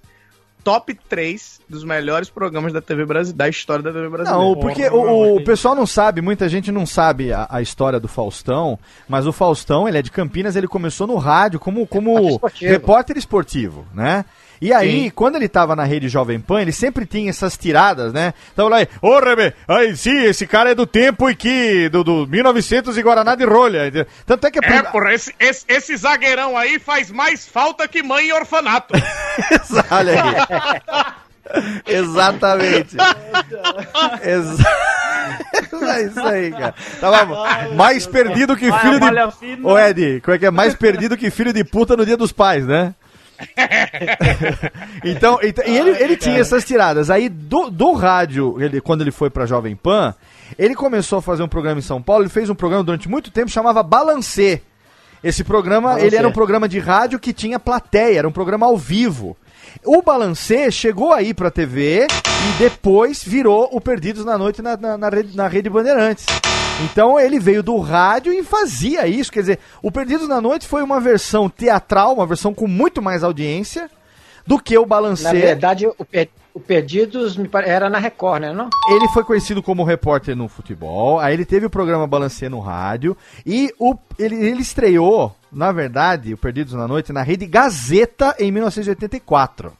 top 0.62 0.94
3 1.08 1.60
dos 1.68 1.84
melhores 1.84 2.30
programas 2.30 2.72
da 2.72 2.80
TV 2.80 3.04
brasileira, 3.04 3.36
da 3.36 3.48
história 3.48 3.82
da 3.82 3.92
TV 3.92 4.08
brasileira. 4.08 4.44
Não, 4.44 4.54
porque 4.58 4.88
o, 4.88 5.36
o 5.36 5.44
pessoal 5.44 5.74
não 5.74 5.86
sabe, 5.86 6.22
muita 6.22 6.48
gente 6.48 6.72
não 6.72 6.86
sabe 6.86 7.32
a, 7.32 7.46
a 7.50 7.60
história 7.60 8.00
do 8.00 8.08
Faustão, 8.08 8.78
mas 9.06 9.26
o 9.26 9.32
Faustão, 9.32 9.86
ele 9.86 9.98
é 9.98 10.02
de 10.02 10.10
Campinas, 10.10 10.56
ele 10.56 10.66
começou 10.66 11.06
no 11.06 11.16
rádio 11.16 11.60
como, 11.60 11.86
como 11.86 12.30
esportivo. 12.30 12.72
repórter 12.72 13.16
esportivo, 13.18 13.86
né? 13.94 14.24
E 14.64 14.72
aí, 14.72 15.02
Sim. 15.02 15.10
quando 15.10 15.36
ele 15.36 15.46
tava 15.46 15.76
na 15.76 15.84
rede 15.84 16.08
Jovem 16.08 16.40
Pan, 16.40 16.62
ele 16.62 16.72
sempre 16.72 17.04
tinha 17.04 17.28
essas 17.28 17.54
tiradas, 17.54 18.14
né? 18.14 18.32
Tava 18.56 18.70
lá, 18.70 18.78
ô 19.02 19.20
Rebe, 19.20 19.52
aí 19.68 19.94
sim, 19.94 20.24
esse 20.24 20.46
cara 20.46 20.70
é 20.70 20.74
do 20.74 20.86
tempo 20.86 21.28
e 21.28 21.34
que, 21.34 21.90
do, 21.90 22.02
do 22.02 22.26
1900 22.26 22.96
e 22.96 23.02
Guaraná 23.02 23.34
de 23.34 23.44
rolha. 23.44 23.92
Tanto 24.24 24.46
é 24.46 24.50
que 24.50 24.64
É, 24.64 24.82
porra, 24.84 25.12
esse, 25.12 25.34
esse, 25.38 25.66
esse 25.68 25.94
zagueirão 25.98 26.56
aí 26.56 26.78
faz 26.78 27.10
mais 27.10 27.46
falta 27.46 27.86
que 27.86 28.02
mãe 28.02 28.28
em 28.28 28.32
orfanato. 28.32 28.94
Olha 29.92 30.24
aí. 30.24 31.14
Exatamente. 31.86 32.96
Exa... 34.22 34.64
é 35.92 36.02
isso 36.04 36.20
aí, 36.20 36.50
cara. 36.50 36.74
Tava 36.98 37.74
mais 37.74 38.06
perdido 38.06 38.56
que 38.56 38.72
filho 38.72 38.98
de. 38.98 39.62
Ô, 39.62 39.78
Ed, 39.78 40.22
como 40.22 40.34
é 40.34 40.38
que 40.38 40.46
é? 40.46 40.50
Mais 40.50 40.74
perdido 40.74 41.18
que 41.18 41.30
filho 41.30 41.52
de 41.52 41.62
puta 41.62 41.98
no 41.98 42.06
dia 42.06 42.16
dos 42.16 42.32
pais, 42.32 42.66
né? 42.66 42.94
então, 45.04 45.38
então- 45.42 45.64
e 45.66 45.76
ele, 45.76 45.90
ele 46.02 46.16
tinha 46.16 46.38
essas 46.38 46.64
tiradas. 46.64 47.10
Aí 47.10 47.28
do, 47.28 47.70
do 47.70 47.92
rádio, 47.92 48.60
ele, 48.60 48.80
quando 48.80 49.00
ele 49.02 49.10
foi 49.10 49.30
pra 49.30 49.46
Jovem 49.46 49.74
Pan, 49.76 50.14
ele 50.58 50.74
começou 50.74 51.18
a 51.18 51.22
fazer 51.22 51.42
um 51.42 51.48
programa 51.48 51.78
em 51.78 51.82
São 51.82 52.00
Paulo. 52.02 52.22
Ele 52.22 52.30
fez 52.30 52.48
um 52.50 52.54
programa 52.54 52.84
durante 52.84 53.08
muito 53.08 53.30
tempo 53.30 53.50
chamava 53.50 53.82
Balancê. 53.82 54.62
Esse 55.22 55.42
programa, 55.42 55.88
Balancê. 55.88 56.06
ele 56.06 56.16
era 56.16 56.28
um 56.28 56.32
programa 56.32 56.68
de 56.68 56.78
rádio 56.78 57.18
que 57.18 57.32
tinha 57.32 57.58
plateia, 57.58 58.18
era 58.18 58.28
um 58.28 58.32
programa 58.32 58.66
ao 58.66 58.76
vivo. 58.76 59.36
O 59.84 60.02
Balancê 60.02 60.70
chegou 60.70 61.12
aí 61.12 61.32
pra 61.34 61.50
TV 61.50 62.06
e 62.06 62.58
depois 62.58 63.24
virou 63.24 63.68
o 63.72 63.80
Perdidos 63.80 64.24
na 64.24 64.36
Noite 64.36 64.60
na, 64.62 64.76
na, 64.76 64.98
na 64.98 65.08
rede, 65.08 65.36
na 65.36 65.48
rede 65.48 65.70
Bandeirantes. 65.70 66.26
Então 66.82 67.18
ele 67.18 67.38
veio 67.38 67.62
do 67.62 67.78
rádio 67.78 68.32
e 68.32 68.42
fazia 68.42 69.06
isso. 69.06 69.30
Quer 69.30 69.40
dizer, 69.40 69.58
o 69.82 69.90
Perdidos 69.92 70.28
na 70.28 70.40
Noite 70.40 70.66
foi 70.66 70.82
uma 70.82 71.00
versão 71.00 71.48
teatral, 71.48 72.14
uma 72.14 72.26
versão 72.26 72.52
com 72.52 72.66
muito 72.66 73.00
mais 73.00 73.22
audiência 73.22 73.88
do 74.46 74.58
que 74.58 74.76
o 74.76 74.84
Balancê. 74.84 75.22
Na 75.24 75.32
verdade, 75.32 75.86
o, 75.86 76.04
Per- 76.04 76.28
o 76.52 76.60
Perdidos 76.60 77.38
era 77.64 77.88
na 77.88 77.98
Record, 77.98 78.42
né? 78.42 78.52
Não? 78.52 78.68
Ele 78.90 79.08
foi 79.08 79.22
conhecido 79.24 79.62
como 79.62 79.84
repórter 79.84 80.36
no 80.36 80.48
futebol, 80.48 81.18
aí 81.20 81.32
ele 81.32 81.44
teve 81.44 81.64
o 81.66 81.70
programa 81.70 82.06
Balancê 82.06 82.48
no 82.48 82.60
rádio, 82.60 83.16
e 83.46 83.72
o, 83.78 83.94
ele, 84.18 84.34
ele 84.34 84.60
estreou, 84.60 85.34
na 85.50 85.72
verdade, 85.72 86.34
o 86.34 86.36
Perdidos 86.36 86.74
na 86.74 86.86
Noite, 86.86 87.12
na 87.12 87.22
rede 87.22 87.46
Gazeta 87.46 88.34
em 88.38 88.50
1984. 88.52 89.72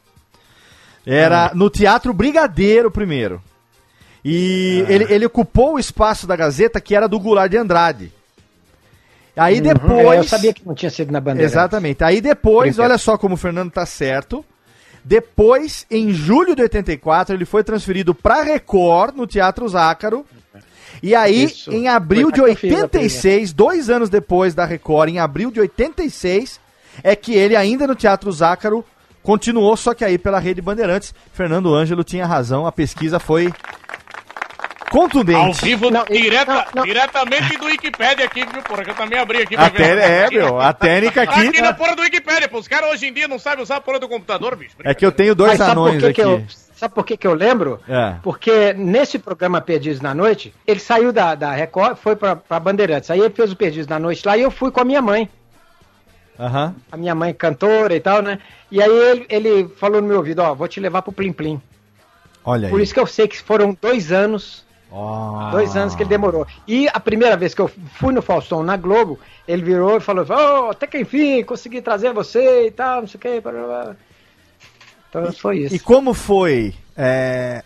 Era 1.05 1.51
no 1.53 1.69
Teatro 1.69 2.11
Brigadeiro 2.13 2.89
primeiro. 2.89 3.39
E 4.27 4.83
ele, 4.89 5.05
ele 5.13 5.25
ocupou 5.27 5.75
o 5.75 5.79
espaço 5.79 6.25
da 6.25 6.35
Gazeta 6.35 6.81
que 6.81 6.95
era 6.95 7.07
do 7.07 7.19
Goulart 7.19 7.51
de 7.51 7.57
Andrade. 7.57 8.11
Aí 9.37 9.57
Uhum. 9.57 9.61
depois. 9.63 10.07
É, 10.07 10.17
eu 10.19 10.23
sabia 10.23 10.51
que 10.53 10.65
não 10.65 10.73
tinha 10.73 10.89
sido 10.89 11.11
na 11.11 11.19
bandeira. 11.19 11.45
Exatamente. 11.45 12.03
Aí 12.03 12.19
depois, 12.21 12.79
olha 12.79 12.97
só 12.97 13.17
como 13.19 13.35
o 13.35 13.37
Fernando 13.37 13.69
tá 13.71 13.85
certo. 13.85 14.43
Depois, 15.03 15.85
em 15.91 16.11
julho 16.11 16.55
de 16.55 16.63
84, 16.63 17.35
ele 17.35 17.45
foi 17.45 17.63
transferido 17.63 18.15
pra 18.15 18.41
Record, 18.41 19.15
no 19.15 19.27
Teatro 19.27 19.67
Zácaro. 19.69 20.25
E 21.03 21.13
aí, 21.13 21.43
Isso. 21.43 21.71
em 21.71 21.87
abril 21.87 22.31
de 22.31 22.39
lá 22.41 22.47
que 22.47 22.53
eu 22.53 22.55
fiz 22.57 22.73
a 22.79 22.83
86, 22.83 23.53
dois 23.53 23.89
anos 23.91 24.09
depois 24.09 24.55
da 24.55 24.65
Record, 24.65 25.09
em 25.09 25.19
abril 25.19 25.51
de 25.51 25.59
86, 25.59 26.59
é 27.03 27.15
que 27.15 27.35
ele, 27.35 27.55
ainda 27.55 27.85
no 27.85 27.93
Teatro 27.93 28.31
Zácaro, 28.31 28.83
continuou, 29.21 29.75
só 29.77 29.93
que 29.93 30.03
aí 30.03 30.17
pela 30.17 30.39
Rede 30.39 30.61
Bandeirantes. 30.61 31.13
Fernando 31.33 31.75
Ângelo 31.75 32.03
tinha 32.03 32.25
razão, 32.25 32.65
a 32.65 32.71
pesquisa 32.71 33.19
foi 33.19 33.53
contundente. 34.99 35.37
Ao 35.39 35.53
vivo, 35.53 35.89
Não, 35.91 36.05
direta, 36.05 36.53
não, 36.53 36.63
não. 36.75 36.83
diretamente 36.83 37.57
do 37.57 37.65
Wikipedia 37.65 38.25
aqui, 38.25 38.45
viu, 38.45 38.63
porra? 38.63 38.83
Que 38.83 38.89
eu 38.91 38.95
também 38.95 39.19
abri 39.19 39.41
aqui 39.41 39.55
pra 39.55 39.65
A 39.65 39.69
té- 39.69 40.25
é, 40.25 40.29
meu, 40.29 40.59
a 40.59 40.71
técnica 40.73 41.25
Tá 41.25 41.31
aqui. 41.33 41.47
aqui 41.49 41.61
na 41.61 41.73
porra 41.73 41.95
do 41.95 42.01
Wikipedia, 42.01 42.47
pô. 42.47 42.57
Os 42.59 42.67
caras 42.67 42.91
hoje 42.91 43.07
em 43.07 43.13
dia 43.13 43.27
não 43.27 43.37
sabem 43.39 43.63
usar 43.63 43.77
a 43.77 43.81
porra 43.81 43.99
do 43.99 44.07
computador, 44.07 44.55
bicho. 44.55 44.75
É 44.83 44.93
que 44.93 45.05
eu 45.05 45.11
tenho 45.11 45.35
dois 45.35 45.51
Mas 45.51 45.57
sabe 45.59 45.73
por 45.73 45.79
anões 45.87 45.99
que 46.01 46.05
aqui. 46.05 46.13
que 46.13 46.21
eu, 46.21 46.43
sabe 46.75 46.93
por 46.93 47.05
que, 47.05 47.17
que 47.17 47.27
eu 47.27 47.33
lembro? 47.33 47.79
É. 47.87 48.15
Porque 48.23 48.73
nesse 48.73 49.19
programa 49.19 49.59
Perdidos 49.61 50.01
na 50.01 50.13
Noite, 50.13 50.53
ele 50.65 50.79
saiu 50.79 51.11
da, 51.11 51.35
da 51.35 51.51
Record, 51.51 51.97
foi 51.97 52.15
pra, 52.15 52.35
pra 52.35 52.59
Bandeirantes. 52.59 53.09
Aí 53.11 53.19
ele 53.19 53.33
fez 53.33 53.51
o 53.51 53.55
Perdidos 53.55 53.87
na 53.87 53.99
Noite 53.99 54.25
lá 54.25 54.37
e 54.37 54.41
eu 54.41 54.51
fui 54.51 54.71
com 54.71 54.79
a 54.79 54.85
minha 54.85 55.01
mãe. 55.01 55.29
Aham. 56.39 56.75
A 56.91 56.97
minha 56.97 57.15
mãe 57.15 57.33
cantora 57.33 57.95
e 57.95 57.99
tal, 57.99 58.21
né? 58.21 58.39
E 58.69 58.81
aí 58.81 58.89
ele, 58.91 59.25
ele 59.29 59.69
falou 59.77 60.01
no 60.01 60.07
meu 60.07 60.17
ouvido, 60.17 60.39
ó, 60.39 60.53
vou 60.53 60.67
te 60.67 60.79
levar 60.81 61.01
pro 61.01 61.13
Plim 61.13 61.31
Plim. 61.31 61.61
Olha 62.43 62.67
aí. 62.67 62.71
Por 62.71 62.81
isso 62.81 62.93
que 62.93 62.99
eu 62.99 63.07
sei 63.07 63.27
que 63.27 63.41
foram 63.41 63.75
dois 63.81 64.11
anos 64.11 64.64
Ó. 64.97 65.51
Dois 65.51 65.75
anos 65.75 65.93
que 65.93 66.03
ele 66.03 66.09
demorou. 66.09 66.47
E 66.65 66.87
a 66.87 67.01
primeira 67.01 67.35
vez 67.35 67.53
que 67.53 67.59
eu 67.59 67.69
fui 67.95 68.13
no 68.13 68.21
Faustão 68.21 68.63
na 68.63 68.77
Globo, 68.77 69.19
ele 69.45 69.61
virou 69.61 69.97
e 69.97 69.99
falou: 69.99 70.25
oh, 70.29 70.71
até 70.71 70.87
que 70.87 70.97
enfim, 70.97 71.43
consegui 71.43 71.81
trazer 71.81 72.13
você 72.13 72.67
e 72.67 72.71
tal, 72.71 73.01
não 73.01 73.07
sei 73.07 73.17
o 73.17 73.21
que. 73.21 73.43
Então 75.09 75.33
foi 75.33 75.59
isso. 75.59 75.75
E 75.75 75.79
como 75.79 76.13
foi, 76.13 76.73
é, 76.95 77.61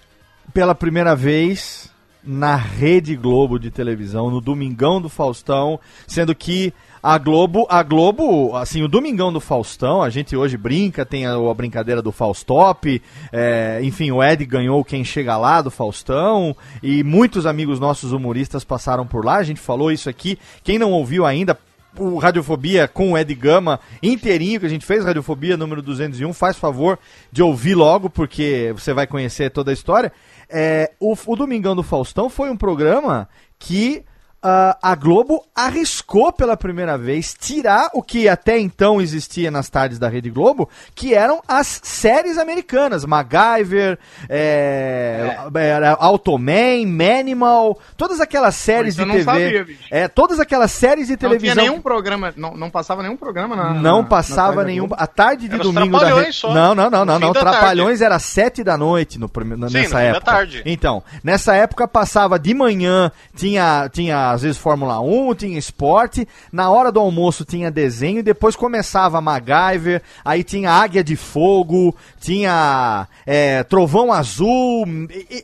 pela 0.51 0.73
primeira 0.73 1.15
vez, 1.15 1.93
na 2.23 2.55
Rede 2.55 3.15
Globo 3.15 3.59
de 3.59 3.69
televisão, 3.69 4.31
no 4.31 4.41
Domingão 4.41 4.99
do 4.99 5.07
Faustão, 5.07 5.79
sendo 6.07 6.33
que 6.33 6.73
a 7.01 7.17
Globo, 7.17 7.65
a 7.69 7.81
Globo, 7.81 8.55
assim, 8.55 8.83
o 8.83 8.87
Domingão 8.87 9.31
do 9.31 9.39
Faustão, 9.39 10.01
a 10.01 10.09
gente 10.09 10.35
hoje 10.35 10.57
brinca, 10.57 11.05
tem 11.05 11.25
a, 11.25 11.33
a 11.35 11.53
brincadeira 11.53 12.01
do 12.01 12.11
Faustop, 12.11 13.01
é, 13.31 13.79
enfim, 13.83 14.11
o 14.11 14.23
Ed 14.23 14.45
ganhou 14.45 14.83
Quem 14.83 15.03
Chega 15.03 15.37
Lá 15.37 15.61
do 15.61 15.71
Faustão, 15.71 16.55
e 16.83 17.03
muitos 17.03 17.45
amigos 17.45 17.79
nossos 17.79 18.11
humoristas 18.11 18.63
passaram 18.63 19.07
por 19.07 19.25
lá, 19.25 19.37
a 19.37 19.43
gente 19.43 19.59
falou 19.59 19.91
isso 19.91 20.09
aqui, 20.09 20.37
quem 20.63 20.77
não 20.77 20.91
ouviu 20.91 21.25
ainda, 21.25 21.57
o 21.97 22.17
Radiofobia 22.17 22.87
com 22.87 23.13
o 23.13 23.17
Ed 23.17 23.33
Gama 23.33 23.79
inteirinho 24.01 24.59
que 24.59 24.65
a 24.65 24.69
gente 24.69 24.85
fez, 24.85 25.03
Radiofobia 25.03 25.57
número 25.57 25.81
201, 25.81 26.31
faz 26.33 26.57
favor 26.57 26.99
de 27.31 27.41
ouvir 27.41 27.75
logo, 27.75 28.09
porque 28.09 28.73
você 28.77 28.93
vai 28.93 29.07
conhecer 29.07 29.49
toda 29.49 29.71
a 29.71 29.73
história. 29.73 30.11
É, 30.49 30.91
o, 30.99 31.15
o 31.25 31.35
Domingão 31.35 31.75
do 31.75 31.83
Faustão 31.83 32.29
foi 32.29 32.49
um 32.49 32.57
programa 32.57 33.27
que 33.57 34.03
ah, 34.41 34.77
a 34.81 34.95
Globo 34.95 35.43
arriscou 35.53 36.31
pela 36.31 36.55
primeira 36.55 36.97
vez 36.97 37.35
tirar 37.37 37.89
o 37.93 38.01
que 38.01 38.27
até 38.29 38.57
então 38.57 39.01
existia 39.01 39.51
nas 39.51 39.69
tardes 39.69 39.99
da 39.99 40.07
Rede 40.07 40.29
Globo, 40.29 40.69
que 40.95 41.13
eram 41.13 41.41
as 41.47 41.79
séries 41.83 42.37
americanas, 42.37 43.03
MacGyver, 43.05 43.97
é, 44.29 45.35
era 45.55 45.93
Automan, 45.99 46.85
Manimal, 46.87 47.77
todas 47.97 48.19
aquelas 48.21 48.55
séries 48.55 48.95
de 48.95 49.03
não 49.05 49.15
TV. 49.15 49.23
sabia, 49.25 49.67
é, 49.91 50.07
todas 50.07 50.39
aquelas 50.39 50.71
séries 50.71 51.07
de 51.07 51.13
Não 51.13 51.17
televisão. 51.19 51.55
tinha 51.55 51.69
nenhum 51.69 51.81
programa, 51.81 52.33
não, 52.37 52.55
não 52.55 52.69
passava 52.69 53.03
nenhum 53.03 53.17
programa 53.17 53.55
na. 53.55 53.73
Não 53.73 54.01
na- 54.01 54.07
passava 54.07 54.61
na 54.61 54.63
nenhum. 54.63 54.87
A 54.91 55.07
tarde 55.07 55.47
de 55.47 55.55
Era 55.55 55.63
domingo 55.63 55.99
da 55.99 56.15
Rede. 56.15 56.33
só. 56.33 56.53
Não, 56.53 56.73
não, 56.73 56.89
não, 56.89 57.05
não, 57.05 57.19
No 57.19 57.27
não. 57.27 57.33
Trapalhões 57.33 58.01
era 58.01 58.17
sete 58.19 58.63
da 58.63 58.77
noite 58.77 59.19
no, 59.19 59.29
na- 59.57 59.67
Sim, 59.67 59.73
nessa 59.73 59.95
no 59.95 60.01
época. 60.01 60.25
tarde. 60.25 60.61
Então, 60.65 61.03
nessa 61.23 61.55
época 61.55 61.87
passava 61.87 62.37
de 62.39 62.53
manhã, 62.53 63.11
tinha, 63.35 63.89
tinha 63.91 64.28
às 64.31 64.41
vezes 64.41 64.57
Fórmula 64.57 64.99
1, 64.99 65.35
tinha 65.35 65.57
esporte. 65.57 66.27
Na 66.51 66.69
hora 66.69 66.91
do 66.91 66.99
almoço 66.99 67.45
tinha 67.45 67.71
desenho 67.71 68.23
depois 68.23 68.55
começava 68.55 69.21
MacGyver, 69.21 70.01
aí 70.23 70.43
tinha 70.43 70.71
Águia 70.71 71.03
de 71.03 71.15
Fogo, 71.15 71.95
tinha 72.19 73.07
é, 73.25 73.63
Trovão 73.63 74.11
Azul, 74.11 74.85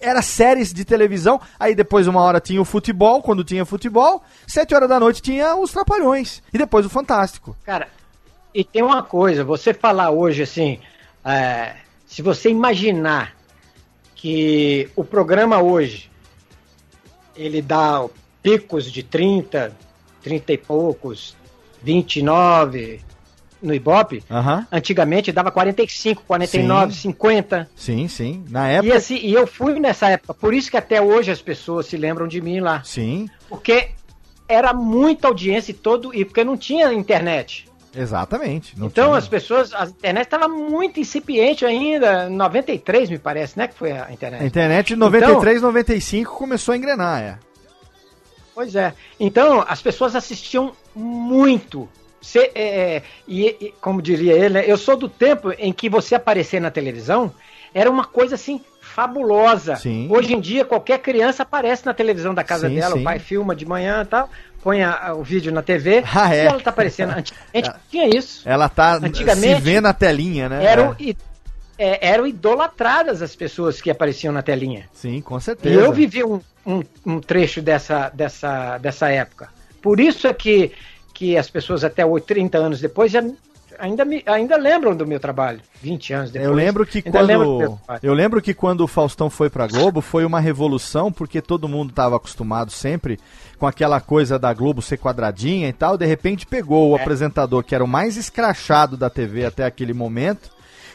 era 0.01 0.21
séries 0.21 0.73
de 0.73 0.85
televisão. 0.85 1.39
Aí 1.59 1.75
depois 1.75 2.07
uma 2.07 2.21
hora 2.21 2.39
tinha 2.39 2.61
o 2.61 2.65
futebol, 2.65 3.21
quando 3.21 3.43
tinha 3.43 3.65
futebol, 3.65 4.23
sete 4.47 4.73
horas 4.75 4.89
da 4.89 4.99
noite 4.99 5.21
tinha 5.21 5.55
os 5.55 5.71
Trapalhões 5.71 6.41
e 6.53 6.57
depois 6.57 6.85
o 6.85 6.89
Fantástico. 6.89 7.55
Cara, 7.65 7.87
e 8.53 8.63
tem 8.63 8.81
uma 8.81 9.03
coisa, 9.03 9.43
você 9.43 9.73
falar 9.73 10.11
hoje 10.11 10.43
assim, 10.43 10.79
é, 11.23 11.75
se 12.07 12.21
você 12.21 12.49
imaginar 12.49 13.35
que 14.15 14.89
o 14.95 15.03
programa 15.03 15.61
hoje 15.61 16.09
ele 17.35 17.61
dá 17.61 18.05
picos 18.45 18.91
de 18.91 19.01
30, 19.01 19.75
30 20.21 20.53
e 20.53 20.57
poucos, 20.59 21.35
29 21.81 23.01
no 23.59 23.73
Ibope, 23.73 24.23
antigamente 24.71 25.31
dava 25.31 25.49
45, 25.49 26.21
49, 26.27 26.93
Sim. 26.93 26.99
50. 27.09 27.69
Sim, 27.75 28.07
sim. 28.07 28.45
Na 28.49 28.71
E, 28.71 28.75
época. 28.75 28.95
assim, 28.97 29.15
e 29.17 29.33
eu 29.33 29.47
fui 29.47 29.79
nessa 29.79 30.09
época, 30.09 30.33
por 30.35 30.53
isso 30.53 30.69
que 30.69 30.77
até 30.77 31.01
hoje 31.01 31.31
as 31.31 31.41
pessoas 31.41 31.87
se 31.87 31.97
lembram 31.97 32.27
de 32.27 32.39
mim 32.39 32.59
lá. 32.59 32.83
Sim, 32.83 33.27
Porque 33.49 33.89
era 34.47 34.71
muita 34.75 35.27
audiência 35.27 35.71
e 35.71 35.73
todo. 35.73 36.13
E 36.13 36.23
porque 36.23 36.43
não 36.43 36.55
tinha 36.55 36.93
internet. 36.93 37.65
exatamente. 37.97 38.75
Então 38.77 39.07
tinha. 39.07 39.17
as 39.17 39.27
pessoas. 39.27 39.73
A 39.73 39.85
internet 39.85 40.25
estava 40.27 40.47
muito 40.47 40.99
incipiente 40.99 41.65
ainda. 41.65 42.27
Em 42.29 42.35
93, 42.35 43.09
me 43.09 43.17
parece, 43.17 43.57
né? 43.57 43.67
Que 43.67 43.73
foi 43.73 43.91
a 43.93 44.11
internet. 44.11 44.43
A 44.43 44.45
internet 44.45 44.93
em 44.93 44.97
93, 44.97 45.63
95 45.63 46.35
começou 46.37 46.73
a 46.73 46.77
engrenar, 46.77 47.19
é. 47.23 47.39
Pois 48.55 48.73
é. 48.75 48.93
Então, 49.19 49.63
as 49.67 49.81
pessoas 49.81 50.15
assistiam 50.15 50.71
muito. 50.95 51.87
Cê, 52.21 52.49
é, 52.55 53.03
e, 53.27 53.45
e, 53.61 53.73
como 53.79 54.01
diria 54.01 54.33
ele, 54.33 54.49
né, 54.55 54.63
eu 54.65 54.77
sou 54.77 54.95
do 54.97 55.07
tempo 55.07 55.51
em 55.59 55.71
que 55.71 55.87
você 55.89 56.15
aparecer 56.15 56.59
na 56.59 56.71
televisão 56.71 57.31
era 57.73 57.91
uma 57.91 58.05
coisa 58.05 58.33
assim 58.33 58.59
fabulosa. 58.81 59.75
Sim. 59.75 60.07
Hoje 60.09 60.33
em 60.33 60.39
dia, 60.39 60.63
qualquer 60.65 60.99
criança 60.99 61.43
aparece 61.43 61.85
na 61.85 61.93
televisão 61.93 62.33
da 62.33 62.43
casa 62.43 62.69
Sim, 62.69 62.75
dela, 62.75 62.95
sim. 62.95 63.01
o 63.01 63.03
pai 63.03 63.19
filma 63.19 63.53
de 63.55 63.65
manhã 63.65 64.01
e 64.01 64.05
tal, 64.05 64.29
põe 64.63 64.81
a- 64.81 65.13
o 65.13 65.21
vídeo 65.21 65.51
na 65.51 65.61
TV 65.61 66.03
Ah, 66.15 66.33
é? 66.33 66.45
e 66.45 66.47
ela 66.47 66.59
tá 66.61 66.69
aparecendo. 66.69 67.11
Antigamente 67.11 67.71
tinha 67.91 68.07
isso. 68.17 68.41
Ela 68.47 68.69
tá 68.69 68.93
Antigamente, 68.95 69.55
se 69.57 69.61
vê 69.61 69.81
na 69.81 69.93
telinha, 69.93 70.47
né? 70.47 70.63
Eram, 70.63 70.95
É. 70.99 71.13
é, 71.77 72.07
eram 72.07 72.25
idolatradas 72.25 73.21
as 73.21 73.35
pessoas 73.35 73.81
que 73.81 73.89
apareciam 73.91 74.33
na 74.33 74.41
telinha. 74.41 74.87
Sim, 74.93 75.21
com 75.21 75.37
E 75.37 75.41
certeza. 75.41 75.75
eu 75.81 75.91
vivi 75.91 76.23
um, 76.23 76.39
um, 76.65 76.81
um 77.05 77.19
trecho 77.19 77.61
dessa, 77.61 78.09
dessa, 78.09 78.77
dessa 78.77 79.09
época. 79.09 79.49
Por 79.81 79.99
isso 79.99 80.27
é 80.27 80.33
que, 80.33 80.71
que 81.13 81.37
as 81.37 81.49
pessoas 81.49 81.83
até 81.83 82.05
8, 82.05 82.25
30 82.25 82.57
anos 82.57 82.79
depois 82.81 83.11
já 83.11 83.23
ainda, 83.77 84.05
me, 84.05 84.23
ainda 84.25 84.57
lembram 84.57 84.95
do 84.95 85.05
meu 85.05 85.19
trabalho. 85.19 85.59
20 85.81 86.13
anos 86.13 86.31
depois. 86.31 86.49
Eu 86.49 86.55
lembro 86.55 86.85
que 86.85 87.01
quando 87.01 87.57
trabalho. 87.57 87.99
eu 88.01 88.13
lembro 88.13 88.41
que 88.41 88.53
quando 88.53 88.81
o 88.81 88.87
Faustão 88.87 89.29
foi 89.29 89.49
pra 89.49 89.67
Globo 89.67 90.01
foi 90.01 90.25
uma 90.25 90.39
revolução 90.39 91.11
porque 91.11 91.41
todo 91.41 91.67
mundo 91.67 91.89
estava 91.89 92.15
acostumado 92.15 92.71
sempre 92.71 93.19
com 93.59 93.67
aquela 93.67 94.01
coisa 94.01 94.39
da 94.39 94.53
Globo 94.53 94.81
ser 94.81 94.97
quadradinha 94.97 95.67
e 95.69 95.73
tal. 95.73 95.97
De 95.97 96.05
repente 96.05 96.45
pegou 96.45 96.89
o 96.89 96.95
apresentador 96.95 97.63
que 97.63 97.75
era 97.75 97.83
o 97.83 97.87
mais 97.87 98.17
escrachado 98.17 98.97
da 98.97 99.09
TV 99.09 99.45
até 99.45 99.65
aquele 99.65 99.93
momento, 99.93 100.49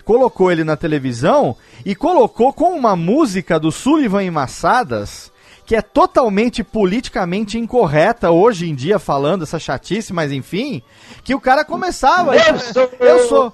colocou 0.04 0.50
ele 0.50 0.64
na 0.64 0.76
televisão 0.76 1.56
e 1.84 1.94
colocou 1.94 2.52
com 2.52 2.72
uma 2.76 2.94
música 2.96 3.58
do 3.58 3.70
Sullivan 3.72 4.24
e 4.24 4.30
Massadas 4.30 5.30
que 5.66 5.76
é 5.76 5.82
totalmente 5.82 6.64
politicamente 6.64 7.56
incorreta 7.56 8.32
hoje 8.32 8.68
em 8.68 8.74
dia 8.74 8.98
falando 8.98 9.44
essa 9.44 9.56
chatice, 9.56 10.12
mas 10.12 10.32
enfim, 10.32 10.82
que 11.22 11.32
o 11.32 11.40
cara 11.40 11.64
começava. 11.64 12.34
Eu 12.34 12.58
sou- 12.58 12.90
eu 12.98 13.18
sou 13.28 13.52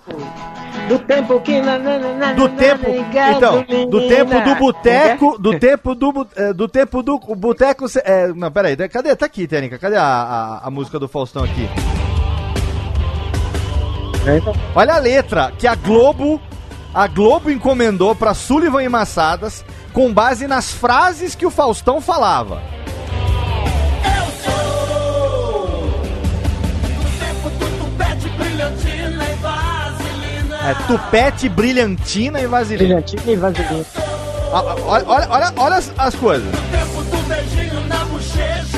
Do 0.88 0.98
tempo 1.00 1.38
que. 1.40 1.60
Na, 1.60 1.78
na, 1.78 1.98
na, 1.98 2.32
do 2.32 2.48
tempo, 2.48 2.86
então, 2.88 3.62
do 3.90 4.08
tempo 4.08 4.40
do 4.40 4.54
boteco, 4.54 5.18
Como 5.18 5.38
do 5.38 5.58
tempo 5.58 5.94
do, 5.94 6.28
eh, 6.36 6.52
do 6.54 6.66
tempo 6.66 7.02
do 7.02 7.18
boteco, 7.18 7.84
é, 8.02 8.28
não, 8.28 8.50
peraí, 8.50 8.76
cadê, 8.88 9.14
tá 9.14 9.26
aqui, 9.26 9.46
Tênica, 9.46 9.78
cadê 9.78 9.96
a, 9.96 10.02
a, 10.02 10.68
a 10.68 10.70
música 10.70 10.98
do 10.98 11.08
Faustão 11.08 11.44
aqui? 11.44 11.68
Olha 14.74 14.94
a 14.94 14.98
letra 14.98 15.52
que 15.56 15.66
a 15.66 15.74
Globo, 15.74 16.40
a 16.92 17.06
Globo 17.06 17.50
encomendou 17.50 18.14
pra 18.14 18.34
Sullivan 18.34 18.82
e 18.82 18.88
Massadas 18.88 19.64
com 19.92 20.12
base 20.12 20.46
nas 20.46 20.72
frases 20.72 21.34
que 21.34 21.46
o 21.46 21.50
Faustão 21.50 22.00
falava. 22.00 22.60
É 30.68 30.74
tupete, 30.88 31.48
brilhantina 31.48 32.40
e 32.40 32.46
vaselina. 32.48 32.96
Brilhantina 32.96 33.32
e 33.32 33.36
vaselina. 33.36 33.86
Olha, 34.50 35.06
olha, 35.06 35.28
olha, 35.30 35.52
olha 35.56 35.76
as, 35.76 35.92
as 35.96 36.14
coisas. 36.16 36.50
Tempo 36.50 37.02
do 37.04 37.16
beijinho 37.28 37.86
na 37.86 38.04
bochecha 38.06 38.75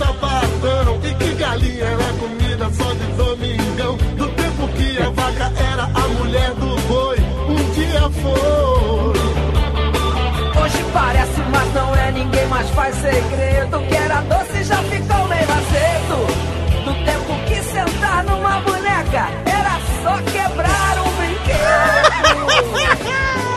sapatão 0.00 0.98
e 1.04 1.14
que 1.14 1.34
galinha 1.34 1.84
era 1.84 2.12
comida 2.14 2.70
só 2.72 2.92
de 2.94 3.06
domingão. 3.12 3.96
Do 4.16 4.28
tempo 4.28 4.68
que 4.68 5.02
a 5.02 5.10
vaca 5.10 5.52
era 5.72 5.84
a 5.84 6.08
mulher 6.08 6.54
do 6.54 6.80
boi, 6.88 7.18
um 7.48 7.70
dia 7.74 8.08
foi. 8.22 9.20
Hoje 10.62 10.84
parece, 10.92 11.40
mas 11.52 11.74
não 11.74 11.94
é 11.94 12.12
ninguém 12.12 12.46
mais 12.46 12.70
faz 12.70 12.94
segredo. 12.96 13.78
Que 13.88 13.94
era 13.94 14.20
doce 14.22 14.64
já 14.64 14.76
ficou 14.84 15.28
meio 15.28 15.52
azedo. 15.60 16.16
Do 16.84 16.94
tempo 17.04 17.38
que 17.46 17.62
sentar 17.62 18.24
numa 18.24 18.60
boneca 18.60 19.28
era 19.44 19.78
só 20.02 20.16
quebrar 20.32 20.98
um 21.04 21.10
brinquedo. 21.18 21.60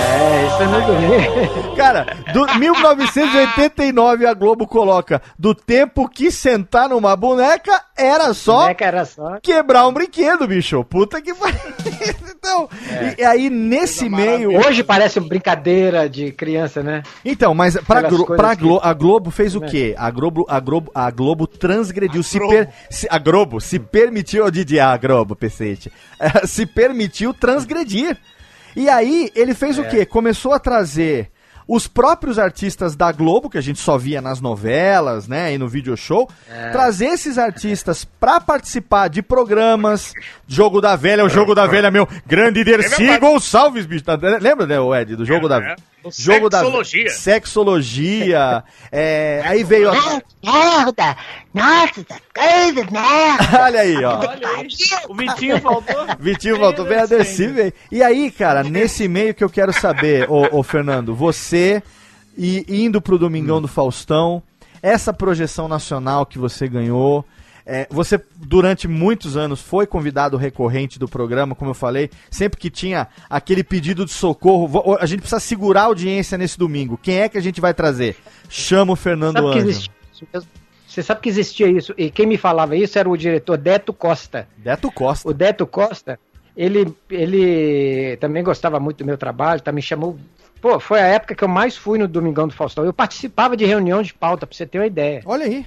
É, 0.00 0.46
isso 0.46 0.62
é 0.62 0.66
muito 0.66 1.66
bem. 1.66 1.76
Cara, 1.76 2.06
do 2.32 2.46
1989 2.58 4.26
a 4.26 4.34
Globo 4.34 4.66
coloca 4.66 5.20
do 5.38 5.54
tempo 5.54 6.08
que 6.08 6.30
sentar 6.30 6.88
numa 6.88 7.14
boneca 7.16 7.82
era 7.96 8.32
só 8.34 8.62
Boneca 8.62 8.84
era 8.84 9.04
só. 9.04 9.38
quebrar 9.42 9.86
um 9.86 9.92
brinquedo, 9.92 10.46
bicho. 10.46 10.82
Puta 10.84 11.20
que 11.20 11.34
pariu. 11.34 11.58
Então, 12.40 12.70
e, 13.18 13.20
e 13.20 13.24
aí 13.24 13.50
nesse 13.50 14.08
meio. 14.08 14.56
Hoje 14.66 14.82
parece 14.82 15.20
brincadeira 15.20 16.08
de 16.08 16.32
criança, 16.32 16.82
né? 16.82 17.02
Então, 17.22 17.54
mas 17.54 17.76
pra, 17.76 18.00
Glo 18.00 18.24
pra 18.24 18.56
que- 18.56 18.62
Glo 18.62 18.80
a 18.82 18.94
Globo 18.94 19.30
fez 19.30 19.54
o 19.54 19.60
Né? 19.60 19.68
quê? 19.68 19.94
A 19.98 20.10
Globo, 20.10 20.46
a 20.48 20.58
Globo, 20.58 20.90
a 20.94 21.10
Globo 21.10 21.46
transgrediu, 21.46 22.22
se, 22.22 22.38
per- 22.40 22.70
se- 22.88 23.06
a 23.10 23.18
Globo 23.18 23.60
se 23.60 23.78
permitiu, 23.78 24.50
Didi, 24.50 24.80
a 24.80 24.96
Globo, 24.96 25.36
pecete, 25.36 25.92
se 26.46 26.64
permitiu 26.64 27.34
transgredir. 27.34 28.16
E 28.76 28.88
aí 28.88 29.30
ele 29.34 29.54
fez 29.54 29.78
É. 29.78 29.80
o 29.82 29.88
quê? 29.88 30.04
Começou 30.06 30.52
a 30.52 30.58
trazer 30.58 31.30
os 31.72 31.86
próprios 31.86 32.36
artistas 32.36 32.96
da 32.96 33.12
Globo, 33.12 33.48
que 33.48 33.56
a 33.56 33.60
gente 33.60 33.78
só 33.78 33.96
via 33.96 34.20
nas 34.20 34.40
novelas, 34.40 35.28
né, 35.28 35.54
e 35.54 35.58
no 35.58 35.68
video 35.68 35.96
show, 35.96 36.28
É. 36.50 36.70
trazer 36.70 37.06
esses 37.06 37.38
artistas 37.38 38.04
pra 38.04 38.40
participar 38.40 39.06
de 39.08 39.22
programas, 39.22 40.12
Jogo 40.48 40.80
da 40.80 40.96
Velha, 40.96 41.24
o 41.24 41.28
Jogo 41.28 41.54
da 41.54 41.66
Velha, 41.68 41.88
meu, 41.88 42.08
grande 42.26 42.64
Dercy 42.64 43.16
Gonçalves, 43.18 43.86
bicho, 43.86 44.02
tá- 44.04 44.18
lembra, 44.40 44.66
né, 44.66 44.80
o 44.80 44.92
Ed, 44.92 45.14
do 45.14 45.24
Jogo 45.24 45.48
da 45.48 45.60
Velha? 45.60 45.76
Jogo 46.04 46.50
Sexologia. 46.50 47.04
da 47.04 47.10
Sexologia. 47.10 48.64
é, 48.90 49.42
aí 49.44 49.62
veio 49.62 49.90
a... 49.90 50.20
Merda! 50.42 51.16
Nossa, 51.52 52.04
coisas, 52.34 52.90
merda! 52.90 53.62
Olha 53.64 53.80
aí, 53.80 54.04
ó. 54.04 54.20
O 55.08 55.14
Vitinho 55.14 55.60
faltou. 55.60 56.06
Vitinho 56.18 56.58
voltou 56.58 56.86
bem 56.86 56.98
a 56.98 57.06
descer, 57.06 57.52
velho. 57.52 57.72
E 57.92 58.02
aí, 58.02 58.30
cara, 58.30 58.62
nesse 58.62 59.06
meio 59.08 59.34
que 59.34 59.44
eu 59.44 59.50
quero 59.50 59.72
saber, 59.72 60.30
ô, 60.30 60.58
ô, 60.58 60.62
Fernando, 60.62 61.14
você 61.14 61.82
e 62.36 62.64
indo 62.68 63.02
pro 63.02 63.18
Domingão 63.18 63.60
do 63.60 63.68
Faustão, 63.68 64.42
essa 64.82 65.12
projeção 65.12 65.68
nacional 65.68 66.24
que 66.24 66.38
você 66.38 66.66
ganhou, 66.66 67.24
é, 67.72 67.86
você 67.88 68.20
durante 68.34 68.88
muitos 68.88 69.36
anos 69.36 69.60
foi 69.60 69.86
convidado 69.86 70.36
recorrente 70.36 70.98
do 70.98 71.06
programa, 71.06 71.54
como 71.54 71.70
eu 71.70 71.74
falei, 71.74 72.10
sempre 72.28 72.58
que 72.58 72.68
tinha 72.68 73.06
aquele 73.28 73.62
pedido 73.62 74.04
de 74.04 74.10
socorro, 74.10 74.96
a 74.98 75.06
gente 75.06 75.20
precisa 75.20 75.38
segurar 75.38 75.82
a 75.82 75.84
audiência 75.84 76.36
nesse 76.36 76.58
domingo. 76.58 76.98
Quem 77.00 77.20
é 77.20 77.28
que 77.28 77.38
a 77.38 77.40
gente 77.40 77.60
vai 77.60 77.72
trazer? 77.72 78.16
Chama 78.48 78.94
o 78.94 78.96
Fernando 78.96 79.36
Sabe 79.36 79.62
mesmo? 79.62 79.92
Você 80.84 81.00
sabe 81.00 81.20
que 81.20 81.28
existia 81.28 81.68
isso? 81.68 81.94
E 81.96 82.10
quem 82.10 82.26
me 82.26 82.36
falava 82.36 82.74
isso 82.74 82.98
era 82.98 83.08
o 83.08 83.16
diretor 83.16 83.56
Deto 83.56 83.92
Costa. 83.92 84.48
Deto 84.56 84.90
Costa. 84.90 85.28
O 85.28 85.32
Deto 85.32 85.64
Costa, 85.64 86.18
ele, 86.56 86.92
ele 87.08 88.16
também 88.16 88.42
gostava 88.42 88.80
muito 88.80 88.98
do 88.98 89.04
meu 89.04 89.16
trabalho, 89.16 89.60
tá, 89.60 89.70
me 89.70 89.80
chamou. 89.80 90.18
Pô, 90.60 90.80
foi 90.80 91.00
a 91.00 91.06
época 91.06 91.36
que 91.36 91.44
eu 91.44 91.48
mais 91.48 91.76
fui 91.76 92.00
no 92.00 92.08
Domingão 92.08 92.48
do 92.48 92.54
Faustão. 92.54 92.84
Eu 92.84 92.92
participava 92.92 93.56
de 93.56 93.64
reunião 93.64 94.02
de 94.02 94.12
pauta, 94.12 94.44
pra 94.44 94.56
você 94.56 94.66
ter 94.66 94.80
uma 94.80 94.86
ideia. 94.88 95.22
Olha 95.24 95.46
aí. 95.46 95.64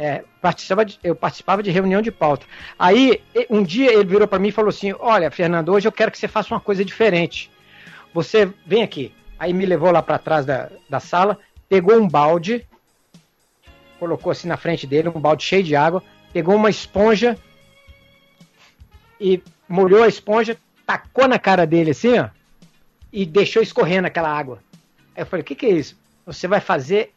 É, 0.00 0.22
participava 0.40 0.84
de- 0.84 0.98
eu 1.02 1.12
participava 1.16 1.60
de 1.60 1.72
reunião 1.72 2.00
de 2.00 2.12
pauta. 2.12 2.46
Aí, 2.78 3.20
um 3.50 3.64
dia 3.64 3.92
ele 3.92 4.04
virou 4.04 4.28
pra 4.28 4.38
mim 4.38 4.48
e 4.48 4.52
falou 4.52 4.68
assim: 4.68 4.94
Olha, 5.00 5.28
Fernando, 5.28 5.70
hoje 5.72 5.88
eu 5.88 5.92
quero 5.92 6.12
que 6.12 6.18
você 6.18 6.28
faça 6.28 6.54
uma 6.54 6.60
coisa 6.60 6.84
diferente. 6.84 7.50
Você 8.14 8.46
vem 8.64 8.84
aqui. 8.84 9.12
Aí 9.36 9.52
me 9.52 9.66
levou 9.66 9.90
lá 9.90 10.00
pra 10.00 10.16
trás 10.18 10.46
da, 10.46 10.70
da 10.88 11.00
sala, 11.00 11.36
pegou 11.68 11.96
um 11.96 12.08
balde, 12.08 12.64
colocou 13.98 14.30
assim 14.30 14.46
na 14.46 14.56
frente 14.56 14.86
dele, 14.86 15.08
um 15.08 15.20
balde 15.20 15.44
cheio 15.44 15.64
de 15.64 15.74
água, 15.74 16.02
pegou 16.32 16.54
uma 16.54 16.70
esponja 16.70 17.36
e 19.20 19.42
molhou 19.68 20.02
a 20.04 20.08
esponja, 20.08 20.56
tacou 20.86 21.26
na 21.26 21.38
cara 21.40 21.66
dele 21.66 21.90
assim, 21.90 22.18
ó, 22.20 22.28
e 23.12 23.26
deixou 23.26 23.62
escorrendo 23.62 24.06
aquela 24.06 24.28
água. 24.30 24.60
Aí 25.16 25.22
eu 25.22 25.26
falei: 25.26 25.42
O 25.42 25.44
que, 25.44 25.56
que 25.56 25.66
é 25.66 25.70
isso? 25.70 25.98
Você 26.24 26.46
vai 26.46 26.60
fazer 26.60 27.12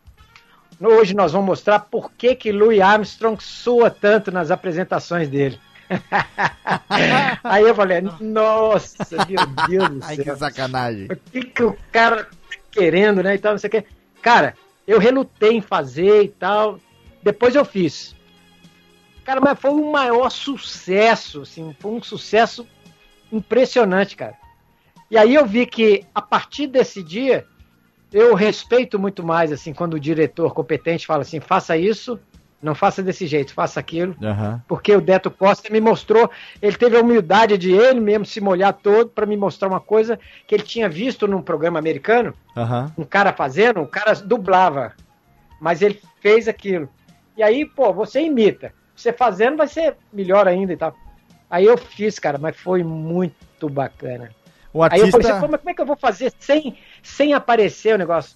Hoje 0.84 1.16
nós 1.16 1.32
vamos 1.32 1.46
mostrar 1.46 1.80
por 1.80 2.12
que, 2.14 2.34
que 2.34 2.52
Louis 2.52 2.82
Armstrong 2.82 3.42
sua 3.42 3.92
tanto 3.92 4.32
nas 4.32 4.50
apresentações 4.50 5.30
dele. 5.30 5.60
Aí 7.44 7.64
eu 7.64 7.76
falei, 7.76 8.02
nossa, 8.02 9.28
meu 9.28 9.46
Deus 9.68 9.90
do 9.90 10.00
Ai, 10.04 10.16
céu. 10.16 10.26
que 10.26 10.36
sacanagem. 10.38 11.06
O 11.06 11.16
que, 11.16 11.44
que 11.44 11.64
o 11.64 11.78
cara 11.92 12.24
tá 12.24 12.58
querendo, 12.72 13.22
né? 13.22 13.36
E 13.36 13.38
tal, 13.38 13.52
não 13.52 13.60
sei 13.60 13.68
o 13.68 13.72
que. 13.72 13.86
Cara, 14.24 14.56
eu 14.88 14.98
relutei 14.98 15.52
em 15.52 15.62
fazer 15.62 16.24
e 16.24 16.30
tal. 16.30 16.80
Depois 17.22 17.54
eu 17.54 17.64
fiz. 17.64 18.16
Cara, 19.24 19.40
mas 19.40 19.60
foi 19.60 19.70
um 19.70 19.92
maior 19.92 20.32
sucesso, 20.32 21.42
assim, 21.42 21.76
foi 21.80 21.92
um 21.92 22.02
sucesso 22.02 22.68
impressionante, 23.32 24.16
cara. 24.16 24.36
E 25.12 25.18
aí 25.18 25.36
eu 25.36 25.46
vi 25.46 25.68
que 25.68 26.06
a 26.16 26.22
partir 26.22 26.66
desse 26.66 27.04
dia 27.04 27.46
eu 28.12 28.36
respeito 28.36 29.00
muito 29.00 29.24
mais, 29.24 29.52
assim, 29.52 29.74
quando 29.74 29.94
o 29.96 30.00
diretor 30.00 30.54
competente 30.54 31.06
fala 31.08 31.22
assim, 31.22 31.40
faça 31.40 31.78
isso, 31.78 32.20
não 32.62 32.76
faça 32.76 33.02
desse 33.02 33.26
jeito, 33.26 33.54
faça 33.54 33.80
aquilo. 33.80 34.16
Aham. 34.22 34.62
Porque 34.68 34.96
o 34.96 35.02
Deto 35.02 35.32
Costa 35.32 35.72
me 35.72 35.82
mostrou, 35.82 36.30
ele 36.62 36.76
teve 36.78 36.96
a 36.98 37.02
humildade 37.02 37.58
de 37.58 37.72
ele 37.72 38.00
mesmo 38.00 38.26
se 38.26 38.40
molhar 38.40 38.74
todo 38.74 39.10
para 39.10 39.26
me 39.26 39.36
mostrar 39.36 39.68
uma 39.68 39.80
coisa 39.80 40.20
que 40.48 40.54
ele 40.56 40.64
tinha 40.64 40.88
visto 40.88 41.28
num 41.28 41.42
programa 41.42 41.80
americano, 41.80 42.34
Aham. 42.56 42.92
um 42.98 43.04
cara 43.04 43.34
fazendo, 43.34 43.82
o 43.82 43.88
cara 43.88 44.14
dublava, 44.14 44.94
mas 45.60 45.82
ele 45.82 46.00
fez 46.22 46.48
aquilo. 46.48 46.90
E 47.38 47.42
aí, 47.42 47.66
pô, 47.66 47.92
você 47.94 48.22
imita. 48.22 48.74
Você 48.96 49.12
fazendo 49.12 49.58
vai 49.58 49.68
ser 49.68 49.96
melhor 50.14 50.48
ainda 50.48 50.74
e 50.74 50.78
tal. 50.78 50.94
Aí 51.50 51.66
eu 51.66 51.78
fiz, 51.78 52.20
cara, 52.20 52.38
mas 52.38 52.56
foi 52.56 52.84
muito 52.84 53.68
bacana. 53.70 54.30
O 54.74 54.84
Aí 54.84 55.00
eu 55.02 55.08
falei 55.08 55.28
artista. 55.28 55.32
assim, 55.34 55.42
"Pô, 55.42 55.48
mas 55.52 55.60
como 55.60 55.70
é 55.70 55.74
que 55.74 55.82
eu 55.82 55.86
vou 55.86 55.98
fazer 55.98 56.32
sem, 56.40 56.78
sem 57.04 57.34
aparecer 57.34 57.96
o 57.96 57.98
negócio? 57.98 58.36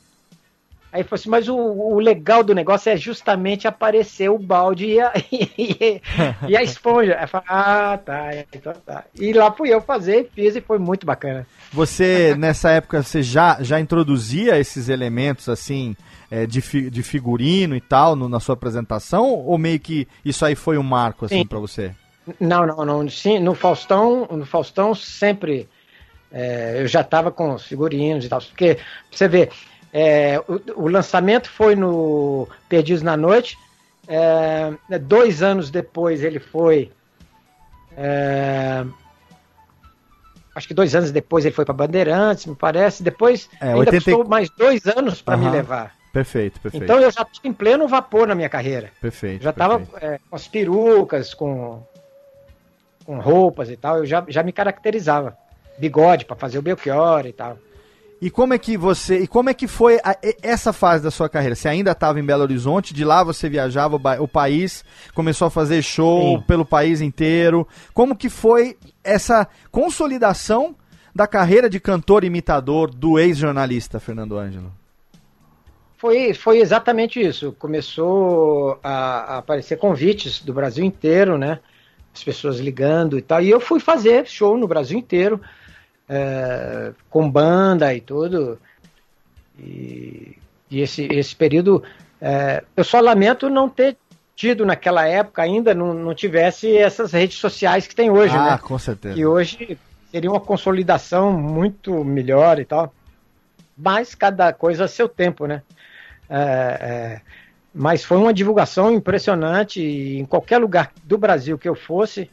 Aí 0.91 1.03
falou 1.03 1.15
assim, 1.19 1.29
mas 1.29 1.49
o, 1.49 1.55
o 1.57 1.99
legal 1.99 2.41
do 2.41 2.55
negócio 2.55 2.89
é 2.89 2.95
justamente 2.95 3.67
aparecer 3.67 4.29
o 4.29 4.39
balde 4.39 4.85
e 4.85 5.01
a, 5.01 5.11
e, 5.29 6.01
e 6.47 6.55
a 6.55 6.63
esponja. 6.63 7.17
Aí 7.19 7.27
falei, 7.27 7.47
ah, 7.49 7.99
tá, 8.03 8.29
então 8.53 8.71
tá. 8.85 9.03
E 9.13 9.33
lá 9.33 9.51
fui 9.51 9.73
eu 9.73 9.81
fazer, 9.81 10.29
fiz 10.33 10.55
e 10.55 10.61
foi 10.61 10.79
muito 10.79 11.05
bacana. 11.05 11.45
Você, 11.73 12.33
nessa 12.39 12.71
época, 12.71 13.03
você 13.03 13.21
já, 13.21 13.57
já 13.61 13.77
introduzia 13.77 14.57
esses 14.57 14.87
elementos, 14.87 15.49
assim, 15.49 15.97
é, 16.31 16.45
de, 16.45 16.61
fi- 16.61 16.89
de 16.89 17.03
figurino 17.03 17.75
e 17.75 17.81
tal, 17.81 18.15
no- 18.15 18.29
na 18.29 18.39
sua 18.39 18.53
apresentação? 18.53 19.29
Ou 19.31 19.57
meio 19.57 19.81
que 19.81 20.07
isso 20.23 20.45
aí 20.45 20.55
foi 20.55 20.77
um 20.77 20.83
marco, 20.83 21.25
assim, 21.25 21.39
Sim. 21.39 21.45
pra 21.45 21.59
você? 21.59 21.91
Não, 22.39 22.65
não, 22.65 22.85
não. 22.85 23.09
Sim, 23.09 23.39
no 23.39 23.53
Faustão, 23.53 24.25
no 24.31 24.45
Faustão 24.45 24.95
sempre 24.95 25.67
é, 26.31 26.81
eu 26.81 26.87
já 26.87 27.01
estava 27.01 27.31
com 27.31 27.53
os 27.53 27.65
figurinos 27.65 28.25
e 28.25 28.29
tal. 28.29 28.41
Porque, 28.41 28.75
pra 28.75 28.83
você 29.11 29.27
vê, 29.27 29.49
é, 29.93 30.39
o, 30.39 30.83
o 30.83 30.87
lançamento 30.87 31.49
foi 31.49 31.75
no 31.75 32.47
Perdidos 32.67 33.01
na 33.03 33.15
Noite. 33.15 33.57
é, 34.07 34.71
dois 34.99 35.41
anos 35.41 35.69
depois 35.71 36.23
ele 36.23 36.39
foi. 36.39 36.91
é, 37.97 38.85
acho 40.53 40.67
que 40.67 40.73
dois 40.73 40.95
anos 40.95 41.11
depois 41.11 41.45
ele 41.45 41.53
foi 41.55 41.65
para 41.65 41.73
Bandeirantes, 41.73 42.45
me 42.45 42.55
parece. 42.55 43.03
Depois 43.03 43.49
É, 43.59 43.67
ainda 43.67 43.79
80 43.79 43.95
e- 43.97 44.13
custou 44.13 44.25
mais 44.27 44.49
dois 44.49 44.85
anos 44.87 45.21
para 45.21 45.37
me 45.37 45.45
Aham. 45.45 45.51
levar. 45.53 45.95
Perfeito, 46.13 46.61
perfeito. 46.61 46.83
Então 46.83 46.95
eu 46.95 47.03
já 47.11 47.23
estava 47.23 47.29
em 47.43 47.51
pleno 47.51 47.87
vapor 47.89 48.25
na 48.25 48.33
minha 48.35 48.47
carreira. 48.47 48.89
Perfeito. 49.01 49.43
Já 49.43 49.49
estava 49.49 49.79
perfeito. 49.79 50.21
com 50.29 50.35
as 50.35 50.47
perucas, 50.47 51.33
com, 51.33 51.83
com 53.05 53.19
roupas 53.19 53.69
e 53.69 53.75
tal, 53.75 53.97
eu 53.97 54.05
já, 54.05 54.23
já 54.29 54.41
me 54.41 54.53
caracterizava. 54.53 55.37
Bigode 55.77 56.25
para 56.25 56.35
fazer 56.35 56.57
o 56.57 56.61
Belchior 56.61 57.25
e 57.25 57.33
tal. 57.33 57.57
E 58.21 58.29
como 58.29 58.53
é 58.53 58.57
que 58.57 58.77
você. 58.77 59.19
E 59.19 59.27
como 59.27 59.49
é 59.49 59.53
que 59.53 59.67
foi 59.67 59.99
a- 60.03 60.17
essa 60.41 60.71
fase 60.71 61.03
da 61.03 61.11
sua 61.11 61.27
carreira? 61.27 61.53
Você 61.53 61.67
ainda 61.67 61.91
estava 61.91 62.19
em 62.19 62.23
Belo 62.23 62.43
Horizonte, 62.43 62.93
de 62.93 63.03
lá 63.03 63.23
você 63.23 63.49
viajava 63.49 63.97
o, 64.19 64.27
país, 64.27 64.85
começou 65.13 65.47
a 65.47 65.51
fazer 65.51 65.81
show 65.83 66.37
Sim. 66.37 66.43
pelo 66.47 66.65
país 66.65 67.01
inteiro. 67.01 67.67
Como 67.93 68.15
que 68.15 68.29
foi 68.29 68.77
essa 69.03 69.47
consolidação 69.69 70.75
da 71.13 71.27
carreira 71.27 71.69
de 71.69 71.79
cantor 71.79 72.23
imitador 72.23 72.89
do 72.89 73.19
ex-jornalista 73.19 73.99
Fernando 73.99 74.37
Ângelo? 74.37 74.71
Foi, 75.97 76.33
foi 76.33 76.59
exatamente 76.59 77.19
isso. 77.21 77.53
Começou 77.57 78.79
a, 78.83 79.35
a 79.35 79.37
aparecer 79.39 79.77
convites 79.77 80.41
do 80.41 80.53
Brasil 80.53 80.83
inteiro, 80.85 81.37
né? 81.37 81.59
As 82.13 82.23
pessoas 82.23 82.59
ligando 82.59 83.17
e 83.17 83.21
tal. 83.21 83.41
E 83.41 83.49
eu 83.49 83.59
fui 83.59 83.79
fazer 83.79 84.25
show 84.25 84.57
no 84.57 84.67
Brasil 84.67 84.97
inteiro, 84.97 85.39
é, 86.07 86.91
com 87.09 87.29
banda 87.29 87.93
e 87.93 88.01
tudo. 88.01 88.59
E, 89.57 90.37
e 90.69 90.81
esse, 90.81 91.05
esse 91.11 91.35
período. 91.35 91.83
é, 92.21 92.63
eu 92.75 92.83
só 92.83 92.99
lamento 92.99 93.49
não 93.49 93.69
ter 93.69 93.97
tido 94.35 94.65
naquela 94.65 95.07
época 95.07 95.41
ainda, 95.41 95.73
não, 95.73 95.93
não 95.93 96.13
tivesse 96.13 96.75
essas 96.75 97.13
redes 97.13 97.37
sociais 97.37 97.87
que 97.87 97.95
tem 97.95 98.09
hoje, 98.09 98.35
ah, 98.35 98.51
né? 98.51 98.57
com 98.57 98.77
certeza. 98.77 99.15
que 99.15 99.25
hoje 99.25 99.77
seria 100.11 100.29
uma 100.29 100.41
consolidação 100.41 101.31
muito 101.31 102.03
melhor 102.03 102.59
e 102.59 102.65
tal. 102.65 102.93
Mas 103.77 104.13
cada 104.13 104.53
coisa 104.53 104.85
a 104.85 104.87
seu 104.87 105.07
tempo, 105.07 105.45
né? 105.45 105.61
É, 106.29 106.37
é, 106.39 107.21
mas 107.73 108.03
foi 108.03 108.17
uma 108.17 108.33
divulgação 108.33 108.91
impressionante 108.91 109.81
e 109.81 110.17
em 110.17 110.25
qualquer 110.25 110.57
lugar 110.57 110.91
do 111.03 111.17
Brasil 111.17 111.57
que 111.57 111.67
eu 111.67 111.75
fosse, 111.75 112.29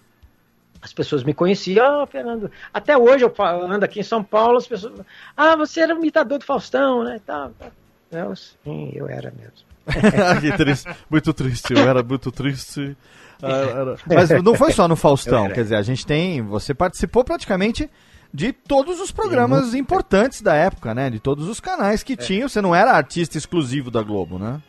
as 0.83 0.93
pessoas 0.93 1.23
me 1.23 1.33
conheciam, 1.33 2.03
ah, 2.03 2.07
Fernando. 2.07 2.51
Até 2.75 2.99
hoje 2.99 3.25
eu 3.25 3.33
ando 3.71 3.85
aqui 3.85 4.01
em 4.01 4.03
São 4.03 4.23
Paulo, 4.23 4.59
as 4.59 4.67
pessoas. 4.67 5.01
Ah, 5.37 5.55
você 5.55 5.81
era 5.81 5.95
o 5.95 5.99
imitador 5.99 6.39
do 6.39 6.45
Faustão, 6.45 7.05
né? 7.05 7.21
tal, 7.25 7.53
tal. 7.59 7.71
Eu, 8.11 8.35
sim, 8.37 8.91
eu 8.95 9.09
era 9.09 9.33
mesmo. 9.33 9.73
que 10.41 10.57
triste, 10.57 10.89
muito 11.09 11.33
triste, 11.33 11.73
eu 11.73 11.89
era 11.89 12.03
muito 12.03 12.31
triste. 12.31 12.97
Ah, 13.41 13.49
era- 13.49 13.97
Mas 14.07 14.31
não 14.43 14.55
foi 14.55 14.73
só 14.73 14.87
no 14.89 14.97
Faustão, 14.97 15.49
quer 15.49 15.63
dizer, 15.63 15.77
a 15.77 15.83
gente 15.83 16.05
tem. 16.05 16.43
Você 16.43 16.75
participou 16.75 17.25
praticamente 17.25 17.89
de 18.35 18.53
todos 18.53 19.01
os 19.01 19.11
programas 19.13 19.75
importantes 19.75 20.43
da 20.43 20.55
época, 20.55 20.95
né? 20.95 21.11
De 21.11 21.21
todos 21.21 21.49
os 21.49 21.61
canais 21.61 22.03
que 22.03 22.17
tinham. 22.17 22.49
Você 22.49 22.61
não 22.61 22.75
era 22.75 22.93
artista 22.93 23.39
exclusivo 23.39 23.91
da 23.91 24.03
Globo, 24.03 24.39
né? 24.39 24.61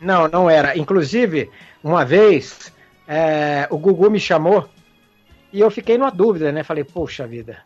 Não, 0.00 0.28
não 0.28 0.50
era. 0.50 0.76
Inclusive, 0.76 1.50
uma 1.82 2.04
vez, 2.04 2.72
é, 3.08 3.66
o 3.70 3.78
Gugu 3.78 4.10
me 4.10 4.20
chamou 4.20 4.68
e 5.54 5.60
eu 5.60 5.70
fiquei 5.70 5.96
numa 5.96 6.10
dúvida, 6.10 6.50
né? 6.50 6.64
Falei, 6.64 6.82
poxa 6.82 7.24
vida, 7.28 7.58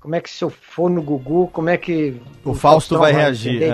como 0.00 0.14
é 0.14 0.22
que 0.22 0.30
se 0.30 0.42
eu 0.42 0.48
for 0.48 0.88
no 0.88 1.02
Gugu, 1.02 1.48
como 1.48 1.68
é 1.68 1.76
que 1.76 2.18
O 2.42 2.54
Fausto 2.54 2.98
vai 2.98 3.12
reagir, 3.12 3.60
e 3.60 3.68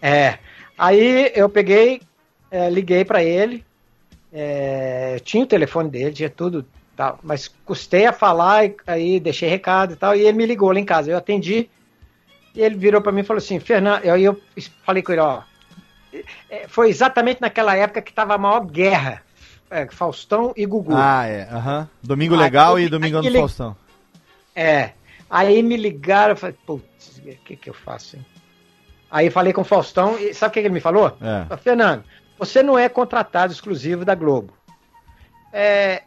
é. 0.00 0.38
Aí 0.76 1.30
eu 1.34 1.50
peguei, 1.50 2.00
é, 2.50 2.70
liguei 2.70 3.04
pra 3.04 3.22
ele, 3.22 3.62
é, 4.32 5.20
tinha 5.22 5.44
o 5.44 5.46
telefone 5.46 5.90
dele, 5.90 6.12
tinha 6.12 6.30
tudo, 6.30 6.64
tal, 6.96 7.18
mas 7.22 7.46
custei 7.66 8.06
a 8.06 8.12
falar, 8.12 8.64
e 8.64 8.76
aí 8.86 9.20
deixei 9.20 9.48
recado 9.48 9.92
e 9.92 9.96
tal, 9.96 10.16
e 10.16 10.22
ele 10.22 10.32
me 10.32 10.46
ligou 10.46 10.72
lá 10.72 10.80
em 10.80 10.84
casa, 10.84 11.10
eu 11.10 11.18
atendi, 11.18 11.68
e 12.54 12.62
ele 12.62 12.74
virou 12.74 13.02
pra 13.02 13.12
mim 13.12 13.20
e 13.20 13.24
falou 13.24 13.38
assim, 13.38 13.60
Fernando, 13.60 14.02
aí 14.08 14.24
eu 14.24 14.40
falei 14.82 15.02
com 15.02 15.12
ele, 15.12 15.20
ó, 15.20 15.42
é, 16.48 16.66
foi 16.68 16.88
exatamente 16.88 17.42
naquela 17.42 17.76
época 17.76 18.00
que 18.00 18.14
tava 18.14 18.34
a 18.34 18.38
maior 18.38 18.60
guerra, 18.64 19.22
é, 19.74 19.86
Faustão 19.90 20.52
e 20.56 20.64
Gugu. 20.66 20.92
Ah, 20.94 21.26
é. 21.26 21.42
aham. 21.50 21.88
Domingo 22.02 22.34
Aí 22.34 22.40
Legal 22.40 22.78
ele- 22.78 22.86
e 22.86 22.90
Domingão 22.90 23.20
aí 23.20 23.30
do 23.30 23.38
Faustão. 23.38 23.76
É. 24.54 24.90
Aí 25.28 25.62
me 25.62 25.76
ligaram, 25.76 26.32
eu 26.32 26.36
falei, 26.36 26.56
putz, 26.66 27.18
o 27.18 27.22
que 27.44 27.56
que 27.56 27.68
eu 27.70 27.74
faço, 27.74 28.16
hein? 28.16 28.26
Aí 29.10 29.30
falei 29.30 29.52
com 29.52 29.60
o 29.62 29.64
Faustão 29.64 30.18
e 30.18 30.32
sabe 30.34 30.50
o 30.50 30.52
que 30.54 30.58
ele 30.60 30.68
me 30.70 30.80
falou? 30.80 31.16
É. 31.20 31.56
Fernando, 31.56 32.04
você 32.38 32.62
não 32.62 32.78
é 32.78 32.88
contratado 32.88 33.52
exclusivo 33.52 34.04
da 34.04 34.14
Globo. 34.14 34.52
É. 35.52 36.02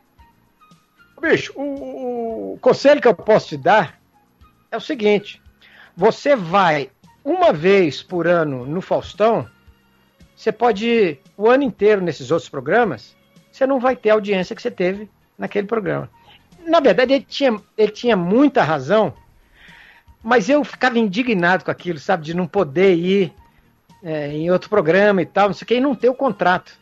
Bicho, 1.21 1.51
o, 1.55 1.61
o- 1.63 2.53
o 2.53 2.57
conselho 2.59 3.01
que 3.01 3.07
eu 3.07 3.13
posso 3.15 3.47
te 3.49 3.57
dar 3.57 3.99
é 4.71 4.77
o 4.77 4.81
seguinte: 4.81 5.41
você 5.95 6.35
vai 6.35 6.89
uma 7.23 7.51
vez 7.51 8.01
por 8.03 8.27
ano 8.27 8.65
no 8.65 8.81
Faustão, 8.81 9.47
você 10.35 10.51
pode 10.51 10.85
ir 10.85 11.21
o 11.35 11.49
ano 11.49 11.63
inteiro 11.63 12.01
nesses 12.01 12.29
outros 12.31 12.49
programas, 12.49 13.15
você 13.57 13.65
não 13.67 13.79
vai 13.79 13.95
ter 13.95 14.09
a 14.11 14.13
audiência 14.13 14.55
que 14.55 14.61
você 14.61 14.71
teve 14.71 15.09
naquele 15.37 15.67
programa. 15.67 16.09
Na 16.65 16.79
verdade, 16.79 17.13
ele 17.13 17.25
tinha, 17.27 17.59
ele 17.77 17.91
tinha 17.91 18.15
muita 18.15 18.63
razão, 18.63 19.13
mas 20.23 20.49
eu 20.49 20.63
ficava 20.63 20.99
indignado 20.99 21.63
com 21.63 21.71
aquilo, 21.71 21.99
sabe, 21.99 22.23
de 22.25 22.33
não 22.33 22.45
poder 22.47 22.93
ir 22.95 23.33
é, 24.03 24.29
em 24.29 24.51
outro 24.51 24.69
programa 24.69 25.21
e 25.21 25.25
tal, 25.25 25.47
não 25.47 25.53
sei 25.53 25.65
o 25.65 25.67
que, 25.67 25.75
e 25.75 25.81
não 25.81 25.95
ter 25.95 26.09
o 26.09 26.13
contrato. 26.13 26.73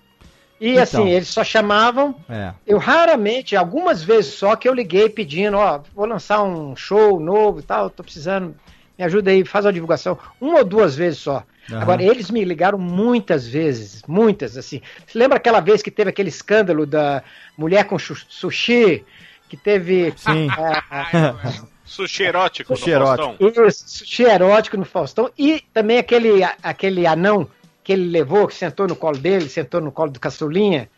E 0.59 0.71
Então. 0.71 0.83
assim, 0.83 1.09
eles 1.09 1.27
só 1.27 1.43
chamavam 1.43 2.15
É. 2.29 2.53
eu 2.65 2.77
raramente, 2.77 3.55
algumas 3.55 4.01
vezes 4.03 4.33
só 4.33 4.55
que 4.55 4.67
eu 4.67 4.73
liguei 4.73 5.09
pedindo, 5.09 5.57
ó, 5.57 5.81
vou 5.93 6.05
lançar 6.05 6.41
um 6.43 6.75
show 6.75 7.19
novo 7.19 7.59
e 7.59 7.63
tal, 7.63 7.89
tô 7.89 8.03
precisando, 8.03 8.55
me 8.97 9.03
ajuda 9.03 9.31
aí, 9.31 9.43
faz 9.45 9.65
uma 9.65 9.73
divulgação. 9.73 10.17
Uma 10.39 10.59
ou 10.59 10.65
duas 10.65 10.95
vezes 10.95 11.19
só. 11.19 11.43
Aham. 11.71 11.81
Agora, 11.81 12.03
eles 12.03 12.29
me 12.29 12.43
ligaram 12.43 12.77
muitas 12.77 13.47
vezes, 13.47 14.03
muitas, 14.07 14.55
assim. 14.57 14.81
Você 15.05 15.17
lembra 15.17 15.37
aquela 15.37 15.59
vez 15.59 15.81
que 15.81 15.89
teve 15.89 16.09
aquele 16.09 16.29
escândalo 16.29 16.85
da 16.85 17.23
mulher 17.57 17.85
com 17.85 17.97
sushi, 17.97 19.03
que 19.49 19.57
teve... 19.57 20.13
Sim. 20.17 20.47
ah, 20.51 21.35
Sushi 21.85 22.23
erótico 22.23 22.75
Sushi 22.75 22.89
no 22.89 22.95
erótico. 22.95 23.37
Faustão. 23.37 23.67
isso, 23.67 23.83
sushi 23.87 24.23
erótico 24.23 24.75
no 24.75 24.85
Faustão 24.85 25.29
e 25.37 25.61
também 25.71 25.99
aquele, 25.99 26.43
aquele 26.63 27.05
anão 27.05 27.47
que 27.83 27.93
ele 27.93 28.05
levou, 28.09 28.47
que 28.47 28.55
sentou 28.55 28.87
no 28.87 28.95
colo 28.95 29.17
dele, 29.19 29.47
sentou 29.47 29.79
no 29.79 29.91
colo 29.91 30.09
do 30.09 30.19
Caçulinha. 30.19 30.89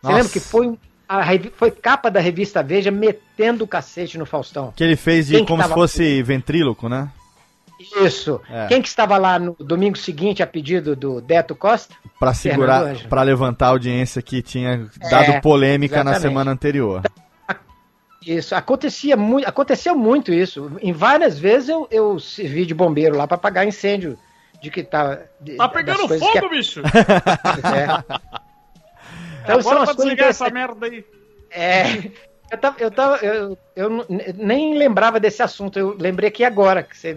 Você 0.00 0.06
Nossa. 0.06 0.16
lembra 0.16 0.32
que 0.32 0.38
foi, 0.38 0.78
a 1.08 1.20
revi- 1.20 1.52
foi 1.56 1.72
capa 1.72 2.08
da 2.12 2.20
revista 2.20 2.62
Veja 2.62 2.92
metendo 2.92 3.64
o 3.64 3.66
cacete 3.66 4.16
no 4.16 4.24
Faustão? 4.24 4.72
Que 4.76 4.84
ele 4.84 4.94
fez 4.94 5.26
de 5.26 5.44
como 5.44 5.62
se 5.64 5.68
fosse 5.70 6.22
ventríloco, 6.22 6.88
né? 6.88 7.10
Isso. 8.02 8.40
É. 8.50 8.66
Quem 8.66 8.82
que 8.82 8.88
estava 8.88 9.16
lá 9.16 9.38
no 9.38 9.54
domingo 9.58 9.96
seguinte 9.96 10.42
a 10.42 10.46
pedido 10.46 10.94
do 10.94 11.20
Deto 11.20 11.54
Costa? 11.54 11.94
Pra 12.18 12.34
segurar, 12.34 12.94
pra 13.08 13.22
levantar 13.22 13.66
a 13.66 13.70
audiência 13.70 14.20
que 14.20 14.42
tinha 14.42 14.86
dado 15.10 15.30
É, 15.32 15.40
polêmica 15.40 15.96
na 16.04 16.10
exatamente. 16.12 16.22
semana 16.22 16.50
anterior. 16.50 17.02
Isso, 18.26 18.54
acontecia 18.54 19.16
muito, 19.16 19.48
aconteceu 19.48 19.96
muito 19.96 20.30
isso. 20.32 20.70
Em 20.82 20.92
várias 20.92 21.38
vezes 21.38 21.70
eu, 21.70 21.88
eu 21.90 22.18
servi 22.18 22.66
de 22.66 22.74
bombeiro 22.74 23.16
lá 23.16 23.26
para 23.26 23.36
apagar 23.36 23.66
incêndio 23.66 24.18
de 24.62 24.70
que 24.70 24.82
tava. 24.82 25.22
de- 25.40 25.56
Tá 25.56 25.66
pegando 25.68 26.06
fogo, 26.06 26.32
que- 26.32 26.48
bicho! 26.50 26.82
É. 27.64 28.20
Então 29.42 29.62
são 29.62 29.72
Agora 29.72 29.78
as 29.84 29.84
pra 29.88 29.94
coisas 29.96 29.96
desligar 30.04 30.28
essa 30.28 30.50
merda 30.50 30.84
aí. 30.86 31.02
É, 31.50 32.10
eu 32.52 32.58
tava, 32.58 32.76
eu 32.78 32.90
tava, 32.90 33.16
eu, 33.24 33.58
eu 33.74 34.06
nem 34.36 34.76
lembrava 34.76 35.18
desse 35.18 35.42
assunto. 35.42 35.78
Eu 35.78 35.96
lembrei 35.98 36.28
aqui 36.28 36.44
agora 36.44 36.82
que 36.82 36.96
você 36.96 37.16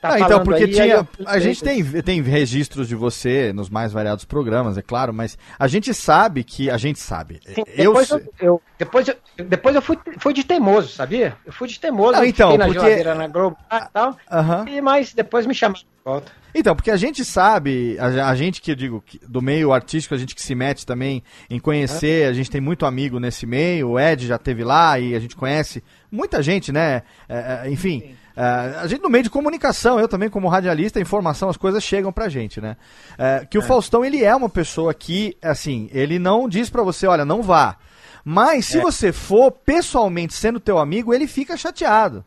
tá 0.00 0.14
Ah, 0.14 0.20
então, 0.20 0.42
porque 0.44 0.64
aí, 0.64 0.68
aí 0.70 0.74
tinha. 0.74 0.94
eu 0.94 1.08
A 1.26 1.38
gente 1.38 1.62
tem, 1.62 1.82
tem 2.02 2.22
registros 2.22 2.88
de 2.88 2.94
você 2.94 3.52
nos 3.52 3.68
mais 3.68 3.92
variados 3.92 4.24
programas, 4.24 4.76
é 4.78 4.82
claro, 4.82 5.12
mas 5.12 5.36
a 5.58 5.66
gente 5.68 5.92
sabe 5.94 6.44
que. 6.44 6.70
A 6.70 6.76
gente 6.76 6.98
sabe. 6.98 7.40
Sim, 7.46 7.62
eu, 7.76 7.92
depois 7.92 8.10
eu, 8.10 8.20
eu- 8.40 8.62
depois 8.78 9.08
eu, 9.08 9.16
depois 9.46 9.74
eu 9.74 9.82
fui, 9.82 9.98
fui 10.18 10.32
de 10.32 10.44
teimoso, 10.44 10.88
sabia? 10.88 11.36
Eu 11.44 11.52
fui 11.52 11.66
de 11.68 11.78
teimoso, 11.80 12.18
eu 12.18 12.24
então, 12.24 12.56
na 12.56 12.66
porque- 12.66 12.80
geladeira 12.80 13.14
na 13.14 13.26
Globo 13.26 13.56
e 13.72 13.88
tal, 13.92 14.16
Aham. 14.30 14.64
e, 14.68 14.80
mas 14.80 15.12
depois 15.12 15.46
me 15.46 15.54
chamaram 15.54 15.80
de 15.80 15.86
volta. 16.04 16.32
Então, 16.54 16.74
porque 16.74 16.90
a 16.90 16.96
gente 16.96 17.24
sabe, 17.24 17.96
a, 17.98 18.30
a 18.30 18.34
gente 18.34 18.62
que 18.62 18.70
eu 18.70 18.74
digo, 18.76 19.02
que- 19.04 19.20
do 19.28 19.42
meio 19.42 19.72
artístico, 19.72 20.14
a 20.14 20.18
gente 20.18 20.34
que 20.34 20.40
se 20.42 20.54
mete 20.54 20.86
também 20.86 21.22
em 21.50 21.58
conhecer, 21.58 22.26
a 22.28 22.32
gente 22.32 22.50
tem 22.50 22.60
muito 22.60 22.86
amigo 22.86 23.18
nesse 23.20 23.46
meio, 23.46 23.90
o 23.90 24.00
Ed 24.00 24.26
já 24.26 24.38
teve 24.38 24.64
lá 24.64 24.98
e 24.98 25.14
a 25.14 25.18
gente 25.20 25.36
conhece 25.36 25.82
muita 26.10 26.42
gente, 26.42 26.72
né? 26.72 27.02
É, 27.28 27.62
é, 27.66 27.70
enfim, 27.70 28.02
é, 28.04 28.14
a 28.40 28.86
gente 28.86 29.02
no 29.02 29.10
meio 29.10 29.24
de 29.24 29.30
comunicação, 29.30 29.98
eu 29.98 30.06
também 30.06 30.30
como 30.30 30.46
radialista, 30.48 31.00
informação, 31.00 31.48
as 31.48 31.56
coisas 31.56 31.82
chegam 31.82 32.12
pra 32.12 32.28
gente, 32.28 32.60
né? 32.60 32.76
É, 33.18 33.44
que 33.44 33.58
o 33.58 33.62
Faustão, 33.62 34.04
ele 34.04 34.24
é 34.24 34.34
uma 34.34 34.48
pessoa 34.48 34.94
que, 34.94 35.36
assim, 35.42 35.90
ele 35.92 36.20
não 36.20 36.48
diz 36.48 36.70
pra 36.70 36.84
você, 36.84 37.06
olha, 37.06 37.24
não 37.24 37.42
vá. 37.42 37.76
Mas 38.24 38.66
se 38.66 38.78
você 38.80 39.12
for 39.12 39.50
pessoalmente 39.50 40.34
sendo 40.34 40.60
teu 40.60 40.78
amigo, 40.78 41.12
ele 41.12 41.26
fica 41.26 41.56
chateado. 41.56 42.24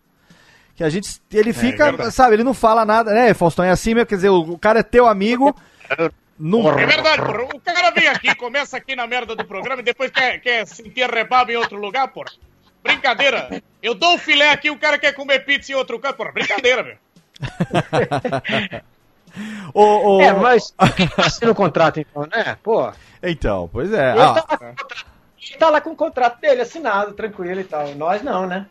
Que 0.76 0.84
a 0.84 0.90
gente. 0.90 1.22
Ele 1.32 1.54
fica, 1.54 1.86
verdade. 1.86 2.12
sabe, 2.12 2.36
ele 2.36 2.44
não 2.44 2.54
fala 2.54 2.84
nada, 2.84 3.14
né, 3.14 3.34
Faustão? 3.34 3.64
É 3.64 3.70
assim 3.70 3.94
mesmo, 3.94 4.08
quer 4.08 4.16
dizer, 4.16 4.30
o, 4.30 4.58
cara 4.58 4.80
é 4.80 4.84
teu 4.84 5.08
amigo. 5.08 5.56
Não... 6.38 6.78
É 6.78 6.86
verdade, 6.86 7.22
porra. 7.22 7.44
O 7.44 7.60
cara 7.62 7.92
vem 7.92 8.08
aqui, 8.08 8.34
começa 8.36 8.76
aqui 8.76 8.96
na 8.96 9.06
merda 9.06 9.36
do 9.36 9.46
programa 9.46 9.82
e 9.82 9.86
depois 9.86 10.10
quer, 10.10 10.40
quer 10.40 10.66
sentir 10.66 11.08
rebabo 11.10 11.52
em 11.52 11.56
outro 11.56 11.80
lugar, 11.80 12.08
porra. 12.08 12.32
Brincadeira. 12.84 13.62
Eu 13.82 13.94
dou 13.94 14.16
o 14.16 14.18
filé 14.18 14.50
aqui, 14.52 14.70
o 14.70 14.78
cara 14.78 14.98
quer 14.98 15.14
comer 15.14 15.46
pizza 15.46 15.72
em 15.72 15.76
outro 15.76 15.96
lugar, 15.96 16.14
porra. 16.14 16.32
Brincadeira, 16.32 16.84
meu. 16.84 16.96
Ô, 19.74 20.18
ô, 20.18 20.22
É, 20.22 20.34
mas 20.34 20.74
assina 21.18 21.52
o 21.52 21.56
contrato 21.56 22.00
então, 22.00 22.24
né? 22.24 22.58
Pô, 22.62 22.92
Então, 23.24 23.70
pois 23.72 23.92
é. 23.94 24.12
ele, 24.12 24.22
Ah, 24.22 24.34
tá 24.34 24.50
lá 24.50 24.52
com 24.52 24.52
o 24.52 24.76
contrato, 24.76 25.06
ele 25.42 25.58
tá 25.58 25.70
lá 25.70 25.82
com 25.82 25.90
o 25.92 25.96
contrato 25.96 26.42
dele 26.42 26.62
assinado, 26.62 27.14
tranquilo 27.14 27.62
e 27.62 27.64
tal. 27.64 27.96
Nós 27.96 28.22
não, 28.22 28.46
né? 28.46 28.66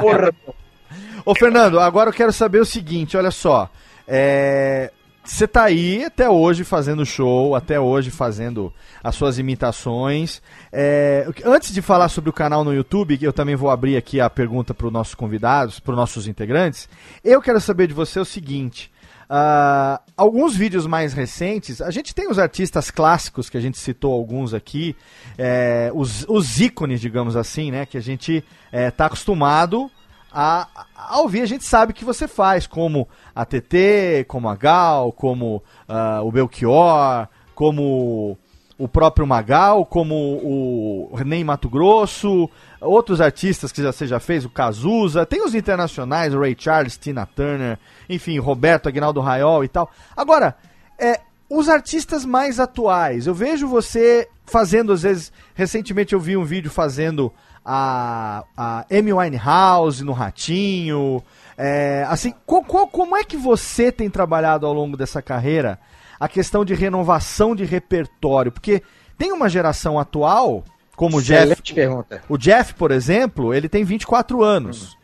Porra. 0.00 0.30
Ô, 1.24 1.34
Fernando, 1.34 1.80
agora 1.80 2.10
eu 2.10 2.14
quero 2.14 2.32
saber 2.32 2.60
o 2.60 2.66
seguinte, 2.66 3.16
olha 3.16 3.30
só. 3.30 3.68
É, 4.06 4.92
Você 5.26 5.46
tá 5.46 5.64
aí 5.64 6.04
até 6.04 6.30
hoje 6.30 6.62
fazendo 6.62 7.04
show, 7.04 7.56
até 7.56 7.80
hoje 7.80 8.10
fazendo 8.12 8.72
as 9.02 9.16
suas 9.16 9.38
imitações. 9.38 10.40
É, 10.72 11.28
Antes 11.44 11.74
de 11.74 11.82
falar 11.82 12.08
sobre 12.08 12.30
o 12.30 12.32
canal 12.32 12.62
no 12.62 12.72
YouTube, 12.72 13.18
que 13.18 13.26
eu 13.26 13.32
também 13.32 13.56
vou 13.56 13.68
abrir 13.68 13.96
aqui 13.96 14.20
a 14.20 14.30
pergunta 14.30 14.72
para 14.72 14.86
os 14.86 14.92
nossos 14.92 15.14
convidados, 15.16 15.80
para 15.80 15.90
os 15.92 15.96
nossos 15.96 16.28
integrantes, 16.28 16.88
eu 17.24 17.42
quero 17.42 17.60
saber 17.60 17.88
de 17.88 17.92
você 17.92 18.20
o 18.20 18.24
seguinte. 18.24 18.90
ah, 19.28 20.00
alguns 20.16 20.54
vídeos 20.54 20.86
mais 20.86 21.12
recentes, 21.12 21.82
a 21.82 21.90
gente 21.90 22.14
tem 22.14 22.30
os 22.30 22.38
artistas 22.38 22.92
clássicos, 22.92 23.50
que 23.50 23.56
a 23.56 23.60
gente 23.60 23.76
citou 23.78 24.12
alguns 24.12 24.54
aqui, 24.54 24.94
é, 25.36 25.90
os, 25.92 26.24
os 26.28 26.60
ícones, 26.60 27.00
digamos 27.00 27.34
assim, 27.34 27.72
né? 27.72 27.84
Que 27.84 27.98
a 27.98 28.02
gente 28.02 28.44
é, 28.70 28.92
tá 28.92 29.06
acostumado 29.06 29.90
a, 30.38 30.68
a 30.94 31.18
ouvir, 31.20 31.40
a 31.40 31.46
gente 31.46 31.64
sabe 31.64 31.94
que 31.94 32.04
você 32.04 32.28
faz, 32.28 32.66
como 32.66 33.08
a 33.34 33.46
TT, 33.46 34.26
como 34.28 34.50
a 34.50 34.54
Gal, 34.54 35.10
como 35.10 35.62
ah, 35.88 36.20
o 36.22 36.30
Belchior, 36.30 37.26
como 37.54 38.36
o 38.76 38.86
próprio 38.86 39.26
Magal, 39.26 39.86
como 39.86 40.14
o 40.14 41.14
René 41.16 41.42
Mato 41.42 41.70
Grosso, 41.70 42.50
outros 42.82 43.18
artistas 43.18 43.72
que 43.72 43.82
já, 43.82 43.90
você 43.90 44.06
já 44.06 44.20
fez, 44.20 44.44
o 44.44 44.50
Cazuza, 44.50 45.24
tem 45.24 45.42
os 45.42 45.54
internacionais, 45.54 46.34
o 46.34 46.40
Ray 46.40 46.54
Charles, 46.58 46.98
Tina 46.98 47.24
Turner, 47.24 47.78
enfim, 48.06 48.38
Roberto 48.38 48.90
Aguinaldo 48.90 49.22
Raiol 49.22 49.64
e 49.64 49.68
tal. 49.68 49.90
Agora, 50.14 50.54
é, 50.98 51.18
os 51.48 51.66
artistas 51.70 52.26
mais 52.26 52.60
atuais, 52.60 53.26
eu 53.26 53.32
vejo 53.32 53.66
você 53.66 54.28
fazendo, 54.44 54.92
às 54.92 55.02
vezes, 55.02 55.32
recentemente 55.54 56.12
eu 56.12 56.20
vi 56.20 56.36
um 56.36 56.44
vídeo 56.44 56.70
fazendo 56.70 57.32
a, 57.68 58.44
a 58.56 58.86
Amy 58.90 59.12
Winehouse 59.12 60.04
no 60.04 60.12
Ratinho. 60.12 61.20
É, 61.58 62.06
assim, 62.08 62.32
qual- 62.46 62.62
qual- 62.62 62.86
como 62.86 63.16
é 63.16 63.24
que 63.24 63.36
você 63.36 63.90
tem 63.90 64.08
trabalhado 64.08 64.64
ao 64.66 64.72
longo 64.72 64.96
dessa 64.96 65.20
carreira 65.20 65.78
a 66.20 66.28
questão 66.28 66.64
de 66.64 66.74
renovação 66.74 67.56
de 67.56 67.64
repertório? 67.64 68.52
Porque 68.52 68.82
tem 69.18 69.32
uma 69.32 69.48
geração 69.48 69.98
atual, 69.98 70.62
como 70.94 71.16
o 71.18 71.22
Jeff, 71.22 71.42
Excelente 71.44 71.74
pergunta. 71.74 72.22
o 72.28 72.38
Jeff, 72.38 72.72
por 72.74 72.90
exemplo, 72.92 73.52
ele 73.52 73.68
tem 73.68 73.82
24 73.84 74.42
anos. 74.44 74.96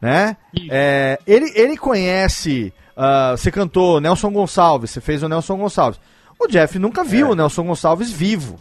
Né? 0.00 0.36
É, 0.70 1.18
ele, 1.26 1.50
ele 1.56 1.76
conhece. 1.76 2.72
ah, 2.96 3.32
você 3.36 3.50
cantou 3.50 4.00
Nelson 4.00 4.30
Gonçalves, 4.30 4.90
você 4.90 5.00
fez 5.00 5.22
o 5.22 5.28
Nelson 5.28 5.56
Gonçalves. 5.56 6.00
O 6.38 6.46
Jeff 6.46 6.78
nunca 6.78 7.02
viu 7.02 7.30
o 7.30 7.34
Nelson 7.34 7.64
Gonçalves 7.64 8.10
vivo. 8.12 8.58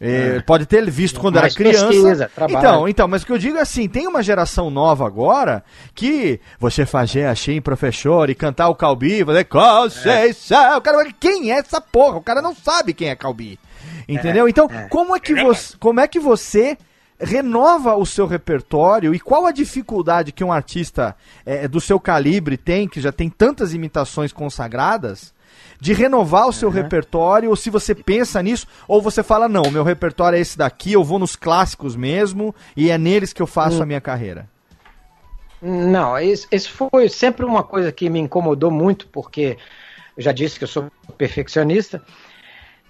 É, 0.00 0.40
Pode 0.40 0.64
ter 0.64 0.88
visto 0.88 1.18
quando 1.18 1.36
Mais 1.36 1.46
era 1.46 1.54
criança. 1.54 1.88
pesquisa, 1.88 2.30
trabalho. 2.32 2.58
então, 2.58 2.88
então, 2.88 3.08
mas 3.08 3.22
o 3.22 3.26
que 3.26 3.32
eu 3.32 3.38
digo 3.38 3.58
é 3.58 3.62
assim, 3.62 3.88
tem 3.88 4.06
uma 4.06 4.22
geração 4.22 4.70
nova 4.70 5.04
agora 5.04 5.64
que 5.92 6.40
você 6.58 6.86
fazer 6.86 7.24
assim, 7.24 7.60
professor, 7.60 8.30
e 8.30 8.34
cantar 8.34 8.68
o 8.68 8.76
Calbi, 8.76 9.24
fazer 9.24 9.44
Conceição, 9.44 10.78
o 10.78 10.80
cara 10.80 10.98
vai, 10.98 11.14
quem 11.18 11.50
é 11.50 11.58
essa 11.58 11.80
porra? 11.80 12.18
O 12.18 12.22
cara 12.22 12.40
não 12.40 12.54
sabe 12.54 12.94
quem 12.94 13.08
é 13.08 13.16
Calbi. 13.16 13.58
Entendeu? 14.08 14.46
É, 14.46 14.50
então, 14.50 14.68
é. 14.70 14.88
como 14.88 15.16
é 15.16 15.20
que 15.20 15.34
você, 15.34 15.76
como 15.78 16.00
é 16.00 16.06
que 16.06 16.20
você 16.20 16.78
renova 17.20 17.96
o 17.96 18.06
seu 18.06 18.26
repertório 18.26 19.12
e 19.14 19.18
qual 19.18 19.46
a 19.46 19.52
dificuldade 19.52 20.30
que 20.30 20.44
um 20.44 20.52
artista 20.52 21.16
é, 21.44 21.66
do 21.66 21.80
seu 21.80 21.98
calibre 21.98 22.56
tem, 22.56 22.88
que 22.88 23.00
já 23.00 23.10
tem 23.10 23.28
tantas 23.28 23.74
imitações 23.74 24.32
consagradas, 24.32 25.34
de 25.80 25.92
renovar 25.92 26.48
o 26.48 26.52
seu 26.52 26.70
repertório, 26.70 27.50
ou 27.50 27.56
se 27.56 27.70
você 27.70 27.94
pensa 27.94 28.42
nisso, 28.42 28.66
ou 28.86 29.00
você 29.00 29.22
fala, 29.22 29.48
não, 29.48 29.70
meu 29.70 29.84
repertório 29.84 30.36
é 30.36 30.40
esse 30.40 30.58
daqui, 30.58 30.92
eu 30.92 31.04
vou 31.04 31.18
nos 31.18 31.36
clássicos 31.36 31.94
mesmo, 31.94 32.54
e 32.76 32.90
é 32.90 32.98
neles 32.98 33.32
que 33.32 33.40
eu 33.40 33.46
faço 33.46 33.78
Hum. 33.78 33.82
a 33.82 33.86
minha 33.86 34.00
carreira. 34.00 34.48
Não, 35.60 36.18
isso, 36.18 36.48
foi 36.70 37.08
sempre 37.08 37.44
uma 37.44 37.62
coisa 37.62 37.90
que 37.90 38.08
me 38.08 38.18
incomodou 38.20 38.70
muito, 38.70 39.08
porque 39.08 39.56
eu 40.16 40.22
já 40.22 40.32
disse 40.32 40.58
que 40.58 40.64
eu 40.64 40.68
sou 40.68 40.90
perfeccionista, 41.16 42.02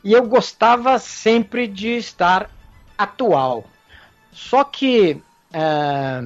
e 0.05 0.13
eu 0.13 0.27
gostava 0.27 0.99
sempre 0.99 1.67
de 1.67 1.97
estar 1.97 2.51
atual. 2.97 3.65
Só 4.33 4.65
que 4.65 5.21
ah, 5.53 6.23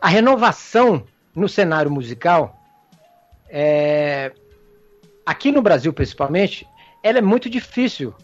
a 0.00 0.08
renovação 0.08 1.04
no 1.34 1.48
cenário 1.48 1.90
musical, 1.90 2.58
é, 3.48 4.32
aqui 5.28 5.52
no 5.52 5.60
Brasil 5.60 5.92
principalmente, 5.92 6.66
ela 7.02 7.18
é 7.18 7.20
muito 7.20 7.50
difícil. 7.50 8.14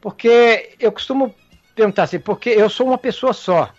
Porque 0.00 0.74
eu 0.80 0.90
costumo 0.90 1.32
perguntar 1.76 2.02
assim, 2.04 2.18
porque 2.18 2.50
eu 2.50 2.68
sou 2.68 2.88
uma 2.88 2.98
pessoa 2.98 3.32
só. 3.32 3.70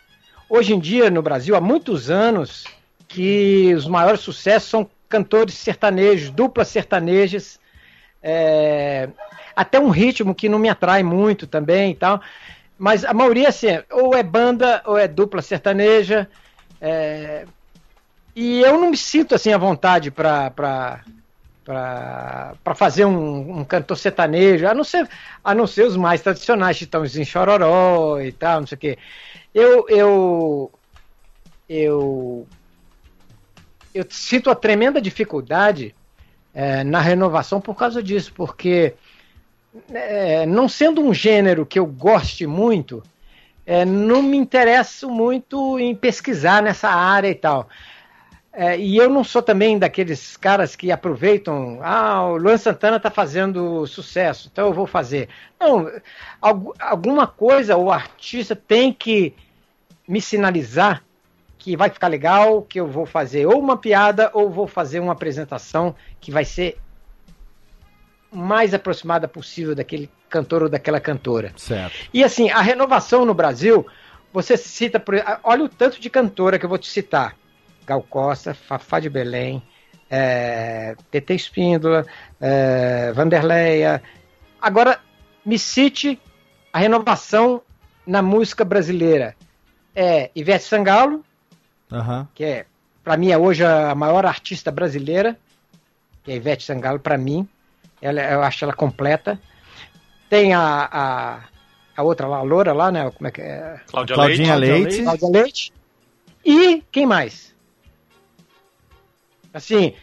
Hoje 0.49 0.73
em 0.73 0.80
dia, 0.80 1.10
no 1.11 1.22
Brasil, 1.22 1.53
há 1.53 1.60
muitos 1.60 2.10
anos 2.10 2.64
que 3.10 3.73
os 3.76 3.88
maiores 3.88 4.22
sucessos 4.22 4.69
são 4.69 4.89
cantores 5.10 5.56
sertanejos, 5.56 6.30
duplas 6.30 6.69
sertanejas, 6.69 7.60
é, 8.23 9.10
até 9.53 9.77
um 9.77 9.89
ritmo 9.89 10.34
que 10.34 10.48
não 10.48 10.57
me 10.57 10.69
atrai 10.69 11.03
muito 11.03 11.45
também 11.45 11.91
e 11.91 11.95
tal. 11.95 12.22
Mas 12.77 13.03
a 13.03 13.14
maioria, 13.14 13.49
assim, 13.49 13.68
ou 13.91 14.15
é 14.15 14.23
banda 14.23 14.81
ou 14.85 14.98
é 14.98 15.10
dupla 15.10 15.41
sertaneja. 15.41 16.30
é, 16.80 17.45
e 18.34 18.61
eu 18.61 18.80
não 18.80 18.91
me 18.91 18.98
sinto 18.98 19.35
assim 19.35 19.52
à 19.52 19.57
vontade 19.57 20.10
para 20.10 21.03
para 21.63 22.75
fazer 22.75 23.05
um, 23.05 23.59
um 23.59 23.63
cantor 23.63 23.97
sertanejo, 23.97 24.67
a 24.67 24.73
não 24.73 24.83
ser 24.83 25.07
a 25.43 25.53
não 25.53 25.67
ser 25.67 25.85
os 25.85 25.95
mais 25.95 26.21
tradicionais, 26.21 26.77
Chitãozinho 26.77 27.25
Chororó 27.25 28.19
e 28.19 28.31
tal, 28.31 28.61
não 28.61 28.67
sei 28.67 28.75
o 28.75 28.79
quê. 28.79 28.97
Eu 29.53 29.85
eu 29.89 30.71
eu 31.69 32.47
eu 33.93 34.05
sinto 34.09 34.49
a 34.49 34.55
tremenda 34.55 35.01
dificuldade 35.01 35.93
eh, 36.53 36.83
na 36.83 36.99
renovação 36.99 37.61
por 37.61 37.75
causa 37.75 38.01
disso, 38.01 38.33
porque 38.33 38.95
eh, 39.89 40.45
não 40.45 40.67
sendo 40.67 41.01
um 41.01 41.13
gênero 41.13 41.65
que 41.65 41.79
eu 41.79 41.85
goste 41.85 42.47
muito, 42.47 43.03
eh, 43.65 43.85
não 43.85 44.21
me 44.21 44.38
interesso 44.38 45.09
muito 45.09 45.79
em 45.79 45.95
pesquisar 45.95 46.61
nessa 46.61 46.89
área 46.89 47.29
e 47.29 47.35
tal. 47.35 47.69
É, 48.53 48.78
e 48.78 48.98
eu 48.98 49.10
não 49.10 49.23
sou 49.23 49.41
também 49.41 49.80
daqueles 49.80 50.36
caras 50.36 50.76
que 50.76 50.91
aproveitam, 50.91 51.80
ah, 51.82 52.26
o 52.26 52.36
Luan 52.38 52.57
Santana 52.57 52.98
está 52.98 53.10
fazendo 53.10 53.88
sucesso, 53.88 54.49
então 54.52 54.68
eu 54.68 54.73
vou 54.73 54.86
fazer. 54.86 55.30
Não, 55.57 55.90
algu- 56.41 56.76
alguma 56.78 57.26
coisa 57.26 57.78
o 57.78 57.90
artista 57.90 58.53
tem 58.53 58.91
que 58.91 59.34
me 60.06 60.19
sinalizar 60.19 61.02
que 61.57 61.78
vai 61.78 61.90
ficar 61.90 62.07
legal, 62.07 62.61
que 62.64 62.80
eu 62.80 62.88
vou 62.88 63.06
fazer 63.06 63.45
ou 63.45 63.57
uma 63.57 63.78
piada 63.78 64.30
ou 64.34 64.49
vou 64.49 64.68
fazer 64.68 64.99
uma 64.99 65.14
apresentação 65.14 65.95
que 66.19 66.32
vai 66.32 66.44
ser 66.44 66.78
mais 68.32 68.73
aproximada 68.73 69.28
possível 69.28 69.76
daquele 69.76 70.10
cantor 70.30 70.64
ou 70.64 70.69
daquela 70.69 70.99
cantora. 70.99 71.53
Certo. 71.56 71.95
E 72.14 72.23
assim, 72.23 72.49
a 72.49 72.61
renovação 72.61 73.26
no 73.26 73.34
Brasil, 73.34 73.86
você 74.34 74.57
cita, 74.57 74.99
por, 74.99 75.15
olha 75.44 75.64
o 75.64 75.69
tanto 75.69 76.02
de 76.02 76.10
cantora 76.10 76.57
que 76.57 76.65
eu 76.65 76.69
vou 76.69 76.78
te 76.78 76.90
citar. 76.90 77.36
Gal 77.85 78.01
Costa, 78.03 78.53
Fafá 78.53 78.99
de 78.99 79.09
Belém, 79.09 79.61
é, 80.09 80.95
TT 81.09 81.33
Espíndola, 81.33 82.05
é, 82.39 83.11
Vanderleia. 83.13 84.01
Agora, 84.61 84.99
me 85.45 85.57
cite 85.57 86.19
a 86.71 86.79
renovação 86.79 87.61
na 88.05 88.21
música 88.21 88.65
brasileira. 88.65 89.35
É 89.95 90.29
Ivete 90.35 90.63
Sangalo, 90.63 91.23
Aham. 91.91 92.27
que 92.33 92.43
é, 92.43 92.65
para 93.03 93.17
mim, 93.17 93.31
é 93.31 93.37
hoje 93.37 93.65
a 93.65 93.93
maior 93.95 94.25
artista 94.25 94.71
brasileira, 94.71 95.37
que 96.23 96.31
é 96.31 96.35
Ivete 96.35 96.63
Sangalo, 96.63 96.99
para 96.99 97.17
mim. 97.17 97.47
Ela, 98.01 98.21
eu 98.21 98.41
acho 98.41 98.63
ela 98.63 98.73
completa. 98.73 99.39
Tem 100.29 100.53
a, 100.53 100.89
a, 100.91 101.39
a 101.95 102.03
outra 102.03 102.27
lá, 102.27 102.37
a 102.37 102.41
loura 102.41 102.73
lá, 102.73 102.91
né? 102.91 103.09
Como 103.11 103.27
é 103.27 103.31
que 103.31 103.41
é? 103.41 103.79
Cláudia 103.87 104.15
Claudinha 104.15 104.55
Leite. 104.55 105.03
Cláudia 105.03 105.29
Leite. 105.29 105.73
E 106.43 106.83
quem 106.91 107.05
mais? 107.05 107.51
Assim, 109.53 109.94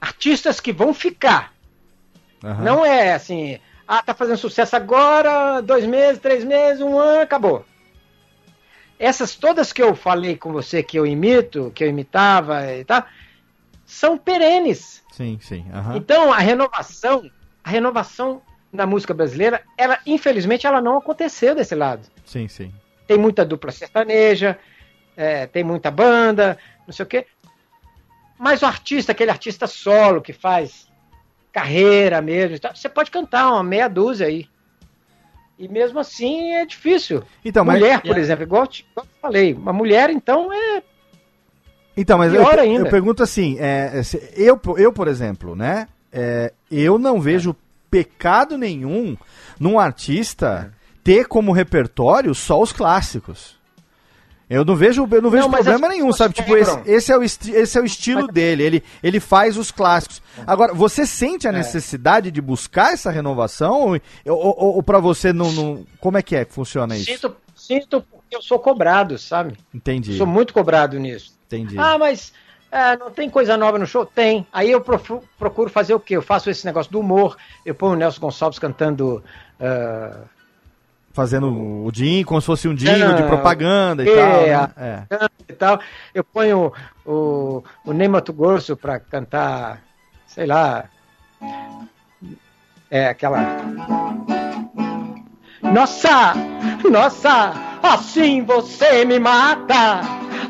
artistas 0.00 0.60
que 0.60 0.72
vão 0.72 0.92
ficar. 0.92 1.52
Aham. 2.44 2.62
Não 2.62 2.84
é 2.84 3.14
assim, 3.14 3.58
ah, 3.86 4.02
tá 4.02 4.14
fazendo 4.14 4.36
sucesso 4.36 4.74
agora, 4.76 5.60
dois 5.60 5.86
meses, 5.86 6.20
três 6.20 6.44
meses, 6.44 6.80
um 6.80 6.98
ano, 6.98 7.22
acabou. 7.22 7.64
Essas 8.98 9.34
todas 9.36 9.72
que 9.72 9.82
eu 9.82 9.94
falei 9.94 10.36
com 10.36 10.52
você 10.52 10.82
que 10.82 10.98
eu 10.98 11.06
imito, 11.06 11.70
que 11.74 11.84
eu 11.84 11.88
imitava 11.88 12.72
e 12.72 12.84
tal, 12.84 13.04
são 13.84 14.16
perenes. 14.16 15.04
Sim, 15.12 15.38
sim. 15.40 15.66
aham. 15.72 15.96
Então 15.96 16.32
a 16.32 16.38
renovação, 16.38 17.30
a 17.62 17.70
renovação 17.70 18.42
na 18.72 18.86
música 18.86 19.14
brasileira, 19.14 19.62
ela 19.76 19.98
infelizmente 20.04 20.66
ela 20.66 20.80
não 20.80 20.98
aconteceu 20.98 21.54
desse 21.54 21.74
lado. 21.74 22.08
Sim, 22.24 22.48
sim. 22.48 22.72
Tem 23.06 23.16
muita 23.16 23.44
dupla 23.44 23.70
sertaneja, 23.70 24.58
é, 25.16 25.46
tem 25.46 25.62
muita 25.62 25.90
banda, 25.90 26.58
não 26.86 26.92
sei 26.92 27.04
o 27.04 27.08
quê. 27.08 27.26
Mas 28.38 28.62
o 28.62 28.66
artista, 28.66 29.12
aquele 29.12 29.30
artista 29.30 29.66
solo 29.66 30.20
que 30.20 30.32
faz 30.32 30.86
carreira 31.52 32.20
mesmo, 32.20 32.58
você 32.74 32.88
pode 32.88 33.10
cantar 33.10 33.50
uma 33.50 33.62
meia 33.62 33.88
dúzia 33.88 34.26
aí. 34.26 34.46
E 35.58 35.66
mesmo 35.68 35.98
assim 35.98 36.52
é 36.52 36.66
difícil. 36.66 37.22
Então, 37.44 37.64
mas- 37.64 37.78
mulher, 37.80 38.02
por 38.02 38.18
exemplo, 38.18 38.42
igual, 38.44 38.64
igual 38.64 39.06
eu 39.06 39.20
falei, 39.22 39.54
uma 39.54 39.72
mulher 39.72 40.10
então 40.10 40.52
é 40.52 40.82
Então, 41.96 42.18
mas 42.18 42.32
eu, 42.34 42.40
Pior 42.42 42.54
eu 42.58 42.60
ainda. 42.60 42.90
pergunto 42.90 43.22
assim, 43.22 43.56
é, 43.58 44.02
se- 44.02 44.32
eu, 44.36 44.60
eu, 44.76 44.92
por 44.92 45.08
exemplo, 45.08 45.56
né? 45.56 45.88
é, 46.12 46.52
eu 46.70 46.98
não 46.98 47.20
vejo 47.20 47.56
pecado 47.90 48.58
nenhum 48.58 49.16
num 49.58 49.78
artista 49.78 50.72
ter 51.02 51.26
como 51.26 51.52
repertório 51.52 52.34
só 52.34 52.60
os 52.60 52.72
clássicos. 52.72 53.55
Eu 54.48 54.64
não 54.64 54.76
vejo, 54.76 55.08
eu 55.10 55.22
não 55.22 55.28
vejo 55.30 55.42
Não, 55.42 55.48
mas 55.48 55.64
problema 55.64 55.88
nenhum, 55.88 56.12
sabe? 56.12 56.34
Tipo, 56.34 56.56
esse, 56.56 56.80
esse 56.86 57.12
é 57.12 57.18
o, 57.18 57.22
esse 57.22 57.78
é 57.78 57.80
o 57.80 57.84
estilo 57.84 58.28
dele, 58.28 58.62
ele, 58.62 58.84
ele 59.02 59.18
faz 59.18 59.56
os 59.56 59.72
clássicos. 59.72 60.22
Agora, 60.46 60.72
você 60.72 61.04
sente 61.04 61.48
a 61.48 61.52
necessidade 61.52 62.30
de 62.30 62.40
buscar 62.40 62.92
essa 62.92 63.10
renovação? 63.10 63.88
Ou, 63.90 64.00
ou, 64.26 64.76
ou 64.76 64.82
pra 64.82 65.00
você 65.00 65.32
não, 65.32 65.50
não. 65.50 65.86
Como 65.98 66.16
é 66.16 66.22
que 66.22 66.36
é 66.36 66.44
que 66.44 66.52
funciona 66.52 66.96
isso? 66.96 67.06
sinto, 67.06 67.36
sinto 67.56 68.02
porque 68.02 68.36
eu 68.36 68.42
sou 68.42 68.58
cobrado, 68.60 69.18
sabe? 69.18 69.56
Entendi. 69.74 70.16
Sou 70.16 70.26
muito 70.26 70.54
cobrado 70.54 70.96
nisso. 70.98 71.32
Entendi. 71.46 71.76
Ah, 71.76 71.98
mas 71.98 72.32
é, 72.70 72.96
não 72.96 73.10
tem 73.10 73.28
coisa 73.28 73.56
nova 73.56 73.80
no 73.80 73.86
show? 73.86 74.06
Tem. 74.06 74.46
Aí 74.52 74.70
eu 74.70 74.80
procuro 74.80 75.70
fazer 75.70 75.94
o 75.94 76.00
quê? 76.00 76.16
Eu 76.16 76.22
faço 76.22 76.48
esse 76.48 76.64
negócio 76.64 76.92
do 76.92 77.00
humor. 77.00 77.36
Eu 77.64 77.74
ponho 77.74 77.94
o 77.94 77.96
Nelson 77.96 78.20
Gonçalves 78.20 78.60
cantando. 78.60 79.24
ah, 79.58 80.20
Fazendo 81.16 81.48
o 81.50 81.90
Jim 81.94 82.22
como 82.24 82.38
se 82.42 82.46
fosse 82.46 82.68
um 82.68 82.74
jingle 82.74 83.14
de 83.14 83.22
propaganda 83.22 84.04
e 84.04 84.08
é, 84.10 84.14
tal. 84.14 84.42
Né? 84.42 84.70
É. 84.76 85.02
canta 85.08 85.32
e 85.48 85.52
tal. 85.54 85.80
Eu 86.14 86.22
ponho 86.22 86.70
o, 87.06 87.64
o 87.86 87.92
Ney 87.94 88.06
Mato 88.06 88.34
Grosso 88.34 88.76
pra 88.76 89.00
cantar, 89.00 89.80
sei 90.26 90.44
lá. 90.44 90.84
É 92.90 93.08
aquela. 93.08 93.38
Nossa! 95.62 96.34
Nossa! 96.90 97.54
Assim 97.82 98.42
você 98.44 99.06
me 99.06 99.18
mata! 99.18 100.02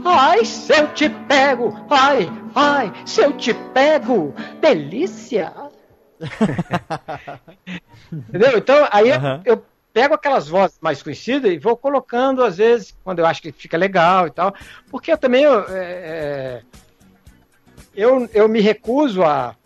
Ai, 0.05 0.44
se 0.44 0.76
eu 0.76 0.88
te 0.94 1.09
pego! 1.09 1.72
Ai, 1.88 2.28
ai, 2.56 2.93
se 3.06 3.20
eu 3.22 3.32
te 3.34 3.55
pego! 3.55 4.34
Delícia! 4.60 5.52
Entendeu? 8.12 8.59
Então, 8.59 8.88
aí 8.90 9.10
eu- 9.10 9.16
Aham. 9.16 9.43
eu 9.44 9.64
pego 9.97 10.12
aquelas 10.12 10.47
vozes 10.47 10.77
mais 10.78 11.02
conhecidas 11.02 11.51
e 11.51 11.56
vou 11.56 11.74
colocando, 11.74 12.44
às 12.44 12.59
vezes, 12.59 12.94
quando 13.02 13.20
eu 13.20 13.24
acho 13.24 13.40
que 13.40 13.51
fica 13.51 13.78
legal 13.78 14.27
e 14.27 14.31
tal. 14.31 14.55
Porque 14.90 15.10
eu 15.10 15.16
também 15.16 15.43
eu, 15.44 15.64
é, 15.70 16.60
eu, 17.94 18.28
eu 18.35 18.47
me 18.47 18.60
recuso 18.60 19.23
a, 19.23 19.56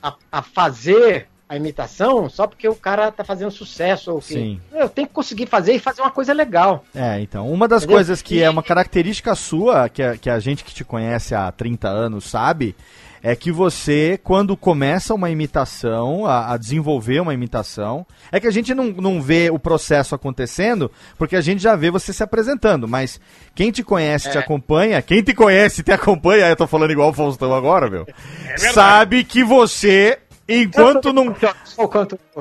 a, 0.00 0.14
a 0.30 0.42
fazer 0.42 1.26
a 1.48 1.56
imitação 1.56 2.30
só 2.30 2.46
porque 2.46 2.68
o 2.68 2.74
cara 2.76 3.10
tá 3.10 3.24
fazendo 3.24 3.50
sucesso. 3.50 4.12
Ou 4.12 4.20
que... 4.20 4.34
Sim. 4.34 4.60
Eu 4.72 4.88
tenho 4.88 5.08
que 5.08 5.14
conseguir 5.14 5.46
fazer 5.46 5.72
e 5.74 5.80
fazer 5.80 6.02
uma 6.02 6.10
coisa 6.12 6.32
legal. 6.32 6.84
É, 6.94 7.20
então, 7.20 7.50
uma 7.50 7.66
das 7.66 7.82
Entendeu? 7.82 7.96
coisas 7.96 8.22
que 8.22 8.36
E- 8.36 8.42
é 8.44 8.48
uma 8.48 8.62
característica 8.62 9.34
sua, 9.34 9.88
que 9.88 10.04
a, 10.04 10.16
que 10.16 10.30
a 10.30 10.38
gente 10.38 10.62
que 10.62 10.72
te 10.72 10.84
conhece 10.84 11.34
há 11.34 11.50
30 11.50 11.88
anos 11.88 12.26
sabe, 12.30 12.76
é 13.22 13.34
que 13.34 13.50
você, 13.50 14.18
quando 14.22 14.56
começa 14.56 15.14
uma 15.14 15.30
imitação, 15.30 16.24
a, 16.26 16.52
a 16.52 16.56
desenvolver 16.56 17.20
uma 17.20 17.34
imitação, 17.34 18.06
é 18.30 18.38
que 18.38 18.46
a 18.46 18.50
gente 18.50 18.74
não, 18.74 18.86
não 18.86 19.20
vê 19.20 19.50
o 19.50 19.58
processo 19.58 20.14
acontecendo, 20.14 20.90
porque 21.16 21.36
a 21.36 21.40
gente 21.40 21.62
já 21.62 21.74
vê 21.76 21.90
você 21.90 22.12
se 22.12 22.22
apresentando, 22.22 22.86
mas 22.86 23.20
quem 23.54 23.70
te 23.70 23.82
conhece, 23.82 24.30
te 24.30 24.36
É. 24.36 24.40
acompanha, 24.40 25.02
quem 25.02 25.22
te 25.22 25.34
conhece 25.34 25.80
e 25.80 25.84
te 25.84 25.92
acompanha, 25.92 26.48
eu 26.48 26.56
tô 26.56 26.66
falando 26.66 26.90
igual 26.92 27.10
o 27.10 27.14
Faustão 27.14 27.52
agora, 27.54 27.90
meu, 27.90 28.06
sabe 28.72 29.24
que 29.24 29.42
você, 29.42 30.18
enquanto 30.48 31.12
não... 31.12 31.34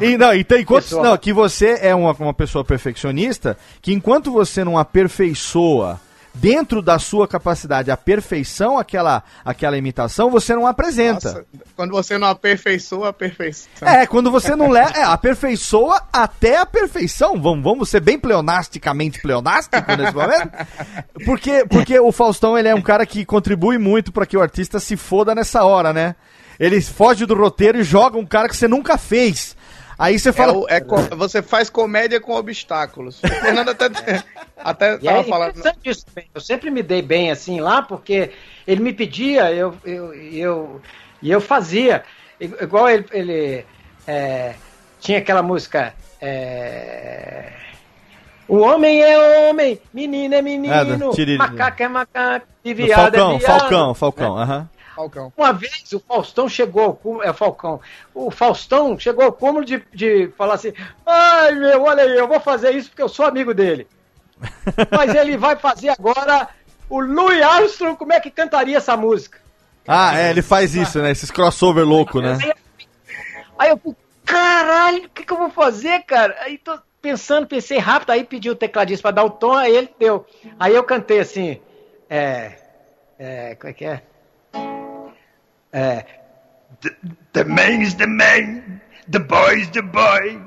E, 0.02 0.18
não, 0.18 0.34
então, 0.34 0.58
enquanto, 0.58 0.84
não, 1.02 1.18
que 1.18 1.34
você 1.34 1.78
é 1.82 1.94
uma, 1.96 2.12
uma 2.14 2.34
pessoa 2.34 2.64
perfeccionista, 2.64 3.58
que 3.82 3.94
enquanto 3.94 4.32
você 4.32 4.64
não 4.64 4.78
aperfeiçoa 4.78 6.00
dentro 6.40 6.82
da 6.82 7.00
sua 7.00 7.28
capacidade 7.28 7.92
a 7.92 7.98
perfeição 7.98 8.78
aquela, 8.78 9.24
aquela 9.44 9.78
imitação, 9.78 10.30
você 10.30 10.56
não 10.56 10.68
apresenta. 10.68 11.30
Nossa, 11.30 11.46
quando 11.76 11.92
você 11.92 12.18
não 12.18 12.28
aperfeiçoa 12.28 13.10
a 13.10 13.14
perfeição. 13.14 13.68
É, 13.82 14.06
quando 14.06 14.32
você 14.32 14.56
não 14.56 14.70
leva. 14.70 14.92
É, 14.96 15.04
aperfeiçoa 15.04 16.02
até 16.12 16.58
a 16.58 16.66
perfeição. 16.66 17.42
Vamos, 17.42 17.64
vamos 17.64 17.90
ser 17.90 18.00
bem 18.00 18.20
pleonasticamente 18.20 19.22
pleonástico 19.22 19.84
nesse 19.98 20.14
momento. 20.14 20.52
Porque, 21.26 21.66
porque 21.66 22.00
o 22.00 22.12
Faustão 22.12 22.58
ele 22.58 22.68
é 22.68 22.76
um 22.76 22.82
cara 22.82 23.06
que 23.06 23.26
contribui 23.26 23.78
muito 23.78 24.12
para 24.12 24.26
que 24.26 24.38
o 24.38 24.42
artista 24.42 24.80
se 24.80 24.96
foda 24.96 25.34
nessa 25.34 25.64
hora, 25.64 25.92
né? 25.92 26.16
Ele 26.60 26.80
foge 26.82 27.26
do 27.26 27.36
roteiro 27.36 27.80
e 27.80 27.84
joga 27.84 28.18
um 28.18 28.26
cara 28.26 28.48
que 28.48 28.56
você 28.56 28.68
nunca 28.68 28.98
fez. 28.98 29.57
Aí 30.00 30.20
você 30.20 30.30
É 30.30 30.34
fala. 30.34 30.54
o- 30.54 30.68
é 30.70 30.80
co- 30.80 31.02
você 31.16 31.42
faz 31.42 31.70
comédia 31.70 32.20
com 32.22 32.34
obstáculos. 32.34 33.22
O 33.24 33.28
Fernando 33.28 33.70
até, 33.70 33.86
até 34.58 34.98
E 35.02 35.08
é 35.08 35.12
tava 35.12 35.24
falando. 35.24 35.50
interessante 35.58 35.90
isso. 35.90 36.06
Eu 36.36 36.42
sempre 36.42 36.70
me 36.70 36.84
dei 36.84 37.02
bem 37.02 37.32
assim 37.32 37.60
lá, 37.60 37.82
porque 37.82 38.32
ele 38.68 38.82
me 38.82 38.94
pedia, 38.94 39.52
eu, 39.52 39.74
eu, 39.84 40.14
eu, 40.14 40.82
e 41.22 41.32
eu 41.32 41.42
fazia. 41.42 42.04
Igual 42.40 42.88
ele, 42.90 43.06
ele, 43.12 43.66
é, 44.06 44.54
tinha 45.00 45.18
aquela 45.18 45.42
música. 45.42 45.94
é, 46.22 47.52
o 48.48 48.58
homem 48.60 49.02
é 49.02 49.50
homem, 49.50 49.82
menino 49.94 50.36
é 50.36 50.42
menino, 50.42 51.10
É, 51.12 51.14
Tiriri- 51.16 51.38
macaco 51.38 51.84
é 51.84 51.88
macaco, 51.88 52.48
e 52.64 52.74
Do 52.74 52.78
viado 52.86 53.02
Falcão, 53.14 53.36
é 53.36 53.38
viado. 53.40 53.60
Falcão, 53.60 53.94
Falcão, 53.94 54.38
aham. 54.38 54.70
Falcão. 54.98 55.32
Uma 55.38 55.54
vez 55.54 55.94
o 55.94 56.00
Faustão 56.00 56.50
chegou 56.50 56.84
ao 56.84 56.94
cúmulo, 56.96 57.24
é 57.24 57.32
Falcão, 57.32 57.80
o 58.16 58.32
Faustão 58.32 58.98
chegou 58.98 59.26
ao 59.26 59.32
cúmulo 59.32 59.64
de, 59.64 59.84
de 59.94 60.30
falar 60.36 60.56
assim, 60.56 60.74
ai 61.06 61.54
meu, 61.54 61.84
olha 61.84 62.02
aí, 62.02 62.18
eu 62.18 62.28
vou 62.28 62.40
fazer 62.40 62.72
isso 62.72 62.90
porque 62.90 63.04
eu 63.04 63.10
sou 63.10 63.26
amigo 63.26 63.54
dele. 63.54 63.88
Mas 64.92 65.14
ele 65.14 65.38
vai 65.38 65.56
fazer 65.56 65.90
agora 65.90 66.50
o 66.90 67.00
Louis 67.00 67.42
Armstrong, 67.44 67.96
como 67.96 68.14
é 68.14 68.20
que 68.20 68.32
cantaria 68.32 68.78
essa 68.78 68.98
música? 68.98 69.40
Ah, 69.88 70.20
é, 70.20 70.32
ele 70.32 70.42
faz 70.42 70.76
isso, 70.76 71.00
né? 71.00 71.12
Esses 71.12 71.32
crossover 71.32 71.86
louco, 71.86 72.20
né? 72.20 72.38
Aí 73.58 73.70
eu 73.70 73.96
caralho, 74.26 75.06
o 75.06 75.10
que, 75.10 75.24
que 75.24 75.32
eu 75.32 75.38
vou 75.38 75.50
fazer, 75.50 76.04
cara? 76.04 76.36
Aí 76.42 76.58
tô 76.58 76.78
pensando, 77.02 77.48
pensei 77.48 77.78
rápido, 77.78 78.10
aí 78.10 78.26
pedi 78.26 78.50
o 78.50 78.56
tecladista 78.56 79.04
pra 79.04 79.12
dar 79.12 79.24
o 79.24 79.30
tom, 79.30 79.54
aí 79.54 79.74
ele 79.74 79.90
deu. 79.98 80.26
Aí 80.60 80.76
eu 80.76 80.84
cantei 80.84 81.20
assim, 81.20 81.62
é. 82.10 82.58
É. 83.18 83.56
Como 83.56 83.70
é 83.70 83.74
que 83.74 83.86
é? 83.86 84.02
É. 85.72 86.06
The 87.34 87.44
man's 87.44 87.94
the 87.96 88.08
man, 88.08 88.80
the 89.10 89.20
boy's 89.20 89.68
the 89.70 89.82
boy. 89.82 90.40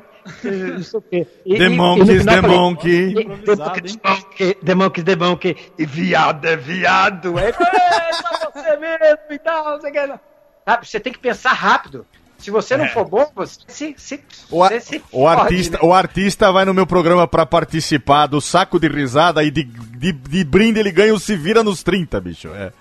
Não 0.45 0.83
sei 0.83 0.99
o 0.99 1.03
quê. 1.03 1.27
E- 1.47 1.59
The 1.59 1.65
e- 1.65 1.69
monkeys, 1.71 2.21
final 2.21 2.35
the 2.37 2.41
falei, 2.43 2.57
monkey. 2.57 3.15
The 3.15 3.57
monkeys, 3.57 3.97
the 3.97 4.09
monkey, 4.11 4.55
the 4.65 4.75
monkeys, 4.75 5.05
the 5.05 5.17
monkey. 5.17 5.57
E 5.79 5.87
viado 5.87 6.45
é 6.47 6.57
viado. 6.57 7.39
É 7.39 7.53
só 8.13 8.51
você 8.53 8.77
mesmo 8.77 9.19
e 9.31 9.39
tal, 9.39 9.65
não 9.73 9.81
sei 9.81 9.91
o 9.91 9.93
que. 9.93 10.21
Sabe, 10.67 10.87
você 10.87 11.01
tem 11.01 11.13
que 11.13 11.19
pensar 11.19 11.53
rápido. 11.53 12.07
Se 12.39 12.51
você 12.51 12.75
não 12.77 12.89
for 12.89 13.05
bom, 13.07 13.31
você 13.35 13.59
se. 13.69 13.95
se 13.99 14.21
O, 14.51 14.63
a- 14.65 14.69
você 14.69 14.81
se 14.81 14.97
o 15.13 15.25
fode, 15.25 15.41
artista, 15.43 15.77
né? 15.77 15.83
o 15.83 15.93
artista 15.93 16.53
vai 16.53 16.65
no 16.65 16.73
meu 16.73 16.87
programa 16.87 17.27
pra 17.29 17.45
participar 17.45 18.27
do 18.27 18.41
saco 18.41 18.79
de 18.81 18.89
risada 18.89 19.43
e 19.45 19.51
de, 19.51 19.65
de, 19.65 20.13
de 20.13 20.45
brinde 20.45 20.81
ele 20.81 20.91
ganha 20.91 21.13
o 21.15 21.19
Se 21.21 21.37
Vira 21.37 21.63
nos 21.63 21.83
30, 21.83 22.19
bicho. 22.21 22.49
É. 22.55 22.73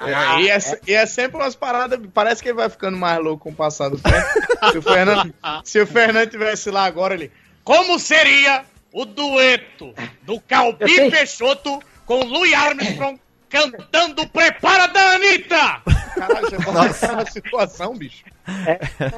É, 0.00 0.40
e, 0.40 0.50
é, 0.50 0.58
e 0.86 0.94
é 0.94 1.06
sempre 1.06 1.36
umas 1.36 1.54
paradas. 1.54 1.98
Parece 2.12 2.42
que 2.42 2.48
ele 2.48 2.56
vai 2.56 2.68
ficando 2.68 2.96
mais 2.96 3.18
louco 3.18 3.44
com 3.44 3.50
o 3.50 3.54
passar 3.54 3.88
do 3.88 3.98
tempo. 3.98 4.26
se, 4.72 4.78
o 4.78 4.82
Fernando, 4.82 5.34
se 5.64 5.80
o 5.80 5.86
Fernando 5.86 6.30
tivesse 6.30 6.70
lá 6.70 6.84
agora, 6.84 7.14
ele. 7.14 7.32
Como 7.64 7.98
seria 7.98 8.64
o 8.92 9.04
dueto 9.04 9.92
do 10.22 10.40
Calbi 10.40 11.10
Peixoto 11.10 11.80
com 12.04 12.24
Louis 12.24 12.54
Armstrong 12.54 13.20
cantando 13.48 14.26
Prepara 14.28 14.86
da 14.86 15.14
Anitta? 15.14 15.82
Caralho, 16.16 16.48
você 16.50 17.06
na 17.08 17.26
situação, 17.26 17.94
bicho. 17.94 18.24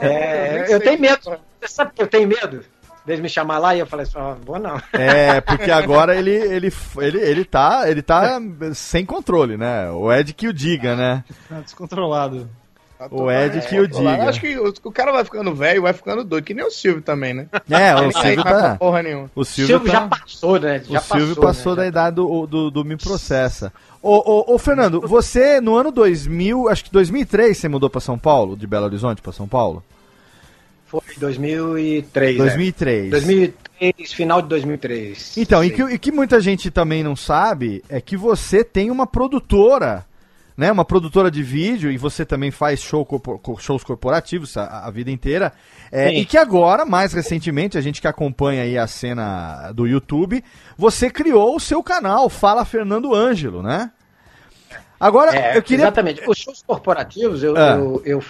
É, 0.01 0.67
eu 0.69 0.81
tenho 0.81 1.01
medo. 1.01 1.39
Você 1.61 1.69
sabe 1.69 1.93
que 1.95 2.03
eu 2.03 2.09
tenho 2.09 2.29
medo? 2.29 2.65
Deles 3.09 3.23
me 3.23 3.29
chamar 3.29 3.59
lá 3.59 3.75
e 3.75 3.79
eu 3.79 3.87
falei 3.87 4.05
assim, 4.05 4.19
ó, 4.19 4.35
vou 4.45 4.59
não. 4.59 4.79
É, 4.93 5.41
porque 5.41 5.71
agora 5.71 6.15
ele, 6.15 6.31
ele, 6.31 6.71
ele, 6.99 7.19
ele, 7.19 7.45
tá, 7.45 7.91
ele 7.91 8.03
tá 8.03 8.39
sem 8.75 9.05
controle, 9.07 9.57
né? 9.57 9.91
O 9.91 10.13
Ed 10.13 10.35
que 10.35 10.47
o 10.47 10.53
diga, 10.53 10.95
né? 10.95 11.25
Tá 11.49 11.61
descontrolado. 11.61 12.47
O 13.11 13.31
Ed 13.31 13.61
que 13.67 13.77
o 13.77 13.85
Eu 13.85 13.87
diga. 13.87 14.29
acho 14.29 14.41
que 14.41 14.59
o, 14.59 14.75
o 14.85 14.93
cara 14.93 15.11
vai 15.13 15.25
ficando 15.25 15.55
velho, 15.55 15.83
vai 15.83 15.93
ficando 15.95 16.23
doido, 16.23 16.45
que 16.45 16.53
nem 16.53 16.67
o 16.67 16.71
Silvio 16.71 17.01
também, 17.01 17.33
né? 17.33 17.47
É, 17.71 17.95
o 17.95 18.13
Silvio 18.13 18.43
tá. 18.45 18.77
Porra 18.77 19.03
nenhuma. 19.03 19.31
O 19.35 19.45
Silvio, 19.45 19.79
Silvio 19.79 19.93
tá- 19.93 20.01
já 20.01 20.09
passou, 20.09 20.61
né? 20.61 20.83
Já 20.91 20.99
o 20.99 21.03
Silvio 21.03 21.37
passou, 21.37 21.43
passou 21.45 21.73
né? 21.77 21.83
da 21.83 21.87
idade 21.87 22.17
do, 22.17 22.47
do, 22.47 22.71
do 22.71 22.85
Me 22.85 22.97
Processa. 22.97 23.73
Ô, 24.03 24.17
ô, 24.17 24.55
ô, 24.55 24.59
Fernando, 24.59 25.01
você 25.01 25.61
no 25.61 25.77
ano 25.77 25.91
2000, 25.91 26.69
acho 26.69 26.85
que 26.85 26.93
2003 26.93 27.57
você 27.57 27.69
mudou 27.69 27.89
pra 27.89 28.01
São 28.01 28.19
Paulo, 28.19 28.57
de 28.57 28.67
Belo 28.67 28.85
Horizonte 28.85 29.23
pra 29.23 29.33
São 29.33 29.49
Paulo? 29.49 29.83
Foi 30.89 31.03
2003. 31.19 32.39
2003. 32.39 33.07
É. 33.07 33.11
2003, 33.11 34.13
final 34.13 34.41
de 34.41 34.49
2003. 34.49 35.37
Então, 35.37 35.63
e 35.63 35.71
que, 35.71 35.83
e 35.83 35.99
que 35.99 36.11
muita 36.11 36.41
gente 36.41 36.71
também 36.71 37.03
não 37.03 37.15
sabe 37.15 37.85
é 37.89 38.01
que 38.01 38.17
você 38.17 38.65
tem 38.65 38.91
uma 38.91 39.07
produtora, 39.07 40.07
né? 40.57 40.73
Uma 40.73 40.87
produtora 40.87 41.31
de 41.31 41.43
vídeo 41.43 41.91
e 41.91 41.99
você 41.99 42.25
também 42.25 42.51
faz 42.51 42.81
show 42.81 43.07
shows 43.61 43.85
corporativos 43.85 44.57
a, 44.57 44.87
a 44.87 44.91
vida 44.91 45.11
inteira. 45.11 45.53
É, 45.93 46.11
e 46.11 46.25
que 46.25 46.39
agora, 46.39 46.87
mais 46.87 47.13
recentemente, 47.13 47.77
a 47.77 47.81
gente 47.83 48.01
que 48.01 48.09
acompanha 48.09 48.63
aí 48.63 48.79
a 48.79 48.87
cena 48.87 49.71
do 49.73 49.87
YouTube, 49.87 50.43
você 50.77 51.11
criou 51.11 51.55
o 51.55 51.61
seu 51.61 51.83
canal, 51.83 52.31
Fala 52.31 52.65
Fernando 52.65 53.15
Ângelo, 53.15 53.63
né? 53.63 53.91
Agora, 54.99 55.37
É, 55.37 55.57
eu 55.57 55.63
queria. 55.63 55.85
Exatamente. 55.85 56.23
Os 56.27 56.39
shows 56.39 56.63
corporativos 56.67 57.43
eu, 57.43 57.57
Ah. 57.57 57.77
eu, 57.77 58.03
eu, 58.05 58.25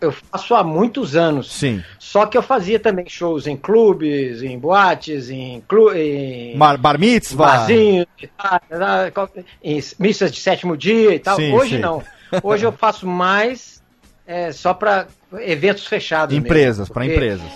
eu 0.00 0.12
faço 0.12 0.54
há 0.54 0.64
muitos 0.64 1.14
anos. 1.16 1.52
Sim. 1.52 1.82
Só 1.98 2.26
que 2.26 2.36
eu 2.36 2.42
fazia 2.42 2.78
também 2.78 3.08
shows 3.08 3.46
em 3.46 3.56
clubes, 3.56 4.42
em 4.42 4.58
boates, 4.58 5.30
em, 5.30 5.62
clu 5.68 5.94
em 5.94 6.56
Bar, 6.56 6.76
bar 6.78 6.98
mitzvah. 6.98 7.46
barzinhos, 7.46 8.06
e 8.22 8.26
tal, 8.26 9.30
em 9.62 9.80
missas 9.98 10.32
de 10.32 10.40
sétimo 10.40 10.76
dia 10.76 11.14
e 11.14 11.18
tal. 11.18 11.36
Sim, 11.36 11.52
Hoje 11.52 11.76
sim. 11.76 11.80
não. 11.82 12.02
Hoje 12.42 12.64
eu 12.64 12.72
faço 12.72 13.06
mais 13.06 13.82
é, 14.26 14.52
só 14.52 14.72
para 14.72 15.06
eventos 15.40 15.86
fechados. 15.86 16.36
Empresas, 16.36 16.88
porque- 16.88 17.12
empresas. 17.12 17.46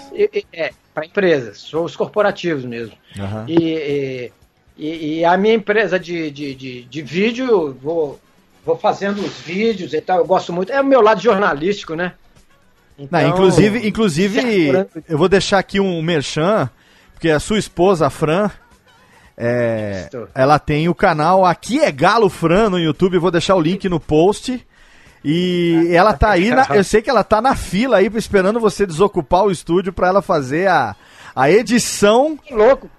É, 0.53 0.71
para 0.93 1.07
empresas, 1.07 1.67
shows 1.67 1.97
corporativos 1.97 2.65
mesmo. 2.65 2.95
Aham. 3.19 3.45
E, 3.49 4.31
e, 4.77 5.19
e- 5.19 5.25
a 5.25 5.37
minha 5.37 5.55
empresa 5.55 5.99
de, 5.99 6.31
de, 6.31 6.55
de, 6.55 6.83
de 6.83 7.03
vídeo, 7.03 7.77
vou, 7.81 8.21
vou 8.65 8.77
fazendo 8.77 9.21
os 9.21 9.39
vídeos 9.39 9.93
e 9.95 10.01
tal, 10.01 10.19
eu 10.19 10.25
gosto 10.27 10.53
muito. 10.53 10.73
É 10.73 10.81
o 10.81 10.85
meu 10.85 11.01
lado 11.01 11.21
jornalístico, 11.21 11.95
né? 11.95 12.13
Não, 12.99 13.05
Então, 13.21 13.29
inclusive, 13.29 13.89
inclusive 13.89 14.41
Segurando- 14.43 14.89
eu 15.09 15.19
vou 15.19 15.29
deixar 15.29 15.59
aqui 15.59 15.81
um 15.81 16.01
merchan, 16.03 16.69
porque 17.13 17.31
a 17.31 17.41
sua 17.41 17.59
esposa, 17.59 18.07
a 18.07 18.11
Fran, 18.11 18.51
é, 19.37 20.09
ela 20.35 20.59
tem 20.61 20.89
o 20.89 20.95
canal 20.95 21.45
Aqui 21.45 21.81
é 21.81 21.91
Galo 21.91 22.29
Fran 22.31 22.71
no 22.71 22.79
YouTube, 22.79 23.19
vou 23.19 23.31
deixar 23.33 23.57
o 23.57 23.61
link 23.61 23.89
no 23.89 23.99
post. 23.99 24.65
E 25.27 25.89
ela 25.91 26.13
tá 26.13 26.31
aí, 26.31 26.51
na- 26.51 26.67
eu 26.75 26.85
sei 26.85 27.01
que 27.01 27.09
ela 27.09 27.25
tá 27.25 27.41
na 27.41 27.57
fila 27.57 27.97
aí 27.97 28.11
esperando 28.15 28.61
você 28.61 28.85
desocupar 28.87 29.45
o 29.45 29.51
estúdio 29.51 29.91
pra 29.93 30.09
ela 30.09 30.21
fazer 30.21 30.69
a, 30.69 30.95
a 31.35 31.51
edição. 31.51 32.37
Que 32.37 32.55
louco! 32.55 32.91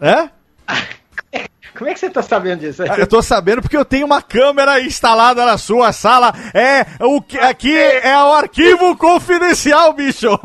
É? 0.00 0.28
Como 1.76 1.90
é 1.90 1.94
que 1.94 1.98
você 1.98 2.08
tá 2.08 2.22
sabendo 2.22 2.60
disso? 2.60 2.84
Eu 2.84 3.06
tô 3.06 3.20
sabendo 3.20 3.60
porque 3.60 3.76
eu 3.76 3.84
tenho 3.84 4.06
uma 4.06 4.22
câmera 4.22 4.80
instalada 4.80 5.44
na 5.44 5.58
sua 5.58 5.92
sala. 5.92 6.32
É 6.54 6.86
o 7.04 7.20
que 7.20 7.36
aqui 7.36 7.76
é 7.76 8.16
o 8.16 8.32
arquivo 8.32 8.96
confidencial, 8.96 9.92
bicho. 9.92 10.28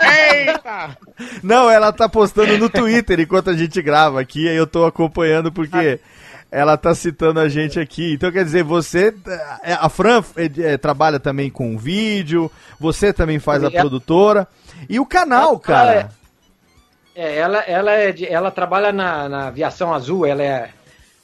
Eita! 0.00 0.96
Não, 1.42 1.68
ela 1.68 1.92
tá 1.92 2.08
postando 2.08 2.56
no 2.56 2.70
Twitter 2.70 3.18
enquanto 3.20 3.50
a 3.50 3.56
gente 3.56 3.82
grava 3.82 4.20
aqui, 4.20 4.48
aí 4.48 4.56
eu 4.56 4.66
tô 4.66 4.84
acompanhando 4.84 5.50
porque 5.50 5.98
Ela 6.50 6.76
tá 6.78 6.94
citando 6.94 7.40
a 7.40 7.48
gente 7.48 7.78
aqui. 7.78 8.14
Então, 8.14 8.32
quer 8.32 8.44
dizer, 8.44 8.62
você. 8.62 9.14
é, 9.62 9.74
A 9.74 9.88
Fran 9.88 10.22
é, 10.36 10.72
é, 10.72 10.76
trabalha 10.78 11.20
também 11.20 11.50
com 11.50 11.76
vídeo, 11.76 12.50
você 12.80 13.12
também 13.12 13.38
faz 13.38 13.62
a 13.64 13.70
produtora. 13.70 14.46
E 14.88 14.98
o 14.98 15.04
canal, 15.04 15.50
Ela- 15.50 15.60
cara. 15.60 16.10
É, 17.18 17.36
ela, 17.36 17.58
ela, 17.62 17.90
é 17.90 18.12
de- 18.12 18.26
ela 18.26 18.48
trabalha 18.48 18.92
na, 18.92 19.28
na 19.28 19.46
aviação 19.48 19.92
azul, 19.92 20.24
ela, 20.24 20.40
é, 20.40 20.70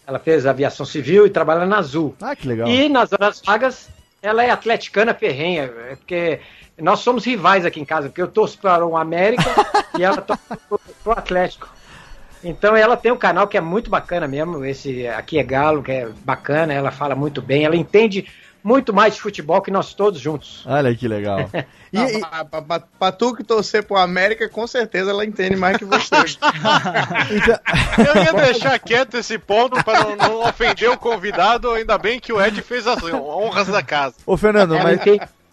ela 0.04 0.18
fez 0.18 0.44
aviação 0.44 0.84
civil 0.84 1.24
e 1.24 1.30
trabalha 1.30 1.64
na 1.64 1.78
azul. 1.78 2.16
Ah, 2.20 2.34
que 2.34 2.48
legal. 2.48 2.66
E 2.66 2.88
nas 2.88 3.12
horas 3.12 3.40
vagas, 3.40 3.88
ela 4.20 4.42
é 4.42 4.50
atleticana 4.50 5.14
ferrenha, 5.14 5.70
é 5.88 5.94
porque 5.94 6.40
nós 6.80 6.98
somos 6.98 7.24
rivais 7.24 7.64
aqui 7.64 7.78
em 7.78 7.84
casa, 7.84 8.08
porque 8.08 8.20
eu 8.20 8.26
torço 8.26 8.58
para 8.58 8.84
o 8.84 8.96
América 8.96 9.44
e 9.96 10.02
ela 10.02 10.16
torce 10.20 10.42
pro, 10.68 10.80
pro 11.04 11.12
Atlético. 11.12 11.72
Então 12.42 12.74
ela 12.76 12.96
tem 12.96 13.12
um 13.12 13.16
canal 13.16 13.46
que 13.46 13.56
é 13.56 13.60
muito 13.60 13.88
bacana 13.88 14.26
mesmo, 14.26 14.64
esse 14.64 15.06
Aqui 15.06 15.38
é 15.38 15.44
Galo, 15.44 15.80
que 15.80 15.92
é 15.92 16.08
bacana, 16.24 16.74
ela 16.74 16.90
fala 16.90 17.14
muito 17.14 17.40
bem, 17.40 17.64
ela 17.64 17.76
entende 17.76 18.26
muito 18.64 18.92
mais 18.94 19.14
de 19.14 19.20
futebol 19.20 19.60
que 19.60 19.70
nós 19.70 19.92
todos 19.94 20.18
juntos. 20.18 20.64
Olha 20.66 20.94
que 20.96 21.06
legal. 21.06 21.38
Não, 21.92 22.18
pra, 22.20 22.44
pra- 22.44 22.62
pra- 22.62 22.80
pra 22.98 23.12
tu 23.12 23.36
que 23.36 23.44
torcer 23.44 23.84
pro 23.84 23.96
América, 23.96 24.48
com 24.48 24.66
certeza 24.66 25.10
ela 25.10 25.24
entende 25.24 25.54
mais 25.54 25.76
que 25.76 25.84
você. 25.84 26.10
Eu 27.98 28.22
ia 28.22 28.32
deixar 28.44 28.78
quieto 28.80 29.16
esse 29.16 29.38
ponto 29.38 29.82
para 29.84 30.02
não, 30.02 30.16
não 30.16 30.48
ofender 30.48 30.90
o 30.90 30.96
convidado, 30.98 31.70
ainda 31.70 31.96
bem 31.98 32.18
que 32.18 32.32
o 32.32 32.40
Ed 32.42 32.60
fez 32.62 32.86
as 32.86 33.02
honras 33.04 33.68
da 33.68 33.82
casa. 33.82 34.16
Ô, 34.26 34.36
Fernando, 34.36 34.74
ela 34.74 34.82
mas, 34.84 35.00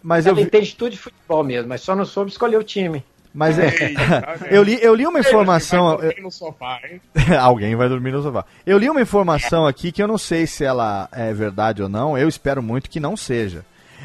mas 0.02 0.26
eu 0.26 0.30
ela 0.30 0.40
vi- 0.40 0.46
entende 0.46 0.74
tudo 0.74 0.90
de 0.90 0.98
futebol 0.98 1.44
mesmo, 1.44 1.68
mas 1.68 1.80
só 1.80 1.94
não 1.94 2.04
soube 2.04 2.30
escolher 2.30 2.56
o 2.56 2.64
time. 2.64 3.04
Mas 3.34 3.58
é. 3.58 3.72
eu, 4.50 4.62
li, 4.62 4.78
eu 4.82 4.94
li 4.94 5.06
uma 5.06 5.20
informação. 5.20 5.96
Vai 5.96 6.06
dormir 6.08 6.22
no 6.22 6.30
sofá, 6.30 6.80
hein? 6.84 7.00
Alguém 7.40 7.74
vai 7.74 7.88
dormir 7.88 8.12
no 8.12 8.22
sofá. 8.22 8.44
Eu 8.66 8.78
li 8.78 8.90
uma 8.90 9.00
informação 9.00 9.66
aqui 9.66 9.90
que 9.90 10.02
eu 10.02 10.08
não 10.08 10.18
sei 10.18 10.46
se 10.46 10.64
ela 10.64 11.08
é 11.12 11.32
verdade 11.32 11.82
ou 11.82 11.88
não. 11.88 12.16
Eu 12.16 12.28
espero 12.28 12.62
muito 12.62 12.90
que 12.90 13.00
não 13.00 13.16
seja. 13.16 13.64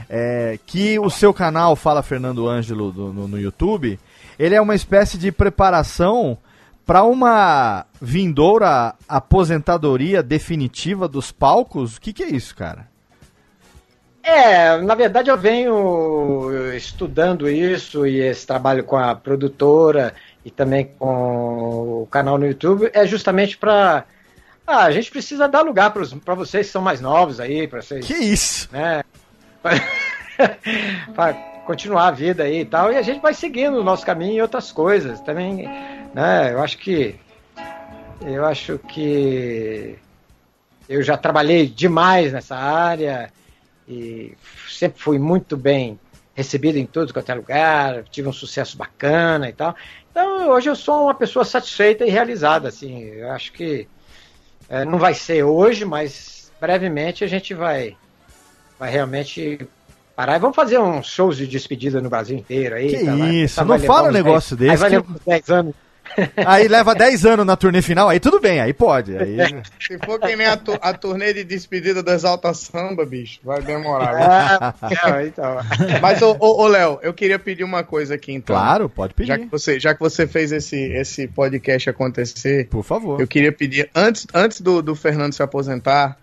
É, 0.10 0.58
que 0.66 0.98
o 1.00 1.10
seu 1.10 1.34
canal 1.34 1.76
Fala 1.76 2.02
Fernando 2.04 2.48
Ângelo 2.48 2.92
do- 2.92 3.12
no, 3.12 3.28
no 3.28 3.40
YouTube, 3.40 4.00
ele 4.40 4.56
é 4.56 4.62
uma 4.62 4.76
espécie 4.76 5.18
de 5.18 5.32
preparação 5.32 6.38
para 6.86 7.04
uma 7.04 7.86
vindoura 8.02 8.94
aposentadoria 9.10 10.24
definitiva 10.24 11.08
dos 11.08 11.32
palcos. 11.32 11.98
O 11.98 12.02
que, 12.02 12.14
que 12.14 12.24
é 12.24 12.30
isso, 12.30 12.56
cara? 12.56 12.88
É, 14.28 14.78
na 14.82 14.94
verdade 14.94 15.30
eu 15.30 15.38
venho 15.38 16.74
estudando 16.76 17.50
isso 17.50 18.06
e 18.06 18.20
esse 18.20 18.46
trabalho 18.46 18.84
com 18.84 18.98
a 18.98 19.16
produtora 19.16 20.14
e 20.44 20.52
também 20.52 20.92
com 21.00 22.02
o 22.02 22.08
canal 22.12 22.38
no 22.38 22.46
YouTube 22.46 22.92
é 22.94 23.08
justamente 23.08 23.58
para 23.58 24.04
ah, 24.68 24.84
a 24.84 24.92
gente 24.92 25.10
precisa 25.10 25.48
dar 25.48 25.62
lugar 25.62 25.94
para 25.94 26.36
vocês 26.36 26.68
que 26.68 26.74
são 26.74 26.82
mais 26.82 27.00
novos 27.00 27.40
aí, 27.40 27.70
para 27.70 27.82
vocês. 27.82 28.06
Que 28.06 28.16
isso? 28.16 28.68
Né? 28.70 29.02
para 31.16 31.34
continuar 31.66 32.08
a 32.08 32.12
vida 32.12 32.44
aí 32.44 32.60
e 32.60 32.66
tal, 32.66 32.92
e 32.92 32.98
a 32.98 33.02
gente 33.02 33.22
vai 33.22 33.34
seguindo 33.34 33.80
o 33.80 33.84
nosso 33.84 34.06
caminho 34.06 34.34
e 34.34 34.42
outras 34.42 34.74
coisas 34.74 35.22
também, 35.22 35.70
né? 36.14 36.52
Eu 36.52 36.62
acho 36.62 36.78
que 36.80 37.16
eu 38.26 38.46
acho 38.46 38.78
que 38.78 39.98
eu 40.90 41.02
já 41.02 41.16
trabalhei 41.16 41.66
demais 41.66 42.34
nessa 42.34 42.58
área 42.58 43.32
e 43.88 44.36
sempre 44.68 45.02
fui 45.02 45.18
muito 45.18 45.56
bem 45.56 46.00
recebido 46.36 46.78
em 46.78 46.86
todos 46.86 47.12
quanto 47.12 47.32
é 47.32 47.36
lugar, 47.36 48.04
tive 48.12 48.28
um 48.28 48.34
sucesso 48.34 48.78
bacana 48.78 49.50
e 49.50 49.54
tal. 49.54 49.76
Então 50.12 50.50
hoje 50.50 50.70
eu 50.70 50.76
sou 50.76 51.06
uma 51.06 51.16
pessoa 51.16 51.44
satisfeita 51.44 52.06
e 52.06 52.10
realizada, 52.10 52.68
assim. 52.68 53.06
Eu 53.06 53.32
acho 53.32 53.52
que 53.54 53.88
eh, 54.70 54.86
não 54.86 55.00
vai 55.00 55.14
ser 55.14 55.44
hoje, 55.44 55.84
mas 55.84 56.52
brevemente 56.62 57.24
a 57.24 57.28
gente 57.28 57.54
vai, 57.54 57.96
vai 58.78 58.92
realmente 58.92 59.68
parar 60.16 60.36
e 60.36 60.40
vamos 60.40 60.56
fazer 60.56 60.80
uns 60.80 61.08
shows 61.08 61.38
de 61.38 61.48
despedida 61.48 62.02
no 62.02 62.10
Brasil 62.10 62.38
inteiro 62.38 62.76
aí. 62.76 62.90
Que 62.90 63.06
tá? 63.06 63.16
Isso, 63.16 63.56
tá, 63.56 63.66
não 63.66 63.80
fala 63.80 64.10
um 64.10 64.12
negócio 64.12 64.56
10 64.56 64.70
Aí 64.70 64.76
desse 64.76 64.82
vai 64.82 64.90
levar 64.90 65.12
uns 65.12 65.26
10 65.26 65.50
anos. 65.50 65.76
Aí 66.46 66.68
leva 66.68 66.96
10 66.96 67.26
anos 67.26 67.46
na 67.46 67.56
turnê 67.56 67.82
final, 67.82 68.10
aí 68.10 68.20
tudo 68.20 68.40
bem, 68.40 68.60
aí 68.60 68.74
pode. 68.74 69.16
Aí... 69.18 69.38
Se 69.80 69.98
for 70.06 70.20
que 70.20 70.36
nem 70.36 70.48
a, 70.48 70.58
tu- 70.58 70.78
a 70.82 70.94
turnê 70.94 71.34
de 71.34 71.44
despedida 71.44 72.02
do 72.02 72.12
Exalta 72.12 72.54
Samba, 72.54 73.06
bicho, 73.06 73.40
vai 73.44 73.62
demorar. 73.62 74.76
Ah, 74.82 75.24
então. 75.24 75.58
Mas, 76.02 76.22
ô, 76.22 76.36
ô, 76.40 76.68
Léo, 76.68 77.00
eu 77.02 77.14
queria 77.14 77.38
pedir 77.40 77.64
uma 77.64 77.84
coisa 77.84 78.16
aqui, 78.16 78.32
então. 78.34 78.56
Claro, 78.56 78.90
pode 78.90 79.14
pedir. 79.14 79.28
Já 79.28 79.38
que 79.38 79.46
você, 79.46 79.80
já 79.80 79.94
que 79.94 80.00
você 80.00 80.26
fez 80.28 80.52
esse, 80.52 80.78
esse 80.94 81.28
podcast 81.28 81.90
acontecer, 81.90 82.68
Por 82.70 82.84
favor. 82.84 83.20
eu 83.22 83.28
queria 83.28 83.52
pedir, 83.52 83.90
antes, 83.96 84.26
antes 84.34 84.62
do, 84.62 84.82
do 84.82 84.96
Fernando 84.96 85.34
se 85.34 85.44
aposentar, 85.44 86.18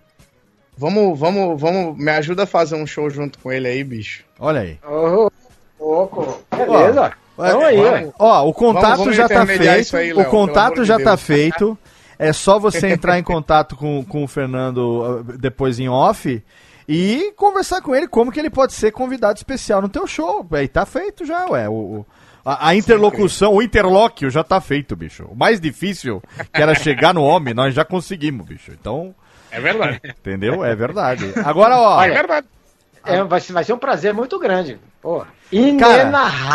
vamos, 0.76 1.18
vamos, 1.18 1.60
vamos, 1.60 1.96
me 1.96 2.10
ajuda 2.10 2.42
a 2.44 2.46
fazer 2.46 2.74
um 2.76 2.86
show 2.86 3.08
junto 3.10 3.38
com 3.38 3.52
ele 3.52 3.68
aí, 3.68 3.82
bicho. 3.84 4.24
Olha 4.38 4.60
aí. 4.60 4.78
Ô, 4.86 5.30
louco. 5.78 6.42
Beleza. 6.50 7.12
Então 7.34 7.60
aí, 7.62 7.78
Ó, 8.18 8.26
ó, 8.42 8.48
o 8.48 8.52
contato 8.54 8.82
Vamos- 8.82 8.98
vamos 8.98 9.16
já 9.16 9.28
tá 9.28 9.44
feito. 9.46 9.96
aí, 9.96 10.12
o 10.12 10.18
Léo, 10.18 10.30
contato 10.30 10.84
já 10.84 10.96
de 10.98 11.04
tá 11.04 11.16
feito. 11.16 11.76
É 12.18 12.32
só 12.32 12.58
você 12.60 12.88
entrar 12.88 13.18
em 13.18 13.22
contato 13.24 13.74
com, 13.74 14.04
com 14.04 14.22
o 14.22 14.28
Fernando 14.28 14.78
uh, 14.78 15.24
depois 15.36 15.80
em 15.80 15.88
off 15.88 16.42
e 16.88 17.32
conversar 17.36 17.80
com 17.82 17.92
ele 17.94 18.06
como 18.06 18.30
que 18.30 18.38
ele 18.38 18.50
pode 18.50 18.72
ser 18.72 18.92
convidado 18.92 19.36
especial 19.36 19.82
no 19.82 19.88
teu 19.88 20.06
show. 20.06 20.46
Aí 20.52 20.68
tá 20.68 20.86
feito 20.86 21.24
já, 21.26 21.46
ué. 21.50 21.68
O, 21.68 22.06
a, 22.44 22.68
a 22.68 22.74
interlocução, 22.76 23.52
o 23.54 23.60
interlóquio 23.62 24.30
já 24.30 24.44
tá 24.44 24.60
feito, 24.60 24.94
bicho. 24.94 25.24
O 25.28 25.34
mais 25.34 25.60
difícil, 25.60 26.22
que 26.52 26.62
era 26.62 26.74
chegar 26.76 27.12
no 27.12 27.24
homem, 27.24 27.52
nós 27.52 27.74
já 27.74 27.84
conseguimos, 27.84 28.46
bicho. 28.46 28.70
Então, 28.70 29.12
É 29.50 29.60
verdade. 29.60 30.00
entendeu? 30.04 30.64
É 30.64 30.74
verdade. 30.76 31.32
Agora, 31.44 31.76
ó. 31.76 31.96
Olha, 31.96 32.44
É, 33.06 33.22
vai, 33.24 33.40
ser- 33.40 33.52
vai 33.52 33.64
ser 33.64 33.72
um 33.72 33.78
prazer 33.78 34.12
muito 34.14 34.38
grande. 34.38 34.78
Pô, 35.00 35.24
Cara, 35.78 36.10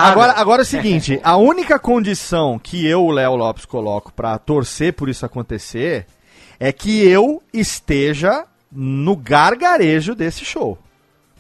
agora, 0.10 0.34
agora 0.34 0.62
é 0.62 0.64
o 0.64 0.66
seguinte, 0.66 1.20
a 1.24 1.38
única 1.38 1.78
condição 1.80 2.58
que 2.60 2.86
eu, 2.86 3.04
o 3.06 3.12
Léo 3.12 3.36
Lopes, 3.36 3.66
coloco 3.66 4.12
pra 4.12 4.38
torcer 4.38 4.94
por 4.94 5.08
isso 5.08 5.26
acontecer 5.26 6.06
é 6.60 6.72
que 6.74 7.08
eu 7.08 7.42
esteja 7.54 8.46
no 8.72 9.16
gargarejo 9.16 10.14
desse 10.16 10.44
show. 10.44 10.78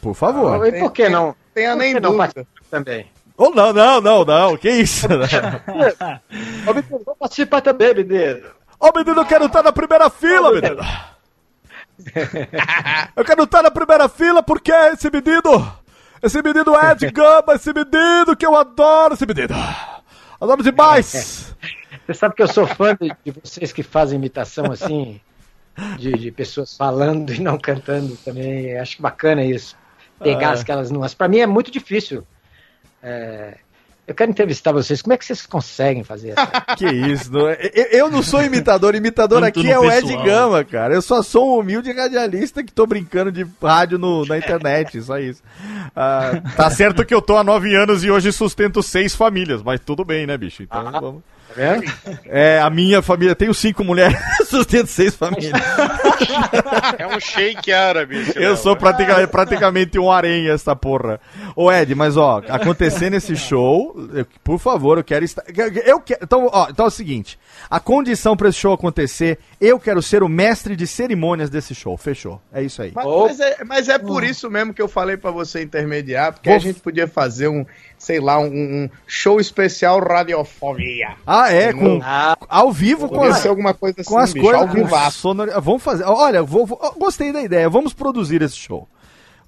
Por 0.02 0.14
favor. 0.14 0.65
e 0.68 0.80
por 0.80 0.91
que 0.91 1.10
não? 1.10 1.36
Tenha 1.53 1.76
nem 1.76 1.94
que 1.95 1.99
não 1.99 2.15
dúvida. 2.15 2.48
também? 2.72 3.07
Oh, 3.36 3.49
não, 3.49 3.73
não, 3.73 3.99
não, 4.02 4.23
não, 4.26 4.57
que 4.57 4.69
isso? 4.69 5.07
Ô, 6.68 6.73
menino, 6.73 7.02
Vou 7.06 7.15
participar 7.15 7.61
também, 7.61 7.94
menino. 7.95 8.41
Ô 8.80 8.91
menino, 8.95 9.22
eu 9.22 9.26
quero 9.26 9.45
estar 9.45 9.64
na 9.64 9.72
primeira 9.72 10.10
fila, 10.10 10.52
menino. 10.53 10.77
Eu 13.15 13.26
quero 13.26 13.43
estar 13.43 13.61
na 13.61 13.71
primeira 13.71 14.07
fila 14.07 14.41
porque 14.41 14.71
esse 14.71 15.09
menino, 15.11 15.73
esse 16.21 16.41
menino 16.41 16.76
é 16.76 16.95
de 16.95 17.09
gama, 17.11 17.53
esse 17.55 17.73
menino 17.73 18.35
que 18.38 18.45
eu 18.45 18.55
adoro, 18.55 19.13
esse 19.13 19.26
menino. 19.26 19.55
Adoro 20.39 20.63
demais. 20.63 21.55
Você 22.07 22.13
sabe 22.13 22.35
que 22.35 22.41
eu 22.41 22.47
sou 22.47 22.65
fã 22.65 22.95
de, 22.99 23.11
de 23.23 23.31
vocês 23.43 23.71
que 23.71 23.84
fazem 23.84 24.17
imitação 24.17 24.71
assim, 24.71 25.21
de, 25.97 26.11
de 26.13 26.31
pessoas 26.31 26.76
falando 26.76 27.31
e 27.34 27.39
não 27.39 27.57
cantando 27.57 28.15
também. 28.17 28.76
Acho 28.80 28.99
bacana 29.01 29.43
isso. 29.43 29.76
Pegar 30.19 30.51
Ah. 30.57 30.59
aquelas 30.61 30.89
nuances. 30.89 31.13
Pra 31.15 31.27
mim 31.27 31.39
é 31.39 31.45
muito 31.47 31.69
difícil. 31.69 32.26
É, 33.03 33.57
eu 34.11 34.15
quero 34.15 34.31
entrevistar 34.31 34.72
vocês. 34.72 35.02
Como 35.02 35.14
é 35.14 35.18
que 35.18 35.26
vocês 35.26 35.45
conseguem 35.45 36.03
fazer 36.03 36.30
isso? 36.30 36.38
Que 36.77 36.86
isso, 36.88 37.31
não 37.31 37.48
é- 37.48 37.72
eu, 37.73 37.86
eu 37.86 38.10
não 38.11 38.22
sou 38.23 38.41
imitador, 38.44 38.95
imitador 38.95 39.41
Tanto 39.41 39.60
aqui 39.60 39.69
é 39.72 39.77
o 39.80 39.86
Ed 39.91 40.02
pessoal. 40.07 40.23
Gama, 40.26 40.64
cara. 40.64 40.94
Eu 40.94 41.02
só 41.02 41.22
sou 41.22 41.56
um 41.56 41.60
humilde 41.60 41.91
radialista 41.91 42.64
que 42.64 42.72
tô 42.72 42.86
brincando 42.86 43.31
de 43.31 43.45
rádio 43.61 43.98
no- 43.98 44.26
na 44.26 44.38
internet, 44.38 45.02
só 45.02 45.18
isso. 45.19 45.41
Ah, 45.95 46.41
tá 46.56 46.69
certo 46.69 47.06
que 47.06 47.14
eu 47.14 47.22
tô 47.22 47.38
há 47.38 47.44
nove 47.44 47.76
anos 47.76 48.03
e 48.03 48.10
hoje 48.11 48.31
sustento 48.31 48.81
seis 48.81 49.14
famílias, 49.15 49.61
mas 49.61 49.80
tudo 49.80 50.03
bem, 50.06 50.26
né, 50.27 50.38
bicho? 50.38 50.64
Então 50.64 50.91
vamos. 50.91 51.22
Vendo? 51.55 51.84
É, 52.26 52.59
a 52.59 52.69
minha 52.69 53.01
família, 53.01 53.35
tenho 53.35 53.53
cinco 53.53 53.84
mulheres, 53.84 54.17
sustento 54.47 54.88
seis 54.88 55.15
famílias. 55.15 55.51
É 56.97 57.07
um 57.07 57.19
shake 57.19 57.71
árabe. 57.71 58.17
esse 58.21 58.38
Eu 58.38 58.49
Léo. 58.49 58.57
sou 58.57 58.76
praticamente, 58.76 59.27
praticamente 59.27 59.99
um 59.99 60.11
aranha, 60.11 60.51
essa 60.53 60.76
porra. 60.76 61.19
Ô, 61.55 61.71
Ed, 61.71 61.93
mas 61.95 62.17
ó, 62.17 62.41
acontecer 62.49 63.09
nesse 63.09 63.35
show, 63.35 63.95
eu- 64.13 64.26
por 64.43 64.59
favor, 64.59 64.97
eu 64.97 65.03
quero 65.03 65.26
estar. 65.26 65.43
Eu 65.85 65.99
quero. 65.99 66.19
Então, 66.23 66.49
ó, 66.51 66.67
então 66.69 66.85
é 66.85 66.88
o 66.88 66.91
seguinte: 66.91 67.39
a 67.69 67.80
condição 67.80 68.35
pra 68.38 68.49
esse 68.49 68.57
show 68.59 68.73
acontecer, 68.73 69.39
eu 69.59 69.80
quero 69.80 70.01
ser 70.01 70.23
o 70.23 70.30
mestre 70.30 70.76
de 70.76 70.85
cerimônias 70.88 71.49
desse 71.49 71.73
show. 71.73 71.97
Fechou. 71.97 72.41
É 72.53 72.61
isso 72.61 72.81
aí. 72.81 72.91
Mas, 72.93 73.05
mas 73.05 73.39
é, 73.39 73.63
mas 73.65 73.89
é 73.89 73.97
por 73.97 74.23
isso 74.23 74.49
mesmo 74.49 74.73
que 74.73 74.81
eu 74.81 74.88
falei 74.88 75.17
pra 75.17 75.31
você 75.31 75.61
intermediar, 75.63 76.34
porque 76.34 76.49
a 76.49 76.59
gente 76.59 76.80
podia 76.80 77.07
fazer 77.07 77.47
um, 77.47 77.65
sei 77.99 78.19
lá, 78.19 78.39
um, 78.39 78.45
um 78.47 78.89
show 79.05 79.39
especial 79.39 79.99
radiofobia. 79.99 81.09
Ah, 81.27 81.51
é, 81.53 81.71
com, 81.73 81.99
Ah, 82.03 82.35
ao 82.49 82.71
vivo 82.71 83.07
com 83.07 83.21
as, 83.23 83.45
alguma 83.45 83.73
coisa 83.76 84.01
assim, 84.01 84.09
com 84.09 84.17
as 84.17 84.34
bicho, 84.34 84.45
coisas. 84.45 84.93
ao 84.93 85.11
sonori- 85.11 85.51
Vamos 85.61 85.84
fazer. 85.84 86.05
Olha, 86.05 86.41
vou, 86.41 86.65
vou- 86.65 86.80
gostei 86.97 87.31
da 87.31 87.41
ideia. 87.41 87.69
Vamos 87.69 87.93
produzir 87.93 88.41
esse 88.41 88.55
show. 88.55 88.88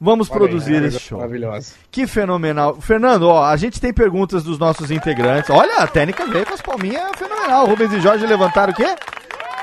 Vamos 0.03 0.27
produzir 0.29 0.83
esse 0.83 0.99
show. 0.99 1.19
Maravilhosa. 1.19 1.73
Que 1.91 2.05
fenomenal. 2.07 2.75
Fernando, 2.81 3.23
ó, 3.29 3.43
a 3.45 3.55
gente 3.55 3.79
tem 3.79 3.93
perguntas 3.93 4.43
dos 4.43 4.57
nossos 4.59 4.89
integrantes. 4.91 5.49
Olha, 5.51 5.77
a 5.77 5.87
técnica 5.87 6.25
veio 6.25 6.45
com 6.45 6.53
as 6.55 6.61
palminhas 6.61 7.11
fenomenal. 7.17 7.65
Rubens 7.67 7.93
e 7.93 8.01
Jorge 8.01 8.25
levantaram 8.25 8.73
o 8.73 8.75
quê? 8.75 8.95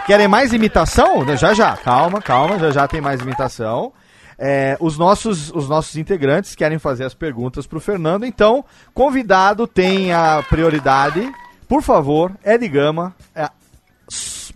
Querem 0.07 0.29
mais 0.29 0.53
imitação? 0.53 1.27
Já 1.37 1.53
já, 1.53 1.77
calma, 1.77 2.23
calma, 2.23 2.59
já 2.59 2.71
já 2.71 2.87
tem 2.89 3.01
mais 3.01 3.21
imitação. 3.21 3.93
É, 4.39 4.77
os, 4.79 4.97
nossos, 4.97 5.51
os 5.53 5.69
nossos 5.69 5.97
integrantes 5.97 6.55
querem 6.55 6.79
fazer 6.79 7.05
as 7.05 7.15
perguntas 7.15 7.67
pro 7.67 7.81
Fernando, 7.81 8.25
então, 8.25 8.65
convidado 8.95 9.67
tem 9.67 10.13
a 10.13 10.43
prioridade. 10.49 11.29
Por 11.67 11.83
favor, 11.83 12.33
Ed 12.45 12.67
Gama, 12.69 13.15
é, 13.35 13.51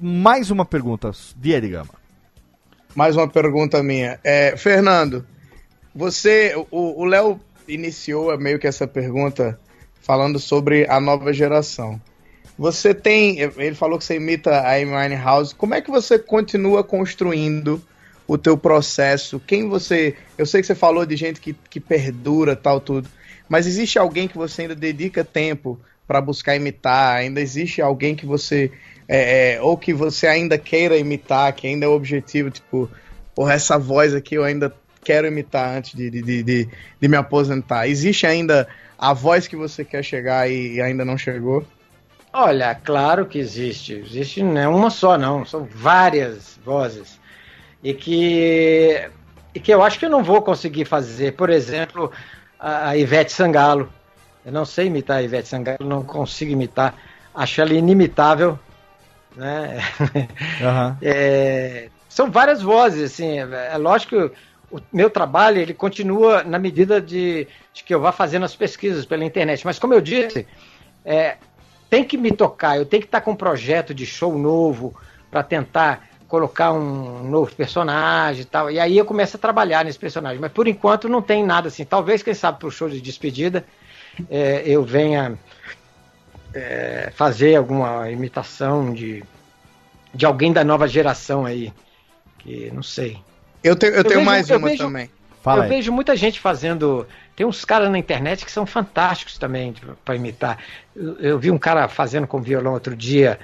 mais 0.00 0.50
uma 0.50 0.64
pergunta 0.64 1.10
de 1.36 1.52
Ed 1.52 1.68
Gama. 1.68 1.94
Mais 2.94 3.16
uma 3.16 3.28
pergunta 3.28 3.82
minha. 3.82 4.20
É, 4.22 4.56
Fernando, 4.56 5.26
você, 5.94 6.54
o 6.70 7.02
o 7.02 7.04
Léo 7.04 7.40
iniciou 7.66 8.36
meio 8.38 8.58
que 8.58 8.66
essa 8.66 8.86
pergunta 8.86 9.58
falando 10.00 10.38
sobre 10.38 10.86
a 10.88 11.00
nova 11.00 11.32
geração. 11.32 12.00
Você 12.58 12.94
tem, 12.94 13.40
ele 13.40 13.74
falou 13.74 13.98
que 13.98 14.04
você 14.04 14.16
imita 14.16 14.50
a 14.50 14.74
Amy 14.74 14.94
Winehouse. 14.94 15.54
Como 15.54 15.74
é 15.74 15.80
que 15.80 15.90
você 15.90 16.18
continua 16.18 16.84
construindo 16.84 17.82
o 18.32 18.38
teu 18.38 18.56
processo? 18.56 19.40
Quem 19.40 19.68
você, 19.68 20.14
eu 20.38 20.46
sei 20.46 20.60
que 20.60 20.66
você 20.66 20.74
falou 20.74 21.04
de 21.04 21.16
gente 21.16 21.40
que, 21.40 21.54
que 21.68 21.78
perdura 21.78 22.56
tal 22.56 22.80
tudo, 22.80 23.08
mas 23.48 23.66
existe 23.66 23.98
alguém 23.98 24.26
que 24.26 24.36
você 24.36 24.62
ainda 24.62 24.74
dedica 24.74 25.24
tempo 25.24 25.78
para 26.06 26.20
buscar 26.20 26.56
imitar? 26.56 27.16
Ainda 27.16 27.40
existe 27.40 27.82
alguém 27.82 28.14
que 28.14 28.24
você 28.24 28.70
é, 29.08 29.54
é, 29.54 29.60
ou 29.60 29.76
que 29.76 29.92
você 29.92 30.26
ainda 30.26 30.56
queira 30.56 30.96
imitar, 30.96 31.52
que 31.52 31.66
ainda 31.66 31.84
é 31.84 31.88
o 31.88 31.92
objetivo, 31.92 32.50
tipo, 32.50 32.90
porra, 33.34 33.54
essa 33.54 33.78
voz 33.78 34.14
aqui 34.14 34.36
eu 34.36 34.44
ainda 34.44 34.74
quero 35.04 35.26
imitar 35.26 35.76
antes 35.76 35.94
de, 35.94 36.08
de, 36.08 36.22
de, 36.22 36.42
de, 36.42 36.68
de 37.00 37.08
me 37.08 37.16
aposentar. 37.16 37.88
Existe 37.88 38.26
ainda 38.26 38.66
a 38.96 39.12
voz 39.12 39.46
que 39.46 39.56
você 39.56 39.84
quer 39.84 40.02
chegar 40.02 40.50
e, 40.50 40.76
e 40.76 40.80
ainda 40.80 41.04
não 41.04 41.18
chegou? 41.18 41.66
Olha, 42.32 42.74
claro 42.74 43.26
que 43.26 43.38
existe. 43.38 43.94
Existe 43.94 44.42
não 44.42 44.58
é 44.58 44.68
uma 44.68 44.88
só, 44.88 45.18
não. 45.18 45.44
São 45.44 45.68
várias 45.70 46.58
vozes. 46.64 47.20
E 47.82 47.92
que, 47.94 49.08
e 49.54 49.60
que 49.60 49.72
eu 49.72 49.82
acho 49.82 49.98
que 49.98 50.06
eu 50.06 50.10
não 50.10 50.22
vou 50.22 50.40
conseguir 50.42 50.84
fazer. 50.84 51.32
Por 51.32 51.50
exemplo, 51.50 52.12
a, 52.58 52.96
Ivete 52.96 53.32
Sangalo. 53.32 53.92
Eu 54.44 54.52
não 54.52 54.64
sei 54.64 54.86
imitar 54.86 55.18
a 55.18 55.22
Ivete 55.22 55.48
Sangalo, 55.48 55.84
não 55.84 56.02
consigo 56.02 56.52
imitar. 56.52 56.94
Acho 57.34 57.60
ela 57.60 57.74
inimitável. 57.74 58.58
Né? 59.36 59.78
É, 61.02 61.88
são 62.08 62.30
várias 62.30 62.62
vozes, 62.62 63.12
assim. 63.12 63.40
É, 63.40 63.70
é 63.72 63.76
lógico 63.78 64.10
que 64.10 64.36
o 64.70 64.80
meu 64.92 65.10
trabalho 65.10 65.58
ele 65.58 65.74
continua 65.74 66.42
na 66.44 66.58
medida 66.58 67.00
de, 67.00 67.46
de 67.74 67.84
que 67.84 67.94
eu 67.94 68.00
vá 68.00 68.12
fazendo 68.12 68.44
as 68.44 68.54
pesquisas 68.54 69.04
pela 69.04 69.24
internet. 69.24 69.64
Mas 69.64 69.78
como 69.78 69.94
eu 69.94 70.00
disse, 70.00 70.46
é, 71.04 71.36
tem 71.90 72.04
que 72.04 72.16
me 72.16 72.32
tocar, 72.32 72.78
eu 72.78 72.86
tenho 72.86 73.02
que 73.02 73.08
estar 73.08 73.20
com 73.20 73.32
um 73.32 73.36
projeto 73.36 73.92
de 73.92 74.06
show 74.06 74.38
novo 74.38 74.94
para 75.30 75.42
tentar 75.42 76.08
colocar 76.32 76.72
um 76.72 77.24
novo 77.28 77.54
personagem 77.54 78.40
e 78.40 78.44
tal. 78.46 78.70
E 78.70 78.80
aí 78.80 78.96
eu 78.96 79.04
começo 79.04 79.36
a 79.36 79.38
trabalhar 79.38 79.84
nesse 79.84 79.98
personagem. 79.98 80.40
Mas 80.40 80.50
por 80.50 80.66
enquanto 80.66 81.06
não 81.06 81.20
tem 81.20 81.44
nada 81.44 81.68
assim. 81.68 81.84
Talvez, 81.84 82.22
quem 82.22 82.32
sabe, 82.32 82.58
para 82.58 82.68
o 82.68 82.70
show 82.70 82.88
de 82.88 83.02
despedida 83.02 83.66
é, 84.30 84.62
eu 84.64 84.82
venha 84.82 85.38
é, 86.54 87.12
fazer 87.14 87.54
alguma 87.56 88.10
imitação 88.10 88.94
de, 88.94 89.22
de 90.14 90.24
alguém 90.24 90.54
da 90.54 90.64
nova 90.64 90.88
geração 90.88 91.44
aí. 91.44 91.70
Que 92.38 92.70
não 92.72 92.82
sei. 92.82 93.18
Eu 93.62 93.76
tenho, 93.76 93.92
eu 93.92 94.02
tenho 94.02 94.20
vejo- 94.20 94.30
mais 94.30 94.48
eu 94.48 94.56
uma 94.56 94.68
vejo- 94.68 94.84
também. 94.84 95.10
eu 95.46 95.68
vejo 95.68 95.92
muita 95.92 96.16
gente 96.16 96.40
fazendo. 96.40 97.06
Tem 97.36 97.44
uns 97.44 97.62
caras 97.62 97.90
na 97.90 97.98
internet 97.98 98.42
que 98.46 98.50
são 98.50 98.64
fantásticos 98.64 99.36
também 99.36 99.74
para 100.02 100.16
imitar. 100.16 100.56
Eu, 100.96 101.18
eu 101.18 101.38
vi 101.38 101.50
um 101.50 101.58
cara 101.58 101.86
fazendo 101.88 102.26
com 102.26 102.40
violão 102.40 102.72
outro 102.72 102.96
dia. 102.96 103.38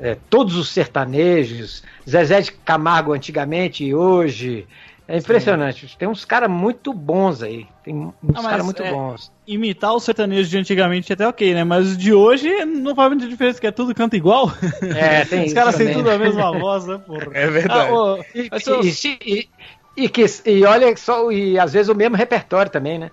É, 0.00 0.16
todos 0.30 0.56
os 0.56 0.70
sertanejos, 0.70 1.82
Zezé 2.08 2.40
de 2.40 2.52
Camargo 2.52 3.12
antigamente 3.12 3.84
e 3.84 3.94
hoje. 3.94 4.66
É 5.06 5.18
impressionante. 5.18 5.96
Tem 5.98 6.06
uns 6.06 6.24
caras 6.24 6.48
muito 6.48 6.92
bons 6.94 7.42
aí. 7.42 7.66
Tem 7.82 8.12
uns 8.22 8.46
caras 8.46 8.64
muito 8.64 8.80
é- 8.80 8.90
bons. 8.92 9.32
Imitar 9.44 9.92
o 9.92 9.98
sertanejo 9.98 10.48
de 10.48 10.56
antigamente 10.56 11.10
é 11.10 11.14
até 11.14 11.26
ok, 11.26 11.52
né? 11.52 11.64
Mas 11.64 11.98
de 11.98 12.14
hoje 12.14 12.64
não 12.64 12.94
faz 12.94 13.10
muita 13.10 13.26
diferença, 13.26 13.60
que 13.60 13.66
é 13.66 13.72
tudo 13.72 13.92
canta 13.92 14.16
igual. 14.16 14.52
É, 14.94 15.24
tem 15.24 15.42
Os 15.46 15.52
caras 15.52 15.76
têm 15.76 15.92
tudo 15.92 16.08
a 16.10 16.16
mesma 16.16 16.52
voz, 16.52 16.86
né, 16.86 16.96
porra? 17.04 17.26
É 17.32 17.48
verdade. 17.48 17.90
Ah, 17.90 17.92
ô, 17.92 18.24
E, 18.32 18.48
e- 18.84 19.38
e- 19.40 19.48
e 19.96 20.08
que, 20.08 20.24
e 20.46 20.64
olha 20.64 20.96
só, 20.96 21.32
e 21.32 21.58
às 21.58 21.72
vezes 21.72 21.88
o 21.88 21.94
mesmo 21.96 22.14
repertório 22.14 22.70
também, 22.70 22.96
né? 22.96 23.10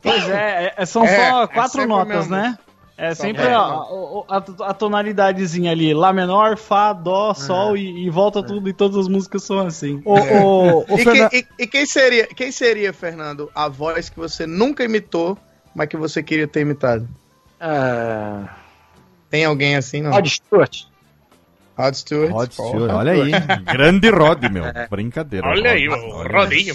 Pois 0.00 0.28
é, 0.28 0.72
é- 0.76 0.86
são 0.86 1.04
É, 1.04 1.08
só 1.30 1.42
é 1.42 1.46
quatro 1.48 1.84
notas, 1.88 2.28
mesmo. 2.28 2.36
né? 2.36 2.56
É 2.96 3.12
sempre 3.14 3.42
a, 3.48 3.58
a, 3.58 4.36
a- 4.38 4.70
a 4.70 4.74
tonalidadezinha 4.74 5.72
ali, 5.72 5.92
Lá 5.92 6.12
menor, 6.12 6.56
Fá, 6.56 6.92
Dó, 6.92 7.34
Sol 7.34 7.76
e, 7.76 8.06
e 8.06 8.10
volta 8.10 8.40
tudo 8.42 8.68
e 8.68 8.72
todas 8.72 8.96
as 8.96 9.08
músicas 9.08 9.42
são 9.42 9.58
assim. 9.66 10.00
É. 10.06 11.00
e, 11.00 11.04
que- 11.30 11.36
e- 11.38 11.46
e 11.64 11.66
quem 11.66 11.86
seria, 11.86 12.26
quem 12.28 12.52
seria, 12.52 12.92
Fernando, 12.92 13.50
a 13.54 13.68
voz 13.68 14.08
que 14.08 14.16
você 14.18 14.46
nunca 14.46 14.84
imitou, 14.84 15.36
mas 15.74 15.88
que 15.88 15.96
você 15.96 16.22
queria 16.22 16.46
ter 16.46 16.60
imitado? 16.60 17.08
Tem 19.28 19.44
alguém 19.44 19.74
assim, 19.76 20.00
não? 20.02 20.12
Rod 20.12 20.26
Stewart. 20.28 20.82
Rod 21.76 21.94
Stewart. 21.94 22.30
Rod. 22.30 22.52
Stewart, 22.52 22.92
olha 22.92 23.12
aí. 23.12 23.30
Grande 23.72 24.10
Rod, 24.10 24.42
meu. 24.50 24.64
É. 24.64 24.86
Brincadeira. 24.88 25.46
Olha 25.48 25.72
aí, 25.72 25.88
Rod. 25.88 25.98
o 26.00 26.32
Rodinho. 26.32 26.74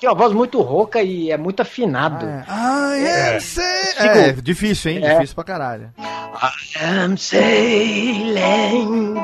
Tem 0.00 0.08
uma 0.08 0.14
voz 0.14 0.32
muito 0.32 0.60
rouca 0.62 1.02
e 1.02 1.30
é 1.30 1.36
muito 1.36 1.60
afinado. 1.60 2.26
Ah, 2.48 2.92
é. 2.96 3.38
É, 3.98 4.32
difícil, 4.32 4.92
hein? 4.92 5.04
É. 5.04 5.14
Difícil 5.14 5.34
pra 5.34 5.44
caralho. 5.44 5.90
am 6.82 7.16
sailing. 7.16 9.14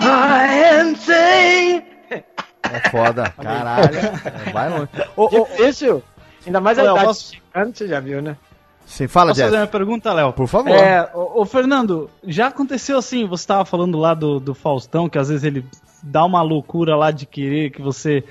I 0.00 0.80
am 0.80 0.94
sailing. 0.96 1.82
É 2.10 2.90
foda, 2.90 3.32
caralho. 3.42 3.98
É, 3.98 4.52
vai 4.52 4.68
longe. 4.70 4.88
Difícil. 5.30 6.02
Ainda 6.46 6.60
mais 6.60 6.78
a 6.78 6.82
idade 6.84 7.04
posso- 7.04 7.32
chegando, 7.34 7.76
você 7.76 7.88
já 7.88 7.98
viu, 8.00 8.22
né? 8.22 8.36
Você 8.86 9.08
fala, 9.08 9.30
Posso 9.30 9.40
Jeff. 9.40 9.50
fazer 9.50 9.62
uma 9.62 9.66
pergunta, 9.66 10.12
Léo? 10.12 10.32
Por 10.32 10.46
favor. 10.46 10.70
É, 10.70 11.10
ô, 11.12 11.42
ô, 11.42 11.44
Fernando, 11.44 12.08
já 12.24 12.46
aconteceu 12.46 12.96
assim, 12.96 13.26
você 13.26 13.42
estava 13.42 13.64
falando 13.64 13.98
lá 13.98 14.14
do, 14.14 14.38
do 14.38 14.54
Faustão, 14.54 15.08
que 15.08 15.18
às 15.18 15.28
vezes 15.28 15.42
ele 15.44 15.64
dá 16.02 16.24
uma 16.24 16.40
loucura 16.40 16.94
lá 16.96 17.10
de 17.10 17.26
querer 17.26 17.70
que 17.70 17.82
você 17.82 18.22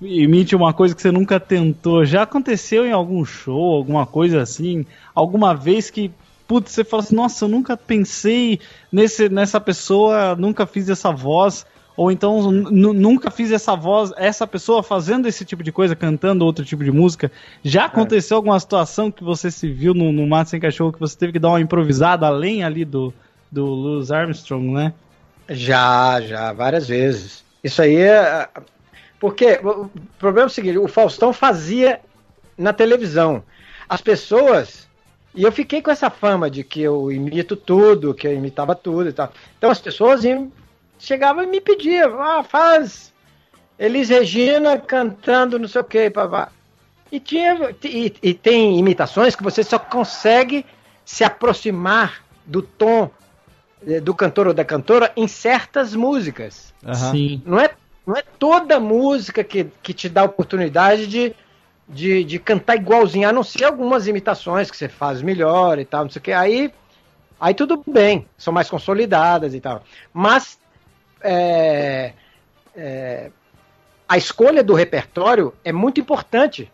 imite 0.00 0.54
uma 0.54 0.72
coisa 0.72 0.94
que 0.94 1.02
você 1.02 1.10
nunca 1.10 1.40
tentou. 1.40 2.04
Já 2.04 2.22
aconteceu 2.22 2.86
em 2.86 2.92
algum 2.92 3.24
show, 3.24 3.74
alguma 3.74 4.06
coisa 4.06 4.40
assim? 4.40 4.86
Alguma 5.14 5.54
vez 5.54 5.90
que, 5.90 6.12
putz, 6.46 6.70
você 6.72 6.84
fala 6.84 7.02
assim, 7.02 7.16
nossa, 7.16 7.44
eu 7.44 7.48
nunca 7.48 7.76
pensei 7.76 8.60
nesse, 8.92 9.28
nessa 9.28 9.60
pessoa, 9.60 10.36
nunca 10.36 10.64
fiz 10.64 10.88
essa 10.88 11.10
voz. 11.10 11.66
Ou 11.96 12.10
então 12.10 12.50
nu- 12.50 12.92
nunca 12.92 13.30
fiz 13.30 13.52
essa 13.52 13.76
voz, 13.76 14.12
essa 14.16 14.46
pessoa 14.46 14.82
fazendo 14.82 15.28
esse 15.28 15.44
tipo 15.44 15.62
de 15.62 15.70
coisa, 15.70 15.94
cantando 15.94 16.44
outro 16.44 16.64
tipo 16.64 16.82
de 16.82 16.90
música. 16.90 17.30
Já 17.62 17.84
aconteceu 17.84 18.36
alguma 18.36 18.58
situação 18.58 19.10
que 19.12 19.22
você 19.22 19.50
se 19.50 19.70
viu 19.70 19.94
no, 19.94 20.12
no 20.12 20.26
Mato 20.26 20.50
Sem 20.50 20.58
Cachorro 20.60 20.92
que 20.92 20.98
você 20.98 21.16
teve 21.16 21.32
que 21.32 21.38
dar 21.38 21.50
uma 21.50 21.60
improvisada 21.60 22.26
além 22.26 22.64
ali 22.64 22.84
do, 22.84 23.14
do 23.50 23.64
Louis 23.64 24.10
Armstrong, 24.10 24.72
né? 24.72 24.92
Já, 25.48 26.20
já, 26.20 26.52
várias 26.52 26.88
vezes. 26.88 27.44
Isso 27.62 27.80
aí 27.80 27.96
é. 27.96 28.48
Porque 29.20 29.60
o 29.62 29.88
problema 30.18 30.46
é 30.46 30.50
o 30.50 30.52
seguinte: 30.52 30.78
o 30.78 30.88
Faustão 30.88 31.32
fazia 31.32 32.00
na 32.58 32.72
televisão. 32.72 33.42
As 33.88 34.00
pessoas. 34.00 34.88
E 35.34 35.42
eu 35.42 35.50
fiquei 35.50 35.82
com 35.82 35.90
essa 35.90 36.10
fama 36.10 36.48
de 36.50 36.62
que 36.62 36.80
eu 36.80 37.10
imito 37.10 37.56
tudo, 37.56 38.14
que 38.14 38.26
eu 38.26 38.34
imitava 38.34 38.74
tudo 38.74 39.08
e 39.08 39.12
tal. 39.12 39.32
Então 39.58 39.70
as 39.70 39.80
pessoas 39.80 40.22
iam, 40.24 40.50
chegavam 41.04 41.44
e 41.44 41.46
me 41.46 41.60
pediam: 41.60 42.20
ah, 42.20 42.42
faz 42.42 43.12
Elis 43.78 44.08
Regina 44.08 44.78
cantando 44.78 45.58
não 45.58 45.68
sei 45.68 45.80
o 45.80 45.84
que, 45.84 46.10
papá. 46.10 46.50
E, 47.10 47.20
tinha, 47.20 47.74
e, 47.84 48.12
e 48.22 48.34
tem 48.34 48.78
imitações 48.78 49.36
que 49.36 49.42
você 49.42 49.62
só 49.62 49.78
consegue 49.78 50.66
se 51.04 51.22
aproximar 51.22 52.24
do 52.44 52.60
tom 52.62 53.10
eh, 53.86 54.00
do 54.00 54.14
cantor 54.14 54.48
ou 54.48 54.54
da 54.54 54.64
cantora 54.64 55.12
em 55.16 55.28
certas 55.28 55.94
músicas. 55.94 56.74
Sim. 57.10 57.42
Não 57.44 57.60
é, 57.60 57.70
não 58.06 58.16
é 58.16 58.22
toda 58.38 58.80
música 58.80 59.44
que, 59.44 59.64
que 59.82 59.92
te 59.92 60.08
dá 60.08 60.22
a 60.22 60.24
oportunidade 60.24 61.06
de, 61.06 61.34
de, 61.88 62.24
de 62.24 62.38
cantar 62.38 62.76
igualzinho, 62.76 63.28
a 63.28 63.32
não 63.32 63.42
ser 63.42 63.64
algumas 63.64 64.06
imitações 64.06 64.70
que 64.70 64.76
você 64.76 64.88
faz 64.88 65.22
melhor 65.22 65.78
e 65.78 65.84
tal, 65.84 66.04
não 66.04 66.10
sei 66.10 66.20
o 66.20 66.22
que. 66.22 66.32
Aí, 66.32 66.72
aí 67.40 67.54
tudo 67.54 67.82
bem, 67.86 68.26
são 68.36 68.52
mais 68.52 68.68
consolidadas 68.68 69.54
e 69.54 69.60
tal. 69.60 69.84
Mas 70.12 70.58
é, 71.24 72.12
é, 72.76 73.30
a 74.08 74.16
escolha 74.16 74.62
do 74.62 74.74
repertório 74.74 75.54
é 75.64 75.72
muito 75.72 76.00
importante 76.00 76.70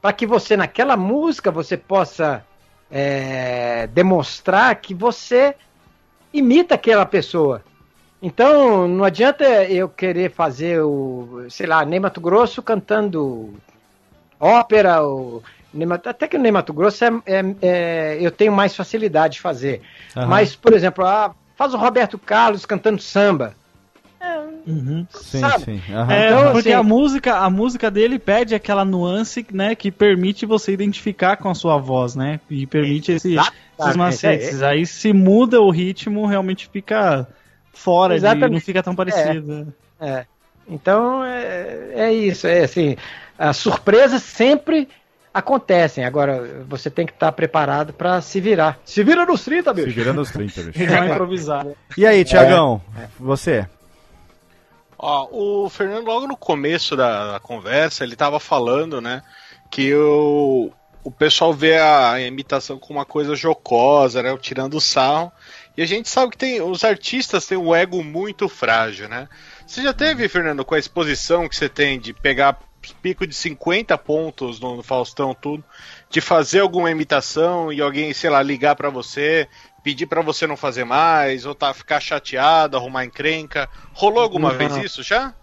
para 0.00 0.12
que 0.12 0.26
você, 0.26 0.56
naquela 0.56 0.96
música, 0.96 1.50
você 1.50 1.76
possa 1.76 2.44
é, 2.90 3.86
demonstrar 3.88 4.74
que 4.76 4.94
você 4.94 5.54
imita 6.32 6.74
aquela 6.74 7.06
pessoa. 7.06 7.62
Então, 8.20 8.88
não 8.88 9.04
adianta 9.04 9.44
eu 9.64 9.88
querer 9.88 10.30
fazer 10.32 10.80
o, 10.80 11.46
sei 11.50 11.66
lá, 11.66 11.84
Ney 11.84 12.00
Mato 12.00 12.20
Grosso 12.20 12.62
cantando 12.62 13.54
ópera, 14.38 14.98
até 16.04 16.28
que 16.28 16.36
o 16.36 16.40
Ney 16.40 16.52
Mato 16.52 16.72
Grosso 16.72 17.04
é, 17.04 17.08
é- 17.26 17.54
é- 17.62 18.18
eu 18.20 18.30
tenho 18.30 18.52
mais 18.52 18.74
facilidade 18.74 19.34
de 19.34 19.40
fazer. 19.40 19.82
Aham. 20.16 20.26
Mas, 20.26 20.54
por 20.54 20.72
exemplo, 20.72 21.04
faz 21.56 21.74
o 21.74 21.76
Roberto 21.76 22.18
Carlos 22.18 22.66
cantando 22.66 23.00
samba. 23.00 23.54
Sim, 25.10 25.40
Sabe? 25.40 25.64
sim. 25.64 25.82
aham. 25.92 26.12
É, 26.12 26.26
Então, 26.26 26.52
porque 26.52 26.68
assim- 26.68 26.78
a 26.78 26.82
música, 26.82 27.34
a 27.36 27.50
música 27.50 27.90
dele 27.90 28.18
pede 28.18 28.54
aquela 28.54 28.84
nuance, 28.84 29.44
né, 29.52 29.74
que 29.74 29.90
permite 29.90 30.46
você 30.46 30.72
identificar 30.72 31.36
com 31.36 31.48
a 31.48 31.54
sua 31.54 31.78
voz, 31.78 32.14
né? 32.14 32.38
E 32.48 32.66
permite 32.66 33.12
esse, 33.12 33.34
esses 33.34 33.52
Exatamente, 33.78 33.98
macetes. 33.98 34.62
Aí 34.62 34.86
se 34.86 35.12
muda 35.12 35.60
o 35.60 35.70
ritmo, 35.70 36.26
realmente 36.26 36.68
fica 36.72 37.26
fora 37.72 38.18
de, 38.18 38.34
não 38.48 38.60
fica 38.60 38.82
tão 38.82 38.94
parecido. 38.94 39.72
É. 40.00 40.24
Então 40.68 41.24
é, 41.24 41.90
é 41.94 42.12
isso, 42.12 42.46
é 42.46 42.60
assim, 42.64 42.96
as 43.38 43.56
surpresas 43.56 44.22
sempre 44.22 44.88
acontecem. 45.34 46.04
Agora 46.04 46.64
você 46.68 46.90
tem 46.90 47.06
que 47.06 47.12
estar 47.12 47.32
preparado 47.32 47.92
para 47.92 48.20
se 48.20 48.40
virar. 48.40 48.78
Se 48.84 49.02
vira 49.02 49.24
nos 49.24 49.44
30, 49.44 49.72
bicho. 49.72 49.88
Se 49.88 49.92
virando 49.94 50.20
os 50.20 50.30
30, 50.30 50.62
bicho. 50.62 50.78
E 50.82 50.86
dá 50.86 51.00
uma 51.00 51.06
improvisada. 51.06 51.74
E 51.96 52.06
aí, 52.06 52.24
Tiagão, 52.24 52.80
você? 53.18 53.66
Ó, 55.04 55.64
o 55.64 55.68
Fernando, 55.68 56.06
logo 56.06 56.28
no 56.28 56.36
começo 56.36 56.94
da, 56.94 57.32
da 57.32 57.40
conversa, 57.40 58.04
ele 58.04 58.14
tava 58.14 58.38
falando, 58.38 59.00
né, 59.00 59.20
que 59.68 59.92
o, 59.92 60.70
o 61.02 61.10
pessoal 61.10 61.52
vê 61.52 61.76
a 61.76 62.20
imitação 62.20 62.78
como 62.78 63.00
uma 63.00 63.04
coisa 63.04 63.34
jocosa, 63.34 64.22
né, 64.22 64.36
tirando 64.40 64.80
sarro. 64.80 65.32
E 65.76 65.82
a 65.82 65.86
gente 65.86 66.08
sabe 66.08 66.30
que 66.30 66.38
tem 66.38 66.62
os 66.62 66.84
artistas 66.84 67.46
têm 67.46 67.58
um 67.58 67.74
ego 67.74 68.04
muito 68.04 68.48
frágil, 68.48 69.08
né? 69.08 69.28
Você 69.66 69.82
já 69.82 69.92
teve, 69.92 70.28
Fernando, 70.28 70.64
com 70.64 70.74
a 70.74 70.78
exposição 70.78 71.48
que 71.48 71.56
você 71.56 71.68
tem 71.68 71.98
de 71.98 72.12
pegar 72.12 72.60
pico 73.00 73.26
de 73.26 73.34
50 73.34 73.96
pontos 73.98 74.60
no, 74.60 74.76
no 74.76 74.82
Faustão, 74.82 75.34
tudo, 75.34 75.64
de 76.10 76.20
fazer 76.20 76.60
alguma 76.60 76.90
imitação 76.90 77.72
e 77.72 77.80
alguém, 77.80 78.12
sei 78.12 78.30
lá, 78.30 78.42
ligar 78.42 78.76
pra 78.76 78.90
você, 78.90 79.48
pedir 79.82 80.06
pra 80.06 80.22
você 80.22 80.46
não 80.46 80.56
fazer 80.56 80.84
mais, 80.84 81.44
ou 81.44 81.54
tá, 81.54 81.72
ficar 81.74 82.00
chateado, 82.00 82.76
arrumar 82.76 83.04
encrenca. 83.04 83.68
Rolou 83.92 84.22
alguma 84.22 84.50
Não. 84.50 84.58
vez 84.58 84.76
isso 84.76 85.02
já? 85.02 85.34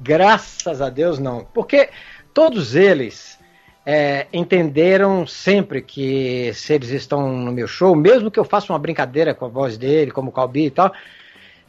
Graças 0.00 0.80
a 0.80 0.88
Deus 0.88 1.18
não. 1.18 1.44
Porque 1.52 1.88
todos 2.32 2.74
eles 2.76 3.38
é, 3.84 4.26
entenderam 4.32 5.26
sempre 5.26 5.82
que 5.82 6.52
se 6.54 6.72
eles 6.74 6.90
estão 6.90 7.32
no 7.32 7.50
meu 7.52 7.66
show, 7.66 7.96
mesmo 7.96 8.30
que 8.30 8.38
eu 8.38 8.44
faça 8.44 8.72
uma 8.72 8.78
brincadeira 8.78 9.34
com 9.34 9.44
a 9.44 9.48
voz 9.48 9.76
dele, 9.76 10.10
como 10.10 10.30
o 10.30 10.32
Calbi 10.32 10.66
e 10.66 10.70
tal, 10.70 10.92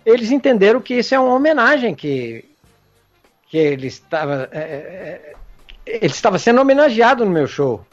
eles 0.05 0.31
entenderam 0.31 0.81
que 0.81 0.95
isso 0.95 1.13
é 1.15 1.19
uma 1.19 1.33
homenagem 1.33 1.95
que, 1.95 2.45
que 3.47 3.57
ele 3.57 3.87
estava. 3.87 4.49
é, 4.51 4.59
é, 4.59 5.33
ele 5.85 6.05
estava 6.05 6.37
sendo 6.37 6.61
homenageado 6.61 7.25
no 7.25 7.31
meu 7.31 7.47
show. 7.47 7.83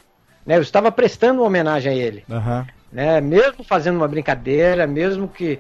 Né? 0.45 0.57
Eu 0.57 0.63
estava 0.63 0.93
prestando 0.93 1.41
uma 1.41 1.47
homenagem 1.47 1.93
a 1.93 1.95
ele 1.95 2.25
Aham. 2.31 2.67
Né? 2.93 3.21
Mesmo 3.21 3.65
fazendo 3.65 3.97
uma 3.97 4.09
brincadeira, 4.09 4.87
mesmo 4.87 5.29
que 5.29 5.59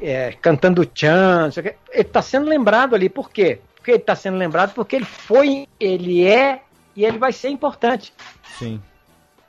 é, 0.00 0.32
cantando 0.32 0.84
tchan, 0.84 1.50
ele 1.56 1.76
está 2.02 2.22
sendo 2.22 2.48
lembrado 2.48 2.94
ali. 2.94 3.08
Por 3.08 3.30
quê? 3.30 3.60
Porque 3.74 3.92
ele 3.92 3.98
está 3.98 4.14
sendo 4.14 4.36
lembrado 4.36 4.74
porque 4.74 4.96
ele 4.96 5.04
foi, 5.04 5.66
ele 5.78 6.26
é 6.26 6.62
e 6.94 7.04
ele 7.04 7.18
vai 7.18 7.32
ser 7.32 7.48
importante. 7.48 8.12
Sim. 8.58 8.80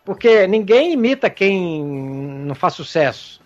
Porque 0.05 0.47
ninguém 0.47 0.93
imita 0.93 1.29
quem 1.29 1.83
não 1.83 2.55
faz 2.55 2.73
sucesso. 2.73 3.39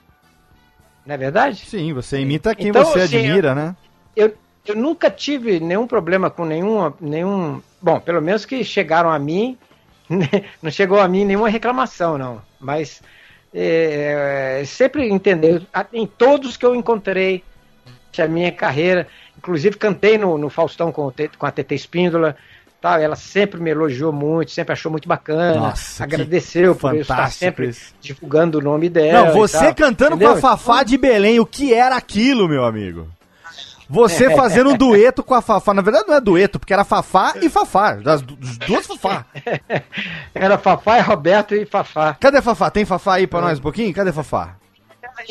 Não 1.06 1.16
é 1.16 1.18
verdade? 1.18 1.58
Sim, 1.66 1.94
você 1.94 2.20
imita 2.20 2.56
quem 2.56 2.70
Então, 2.70 2.86
você 2.86 3.02
assim, 3.02 3.18
admira, 3.18 3.54
né? 3.54 3.76
Eu, 4.16 4.34
eu 4.66 4.76
nunca 4.76 5.12
tive 5.12 5.60
nenhum 5.60 5.86
problema 5.86 6.30
com 6.30 6.46
nenhum, 6.46 6.94
nenhum. 7.02 7.62
Bom, 7.82 8.00
pelo 8.00 8.22
menos 8.22 8.46
que 8.46 8.64
chegaram 8.64 9.10
a 9.10 9.20
mim, 9.20 9.58
não 10.62 10.72
chegou 10.72 11.00
a 11.00 11.08
mim 11.08 11.26
nenhuma 11.26 11.50
reclamação, 11.50 12.18
não. 12.18 12.42
Mas 12.60 13.02
é, 13.54 14.64
sempre 14.66 15.08
entender, 15.10 15.62
em 15.94 16.08
todos 16.08 16.58
que 16.58 16.66
eu 16.66 16.74
encontrei 16.76 17.44
a 18.22 18.28
minha 18.28 18.52
carreira, 18.52 19.08
inclusive 19.38 19.78
cantei 19.78 20.18
no, 20.18 20.38
no 20.38 20.50
Faustão 20.50 20.92
com, 20.92 21.12
com 21.38 21.46
a 21.46 21.52
TT 21.52 21.76
Espíndola. 21.76 22.36
Tal, 22.80 23.00
ela 23.00 23.16
sempre 23.16 23.62
me 23.62 23.70
elogiou 23.70 24.12
muito, 24.12 24.52
sempre 24.52 24.74
achou 24.74 24.92
muito 24.92 25.08
bacana, 25.08 25.56
Nossa, 25.56 26.04
agradeceu 26.04 26.76
por 26.76 26.94
eu 26.94 27.02
estar 27.02 27.32
sempre 27.32 27.70
isso. 27.70 27.96
divulgando 28.02 28.60
o 28.60 28.62
nome 28.62 28.90
dela. 28.90 29.28
Não, 29.28 29.34
você 29.34 29.58
tal, 29.58 29.76
cantando 29.76 30.16
entendeu? 30.16 30.32
com 30.32 30.38
a 30.38 30.42
Fafá 30.42 30.84
de 30.84 30.98
Belém, 30.98 31.40
o 31.40 31.46
que 31.46 31.74
era 31.74 31.96
aquilo, 31.96 32.46
meu 32.46 32.66
amigo? 32.66 33.08
Você 33.90 34.30
fazendo 34.36 34.72
um 34.72 34.78
dueto 34.78 35.24
com 35.24 35.34
a 35.34 35.42
Fafá. 35.42 35.74
Na 35.74 35.82
verdade, 35.82 36.06
não 36.08 36.16
é 36.16 36.22
dueto, 36.22 36.60
porque 36.60 36.74
era 36.74 36.84
Fafá 36.84 37.34
e 37.42 37.50
Fafá. 37.50 37.94
Das 37.94 38.22
du- 38.22 38.36
das 38.36 38.58
duas 38.58 38.86
Fafá. 38.88 39.26
Era 40.34 40.58
Fafá 40.58 40.98
e 40.98 41.02
Roberto 41.02 41.54
e 41.56 41.66
Fafá. 41.66 42.16
Cadê 42.20 42.42
Fafá? 42.42 42.70
Tem 42.72 42.86
Fafá 42.86 43.16
aí 43.16 43.28
pra 43.28 43.42
nós 43.42 43.60
um 43.60 43.62
pouquinho? 43.62 43.94
Cadê 43.94 44.12
Fafá? 44.12 44.56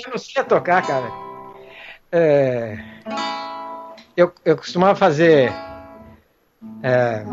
Eu 0.04 0.10
não 0.10 0.18
sei 0.18 0.42
tocar, 0.44 0.80
cara. 0.86 1.10
É, 2.12 2.78
eu, 4.16 4.32
eu 4.44 4.56
costumava 4.56 4.94
fazer. 4.94 5.52
É, 6.82 7.24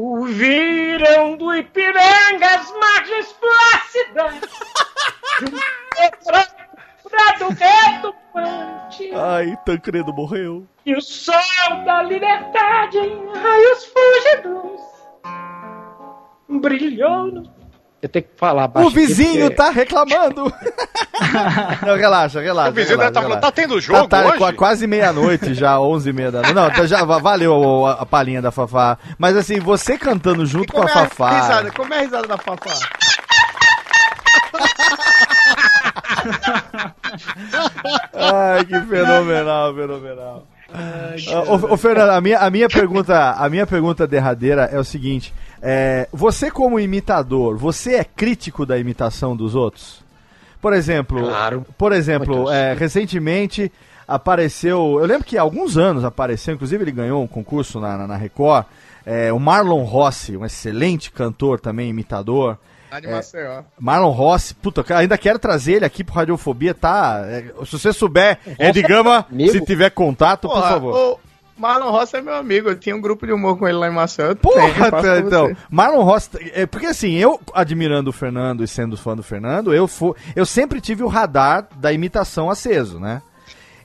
Ouviram 0.00 1.36
do 1.36 1.52
Ipiranga 1.54 2.46
as 2.46 2.70
margens 2.72 3.32
plácidas 3.32 4.34
pra 7.10 7.32
do 7.38 7.48
retumbante 7.54 9.10
Ai, 9.14 9.56
Tancredo 9.64 10.12
morreu. 10.12 10.66
e 10.86 10.94
o 10.94 11.00
sol 11.00 11.34
da 11.84 12.02
liberdade 12.02 12.98
em 12.98 13.26
raios 13.34 13.84
fúlgidos 13.86 14.80
brilhou 16.48 17.26
no... 17.26 17.60
Eu 18.02 18.08
tenho 18.08 18.24
que 18.24 18.30
falar 18.34 18.66
baixo 18.66 18.88
O 18.88 18.90
vizinho 18.90 19.46
aqui, 19.46 19.54
porque- 19.54 19.56
tá 19.56 19.68
reclamando. 19.70 20.44
não, 21.86 21.96
relaxa, 21.98 22.40
relaxa. 22.40 22.70
O 22.70 22.72
vizinho 22.72 22.96
relaxa, 22.96 23.12
deve 23.12 23.12
tá 23.12 23.22
falando, 23.28 23.40
tá 23.42 23.52
tendo 23.52 23.78
jogo 23.78 24.08
tá, 24.08 24.24
hoje? 24.26 24.38
qua- 24.38 24.52
quase 24.54 24.86
meia-noite 24.86 25.52
já, 25.52 25.78
onze 25.78 26.08
e 26.08 26.12
meia 26.14 26.32
da 26.32 26.38
noite. 26.40 26.54
Não, 26.54 26.70
tá, 26.70 26.86
já 26.86 27.04
va- 27.04 27.18
valeu 27.18 27.84
a, 27.86 27.92
a 28.00 28.06
palhinha 28.06 28.40
da 28.40 28.50
Fafá. 28.50 28.96
Mas 29.18 29.36
assim, 29.36 29.60
você 29.60 29.98
cantando 29.98 30.46
junto 30.46 30.72
com 30.72 30.80
é 30.82 30.86
a 30.86 30.88
Fafá. 30.88 31.30
risada? 31.42 31.70
Como 31.72 31.92
é 31.92 31.98
a 31.98 32.00
risada 32.00 32.26
da 32.26 32.38
Fafá? 32.38 32.70
Ai, 38.14 38.64
que 38.64 38.80
fenomenal, 38.82 39.74
fenomenal. 39.74 40.46
Ah, 40.72 41.14
Ô, 41.48 41.74
ô, 41.74 41.76
Fernando, 41.76 42.10
a 42.10 42.20
minha, 42.20 42.38
a, 42.38 42.48
minha 42.50 42.68
pergunta, 42.68 43.32
a 43.32 43.48
minha 43.48 43.66
pergunta 43.66 44.06
derradeira 44.06 44.68
é 44.72 44.78
o 44.78 44.84
seguinte: 44.84 45.34
é, 45.60 46.08
você, 46.12 46.50
como 46.50 46.78
imitador, 46.78 47.56
você 47.56 47.96
é 47.96 48.04
crítico 48.04 48.64
da 48.64 48.78
imitação 48.78 49.34
dos 49.36 49.54
outros? 49.54 50.00
Por 50.60 50.72
exemplo, 50.74 51.22
Claro. 51.22 51.64
por 51.78 51.90
exemplo 51.92 52.50
é, 52.50 52.74
recentemente 52.74 53.72
apareceu. 54.06 54.98
Eu 55.00 55.06
lembro 55.06 55.24
que 55.24 55.38
há 55.38 55.42
alguns 55.42 55.76
anos 55.78 56.04
apareceu, 56.04 56.54
inclusive 56.54 56.84
ele 56.84 56.92
ganhou 56.92 57.22
um 57.22 57.26
concurso 57.26 57.80
na, 57.80 57.96
na, 57.96 58.06
na 58.06 58.16
Record. 58.16 58.66
é, 59.06 59.32
o 59.32 59.40
Marlon 59.40 59.82
Rossi, 59.84 60.36
um 60.36 60.44
excelente 60.44 61.10
cantor 61.10 61.58
também, 61.58 61.88
imitador. 61.88 62.56
Lá 62.90 63.00
de 63.00 63.06
É. 63.06 63.10
Maceió. 63.10 63.62
Marlon 63.78 64.10
Rossi, 64.10 64.54
puta, 64.54 64.84
ainda 64.96 65.16
quero 65.16 65.38
trazer 65.38 65.74
ele 65.74 65.84
aqui 65.84 66.02
pro 66.02 66.14
Radiofobia, 66.14 66.74
tá? 66.74 67.22
É, 67.26 67.52
se 67.64 67.72
você 67.78 67.92
souber, 67.92 68.38
Ed 68.58 68.82
Gama, 68.82 69.26
amigo. 69.30 69.52
se 69.52 69.60
tiver 69.64 69.90
contato, 69.90 70.48
por 70.48 70.54
Porra, 70.54 70.68
favor. 70.68 70.94
o 70.96 71.20
Marlon 71.60 71.90
Rossi 71.90 72.16
é 72.16 72.22
meu 72.22 72.34
amigo, 72.34 72.68
eu 72.70 72.76
tinha 72.78 72.96
um 72.96 73.00
grupo 73.00 73.26
de 73.26 73.32
humor 73.32 73.58
com 73.58 73.68
ele 73.68 73.76
lá 73.78 73.86
em 73.88 73.92
Maceió. 73.92 74.34
Porra, 74.34 74.90
tenho, 74.90 75.02
tá, 75.02 75.18
então. 75.18 75.56
Marlon 75.70 76.02
Rossi, 76.02 76.30
é, 76.54 76.66
porque 76.66 76.86
assim, 76.86 77.12
eu 77.14 77.38
admirando 77.54 78.10
o 78.10 78.12
Fernando 78.12 78.64
e 78.64 78.68
sendo 78.68 78.96
fã 78.96 79.14
do 79.14 79.22
Fernando, 79.22 79.72
eu, 79.74 79.86
fu, 79.86 80.16
eu 80.34 80.44
sempre 80.46 80.80
tive 80.80 81.02
o 81.02 81.08
radar 81.08 81.68
da 81.76 81.92
imitação 81.92 82.50
aceso, 82.50 82.98
né? 82.98 83.20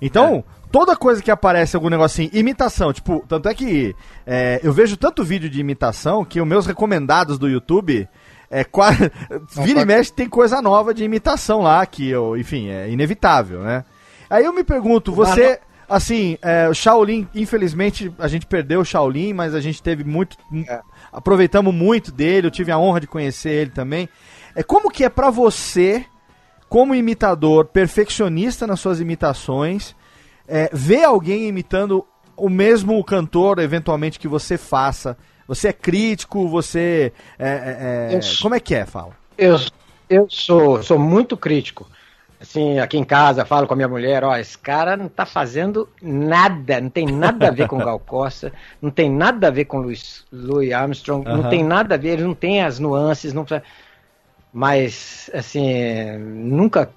Então, 0.02 0.44
toda 0.72 0.96
coisa 0.96 1.22
que 1.22 1.32
aparece 1.32 1.76
algum 1.76 1.90
negocinho, 1.90 2.30
imitação, 2.34 2.92
tipo, 2.92 3.24
tanto 3.28 3.48
é 3.50 3.54
que 3.54 3.96
é, 4.26 4.60
eu 4.64 4.74
vejo 4.74 4.98
tanto 4.98 5.24
vídeo 5.24 5.50
de 5.50 5.60
imitação 5.60 6.24
que 6.26 6.40
os 6.42 6.48
meus 6.48 6.66
recomendados 6.66 7.38
do 7.40 7.48
YouTube 7.48 8.08
é 8.50 8.64
quase. 8.64 9.12
Vira 9.64 9.82
e 9.82 9.86
mexe 9.86 10.12
tem 10.12 10.30
coisa 10.30 10.62
nova 10.62 10.94
de 10.94 11.04
imitação 11.04 11.62
lá, 11.62 11.86
que 11.86 12.10
eu, 12.10 12.38
enfim, 12.38 12.70
é 12.70 12.90
inevitável, 12.90 13.62
né? 13.62 13.84
Aí 14.30 14.46
eu 14.46 14.54
me 14.54 14.64
pergunto, 14.64 15.12
você. 15.12 15.60
Assim, 15.88 16.36
é, 16.42 16.68
o 16.68 16.74
Shaolin, 16.74 17.28
infelizmente, 17.36 18.12
a 18.18 18.28
gente 18.28 18.48
perdeu 18.48 18.80
o 18.80 18.86
Shaolin, 18.86 19.34
mas 19.34 19.54
a 19.54 19.62
gente 19.62 19.84
teve 19.84 20.04
muito. 20.04 20.36
Aproveitamos 21.14 21.74
muito 21.74 22.12
dele, 22.12 22.48
eu 22.48 22.52
tive 22.52 22.72
a 22.72 22.78
honra 22.78 23.02
de 23.02 23.08
conhecer 23.08 23.52
ele 23.52 23.70
também. 23.70 24.10
É 24.56 24.64
como 24.64 24.90
que 24.90 25.04
é 25.04 25.10
pra 25.10 25.30
você, 25.30 26.04
como 26.68 26.96
imitador, 26.96 27.66
perfeccionista 27.66 28.66
nas 28.66 28.80
suas 28.80 29.00
imitações, 29.00 29.96
é, 30.48 30.70
ver 30.74 31.04
alguém 31.04 31.48
imitando 31.48 32.04
o 32.36 32.50
mesmo 32.50 33.02
cantor, 33.04 33.60
eventualmente, 33.60 34.20
que 34.20 34.28
você 34.28 34.58
faça? 34.58 35.16
Você 35.48 35.70
é 35.70 35.74
crítico, 35.74 36.48
você. 36.48 37.14
é, 37.38 37.48
é, 37.48 38.16
é, 38.16 38.20
como 38.42 38.56
é 38.56 38.60
que 38.60 38.74
é, 38.74 38.86
fala? 38.86 39.12
Eu, 39.38 39.60
eu 40.10 40.28
sou, 40.30 40.82
sou 40.82 40.98
muito 40.98 41.38
crítico. 41.38 41.88
Assim, 42.40 42.80
aqui 42.80 42.98
em 42.98 43.04
casa, 43.04 43.46
falo 43.46 43.66
com 43.66 43.74
a 43.74 43.78
minha 43.78 43.88
mulher, 43.88 44.24
ó, 44.24 44.36
esse 44.36 44.58
cara 44.58 44.98
não 44.98 45.08
tá 45.08 45.26
fazendo 45.26 45.88
nada, 46.02 46.82
não 46.82 46.90
tem 46.90 47.06
nada 47.06 47.48
a 47.48 47.52
ver 47.52 47.68
com 47.68 47.78
Gal 47.78 47.98
Costa, 48.00 48.52
não 48.82 48.92
tem 48.92 49.10
nada 49.10 49.48
a 49.48 49.52
ver 49.52 49.66
com 49.66 49.80
Louis, 49.80 50.26
Louis 50.32 50.72
Armstrong, 50.74 51.28
Aham. 51.28 51.38
não 51.38 51.50
tem 51.50 51.64
nada 51.64 51.96
a 51.96 51.98
ver, 51.98 52.10
ele 52.10 52.24
não 52.24 52.36
tem 52.36 52.62
as 52.62 52.78
nuances, 52.78 53.34
não 53.34 53.46
precisa... 53.46 53.64
Mas, 54.54 55.30
assim, 55.34 56.18
nunca 56.18 56.90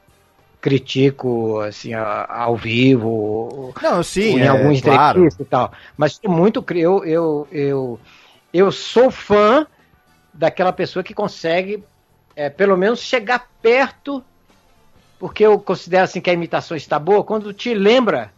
critico 0.60 1.60
assim 1.60 1.94
ao 1.94 2.56
vivo, 2.56 3.72
Não, 3.82 4.02
sim, 4.02 4.38
em 4.38 4.42
é, 4.42 4.48
alguns 4.48 4.80
claro. 4.80 5.26
e 5.26 5.44
tal. 5.44 5.72
Mas 5.96 6.14
sou 6.14 6.30
muito 6.30 6.64
eu, 6.74 7.04
eu, 7.04 7.48
eu, 7.52 8.00
eu 8.52 8.70
sou 8.72 9.10
fã 9.10 9.66
daquela 10.32 10.72
pessoa 10.72 11.02
que 11.02 11.14
consegue 11.14 11.82
é, 12.34 12.48
pelo 12.48 12.76
menos 12.76 13.00
chegar 13.00 13.48
perto, 13.60 14.22
porque 15.18 15.44
eu 15.44 15.58
considero 15.58 16.04
assim 16.04 16.20
que 16.20 16.30
a 16.30 16.32
imitação 16.32 16.76
está 16.76 16.98
boa 16.98 17.24
quando 17.24 17.52
te 17.52 17.74
lembra 17.74 18.32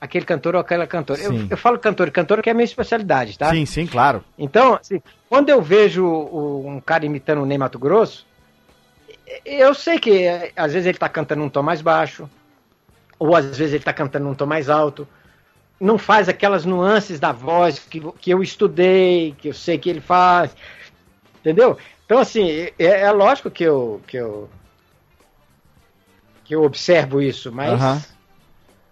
aquele 0.00 0.24
cantor 0.24 0.54
ou 0.54 0.60
aquela 0.60 0.86
cantora. 0.86 1.20
Eu, 1.20 1.46
eu 1.50 1.56
falo 1.56 1.78
cantor 1.78 2.08
e 2.08 2.10
cantora 2.10 2.42
que 2.42 2.48
é 2.48 2.52
a 2.52 2.54
minha 2.54 2.64
especialidade, 2.64 3.38
tá? 3.38 3.50
Sim, 3.50 3.66
sim, 3.66 3.86
claro. 3.86 4.24
Então, 4.38 4.74
assim, 4.74 5.02
quando 5.28 5.50
eu 5.50 5.60
vejo 5.60 6.06
um 6.06 6.80
cara 6.80 7.04
imitando 7.04 7.42
o 7.42 7.46
Ney 7.46 7.58
Mato 7.58 7.78
Grosso, 7.78 8.26
eu 9.44 9.74
sei 9.74 9.98
que 9.98 10.24
é, 10.24 10.52
às 10.56 10.72
vezes 10.72 10.86
ele 10.86 10.98
tá 10.98 11.08
cantando 11.08 11.42
um 11.42 11.48
tom 11.48 11.62
mais 11.62 11.82
baixo, 11.82 12.28
ou 13.18 13.34
às 13.34 13.56
vezes 13.56 13.74
ele 13.74 13.84
tá 13.84 13.92
cantando 13.92 14.28
um 14.28 14.34
tom 14.34 14.46
mais 14.46 14.68
alto. 14.68 15.06
Não 15.78 15.98
faz 15.98 16.28
aquelas 16.28 16.64
nuances 16.64 17.20
da 17.20 17.32
voz 17.32 17.78
que, 17.78 18.00
que 18.20 18.30
eu 18.30 18.42
estudei, 18.42 19.34
que 19.38 19.48
eu 19.48 19.54
sei 19.54 19.76
que 19.78 19.90
ele 19.90 20.00
faz. 20.00 20.56
Entendeu? 21.40 21.76
Então, 22.04 22.18
assim, 22.18 22.48
é, 22.50 22.72
é 22.78 23.10
lógico 23.12 23.50
que 23.50 23.64
eu, 23.64 24.00
que 24.06 24.16
eu. 24.16 24.48
que 26.44 26.54
eu 26.54 26.62
observo 26.62 27.20
isso, 27.20 27.52
mas. 27.52 27.72
Aham. 27.72 28.02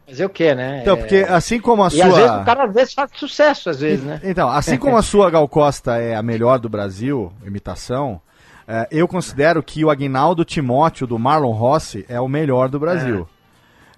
Fazer 0.06 0.26
o 0.26 0.28
quê, 0.28 0.54
né? 0.54 0.80
Então, 0.82 0.96
É, 0.96 0.98
porque 0.98 1.16
assim 1.16 1.58
como 1.58 1.82
a 1.82 1.88
e 1.88 1.92
sua. 1.92 2.06
às 2.06 2.14
vezes 2.14 2.30
o 2.30 2.44
cara 2.44 2.64
às 2.64 2.74
vezes 2.74 2.92
faz 2.92 3.10
sucesso, 3.14 3.70
às 3.70 3.80
vezes, 3.80 4.04
né? 4.04 4.20
Então, 4.22 4.50
assim 4.50 4.76
como 4.76 4.98
a 4.98 5.02
sua 5.02 5.30
Gal 5.30 5.48
Costa 5.48 5.96
é 5.96 6.14
a 6.14 6.22
melhor 6.22 6.58
do 6.58 6.68
Brasil, 6.68 7.32
imitação, 7.42 8.20
é, 8.68 8.86
eu 8.90 9.08
considero 9.08 9.62
que 9.62 9.82
o 9.82 9.90
Agnaldo 9.90 10.44
Timóteo 10.44 11.06
do 11.06 11.18
Marlon 11.18 11.52
Rossi 11.52 12.04
é 12.06 12.20
o 12.20 12.28
melhor 12.28 12.68
do 12.68 12.78
Brasil. 12.78 13.26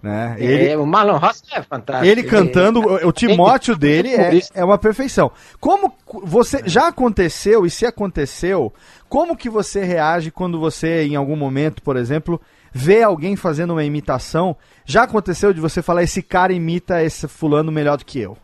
Né? 0.07 0.37
Ele, 0.39 0.69
É, 0.69 0.79
o 0.79 0.87
Marlon 0.87 1.17
Rossi 1.17 1.43
é 1.51 1.61
fantástico. 1.61 2.07
ele 2.07 2.23
cantando, 2.23 2.79
o, 2.79 3.09
o 3.09 3.13
Timóteo 3.13 3.75
dele 3.75 4.15
é, 4.15 4.39
é 4.55 4.65
uma 4.65 4.79
perfeição. 4.79 5.33
Como 5.59 5.93
você 6.23 6.63
já 6.65 6.87
aconteceu 6.87 7.67
e 7.67 7.71
se 7.71 7.85
aconteceu, 7.85 8.73
como 9.09 9.37
que 9.37 9.51
você 9.51 9.83
reage 9.83 10.31
quando 10.31 10.61
você 10.61 11.03
em 11.03 11.17
algum 11.17 11.35
momento, 11.35 11.83
por 11.83 11.97
exemplo, 11.97 12.41
vê 12.73 13.03
alguém 13.03 13.35
fazendo 13.35 13.73
uma 13.73 13.83
imitação? 13.83 14.57
Já 14.85 15.03
aconteceu 15.03 15.53
de 15.53 15.61
você 15.61 15.83
falar 15.83 16.05
esse 16.05 16.23
cara 16.23 16.53
imita 16.53 17.03
esse 17.03 17.27
fulano 17.27 17.73
melhor 17.73 17.97
do 17.97 18.05
que 18.05 18.21
eu? 18.21 18.39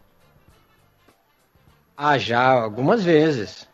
Ah, 1.97 2.19
já, 2.19 2.43
algumas 2.43 3.05
vezes. 3.05 3.69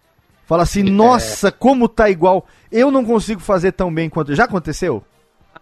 Fala 0.45 0.65
assim, 0.65 0.83
nossa, 0.83 1.51
como 1.51 1.89
tá 1.89 2.11
igual. 2.11 2.47
Eu 2.71 2.91
não 2.91 3.03
consigo 3.03 3.41
fazer 3.41 3.73
tão 3.73 3.91
bem 3.93 4.11
quanto. 4.11 4.35
Já 4.35 4.45
aconteceu? 4.45 5.03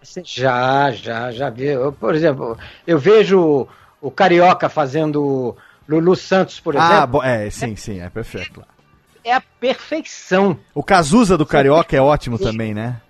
Assim, 0.03 0.23
Já, 0.25 0.91
já, 0.93 1.31
já 1.31 1.51
vi. 1.51 1.67
Eu, 1.67 1.93
por 1.93 2.15
exemplo, 2.15 2.59
eu 2.87 2.99
vejo 2.99 3.67
o 4.01 4.11
Carioca 4.11 4.69
fazendo 4.69 5.57
Lulu 5.89 6.17
Santos, 6.17 6.61
por 6.61 6.75
exemplo. 6.75 7.21
ah, 7.23 7.29
é, 7.29 7.51
sim, 7.51 7.77
sim, 7.77 8.01
é 8.01 8.09
perfeito. 8.11 8.63
É 9.25 9.35
a 9.35 9.43
perfeição. 9.61 10.59
O 10.75 10.83
Cazuza 10.83 11.37
do 11.37 11.45
Carioca 11.45 11.97
é 11.97 12.01
ótimo 12.01 12.39
também, 12.39 12.73
né? 12.73 13.01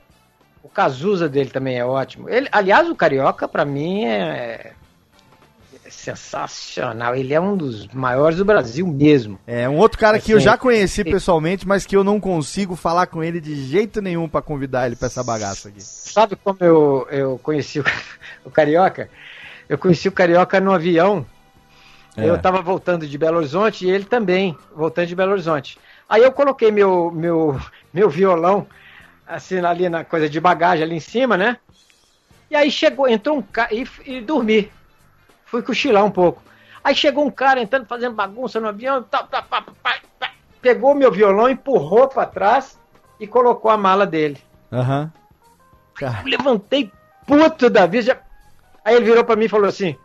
O 0.63 0.69
Cazuza 0.69 1.29
dele 1.29 1.51
também 1.51 1.79
é 1.79 1.85
ótimo. 1.85 2.29
Ele, 2.29 2.49
aliás, 2.51 2.89
o 2.89 2.95
Carioca, 2.95 3.47
pra 3.47 3.65
mim, 3.65 4.05
é, 4.05 4.19
é 4.19 4.73
sensacional. 6.07 7.17
Ele 7.17 7.35
é 7.35 7.41
um 7.41 7.57
dos 7.57 7.89
maiores 7.89 8.39
do 8.39 8.45
Brasil 8.45 8.87
mesmo. 8.87 9.39
É 9.47 9.69
um 9.69 9.79
outro 9.79 9.99
cara 9.99 10.19
que 10.21 10.33
eu 10.33 10.37
Assim, 10.37 10.45
já 10.45 10.57
conheci 10.57 11.03
pessoalmente, 11.03 11.67
mas 11.67 11.85
que 11.85 11.97
eu 11.97 12.05
não 12.05 12.21
consigo 12.21 12.77
falar 12.77 13.07
com 13.07 13.25
ele 13.25 13.41
de 13.41 13.57
jeito 13.57 14.01
nenhum 14.01 14.29
pra 14.29 14.41
convidar 14.41 14.87
ele 14.87 14.95
pra 14.95 15.07
essa 15.07 15.25
bagaça 15.25 15.69
aqui. 15.69 15.83
Sabe 15.83 16.37
como 16.37 16.59
eu, 16.61 17.07
eu 17.11 17.41
conheci 17.43 17.81
o, 17.81 17.85
o 18.45 18.51
Carioca? 18.51 19.11
Eu 19.69 19.77
conheci 19.77 20.07
o 20.07 20.13
Carioca 20.13 20.61
no 20.61 20.73
avião. 20.73 21.27
É. 22.17 22.25
Eu 22.25 22.39
tava 22.39 22.63
voltando 22.63 23.07
de 23.07 23.19
Belo 23.19 23.39
Horizonte 23.39 23.85
e 23.85 23.91
ele 23.91 24.05
também, 24.05 24.57
voltando 24.75 25.09
de 25.09 25.17
Belo 25.17 25.33
Horizonte. 25.33 25.79
Aí 26.09 26.23
eu 26.23 26.31
coloquei 26.33 26.71
meu, 26.71 27.11
meu, 27.11 27.61
meu 27.93 28.09
violão, 28.09 28.67
assim, 29.27 29.59
ali 29.59 29.89
na 29.89 30.05
coisa 30.05 30.29
de 30.29 30.41
bagagem 30.41 30.85
ali 30.85 30.95
em 30.95 31.01
cima, 31.01 31.37
né? 31.37 31.59
E 32.49 32.55
aí 32.55 32.71
chegou, 32.71 33.09
entrou 33.09 33.37
um 33.37 33.43
cara 33.43 33.75
e, 33.75 33.87
e 34.07 34.21
dormi. 34.21 34.71
Fui 35.57 35.63
cochilar 35.63 36.05
um 36.05 36.11
pouco. 36.11 36.43
Aí 36.85 36.95
chegou 36.95 37.25
um 37.25 37.31
cara 37.31 37.59
entrando, 37.63 37.87
fazendo 37.87 38.15
bagunça 38.15 38.61
no 38.61 38.69
avião, 38.69 39.03
tá, 39.03 39.23
tá, 39.23 39.41
pá, 39.41 39.63
pá, 39.63 39.73
pá, 40.21 40.31
pegou 40.61 40.95
meu 40.95 41.11
violão, 41.11 41.49
empurrou 41.49 42.09
pra 42.09 42.27
trás 42.27 42.79
e 43.19 43.27
colocou 43.27 43.71
a 43.71 43.77
mala 43.79 44.05
dele. 44.07 44.37
Aham. 44.71 45.11
Eu 45.99 46.31
levantei 46.31 46.93
puto 47.27 47.71
da 47.71 47.87
vida. 47.87 48.03
já- 48.09 48.19
Aí 48.85 48.97
ele 48.97 49.07
virou 49.07 49.25
pra 49.25 49.35
mim 49.35 49.47
e 49.47 49.49
falou 49.49 49.67
assim: 49.67 49.97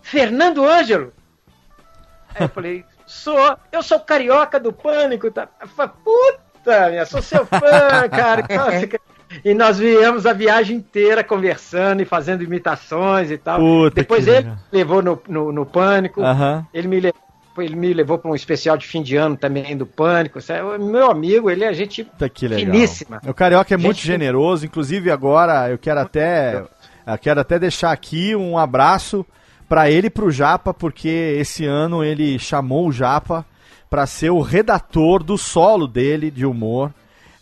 Fernando 0.00 0.64
Ângelo? 0.66 1.12
Aí 2.34 2.44
eu 2.44 2.48
falei: 2.48 2.82
Sou, 3.06 3.58
eu 3.70 3.82
sou 3.82 4.00
carioca 4.00 4.58
do 4.58 4.72
pânico. 4.72 5.30
Tá? 5.30 5.48
Eu 5.60 5.68
falei, 5.68 5.92
Puta, 6.02 6.88
minha, 6.88 7.04
sou 7.04 7.20
seu 7.20 7.44
fã, 7.44 8.08
cara. 8.10 8.42
Nossa, 8.48 8.86
cara." 8.86 9.02
E 9.44 9.54
nós 9.54 9.78
viemos 9.78 10.26
a 10.26 10.32
viagem 10.32 10.76
inteira 10.76 11.24
conversando 11.24 12.02
e 12.02 12.04
fazendo 12.04 12.42
imitações 12.44 13.30
e 13.30 13.38
tal. 13.38 13.58
Puta, 13.58 13.94
Depois 13.96 14.26
ele 14.28 14.36
legal. 14.38 14.54
me 14.54 14.78
levou 14.78 15.02
no, 15.02 15.22
no, 15.28 15.52
no 15.52 15.64
pânico. 15.66 16.22
Aham. 16.22 16.66
Ele 16.74 16.88
me 16.88 17.00
levou. 17.00 17.20
Ele 17.56 17.76
me 17.76 17.92
levou 17.94 18.18
para 18.18 18.28
um 18.32 18.34
especial 18.34 18.76
de 18.76 18.84
fim 18.84 19.00
de 19.00 19.14
ano 19.16 19.36
também 19.36 19.76
do 19.76 19.86
Pânico. 19.86 20.40
sabe? 20.40 20.76
Meu 20.82 21.08
amigo, 21.08 21.48
ele 21.48 21.62
é 21.62 21.72
gente 21.72 22.02
Puta, 22.02 22.28
que 22.28 22.48
legal. 22.48 22.64
finíssima. 22.74 23.20
O 23.24 23.32
Carioca 23.32 23.72
é 23.72 23.76
muito 23.76 23.98
Gente, 23.98 24.06
generoso, 24.08 24.66
inclusive 24.66 25.08
agora 25.08 25.70
eu 25.70 25.78
quero 25.78 26.00
até 26.00 26.64
eu 27.06 27.18
quero 27.20 27.38
até 27.38 27.56
deixar 27.56 27.92
aqui 27.92 28.34
um 28.34 28.58
abraço 28.58 29.24
pra 29.68 29.88
ele 29.88 30.08
e 30.08 30.10
pro 30.10 30.32
Japa, 30.32 30.74
porque 30.74 31.36
esse 31.38 31.64
ano 31.64 32.02
ele 32.02 32.40
chamou 32.40 32.88
o 32.88 32.92
Japa 32.92 33.46
pra 33.88 34.04
ser 34.04 34.30
o 34.30 34.40
redator 34.40 35.22
do 35.22 35.38
solo 35.38 35.86
dele 35.86 36.32
de 36.32 36.44
humor. 36.44 36.92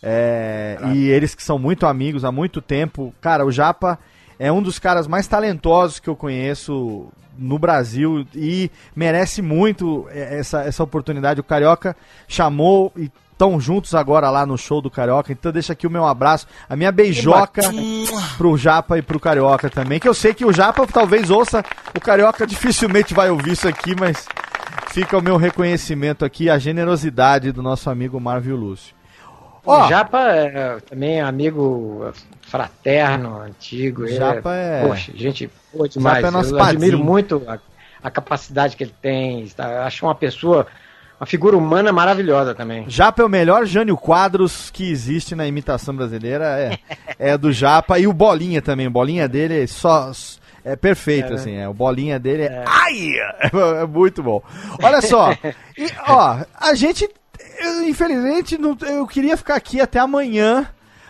É, 0.03 0.77
e 0.93 1.07
eles 1.07 1.33
que 1.33 1.41
são 1.41 1.57
muito 1.57 1.85
amigos 1.85 2.25
há 2.25 2.31
muito 2.31 2.61
tempo. 2.61 3.13
Cara, 3.21 3.45
o 3.45 3.51
Japa 3.51 3.97
é 4.37 4.51
um 4.51 4.61
dos 4.61 4.77
caras 4.77 5.07
mais 5.07 5.27
talentosos 5.27 5.99
que 5.99 6.09
eu 6.09 6.15
conheço 6.15 7.07
no 7.37 7.57
Brasil 7.57 8.27
e 8.35 8.69
merece 8.95 9.41
muito 9.41 10.05
essa, 10.11 10.61
essa 10.61 10.83
oportunidade. 10.83 11.39
O 11.39 11.43
Carioca 11.43 11.95
chamou 12.27 12.91
e 12.97 13.09
estão 13.31 13.59
juntos 13.59 13.95
agora 13.95 14.29
lá 14.29 14.45
no 14.45 14.57
show 14.57 14.81
do 14.81 14.91
Carioca. 14.91 15.31
Então 15.31 15.51
deixa 15.51 15.73
aqui 15.73 15.87
o 15.87 15.91
meu 15.91 16.05
abraço, 16.05 16.47
a 16.69 16.75
minha 16.75 16.91
beijoca 16.91 17.61
pro 18.37 18.57
Japa 18.57 18.97
e 18.97 19.01
pro 19.01 19.19
Carioca 19.19 19.69
também. 19.69 19.99
Que 19.99 20.07
eu 20.07 20.13
sei 20.13 20.33
que 20.33 20.45
o 20.45 20.53
Japa 20.53 20.85
talvez 20.85 21.29
ouça, 21.29 21.63
o 21.95 21.99
Carioca 21.99 22.45
dificilmente 22.45 23.13
vai 23.13 23.29
ouvir 23.29 23.53
isso 23.53 23.67
aqui, 23.67 23.95
mas 23.99 24.27
fica 24.89 25.17
o 25.17 25.21
meu 25.21 25.37
reconhecimento 25.37 26.23
aqui, 26.23 26.49
a 26.49 26.59
generosidade 26.59 27.51
do 27.51 27.63
nosso 27.63 27.89
amigo 27.89 28.19
Marvio 28.19 28.55
Lúcio. 28.55 28.93
Ó, 29.65 29.85
O 29.85 29.89
Japa 29.89 30.19
é, 30.29 30.77
também 30.89 31.19
é 31.19 31.21
amigo 31.21 32.11
fraterno, 32.41 33.37
antigo. 33.41 34.05
ele 34.05 34.15
Japa 34.17 34.53
é- 34.55 34.85
Poxa, 34.87 35.11
gente 35.15 35.49
boa 35.73 35.87
demais. 35.87 36.17
Japa 36.17 36.27
é 36.27 36.31
nosso 36.31 36.55
Eu 36.55 36.61
admiro 36.61 36.91
padrinho. 36.97 37.03
muito 37.03 37.41
a, 37.47 37.57
a 38.03 38.11
capacidade 38.11 38.75
que 38.75 38.83
ele 38.83 38.93
tem. 39.01 39.47
tá? 39.47 39.85
Acho 39.85 40.05
uma 40.05 40.13
pessoa, 40.15 40.67
uma 41.19 41.25
figura 41.25 41.55
humana 41.57 41.91
maravilhosa 41.93 42.53
também. 42.53 42.85
Japa 42.89 43.21
é 43.21 43.25
o 43.25 43.29
melhor 43.29 43.65
Jânio 43.65 43.95
Quadros 43.97 44.69
que 44.69 44.89
existe 44.91 45.33
na 45.35 45.47
imitação 45.47 45.95
brasileira, 45.95 46.45
é, 46.59 46.77
é 47.33 47.37
do 47.37 47.51
Japa. 47.51 47.97
E 47.99 48.05
o 48.07 48.13
Bolinha 48.13 48.61
também, 48.61 48.87
o 48.87 48.91
Bolinha 48.91 49.27
dele 49.27 49.63
é 49.63 49.67
só... 49.67 50.11
É 50.65 50.77
perfeito, 50.77 51.25
É, 51.27 51.29
né? 51.31 51.35
assim, 51.35 51.55
é, 51.57 51.67
o 51.67 51.73
Bolinha 51.73 52.17
dele 52.17 52.43
é... 52.43 52.63
Ai! 52.65 52.93
É, 53.17 53.81
é 53.83 53.85
muito 53.85 54.23
bom. 54.23 54.41
Olha 54.81 55.01
só, 55.01 55.31
e, 55.77 55.87
ó, 56.07 56.37
a 56.57 56.73
gente, 56.73 57.09
eu, 57.59 57.83
infelizmente, 57.87 58.57
não, 58.57 58.77
eu 58.81 59.05
queria 59.07 59.35
ficar 59.37 59.55
aqui 59.55 59.79
até 59.81 59.99
amanhã, 59.99 60.67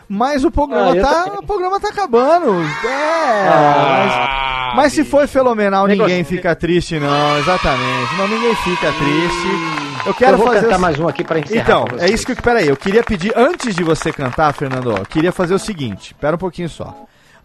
mas 0.08 0.44
o 0.44 0.52
programa, 0.52 0.92
Ah, 0.92 1.02
tá, 1.02 1.24
também. 1.24 1.40
o 1.40 1.44
programa 1.44 1.80
tá 1.80 1.90
acabando. 1.90 2.62
É, 2.86 3.48
Ah, 3.50 4.74
mas, 4.76 4.76
mas 4.76 4.94
se 4.94 5.04
for 5.04 5.28
fenomenal, 5.28 5.88
Negócio- 5.88 6.10
ninguém 6.10 6.24
fica 6.24 6.56
triste, 6.56 7.00
não, 7.00 7.38
exatamente. 7.40 8.16
Não, 8.18 8.28
ninguém 8.28 8.56
fica 8.56 8.92
triste. 8.92 9.84
Eu 10.06 10.14
quero 10.14 10.34
eu 10.34 10.38
vou 10.38 10.48
fazer 10.48 10.62
cantar 10.66 10.80
mais 10.80 11.00
um 11.00 11.08
aqui 11.08 11.24
para 11.24 11.40
encerrar. 11.40 11.62
então, 11.64 11.86
é 12.00 12.10
isso 12.10 12.26
que 12.26 12.34
eu. 12.34 12.36
Peraí, 12.36 12.68
eu 12.68 12.76
queria 12.76 13.04
pedir, 13.04 13.32
antes 13.38 13.74
de 13.74 13.84
você 13.84 14.12
cantar, 14.12 14.54
Fernando, 14.54 14.92
ó, 14.94 14.98
eu 14.98 15.06
queria 15.06 15.32
fazer 15.32 15.54
o 15.54 15.60
seguinte, 15.60 16.14
pera 16.16 16.36
um 16.36 16.40
pouquinho 16.40 16.68
só. 16.68 16.94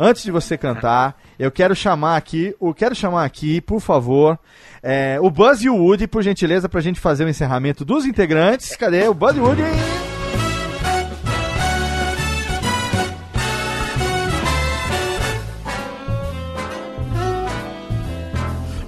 Antes 0.00 0.22
de 0.22 0.30
você 0.30 0.56
cantar, 0.56 1.20
eu 1.36 1.50
quero 1.50 1.74
chamar 1.74 2.16
aqui, 2.16 2.54
eu 2.62 2.72
quero 2.72 2.94
chamar 2.94 3.24
aqui, 3.24 3.60
por 3.60 3.80
favor, 3.80 4.38
é, 4.80 5.18
o 5.20 5.28
Buzz 5.28 5.60
e 5.62 5.68
o 5.68 5.74
Woody, 5.74 6.06
por 6.06 6.22
gentileza, 6.22 6.68
pra 6.68 6.80
gente 6.80 7.00
fazer 7.00 7.24
o 7.24 7.28
encerramento 7.28 7.84
dos 7.84 8.06
integrantes. 8.06 8.76
Cadê 8.76 9.08
o 9.08 9.14
Buzz 9.14 9.36
e 9.36 9.40
o 9.40 9.44
Woody? 9.44 9.62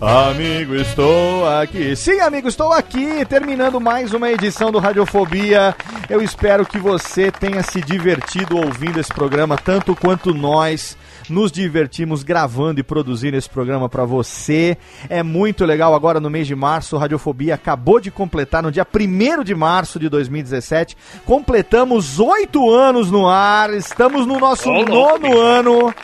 Amigo, 0.00 0.76
estou 0.76 1.46
aqui. 1.46 1.94
Sim, 1.94 2.20
amigo, 2.20 2.48
estou 2.48 2.72
aqui, 2.72 3.22
terminando 3.26 3.78
mais 3.78 4.14
uma 4.14 4.30
edição 4.30 4.72
do 4.72 4.78
Radiofobia. 4.78 5.74
Eu 6.08 6.22
espero 6.22 6.64
que 6.64 6.78
você 6.78 7.30
tenha 7.30 7.62
se 7.62 7.82
divertido 7.82 8.56
ouvindo 8.56 8.98
esse 8.98 9.12
programa 9.12 9.58
tanto 9.58 9.94
quanto 9.94 10.32
nós 10.32 10.96
nos 11.30 11.50
divertimos 11.50 12.22
gravando 12.22 12.80
e 12.80 12.82
produzindo 12.82 13.36
esse 13.36 13.48
programa 13.48 13.88
para 13.88 14.04
você. 14.04 14.76
É 15.08 15.22
muito 15.22 15.64
legal 15.64 15.94
agora 15.94 16.20
no 16.20 16.28
mês 16.28 16.46
de 16.46 16.54
março, 16.54 16.96
Radiofobia 16.96 17.54
acabou 17.54 18.00
de 18.00 18.10
completar 18.10 18.62
no 18.62 18.70
dia 18.70 18.86
1 18.86 19.44
de 19.44 19.54
março 19.54 19.98
de 19.98 20.08
2017. 20.08 20.96
Completamos 21.24 22.18
oito 22.18 22.70
anos 22.70 23.10
no 23.10 23.28
ar, 23.28 23.72
estamos 23.72 24.26
no 24.26 24.38
nosso 24.38 24.70
nono 24.70 25.40
ano. 25.40 25.94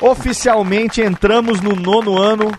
Oficialmente 0.00 1.00
entramos 1.00 1.60
no 1.60 1.74
nono 1.74 2.18
ano 2.18 2.50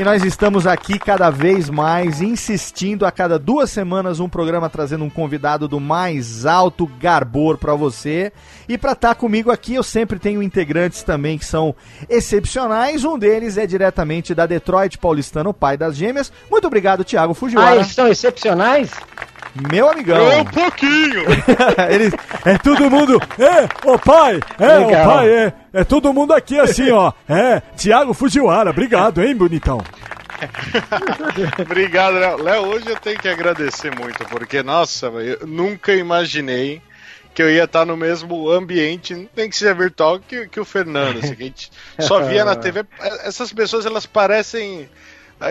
e 0.00 0.02
nós 0.04 0.24
estamos 0.24 0.66
aqui 0.66 0.98
cada 0.98 1.30
vez 1.30 1.68
mais 1.68 2.22
insistindo 2.22 3.04
a 3.04 3.12
cada 3.12 3.38
duas 3.38 3.70
semanas 3.70 4.18
um 4.18 4.28
programa 4.28 4.68
trazendo 4.70 5.04
um 5.04 5.10
convidado 5.10 5.68
do 5.68 5.78
mais 5.78 6.46
alto 6.46 6.86
garbor 6.98 7.58
para 7.58 7.74
você. 7.74 8.32
E 8.68 8.78
para 8.78 8.92
estar 8.92 9.14
comigo 9.14 9.50
aqui 9.50 9.74
eu 9.74 9.82
sempre 9.82 10.18
tenho 10.18 10.42
integrantes 10.42 11.02
também 11.02 11.36
que 11.36 11.44
são 11.44 11.74
excepcionais. 12.08 13.04
Um 13.04 13.18
deles 13.18 13.58
é 13.58 13.66
diretamente 13.66 14.34
da 14.34 14.46
Detroit 14.46 14.96
Paulistano, 14.96 15.52
pai 15.52 15.76
das 15.76 15.96
gêmeas. 15.96 16.32
Muito 16.50 16.66
obrigado, 16.66 17.04
Thiago 17.04 17.32
Ah, 17.32 17.34
Fujiwara. 17.34 17.74
eles 17.76 17.88
são 17.88 18.08
excepcionais? 18.08 18.90
Meu 19.70 19.90
amigão. 19.90 20.40
Um 20.40 20.44
pouquinho! 20.44 21.24
Eles, 21.90 22.12
é 22.44 22.56
todo 22.58 22.90
mundo. 22.90 23.20
É, 23.38 23.88
ô 23.88 23.98
pai, 23.98 24.40
é, 24.58 24.78
ô 24.78 24.90
pai, 24.90 25.28
é, 25.28 25.52
é 25.72 25.84
todo 25.84 26.12
mundo 26.12 26.32
aqui 26.32 26.58
assim, 26.58 26.90
ó. 26.90 27.12
É, 27.28 27.60
Thiago 27.76 28.14
Fujiwara, 28.14 28.70
obrigado, 28.70 29.22
hein, 29.22 29.34
bonitão. 29.34 29.80
Obrigado, 31.60 32.14
Léo. 32.14 32.42
Léo, 32.42 32.62
hoje 32.66 32.88
eu 32.88 32.96
tenho 32.96 33.18
que 33.18 33.28
agradecer 33.28 33.94
muito, 33.94 34.24
porque, 34.24 34.62
nossa, 34.62 35.06
eu 35.06 35.46
nunca 35.46 35.92
imaginei 35.92 36.80
que 37.34 37.42
eu 37.42 37.50
ia 37.50 37.64
estar 37.64 37.86
no 37.86 37.96
mesmo 37.96 38.50
ambiente, 38.50 39.28
nem 39.36 39.48
que 39.48 39.56
seja 39.56 39.74
virtual, 39.74 40.18
que, 40.18 40.48
que 40.48 40.58
o 40.58 40.64
Fernando. 40.64 41.18
Assim, 41.18 41.34
que 41.34 41.42
a 41.42 41.46
gente 41.46 41.70
só 42.00 42.22
via 42.22 42.44
na 42.44 42.56
TV. 42.56 42.84
Essas 43.22 43.52
pessoas, 43.52 43.86
elas 43.86 44.06
parecem 44.06 44.88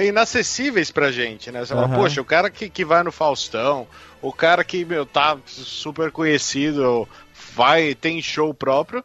inacessíveis 0.02 0.92
pra 0.92 1.12
gente, 1.12 1.52
né? 1.52 1.60
Você 1.62 1.74
fala, 1.74 1.88
Aham. 1.88 1.96
poxa, 1.96 2.22
o 2.22 2.26
cara 2.26 2.50
que, 2.50 2.70
que 2.70 2.86
vai 2.86 3.04
no 3.04 3.12
Faustão, 3.12 3.88
o 4.22 4.32
cara 4.32 4.64
que, 4.64 4.86
meu, 4.86 5.06
tá 5.06 5.38
super 5.46 6.12
conhecido, 6.12 7.08
vai, 7.56 7.96
tem 7.96 8.22
show 8.22 8.54
próprio. 8.54 9.04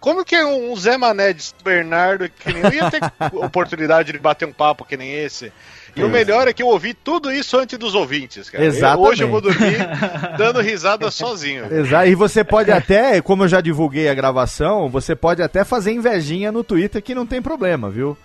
Como 0.00 0.24
que 0.24 0.40
um 0.44 0.74
Zé 0.76 0.96
Mané 0.96 1.32
de 1.32 1.44
Bernardo 1.64 2.28
que 2.28 2.52
nem 2.52 2.62
eu 2.62 2.72
ia 2.72 2.90
ter 2.90 3.00
oportunidade 3.34 4.12
de 4.12 4.18
bater 4.18 4.46
um 4.46 4.52
papo 4.52 4.84
que 4.84 4.96
nem 4.96 5.12
esse? 5.12 5.52
E 5.96 6.04
o 6.04 6.08
melhor 6.08 6.46
é 6.46 6.52
que 6.52 6.62
eu 6.62 6.68
ouvi 6.68 6.94
tudo 6.94 7.32
isso 7.32 7.58
antes 7.58 7.76
dos 7.76 7.96
ouvintes, 7.96 8.48
cara. 8.48 8.62
Eu- 8.62 8.68
Exatamente. 8.68 9.08
hoje 9.08 9.24
eu 9.24 9.28
vou 9.28 9.40
dormir 9.40 9.76
dando 10.36 10.60
risada 10.60 11.10
sozinho. 11.10 11.66
Exato. 11.74 12.06
E 12.06 12.14
você 12.14 12.44
pode 12.44 12.70
até, 12.70 13.20
como 13.20 13.42
eu 13.42 13.48
já 13.48 13.60
divulguei 13.60 14.08
a 14.08 14.14
gravação, 14.14 14.88
você 14.88 15.16
pode 15.16 15.42
até 15.42 15.64
fazer 15.64 15.90
invejinha 15.90 16.52
no 16.52 16.62
Twitter 16.62 17.02
que 17.02 17.14
não 17.16 17.26
tem 17.26 17.42
problema, 17.42 17.90
viu? 17.90 18.16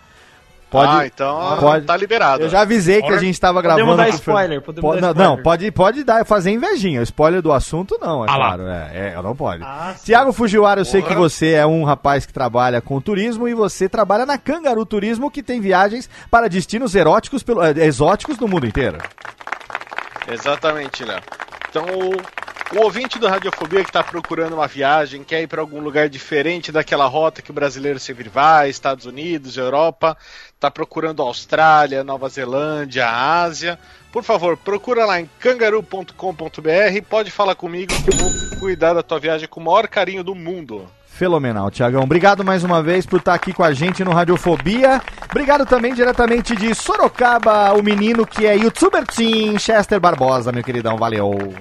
Ah, 0.78 1.06
então 1.06 1.58
pode. 1.60 1.86
tá 1.86 1.96
liberado. 1.98 2.44
Eu 2.44 2.50
já 2.50 2.62
avisei 2.62 3.02
que 3.02 3.12
a 3.12 3.18
gente 3.18 3.34
estava 3.34 3.62
gravando. 3.62 3.86
Podemos 3.86 4.12
dar 4.12 4.16
spoiler, 4.18 4.62
podemos 4.62 4.90
Po- 4.90 4.96
dar 4.96 5.02
não, 5.02 5.10
spoiler. 5.12 5.30
não, 5.38 5.44
pode, 5.44 5.72
pode 5.72 6.04
dar, 6.04 6.26
fazer 6.26 6.52
invejinha. 6.52 7.00
O 7.00 7.04
spoiler 7.04 7.42
do 7.42 7.52
assunto, 7.52 7.98
não, 8.02 8.24
é 8.26 8.30
Ah 8.30 8.36
claro. 8.36 8.64
É, 8.68 9.14
é, 9.18 9.22
não 9.22 9.36
pode. 9.36 9.64
Ah. 9.64 9.94
Tiago 10.04 10.32
Fujiwara, 10.34 10.82
eu 10.82 10.86
sei 10.86 11.02
Porra. 11.02 11.14
que 11.14 11.20
você 11.20 11.52
é 11.54 11.66
um 11.66 11.84
rapaz 11.84 12.26
que 12.26 12.34
trabalha 12.34 12.82
com 12.82 13.00
turismo 13.02 13.48
e 13.48 13.54
você 13.54 13.88
trabalha 13.90 14.26
na 14.26 14.38
Cangaru 14.38 14.86
Turismo, 14.86 15.30
que 15.32 15.44
tem 15.44 15.60
viagens 15.62 16.10
para 16.32 16.48
destinos 16.50 16.96
eróticos, 16.96 17.44
pelo, 17.44 17.64
eh, 17.64 17.74
exóticos 17.86 18.38
do 18.38 18.48
mundo 18.48 18.66
inteiro. 18.66 18.98
Exatamente, 20.28 21.04
Léo. 21.04 21.22
Então, 21.70 21.86
o, 21.86 22.78
o 22.78 22.84
ouvinte 22.84 23.20
do 23.20 23.28
Radiofobia 23.28 23.84
que 23.84 23.90
está 23.90 24.04
procurando 24.04 24.54
uma 24.54 24.68
viagem, 24.68 25.24
quer 25.24 25.42
ir 25.42 25.48
para 25.48 25.62
algum 25.62 25.80
lugar 25.82 26.08
diferente 26.08 26.72
daquela 26.72 27.06
rota 27.06 27.42
que 27.42 27.52
o 27.52 27.54
brasileiro 27.54 28.00
sempre 28.00 28.30
vai, 28.30 28.70
Estados 28.70 29.06
Unidos, 29.06 29.58
Europa, 29.58 30.16
está 30.64 30.72
procurando 30.72 31.22
Austrália, 31.22 32.06
Nova 32.06 32.30
Zelândia, 32.30 33.10
Ásia, 33.10 33.78
por 34.14 34.24
favor, 34.24 34.56
procura 34.56 35.06
lá 35.06 35.20
em 35.20 35.30
cangaru.com.br, 35.38 36.14
pode 37.10 37.32
falar 37.32 37.56
comigo 37.56 37.92
que 38.02 38.14
eu 38.14 38.18
vou 38.18 38.60
cuidar 38.62 38.94
da 38.94 39.04
tua 39.04 39.20
viagem 39.20 39.48
com 39.48 39.60
o 39.60 39.64
maior 39.64 39.90
carinho 39.90 40.24
do 40.24 40.34
mundo. 40.34 40.88
Fenomenal, 41.06 41.70
Tiagão. 41.70 42.04
Obrigado 42.04 42.46
mais 42.46 42.64
uma 42.64 42.82
vez 42.82 43.06
por 43.06 43.20
estar 43.20 43.34
aqui 43.34 43.52
com 43.52 43.64
a 43.64 43.74
gente 43.74 44.04
no 44.06 44.14
Radiofobia. 44.14 45.02
Obrigado 45.30 45.66
também 45.66 45.94
diretamente 45.94 46.56
de 46.56 46.74
Sorocaba, 46.74 47.74
o 47.74 47.84
menino 47.84 48.26
que 48.26 48.46
é 48.48 48.56
youtuber 48.56 49.06
Team 49.06 49.60
Chester 49.60 50.00
Barbosa, 50.00 50.52
meu 50.52 50.64
queridão. 50.64 50.96
Valeu. 50.96 51.54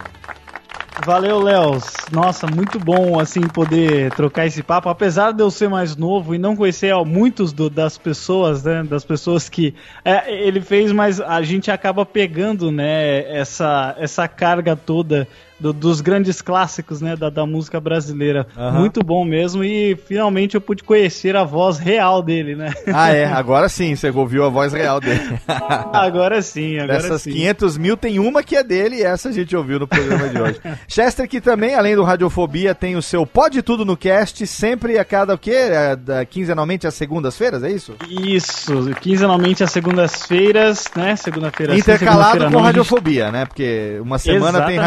Valeu, 0.97 1.39
Léo. 1.41 1.79
Nossa, 2.11 2.47
muito 2.47 2.79
bom 2.79 3.19
assim 3.19 3.49
poder 3.49 4.13
trocar 4.13 4.47
esse 4.47 4.63
papo. 4.63 4.89
Apesar 4.91 5.33
de 5.33 5.43
eu 5.43 5.51
ser 5.51 5.69
mais 5.69 5.97
novo 5.97 6.35
e 6.35 6.39
não 6.39 6.55
conhecer 6.55 6.93
ó, 6.93 7.03
muitos 7.05 7.53
do- 7.53 7.71
das 7.71 7.97
pessoas, 7.97 8.63
né, 8.63 8.83
das 8.85 9.03
pessoas 9.05 9.49
que 9.49 9.75
é, 10.05 10.31
ele 10.47 10.61
fez, 10.61 10.93
mas 10.93 11.19
a 11.21 11.41
gente 11.43 11.71
acaba 11.71 12.05
pegando, 12.05 12.71
né, 12.71 13.21
essa 13.37 13.95
essa 13.99 14.29
carga 14.29 14.77
toda 14.77 15.27
do- 15.59 15.73
dos 15.73 16.01
grandes 16.01 16.41
clássicos, 16.43 17.01
né, 17.01 17.15
da, 17.17 17.31
da 17.31 17.47
música 17.47 17.81
brasileira. 17.81 18.47
Aham. 18.57 18.81
Muito 18.81 19.03
bom 19.05 19.25
mesmo 19.25 19.63
e 19.65 19.97
finalmente 20.07 20.55
eu 20.55 20.61
pude 20.61 20.83
conhecer 20.83 21.37
a 21.37 21.45
voz 21.45 21.79
real 21.79 22.23
dele, 22.23 22.55
né? 22.57 22.73
Ah, 22.93 23.11
é. 23.13 23.25
Agora 23.27 23.69
sim, 23.69 23.95
você 23.95 24.11
ouviu 24.11 24.45
a 24.45 24.49
voz 24.49 24.73
real 24.73 25.01
dele. 25.01 25.21
agora 25.93 26.43
sim, 26.43 26.79
agora 26.79 26.99
Dessas 27.01 27.23
sim. 27.23 27.33
500 27.33 27.79
mil, 27.79 27.97
tem 27.97 28.19
uma 28.19 28.43
que 28.43 28.57
é 28.57 28.63
dele 28.65 28.97
e 28.97 29.03
essa 29.03 29.29
a 29.29 29.33
gente 29.33 29.55
ouviu 29.57 29.79
no 29.79 29.87
programa 29.87 30.29
de 30.29 30.41
hoje. 30.41 30.61
Chester, 30.89 31.29
que 31.29 31.41
também, 31.41 31.75
além 31.75 31.95
do 31.97 32.03
Radiofobia, 32.03 32.75
tem 32.75 32.97
o 32.97 33.03
seu 33.03 33.25
Pode 33.27 33.63
Tudo 33.63 33.85
no 33.85 33.97
Cast, 33.97 34.47
sempre 34.47 34.99
a 34.99 35.05
cada 35.05 35.35
o 35.35 35.39
quê? 35.39 35.51
É, 35.53 35.97
da- 35.97 36.25
quinzenalmente 36.25 36.87
às 36.87 36.95
segundas-feiras, 36.95 37.63
é 37.63 37.71
isso? 37.71 37.95
Isso, 38.09 38.91
quinzenalmente 39.01 39.63
às 39.63 39.71
segundas-feiras, 39.71 40.91
né? 40.95 41.17
Segunda-feira 41.17 41.73
sim, 41.75 41.81
Intercalado 41.81 42.15
segunda-feira 42.23 42.47
com 42.47 42.53
não, 42.53 42.61
a 42.61 42.67
Radiofobia, 42.67 43.31
né? 43.33 43.47
Porque 43.47 43.99
uma 44.01 44.19
semana 44.19 44.63
tem 44.63 44.77
Exatamente, 44.77 44.83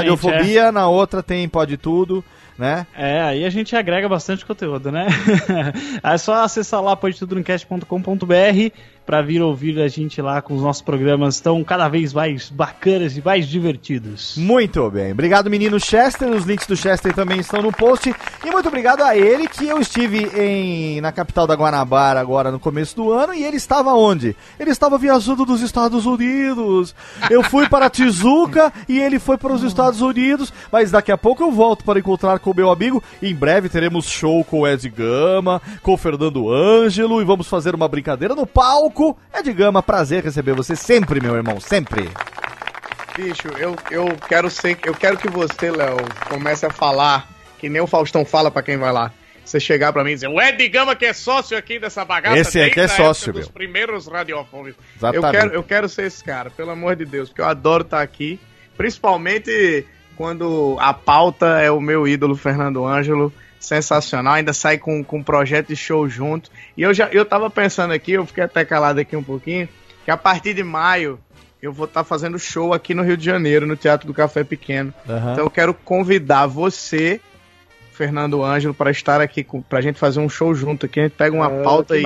Na 0.71 0.87
outra 0.87 1.23
tem 1.23 1.47
Pode 1.47 1.77
Tudo, 1.77 2.23
né? 2.57 2.87
É, 2.95 3.21
aí 3.21 3.45
a 3.45 3.49
gente 3.49 3.75
agrega 3.75 4.07
bastante 4.07 4.45
conteúdo, 4.45 4.91
né? 4.91 5.07
é 6.03 6.17
só 6.17 6.43
acessar 6.43 6.81
lá 6.81 6.95
podtudonocast.com.br 6.95 8.71
pra 9.06 9.22
vir 9.22 9.41
ouvir 9.41 9.80
a 9.80 9.88
gente 9.88 10.22
lá 10.22 10.41
com 10.41 10.56
os 10.56 10.61
nossos 10.61 10.82
programas 10.82 11.40
tão 11.40 11.64
cada 11.64 11.88
vez 11.88 12.11
mais 12.14 12.49
bacanas 12.49 13.15
e 13.15 13.22
mais 13.23 13.48
divertidos. 13.48 14.36
Muito 14.38 14.90
bem. 14.90 15.11
Obrigado, 15.11 15.49
menino 15.49 15.80
Chester. 15.80 16.30
Os 16.30 16.45
links 16.45 16.65
do 16.65 16.76
Chester 16.76 17.14
também 17.14 17.40
estão 17.40 17.61
no 17.61 17.72
post. 17.72 18.14
E 18.44 18.52
muito 18.52 18.68
obrigado 18.68 19.02
a 19.02 19.15
ele, 19.15 19.48
que 19.48 19.68
eu 19.68 19.80
estive 19.80 20.26
em, 20.36 20.99
na 21.02 21.11
capital 21.11 21.45
da 21.45 21.53
Guanabara 21.53 22.19
agora 22.19 22.52
no 22.52 22.60
começo 22.60 22.95
do 22.95 23.11
ano. 23.11 23.34
E 23.34 23.44
ele 23.44 23.57
estava 23.57 23.94
onde? 23.94 24.36
Ele 24.60 24.72
estava 24.72 24.98
viajando 24.98 25.45
dos 25.45 25.61
Estados 25.61 26.06
Unidos. 26.06 26.95
Eu 27.30 27.44
fui 27.44 27.69
para 27.69 27.90
Tijuca 27.90 28.73
e 28.90 28.99
ele 28.99 29.19
foi 29.19 29.38
para 29.38 29.53
os 29.53 29.64
Estados 29.64 30.02
Unidos. 30.02 30.52
Mas 30.72 30.90
daqui 30.90 31.11
a 31.11 31.18
pouco 31.18 31.44
eu 31.44 31.52
volto 31.52 31.84
para 31.84 31.99
encontrar 31.99 32.40
com 32.40 32.52
o 32.52 32.56
meu 32.56 32.72
amigo. 32.72 33.03
Em 33.22 33.36
breve 33.36 33.69
teremos 33.69 34.06
show 34.06 34.44
com 34.44 34.61
o 34.61 34.68
Ed 34.68 34.90
Gama, 34.90 35.61
com 35.84 35.94
o 35.94 35.98
Fernando 35.98 36.52
Ângelo. 36.52 37.22
E 37.22 37.26
vamos 37.26 37.48
fazer 37.48 37.76
uma 37.76 37.88
brincadeira 37.88 38.34
no 38.34 38.48
palco. 38.48 38.94
Ed 39.34 39.53
Gama, 39.53 39.84
prazer 39.84 40.23
receber 40.23 40.53
você 40.53 40.76
sempre, 40.76 41.19
meu 41.19 41.35
irmão. 41.35 41.59
Sempre. 41.59 42.09
Bicho, 43.15 43.47
eu, 43.57 43.76
eu 43.91 44.07
quero 44.27 44.49
ser. 44.49 44.77
Eu 44.84 44.93
quero 44.93 45.17
que 45.17 45.30
você, 45.30 45.72
Léo, 45.72 45.97
comece 46.30 46.65
a 46.65 46.69
falar 46.69 47.27
que 47.57 47.69
nem 47.69 47.81
o 47.81 47.88
Faustão 47.88 48.26
fala 48.26 48.51
pra 48.51 48.61
quem 48.61 48.77
vai 48.77 48.91
lá. 48.91 49.11
Você 49.43 49.59
chegar 49.59 49.93
pra 49.93 50.03
mim 50.03 50.11
e 50.11 50.15
dizer, 50.15 50.27
o 50.27 50.41
Ed 50.41 50.67
Gama 50.69 50.95
que 50.95 51.05
é 51.05 51.13
sócio 51.13 51.55
aqui 51.57 51.80
dessa 51.80 52.03
bagaça. 52.03 52.38
Esse 52.38 52.61
aqui 52.61 52.80
é 52.80 52.88
sócio, 52.88 53.30
época 53.30 53.39
dos 53.39 53.47
meu. 53.47 53.53
primeiros 53.53 54.07
radiofônicos. 54.07 54.84
Eu 55.01 55.09
Exatamente. 55.09 55.31
quero, 55.31 55.53
eu 55.53 55.63
quero 55.63 55.89
ser 55.89 56.05
esse 56.07 56.23
cara, 56.23 56.49
pelo 56.49 56.72
amor 56.72 56.95
de 56.95 57.05
Deus, 57.05 57.30
porque 57.30 57.41
eu 57.41 57.45
adoro 57.45 57.84
estar 57.84 58.01
aqui. 58.01 58.39
Principalmente 58.76 59.85
quando 60.15 60.77
a 60.80 60.93
pauta 60.93 61.61
é 61.61 61.69
o 61.69 61.80
meu 61.80 62.07
ídolo, 62.07 62.35
Fernando 62.35 62.85
Ângelo. 62.85 63.31
Sensacional, 63.60 64.34
ainda 64.36 64.53
sai 64.53 64.77
com, 64.77 65.03
com 65.03 65.18
um 65.18 65.23
projeto 65.23 65.68
de 65.69 65.76
show 65.76 66.07
junto. 66.07 66.52
E 66.77 66.82
eu 66.84 66.94
já 66.94 67.07
eu 67.11 67.26
tava 67.26 67.49
pensando 67.49 67.94
aqui, 67.94 68.11
eu 68.14 68.26
fiquei 68.26 68.44
até 68.44 68.64
calado 68.64 68.99
aqui 68.99 69.15
um 69.15 69.23
pouquinho, 69.23 69.68
que 70.03 70.11
a 70.11 70.18
partir 70.18 70.53
de 70.53 70.64
maio 70.64 71.19
eu 71.61 71.73
vou 71.73 71.86
estar 71.86 72.03
fazendo 72.03 72.38
show 72.38 72.73
aqui 72.73 72.94
no 72.94 73.02
Rio 73.02 73.18
de 73.18 73.26
Janeiro, 73.26 73.65
no 73.65 73.76
Teatro 73.76 74.06
do 74.06 74.14
Café 74.14 74.44
Pequeno. 74.44 74.94
Aham. 75.10 75.32
Então 75.32 75.45
eu 75.45 75.49
quero 75.49 75.73
convidar 75.73 76.45
você, 76.45 77.19
Fernando 77.91 78.44
Ângelo, 78.44 78.73
para 78.73 78.91
estar 78.91 79.19
aqui 79.19 79.44
com, 79.44 79.61
pra 79.64 79.82
gente 79.82 79.98
fazer 79.98 80.19
um 80.19 80.30
show 80.30 80.53
junto 80.53 80.86
aqui. 80.86 80.99
A 80.99 81.03
gente 81.03 81.14
pega 81.14 81.36
uma 81.36 81.48
Ah, 81.48 81.64
pauta 81.64 81.98
e, 81.98 82.03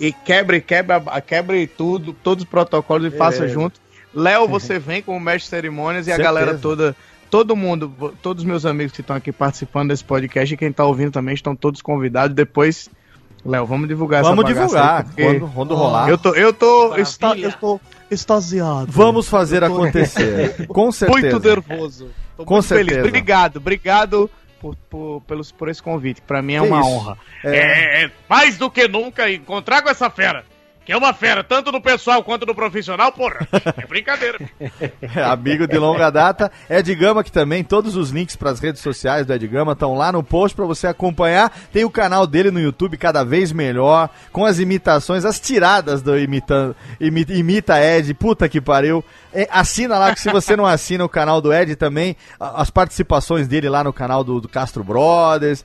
e, 0.00 0.06
e 0.08 0.12
quebre, 0.12 0.60
quebre, 0.60 0.94
a- 1.06 1.20
quebre 1.20 1.66
tudo, 1.68 2.12
todos 2.12 2.42
os 2.42 2.50
protocolos 2.50 3.12
e 3.12 3.16
faça 3.16 3.38
Beleza. 3.40 3.54
junto. 3.54 3.80
Léo, 4.12 4.48
você 4.50 4.78
vem 4.80 5.02
como 5.02 5.20
mestre 5.20 5.42
de 5.44 5.50
cerimônias 5.50 6.06
e 6.08 6.10
a 6.10 6.16
Certeza. 6.16 6.34
galera 6.34 6.58
toda, 6.58 6.96
todo 7.30 7.54
mundo, 7.56 8.14
todos 8.22 8.42
os 8.42 8.48
meus 8.48 8.66
amigos 8.66 8.92
que 8.92 9.00
estão 9.00 9.14
aqui 9.16 9.30
participando 9.32 9.88
desse 9.90 10.04
podcast 10.04 10.52
e 10.52 10.56
quem 10.56 10.72
tá 10.72 10.84
ouvindo 10.84 11.12
também 11.12 11.34
estão 11.34 11.54
todos 11.54 11.80
convidados. 11.80 12.34
Depois 12.34 12.88
Léo, 13.44 13.64
vamos 13.64 13.88
divulgar 13.88 14.22
Vamos 14.22 14.44
essa 14.44 14.52
divulgar, 14.54 14.98
aí, 14.98 15.04
porque 15.04 15.22
quando- 15.24 15.54
quando 15.54 15.74
rolar. 15.74 16.08
Eu 16.10 16.18
tô, 16.18 16.34
eu 16.34 16.52
tô, 16.52 16.94
Está, 16.96 17.34
eu 17.38 17.48
estou 17.48 17.80
extasiado. 18.10 18.86
Vamos 18.92 19.28
fazer 19.28 19.60
tô- 19.60 19.66
acontecer. 19.66 20.66
Com 20.68 20.92
certeza. 20.92 21.20
muito 21.32 21.48
nervoso. 21.48 22.10
Tô 22.36 22.44
Com 22.44 22.54
muito 22.54 22.66
feliz. 22.68 22.86
certeza. 22.86 23.08
Obrigado, 23.08 23.56
obrigado 23.56 24.30
por, 24.60 24.76
por, 24.90 25.22
pelos, 25.22 25.50
por 25.52 25.70
esse 25.70 25.82
convite. 25.82 26.20
Pra 26.20 26.42
mim 26.42 26.54
é 26.56 26.60
Que 26.60 26.66
uma 26.66 26.80
isso. 26.80 26.88
honra. 26.90 27.16
É, 27.42 28.04
é, 28.04 28.10
mais 28.28 28.58
do 28.58 28.70
que 28.70 28.86
nunca 28.86 29.30
encontrar 29.30 29.80
com 29.80 29.88
essa 29.88 30.10
fera. 30.10 30.44
Que 30.90 30.94
é 30.94 30.98
uma 30.98 31.14
fera, 31.14 31.44
tanto 31.44 31.70
no 31.70 31.80
pessoal 31.80 32.20
quanto 32.24 32.44
no 32.44 32.52
profissional, 32.52 33.12
porra. 33.12 33.46
É 33.76 33.86
brincadeira. 33.86 34.40
Amigo 35.30 35.64
de 35.68 35.78
longa 35.78 36.10
data. 36.10 36.50
Ed 36.68 36.92
Gama, 36.96 37.22
que 37.22 37.30
também, 37.30 37.62
todos 37.62 37.94
os 37.94 38.10
links 38.10 38.34
para 38.34 38.50
as 38.50 38.58
redes 38.58 38.82
sociais 38.82 39.24
do 39.24 39.32
Ed 39.32 39.46
Gama 39.46 39.70
estão 39.70 39.94
lá 39.94 40.10
no 40.10 40.20
post 40.20 40.56
para 40.56 40.64
você 40.64 40.88
acompanhar. 40.88 41.56
Tem 41.72 41.84
o 41.84 41.90
canal 41.90 42.26
dele 42.26 42.50
no 42.50 42.58
YouTube 42.58 42.96
cada 42.96 43.22
vez 43.22 43.52
melhor, 43.52 44.10
com 44.32 44.44
as 44.44 44.58
imitações, 44.58 45.24
as 45.24 45.38
tiradas 45.38 46.02
do 46.02 46.18
imita, 46.18 46.74
imita, 46.98 47.32
imita 47.34 47.80
Ed. 47.80 48.12
Puta 48.14 48.48
que 48.48 48.60
pariu. 48.60 49.04
É, 49.32 49.46
assina 49.48 49.96
lá, 49.96 50.12
que 50.12 50.20
se 50.20 50.28
você 50.32 50.56
não 50.56 50.66
assina 50.66 51.04
o 51.04 51.08
canal 51.08 51.40
do 51.40 51.54
Ed 51.54 51.76
também, 51.76 52.16
as 52.40 52.68
participações 52.68 53.46
dele 53.46 53.68
lá 53.68 53.84
no 53.84 53.92
canal 53.92 54.24
do, 54.24 54.40
do 54.40 54.48
Castro 54.48 54.82
Brothers. 54.82 55.64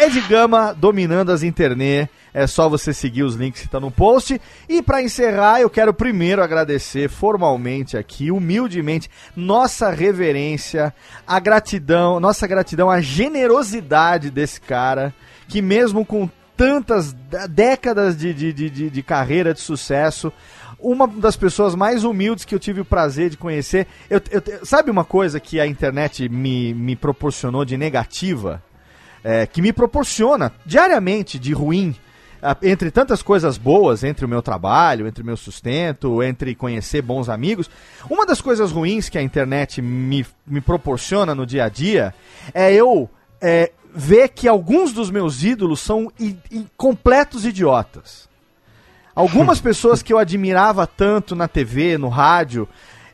Ed 0.00 0.20
Gama 0.28 0.72
dominando 0.74 1.30
as 1.30 1.42
internet. 1.42 2.10
É 2.34 2.46
só 2.46 2.68
você 2.68 2.92
seguir 2.92 3.22
os 3.22 3.34
links 3.34 3.60
que 3.62 3.66
estão 3.66 3.80
no 3.80 3.90
post. 3.90 4.40
E 4.68 4.82
para 4.82 5.02
encerrar, 5.02 5.60
eu 5.60 5.70
quero 5.70 5.92
primeiro 5.94 6.42
agradecer 6.42 7.08
formalmente 7.08 7.96
aqui, 7.96 8.30
humildemente, 8.30 9.10
nossa 9.34 9.90
reverência, 9.90 10.94
a 11.26 11.40
gratidão, 11.40 12.20
nossa 12.20 12.46
gratidão, 12.46 12.90
a 12.90 13.00
generosidade 13.00 14.30
desse 14.30 14.60
cara, 14.60 15.12
que 15.48 15.62
mesmo 15.62 16.04
com 16.04 16.28
tantas 16.56 17.12
décadas 17.48 18.16
de, 18.16 18.34
de, 18.34 18.52
de, 18.52 18.70
de- 18.70 18.90
de 18.90 19.02
carreira, 19.02 19.54
de 19.54 19.60
sucesso, 19.60 20.32
uma 20.78 21.06
das 21.08 21.36
pessoas 21.36 21.74
mais 21.74 22.04
humildes 22.04 22.44
que 22.44 22.54
eu 22.54 22.58
tive 22.58 22.80
o 22.80 22.84
prazer 22.84 23.30
de 23.30 23.36
conhecer. 23.36 23.86
Eu, 24.10 24.20
eu- 24.30 24.66
sabe 24.66 24.90
uma 24.90 25.04
coisa 25.04 25.40
que 25.40 25.58
a 25.60 25.66
internet 25.66 26.28
me, 26.28 26.74
me 26.74 26.94
proporcionou 26.94 27.64
de 27.64 27.76
negativa? 27.76 28.62
É, 29.30 29.46
que 29.46 29.60
me 29.60 29.74
proporciona 29.74 30.50
diariamente 30.64 31.38
de 31.38 31.52
ruim, 31.52 31.94
ah, 32.42 32.56
entre 32.62 32.90
tantas 32.90 33.20
coisas 33.20 33.58
boas, 33.58 34.02
entre 34.02 34.24
o 34.24 34.28
meu 34.28 34.40
trabalho, 34.40 35.06
entre 35.06 35.22
o 35.22 35.26
meu 35.26 35.36
sustento, 35.36 36.22
entre 36.22 36.54
conhecer 36.54 37.02
bons 37.02 37.28
amigos, 37.28 37.68
uma 38.08 38.24
das 38.24 38.40
coisas 38.40 38.70
ruins 38.72 39.10
que 39.10 39.18
a 39.18 39.22
internet 39.22 39.82
me, 39.82 40.24
me 40.46 40.62
proporciona 40.62 41.34
no 41.34 41.44
dia 41.44 41.64
a 41.64 41.68
dia 41.68 42.14
é 42.54 42.72
eu 42.72 43.10
é, 43.38 43.70
ver 43.94 44.28
que 44.30 44.48
alguns 44.48 44.92
dos 44.94 45.10
meus 45.10 45.42
ídolos 45.42 45.80
são 45.80 46.10
i- 46.18 46.36
i- 46.50 46.66
completos 46.76 47.44
idiotas. 47.44 48.26
Algumas 49.14 49.60
pessoas 49.60 50.00
que 50.02 50.12
eu 50.12 50.18
admirava 50.18 50.86
tanto 50.86 51.34
na 51.36 51.48
TV, 51.48 51.98
no 51.98 52.08
rádio, 52.08 52.66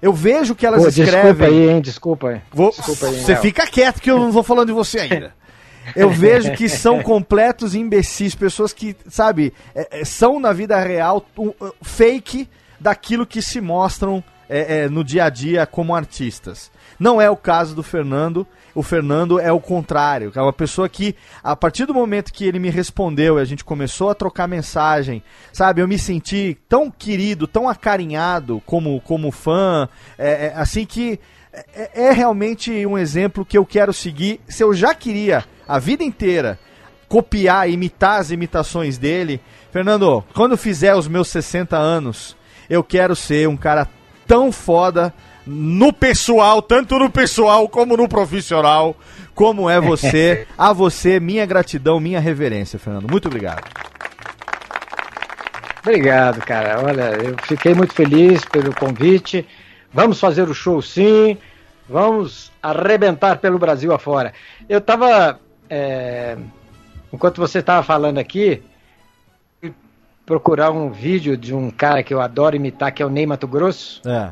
eu 0.03 0.13
vejo 0.13 0.55
que 0.55 0.65
elas 0.67 0.83
Pô, 0.83 0.89
escrevem. 0.89 1.11
desculpa 1.33 1.45
aí, 1.47 1.71
hein? 1.71 1.81
Desculpa 1.81 2.29
aí. 2.29 2.41
Vou- 2.53 2.71
Desculpa 2.71 3.07
aí, 3.07 3.21
você 3.21 3.35
fica 3.37 3.67
quieto 3.67 4.01
que 4.01 4.11
eu 4.11 4.21
não 4.21 4.31
vou 4.31 4.43
falando 4.45 4.67
de 4.69 4.73
você 4.75 5.01
ainda. 5.11 5.35
Eu 5.95 6.11
vejo 6.11 6.53
que 6.53 6.69
são 6.69 7.03
completos 7.03 7.75
imbecis, 7.75 8.35
pessoas 8.35 8.73
que, 8.73 8.97
sabe, 9.09 9.53
é, 9.75 10.01
é, 10.01 10.05
são 10.05 10.41
na 10.41 10.53
vida 10.53 10.79
real 10.79 11.25
fake 11.83 12.49
daquilo 12.81 13.27
que 13.27 13.41
se 13.41 13.61
mostram 13.61 14.23
é, 14.49 14.85
é, 14.85 14.89
no 14.89 15.03
dia 15.03 15.25
a 15.25 15.31
dia 15.31 15.67
como 15.67 15.95
artistas. 15.95 16.71
Não 16.99 17.21
é 17.21 17.29
o 17.31 17.37
caso 17.37 17.75
do 17.75 17.83
Fernando. 17.83 18.47
O 18.75 18.83
Fernando 18.83 19.39
é 19.39 19.53
o 19.53 19.61
contrário. 19.61 20.33
É 20.35 20.41
uma 20.41 20.53
pessoa 20.53 20.89
que, 20.89 21.15
a 21.43 21.57
partir 21.57 21.87
do 21.87 21.95
momento 21.95 22.33
que 22.33 22.45
ele 22.45 22.59
me 22.59 22.71
respondeu 22.71 23.39
e 23.39 23.41
a 23.41 23.45
gente 23.45 23.65
começou 23.65 24.11
a 24.11 24.15
trocar 24.15 24.47
mensagem, 24.47 25.23
sabe, 25.53 25.81
eu 25.81 25.89
me 25.89 25.99
senti 25.99 26.59
tão 26.69 26.91
querido, 26.91 27.47
tão 27.47 27.69
acarinhado 27.69 28.63
como, 28.67 29.01
como 29.01 29.31
fã, 29.31 29.89
é, 30.19 30.47
é, 30.47 30.53
assim 30.57 30.85
que 30.85 31.19
é 31.95 32.11
realmente 32.11 32.85
um 32.85 32.99
exemplo 32.99 33.45
que 33.45 33.57
eu 33.57 33.65
quero 33.65 33.93
seguir. 33.93 34.41
Se 34.49 34.63
eu 34.63 34.75
já 34.75 34.93
queria 34.93 35.45
a 35.67 35.79
vida 35.79 36.03
inteira 36.05 36.59
copiar, 37.09 37.69
imitar 37.69 38.21
as 38.21 38.31
imitações 38.31 38.99
dele, 38.99 39.41
Fernando, 39.71 40.25
quando 40.35 40.57
fizer 40.57 40.95
os 40.95 41.07
meus 41.07 41.29
60 41.29 41.77
anos, 41.77 42.37
eu 42.69 42.83
quero 42.83 43.15
ser 43.15 43.49
um 43.49 43.57
cara 43.57 43.89
tão 44.27 44.51
foda 44.51 45.13
no 45.47 45.93
pessoal, 45.93 46.63
tanto 46.63 46.99
no 46.99 47.11
pessoal 47.11 47.69
como 47.69 47.97
no 47.97 48.09
profissional, 48.09 48.97
como 49.35 49.69
é 49.69 49.81
você. 49.81 50.47
A 50.57 50.73
você, 50.73 51.21
minha 51.21 51.45
gratidão, 51.45 52.01
minha 52.01 52.21
reverência, 52.21 52.79
Fernando. 52.79 53.11
Muito 53.11 53.29
obrigado. 53.29 53.63
Obrigado, 55.83 56.41
cara. 56.41 56.83
Olha, 56.83 57.11
eu 57.23 57.37
fiquei 57.43 57.75
muito 57.75 57.93
feliz 57.93 58.43
pelo 58.47 58.75
convite. 58.75 59.47
Vamos 59.93 60.19
fazer 60.19 60.49
o 60.49 60.55
show 60.55 60.81
sim. 60.81 61.37
Vamos 61.87 62.51
arrebentar 62.63 63.37
pelo 63.37 63.59
Brasil 63.59 63.93
afora. 63.93 64.33
Eu 64.67 64.81
tava. 64.81 65.39
É, 65.69 66.37
enquanto 67.13 67.39
você 67.39 67.59
estava 67.59 67.83
falando 67.83 68.19
aqui, 68.19 68.63
fui 69.61 69.75
procurar 70.27 70.71
um 70.71 70.91
vídeo 70.91 71.37
de 71.37 71.55
um 71.55 71.71
cara 71.71 72.03
que 72.03 72.13
eu 72.13 72.21
adoro 72.21 72.57
imitar, 72.57 72.93
que 72.93 73.03
é 73.03 73.07
o 73.07 73.11
Ney 73.11 73.27
Mato 73.27 73.47
Grosso. 73.47 74.01
É. 74.09 74.31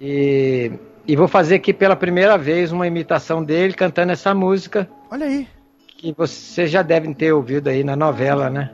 E, 0.00 0.72
e 1.06 1.16
vou 1.16 1.28
fazer 1.28 1.56
aqui 1.56 1.72
pela 1.72 1.96
primeira 1.96 2.36
vez 2.36 2.72
uma 2.72 2.86
imitação 2.86 3.42
dele 3.42 3.74
cantando 3.74 4.12
essa 4.12 4.34
música. 4.34 4.88
Olha 5.10 5.26
aí. 5.26 5.48
Que 5.96 6.12
vocês 6.16 6.70
já 6.70 6.82
devem 6.82 7.14
ter 7.14 7.32
ouvido 7.32 7.68
aí 7.68 7.84
na 7.84 7.96
novela, 7.96 8.50
né? 8.50 8.70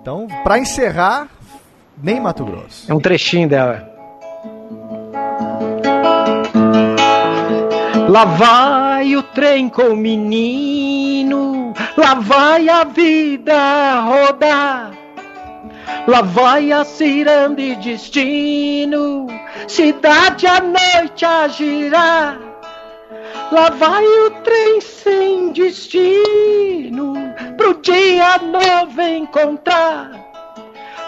Então, 0.00 0.26
pra 0.42 0.58
encerrar, 0.58 1.28
nem 1.96 2.20
Mato 2.20 2.44
Grosso. 2.44 2.90
É 2.90 2.94
um 2.94 3.00
trechinho 3.00 3.48
dela. 3.48 3.93
Lá 8.14 8.26
vai 8.26 9.16
o 9.16 9.24
trem 9.24 9.68
com 9.68 9.88
o 9.88 9.96
menino, 9.96 11.74
lá 11.96 12.14
vai 12.14 12.68
a 12.68 12.84
vida 12.84 14.02
rodar. 14.02 14.92
Lá 16.06 16.22
vai 16.22 16.70
a 16.70 16.84
ciranda 16.84 17.60
e 17.60 17.74
destino, 17.74 19.26
cidade 19.66 20.46
à 20.46 20.60
noite 20.60 21.24
a 21.24 21.48
girar. 21.48 22.38
Lá 23.50 23.70
vai 23.70 24.04
o 24.06 24.30
trem 24.44 24.80
sem 24.80 25.50
destino, 25.50 27.14
pro 27.56 27.74
dia 27.82 28.38
novo 28.38 29.02
encontrar. 29.02 30.12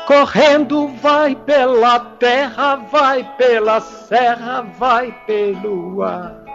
Correndo 0.09 0.89
vai 1.01 1.37
pela 1.37 2.01
terra, 2.01 2.75
vai 2.75 3.23
pela 3.39 3.81
serra, 3.81 4.67
vai 4.77 5.13
pelo 5.25 6.03
ar. 6.03 6.46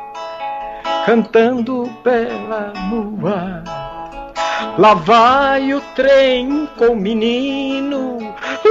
Cantando 1.05 1.91
pela 2.03 2.73
lua. 2.89 3.63
Lá 4.77 4.93
vai 4.93 5.73
o 5.73 5.81
trem 5.95 6.69
com 6.77 6.89
o 6.89 6.95
menino, 6.95 8.19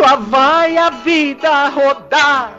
lá 0.01 0.17
vai 0.17 0.77
a 0.79 0.91
vida 0.91 1.69
rodar. 1.69 2.53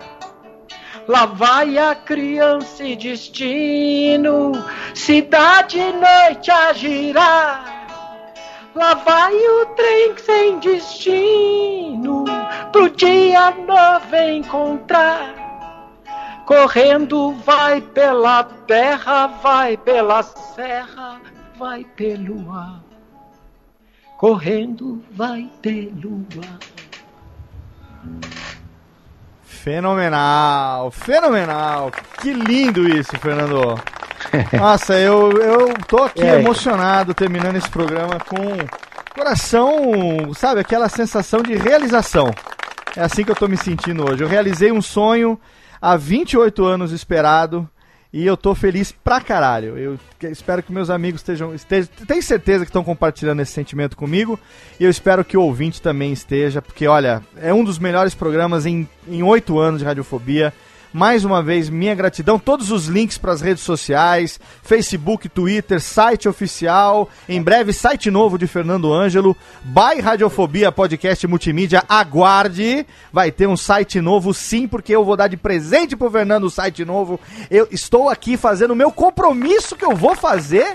Lá 1.07 1.25
vai 1.25 1.77
a 1.77 1.95
criança 1.95 2.83
e 2.83 2.95
destino, 2.95 4.51
cidade 4.93 5.79
e 5.79 5.91
noite 5.93 6.51
a 6.51 6.71
girar. 6.73 7.87
Lá 8.75 8.93
vai 8.93 9.33
o 9.33 9.65
trem 9.75 10.15
sem 10.17 10.59
destino, 10.59 12.25
pro 12.71 12.89
dia 12.91 13.51
novo 13.51 14.15
encontrar. 14.15 15.50
Correndo 16.45 17.33
vai 17.45 17.81
pela 17.81 18.43
terra, 18.43 19.27
vai 19.27 19.77
pela 19.77 20.23
serra, 20.23 21.21
vai 21.57 21.83
pelo 21.95 22.51
ar. 22.51 22.81
Correndo 24.17 25.03
vai 25.11 25.49
pelo 25.61 26.25
ar. 26.43 26.59
Fenomenal, 29.43 30.89
fenomenal. 30.89 31.91
Que 32.19 32.33
lindo 32.33 32.87
isso, 32.89 33.11
Fernando. 33.19 33.79
Nossa, 34.57 34.97
eu, 34.99 35.31
eu 35.33 35.73
tô 35.87 36.03
aqui 36.03 36.23
aí? 36.23 36.39
emocionado 36.39 37.13
terminando 37.13 37.57
esse 37.57 37.69
programa 37.69 38.17
com 38.19 38.37
coração, 39.13 40.33
sabe, 40.33 40.61
aquela 40.61 40.89
sensação 40.89 41.43
de 41.43 41.55
realização. 41.55 42.31
É 42.95 43.01
assim 43.01 43.23
que 43.23 43.31
eu 43.31 43.35
tô 43.35 43.47
me 43.47 43.57
sentindo 43.57 44.09
hoje. 44.09 44.23
Eu 44.23 44.27
realizei 44.27 44.71
um 44.71 44.81
sonho 44.81 45.39
há 45.81 45.97
28 45.97 46.63
anos 46.63 46.91
esperado 46.91 47.67
e 48.13 48.25
eu 48.25 48.35
tô 48.35 48.53
feliz 48.53 48.91
pra 48.91 49.21
caralho. 49.21 49.77
Eu 49.77 49.99
espero 50.29 50.61
que 50.61 50.71
meus 50.71 50.89
amigos 50.89 51.21
estejam, 51.21 51.55
estejam 51.55 51.89
tenho 52.05 52.21
certeza 52.21 52.65
que 52.65 52.69
estão 52.69 52.83
compartilhando 52.83 53.41
esse 53.41 53.53
sentimento 53.53 53.95
comigo 53.95 54.39
e 54.79 54.83
eu 54.83 54.89
espero 54.89 55.23
que 55.23 55.37
o 55.37 55.41
ouvinte 55.41 55.81
também 55.81 56.11
esteja, 56.11 56.61
porque 56.61 56.87
olha, 56.87 57.23
é 57.37 57.53
um 57.53 57.63
dos 57.63 57.79
melhores 57.79 58.13
programas 58.13 58.65
em 58.65 58.87
oito 59.23 59.57
anos 59.57 59.79
de 59.79 59.85
radiofobia. 59.85 60.53
Mais 60.93 61.23
uma 61.23 61.41
vez, 61.41 61.69
minha 61.69 61.95
gratidão. 61.95 62.37
Todos 62.37 62.69
os 62.69 62.87
links 62.87 63.17
para 63.17 63.31
as 63.31 63.39
redes 63.39 63.63
sociais, 63.63 64.37
Facebook, 64.61 65.29
Twitter, 65.29 65.79
site 65.79 66.27
oficial. 66.27 67.07
Em 67.29 67.41
breve, 67.41 67.71
site 67.71 68.11
novo 68.11 68.37
de 68.37 68.45
Fernando 68.45 68.91
Ângelo. 68.91 69.35
By 69.63 70.01
Radiofobia 70.01 70.69
Podcast 70.69 71.25
Multimídia. 71.27 71.83
Aguarde. 71.87 72.85
Vai 73.11 73.31
ter 73.31 73.47
um 73.47 73.55
site 73.55 74.01
novo, 74.01 74.33
sim, 74.33 74.67
porque 74.67 74.93
eu 74.93 75.05
vou 75.05 75.15
dar 75.15 75.29
de 75.29 75.37
presente 75.37 75.95
pro 75.95 76.11
Fernando 76.11 76.43
o 76.43 76.49
site 76.51 76.83
novo. 76.83 77.17
Eu 77.49 77.69
estou 77.71 78.09
aqui 78.09 78.35
fazendo 78.35 78.71
o 78.71 78.75
meu 78.75 78.91
compromisso 78.91 79.77
que 79.77 79.85
eu 79.85 79.95
vou 79.95 80.13
fazer. 80.15 80.73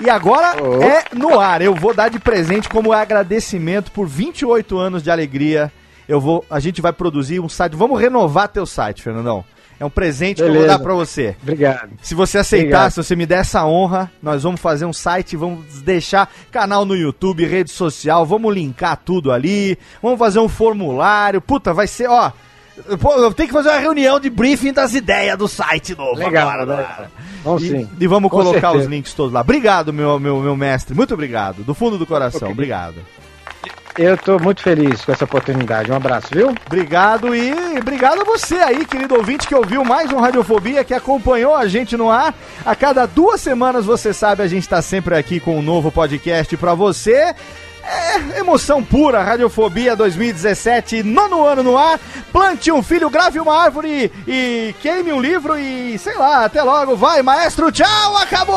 E 0.00 0.10
agora 0.10 0.60
Oh. 0.60 0.82
é 0.82 1.04
no 1.14 1.38
ar. 1.38 1.62
Eu 1.62 1.74
vou 1.74 1.94
dar 1.94 2.08
de 2.08 2.18
presente 2.18 2.68
como 2.68 2.92
agradecimento 2.92 3.92
por 3.92 4.08
28 4.08 4.76
anos 4.76 5.02
de 5.04 5.10
alegria. 5.10 5.72
Eu 6.08 6.20
vou, 6.20 6.44
a 6.50 6.60
gente 6.60 6.80
vai 6.80 6.92
produzir 6.92 7.40
um 7.40 7.48
site. 7.48 7.74
Vamos 7.76 8.00
renovar 8.00 8.48
teu 8.48 8.64
site, 8.66 9.02
Fernandão. 9.02 9.44
É 9.78 9.84
um 9.84 9.90
presente 9.90 10.36
que 10.36 10.42
eu 10.42 10.46
vou 10.46 10.54
Beleza. 10.62 10.78
dar 10.78 10.82
pra 10.82 10.94
você. 10.94 11.36
Obrigado. 11.42 11.90
Se 12.00 12.14
você 12.14 12.38
aceitar, 12.38 12.64
Obrigado. 12.66 12.90
se 12.92 13.02
você 13.04 13.14
me 13.14 13.26
der 13.26 13.40
essa 13.40 13.66
honra, 13.66 14.10
nós 14.22 14.42
vamos 14.42 14.58
fazer 14.60 14.86
um 14.86 14.92
site, 14.92 15.36
vamos 15.36 15.82
deixar 15.82 16.32
canal 16.50 16.86
no 16.86 16.96
YouTube, 16.96 17.44
rede 17.44 17.70
social, 17.70 18.24
vamos 18.24 18.54
linkar 18.54 18.96
tudo 19.04 19.30
ali, 19.30 19.76
vamos 20.02 20.18
fazer 20.18 20.38
um 20.38 20.48
formulário. 20.48 21.42
Puta, 21.42 21.74
vai 21.74 21.86
ser, 21.86 22.08
ó. 22.08 22.32
Eu 22.88 23.32
tenho 23.34 23.48
que 23.48 23.52
fazer 23.54 23.68
uma 23.70 23.78
reunião 23.78 24.18
de 24.20 24.28
briefing 24.30 24.72
das 24.72 24.94
ideias 24.94 25.36
do 25.38 25.48
site 25.48 25.94
novo 25.94 26.14
Legal, 26.18 26.48
agora, 26.48 26.64
legal. 26.64 27.06
Vamos 27.42 27.62
E, 27.62 27.68
sim. 27.70 27.88
e 28.00 28.06
vamos 28.06 28.30
Com 28.30 28.36
colocar 28.38 28.60
certeza. 28.70 28.84
os 28.84 28.86
links 28.90 29.12
todos 29.14 29.32
lá. 29.32 29.40
Obrigado, 29.42 29.92
meu, 29.92 30.18
meu, 30.18 30.40
meu 30.40 30.56
mestre. 30.56 30.94
Muito 30.94 31.12
obrigado. 31.12 31.62
Do 31.64 31.74
fundo 31.74 31.98
do 31.98 32.06
coração. 32.06 32.40
Ok. 32.48 32.52
Obrigado. 32.52 32.96
Eu 33.98 34.16
tô 34.18 34.38
muito 34.38 34.62
feliz 34.62 35.04
com 35.04 35.12
essa 35.12 35.24
oportunidade. 35.24 35.90
Um 35.90 35.96
abraço, 35.96 36.28
viu? 36.30 36.54
Obrigado 36.66 37.34
e 37.34 37.78
obrigado 37.78 38.20
a 38.20 38.24
você 38.24 38.56
aí, 38.56 38.84
querido 38.84 39.14
ouvinte, 39.14 39.48
que 39.48 39.54
ouviu 39.54 39.82
mais 39.84 40.12
um 40.12 40.20
Radiofobia, 40.20 40.84
que 40.84 40.92
acompanhou 40.92 41.54
a 41.54 41.66
gente 41.66 41.96
no 41.96 42.10
ar. 42.10 42.34
A 42.64 42.74
cada 42.76 43.06
duas 43.06 43.40
semanas, 43.40 43.86
você 43.86 44.12
sabe, 44.12 44.42
a 44.42 44.46
gente 44.46 44.68
tá 44.68 44.82
sempre 44.82 45.16
aqui 45.16 45.40
com 45.40 45.58
um 45.58 45.62
novo 45.62 45.90
podcast 45.90 46.54
pra 46.58 46.74
você. 46.74 47.34
É 47.82 48.40
emoção 48.40 48.82
pura, 48.82 49.22
Radiofobia 49.22 49.94
2017, 49.94 51.02
nono 51.02 51.46
ano 51.46 51.62
no 51.62 51.78
ar. 51.78 51.98
Plante 52.32 52.70
um 52.70 52.82
filho, 52.82 53.08
grave 53.08 53.38
uma 53.38 53.56
árvore 53.56 54.12
e 54.26 54.74
queime 54.82 55.12
um 55.12 55.20
livro 55.20 55.58
e 55.58 55.96
sei 55.98 56.16
lá, 56.16 56.44
até 56.44 56.62
logo. 56.62 56.96
Vai, 56.96 57.22
maestro, 57.22 57.72
tchau, 57.72 58.16
acabou! 58.18 58.56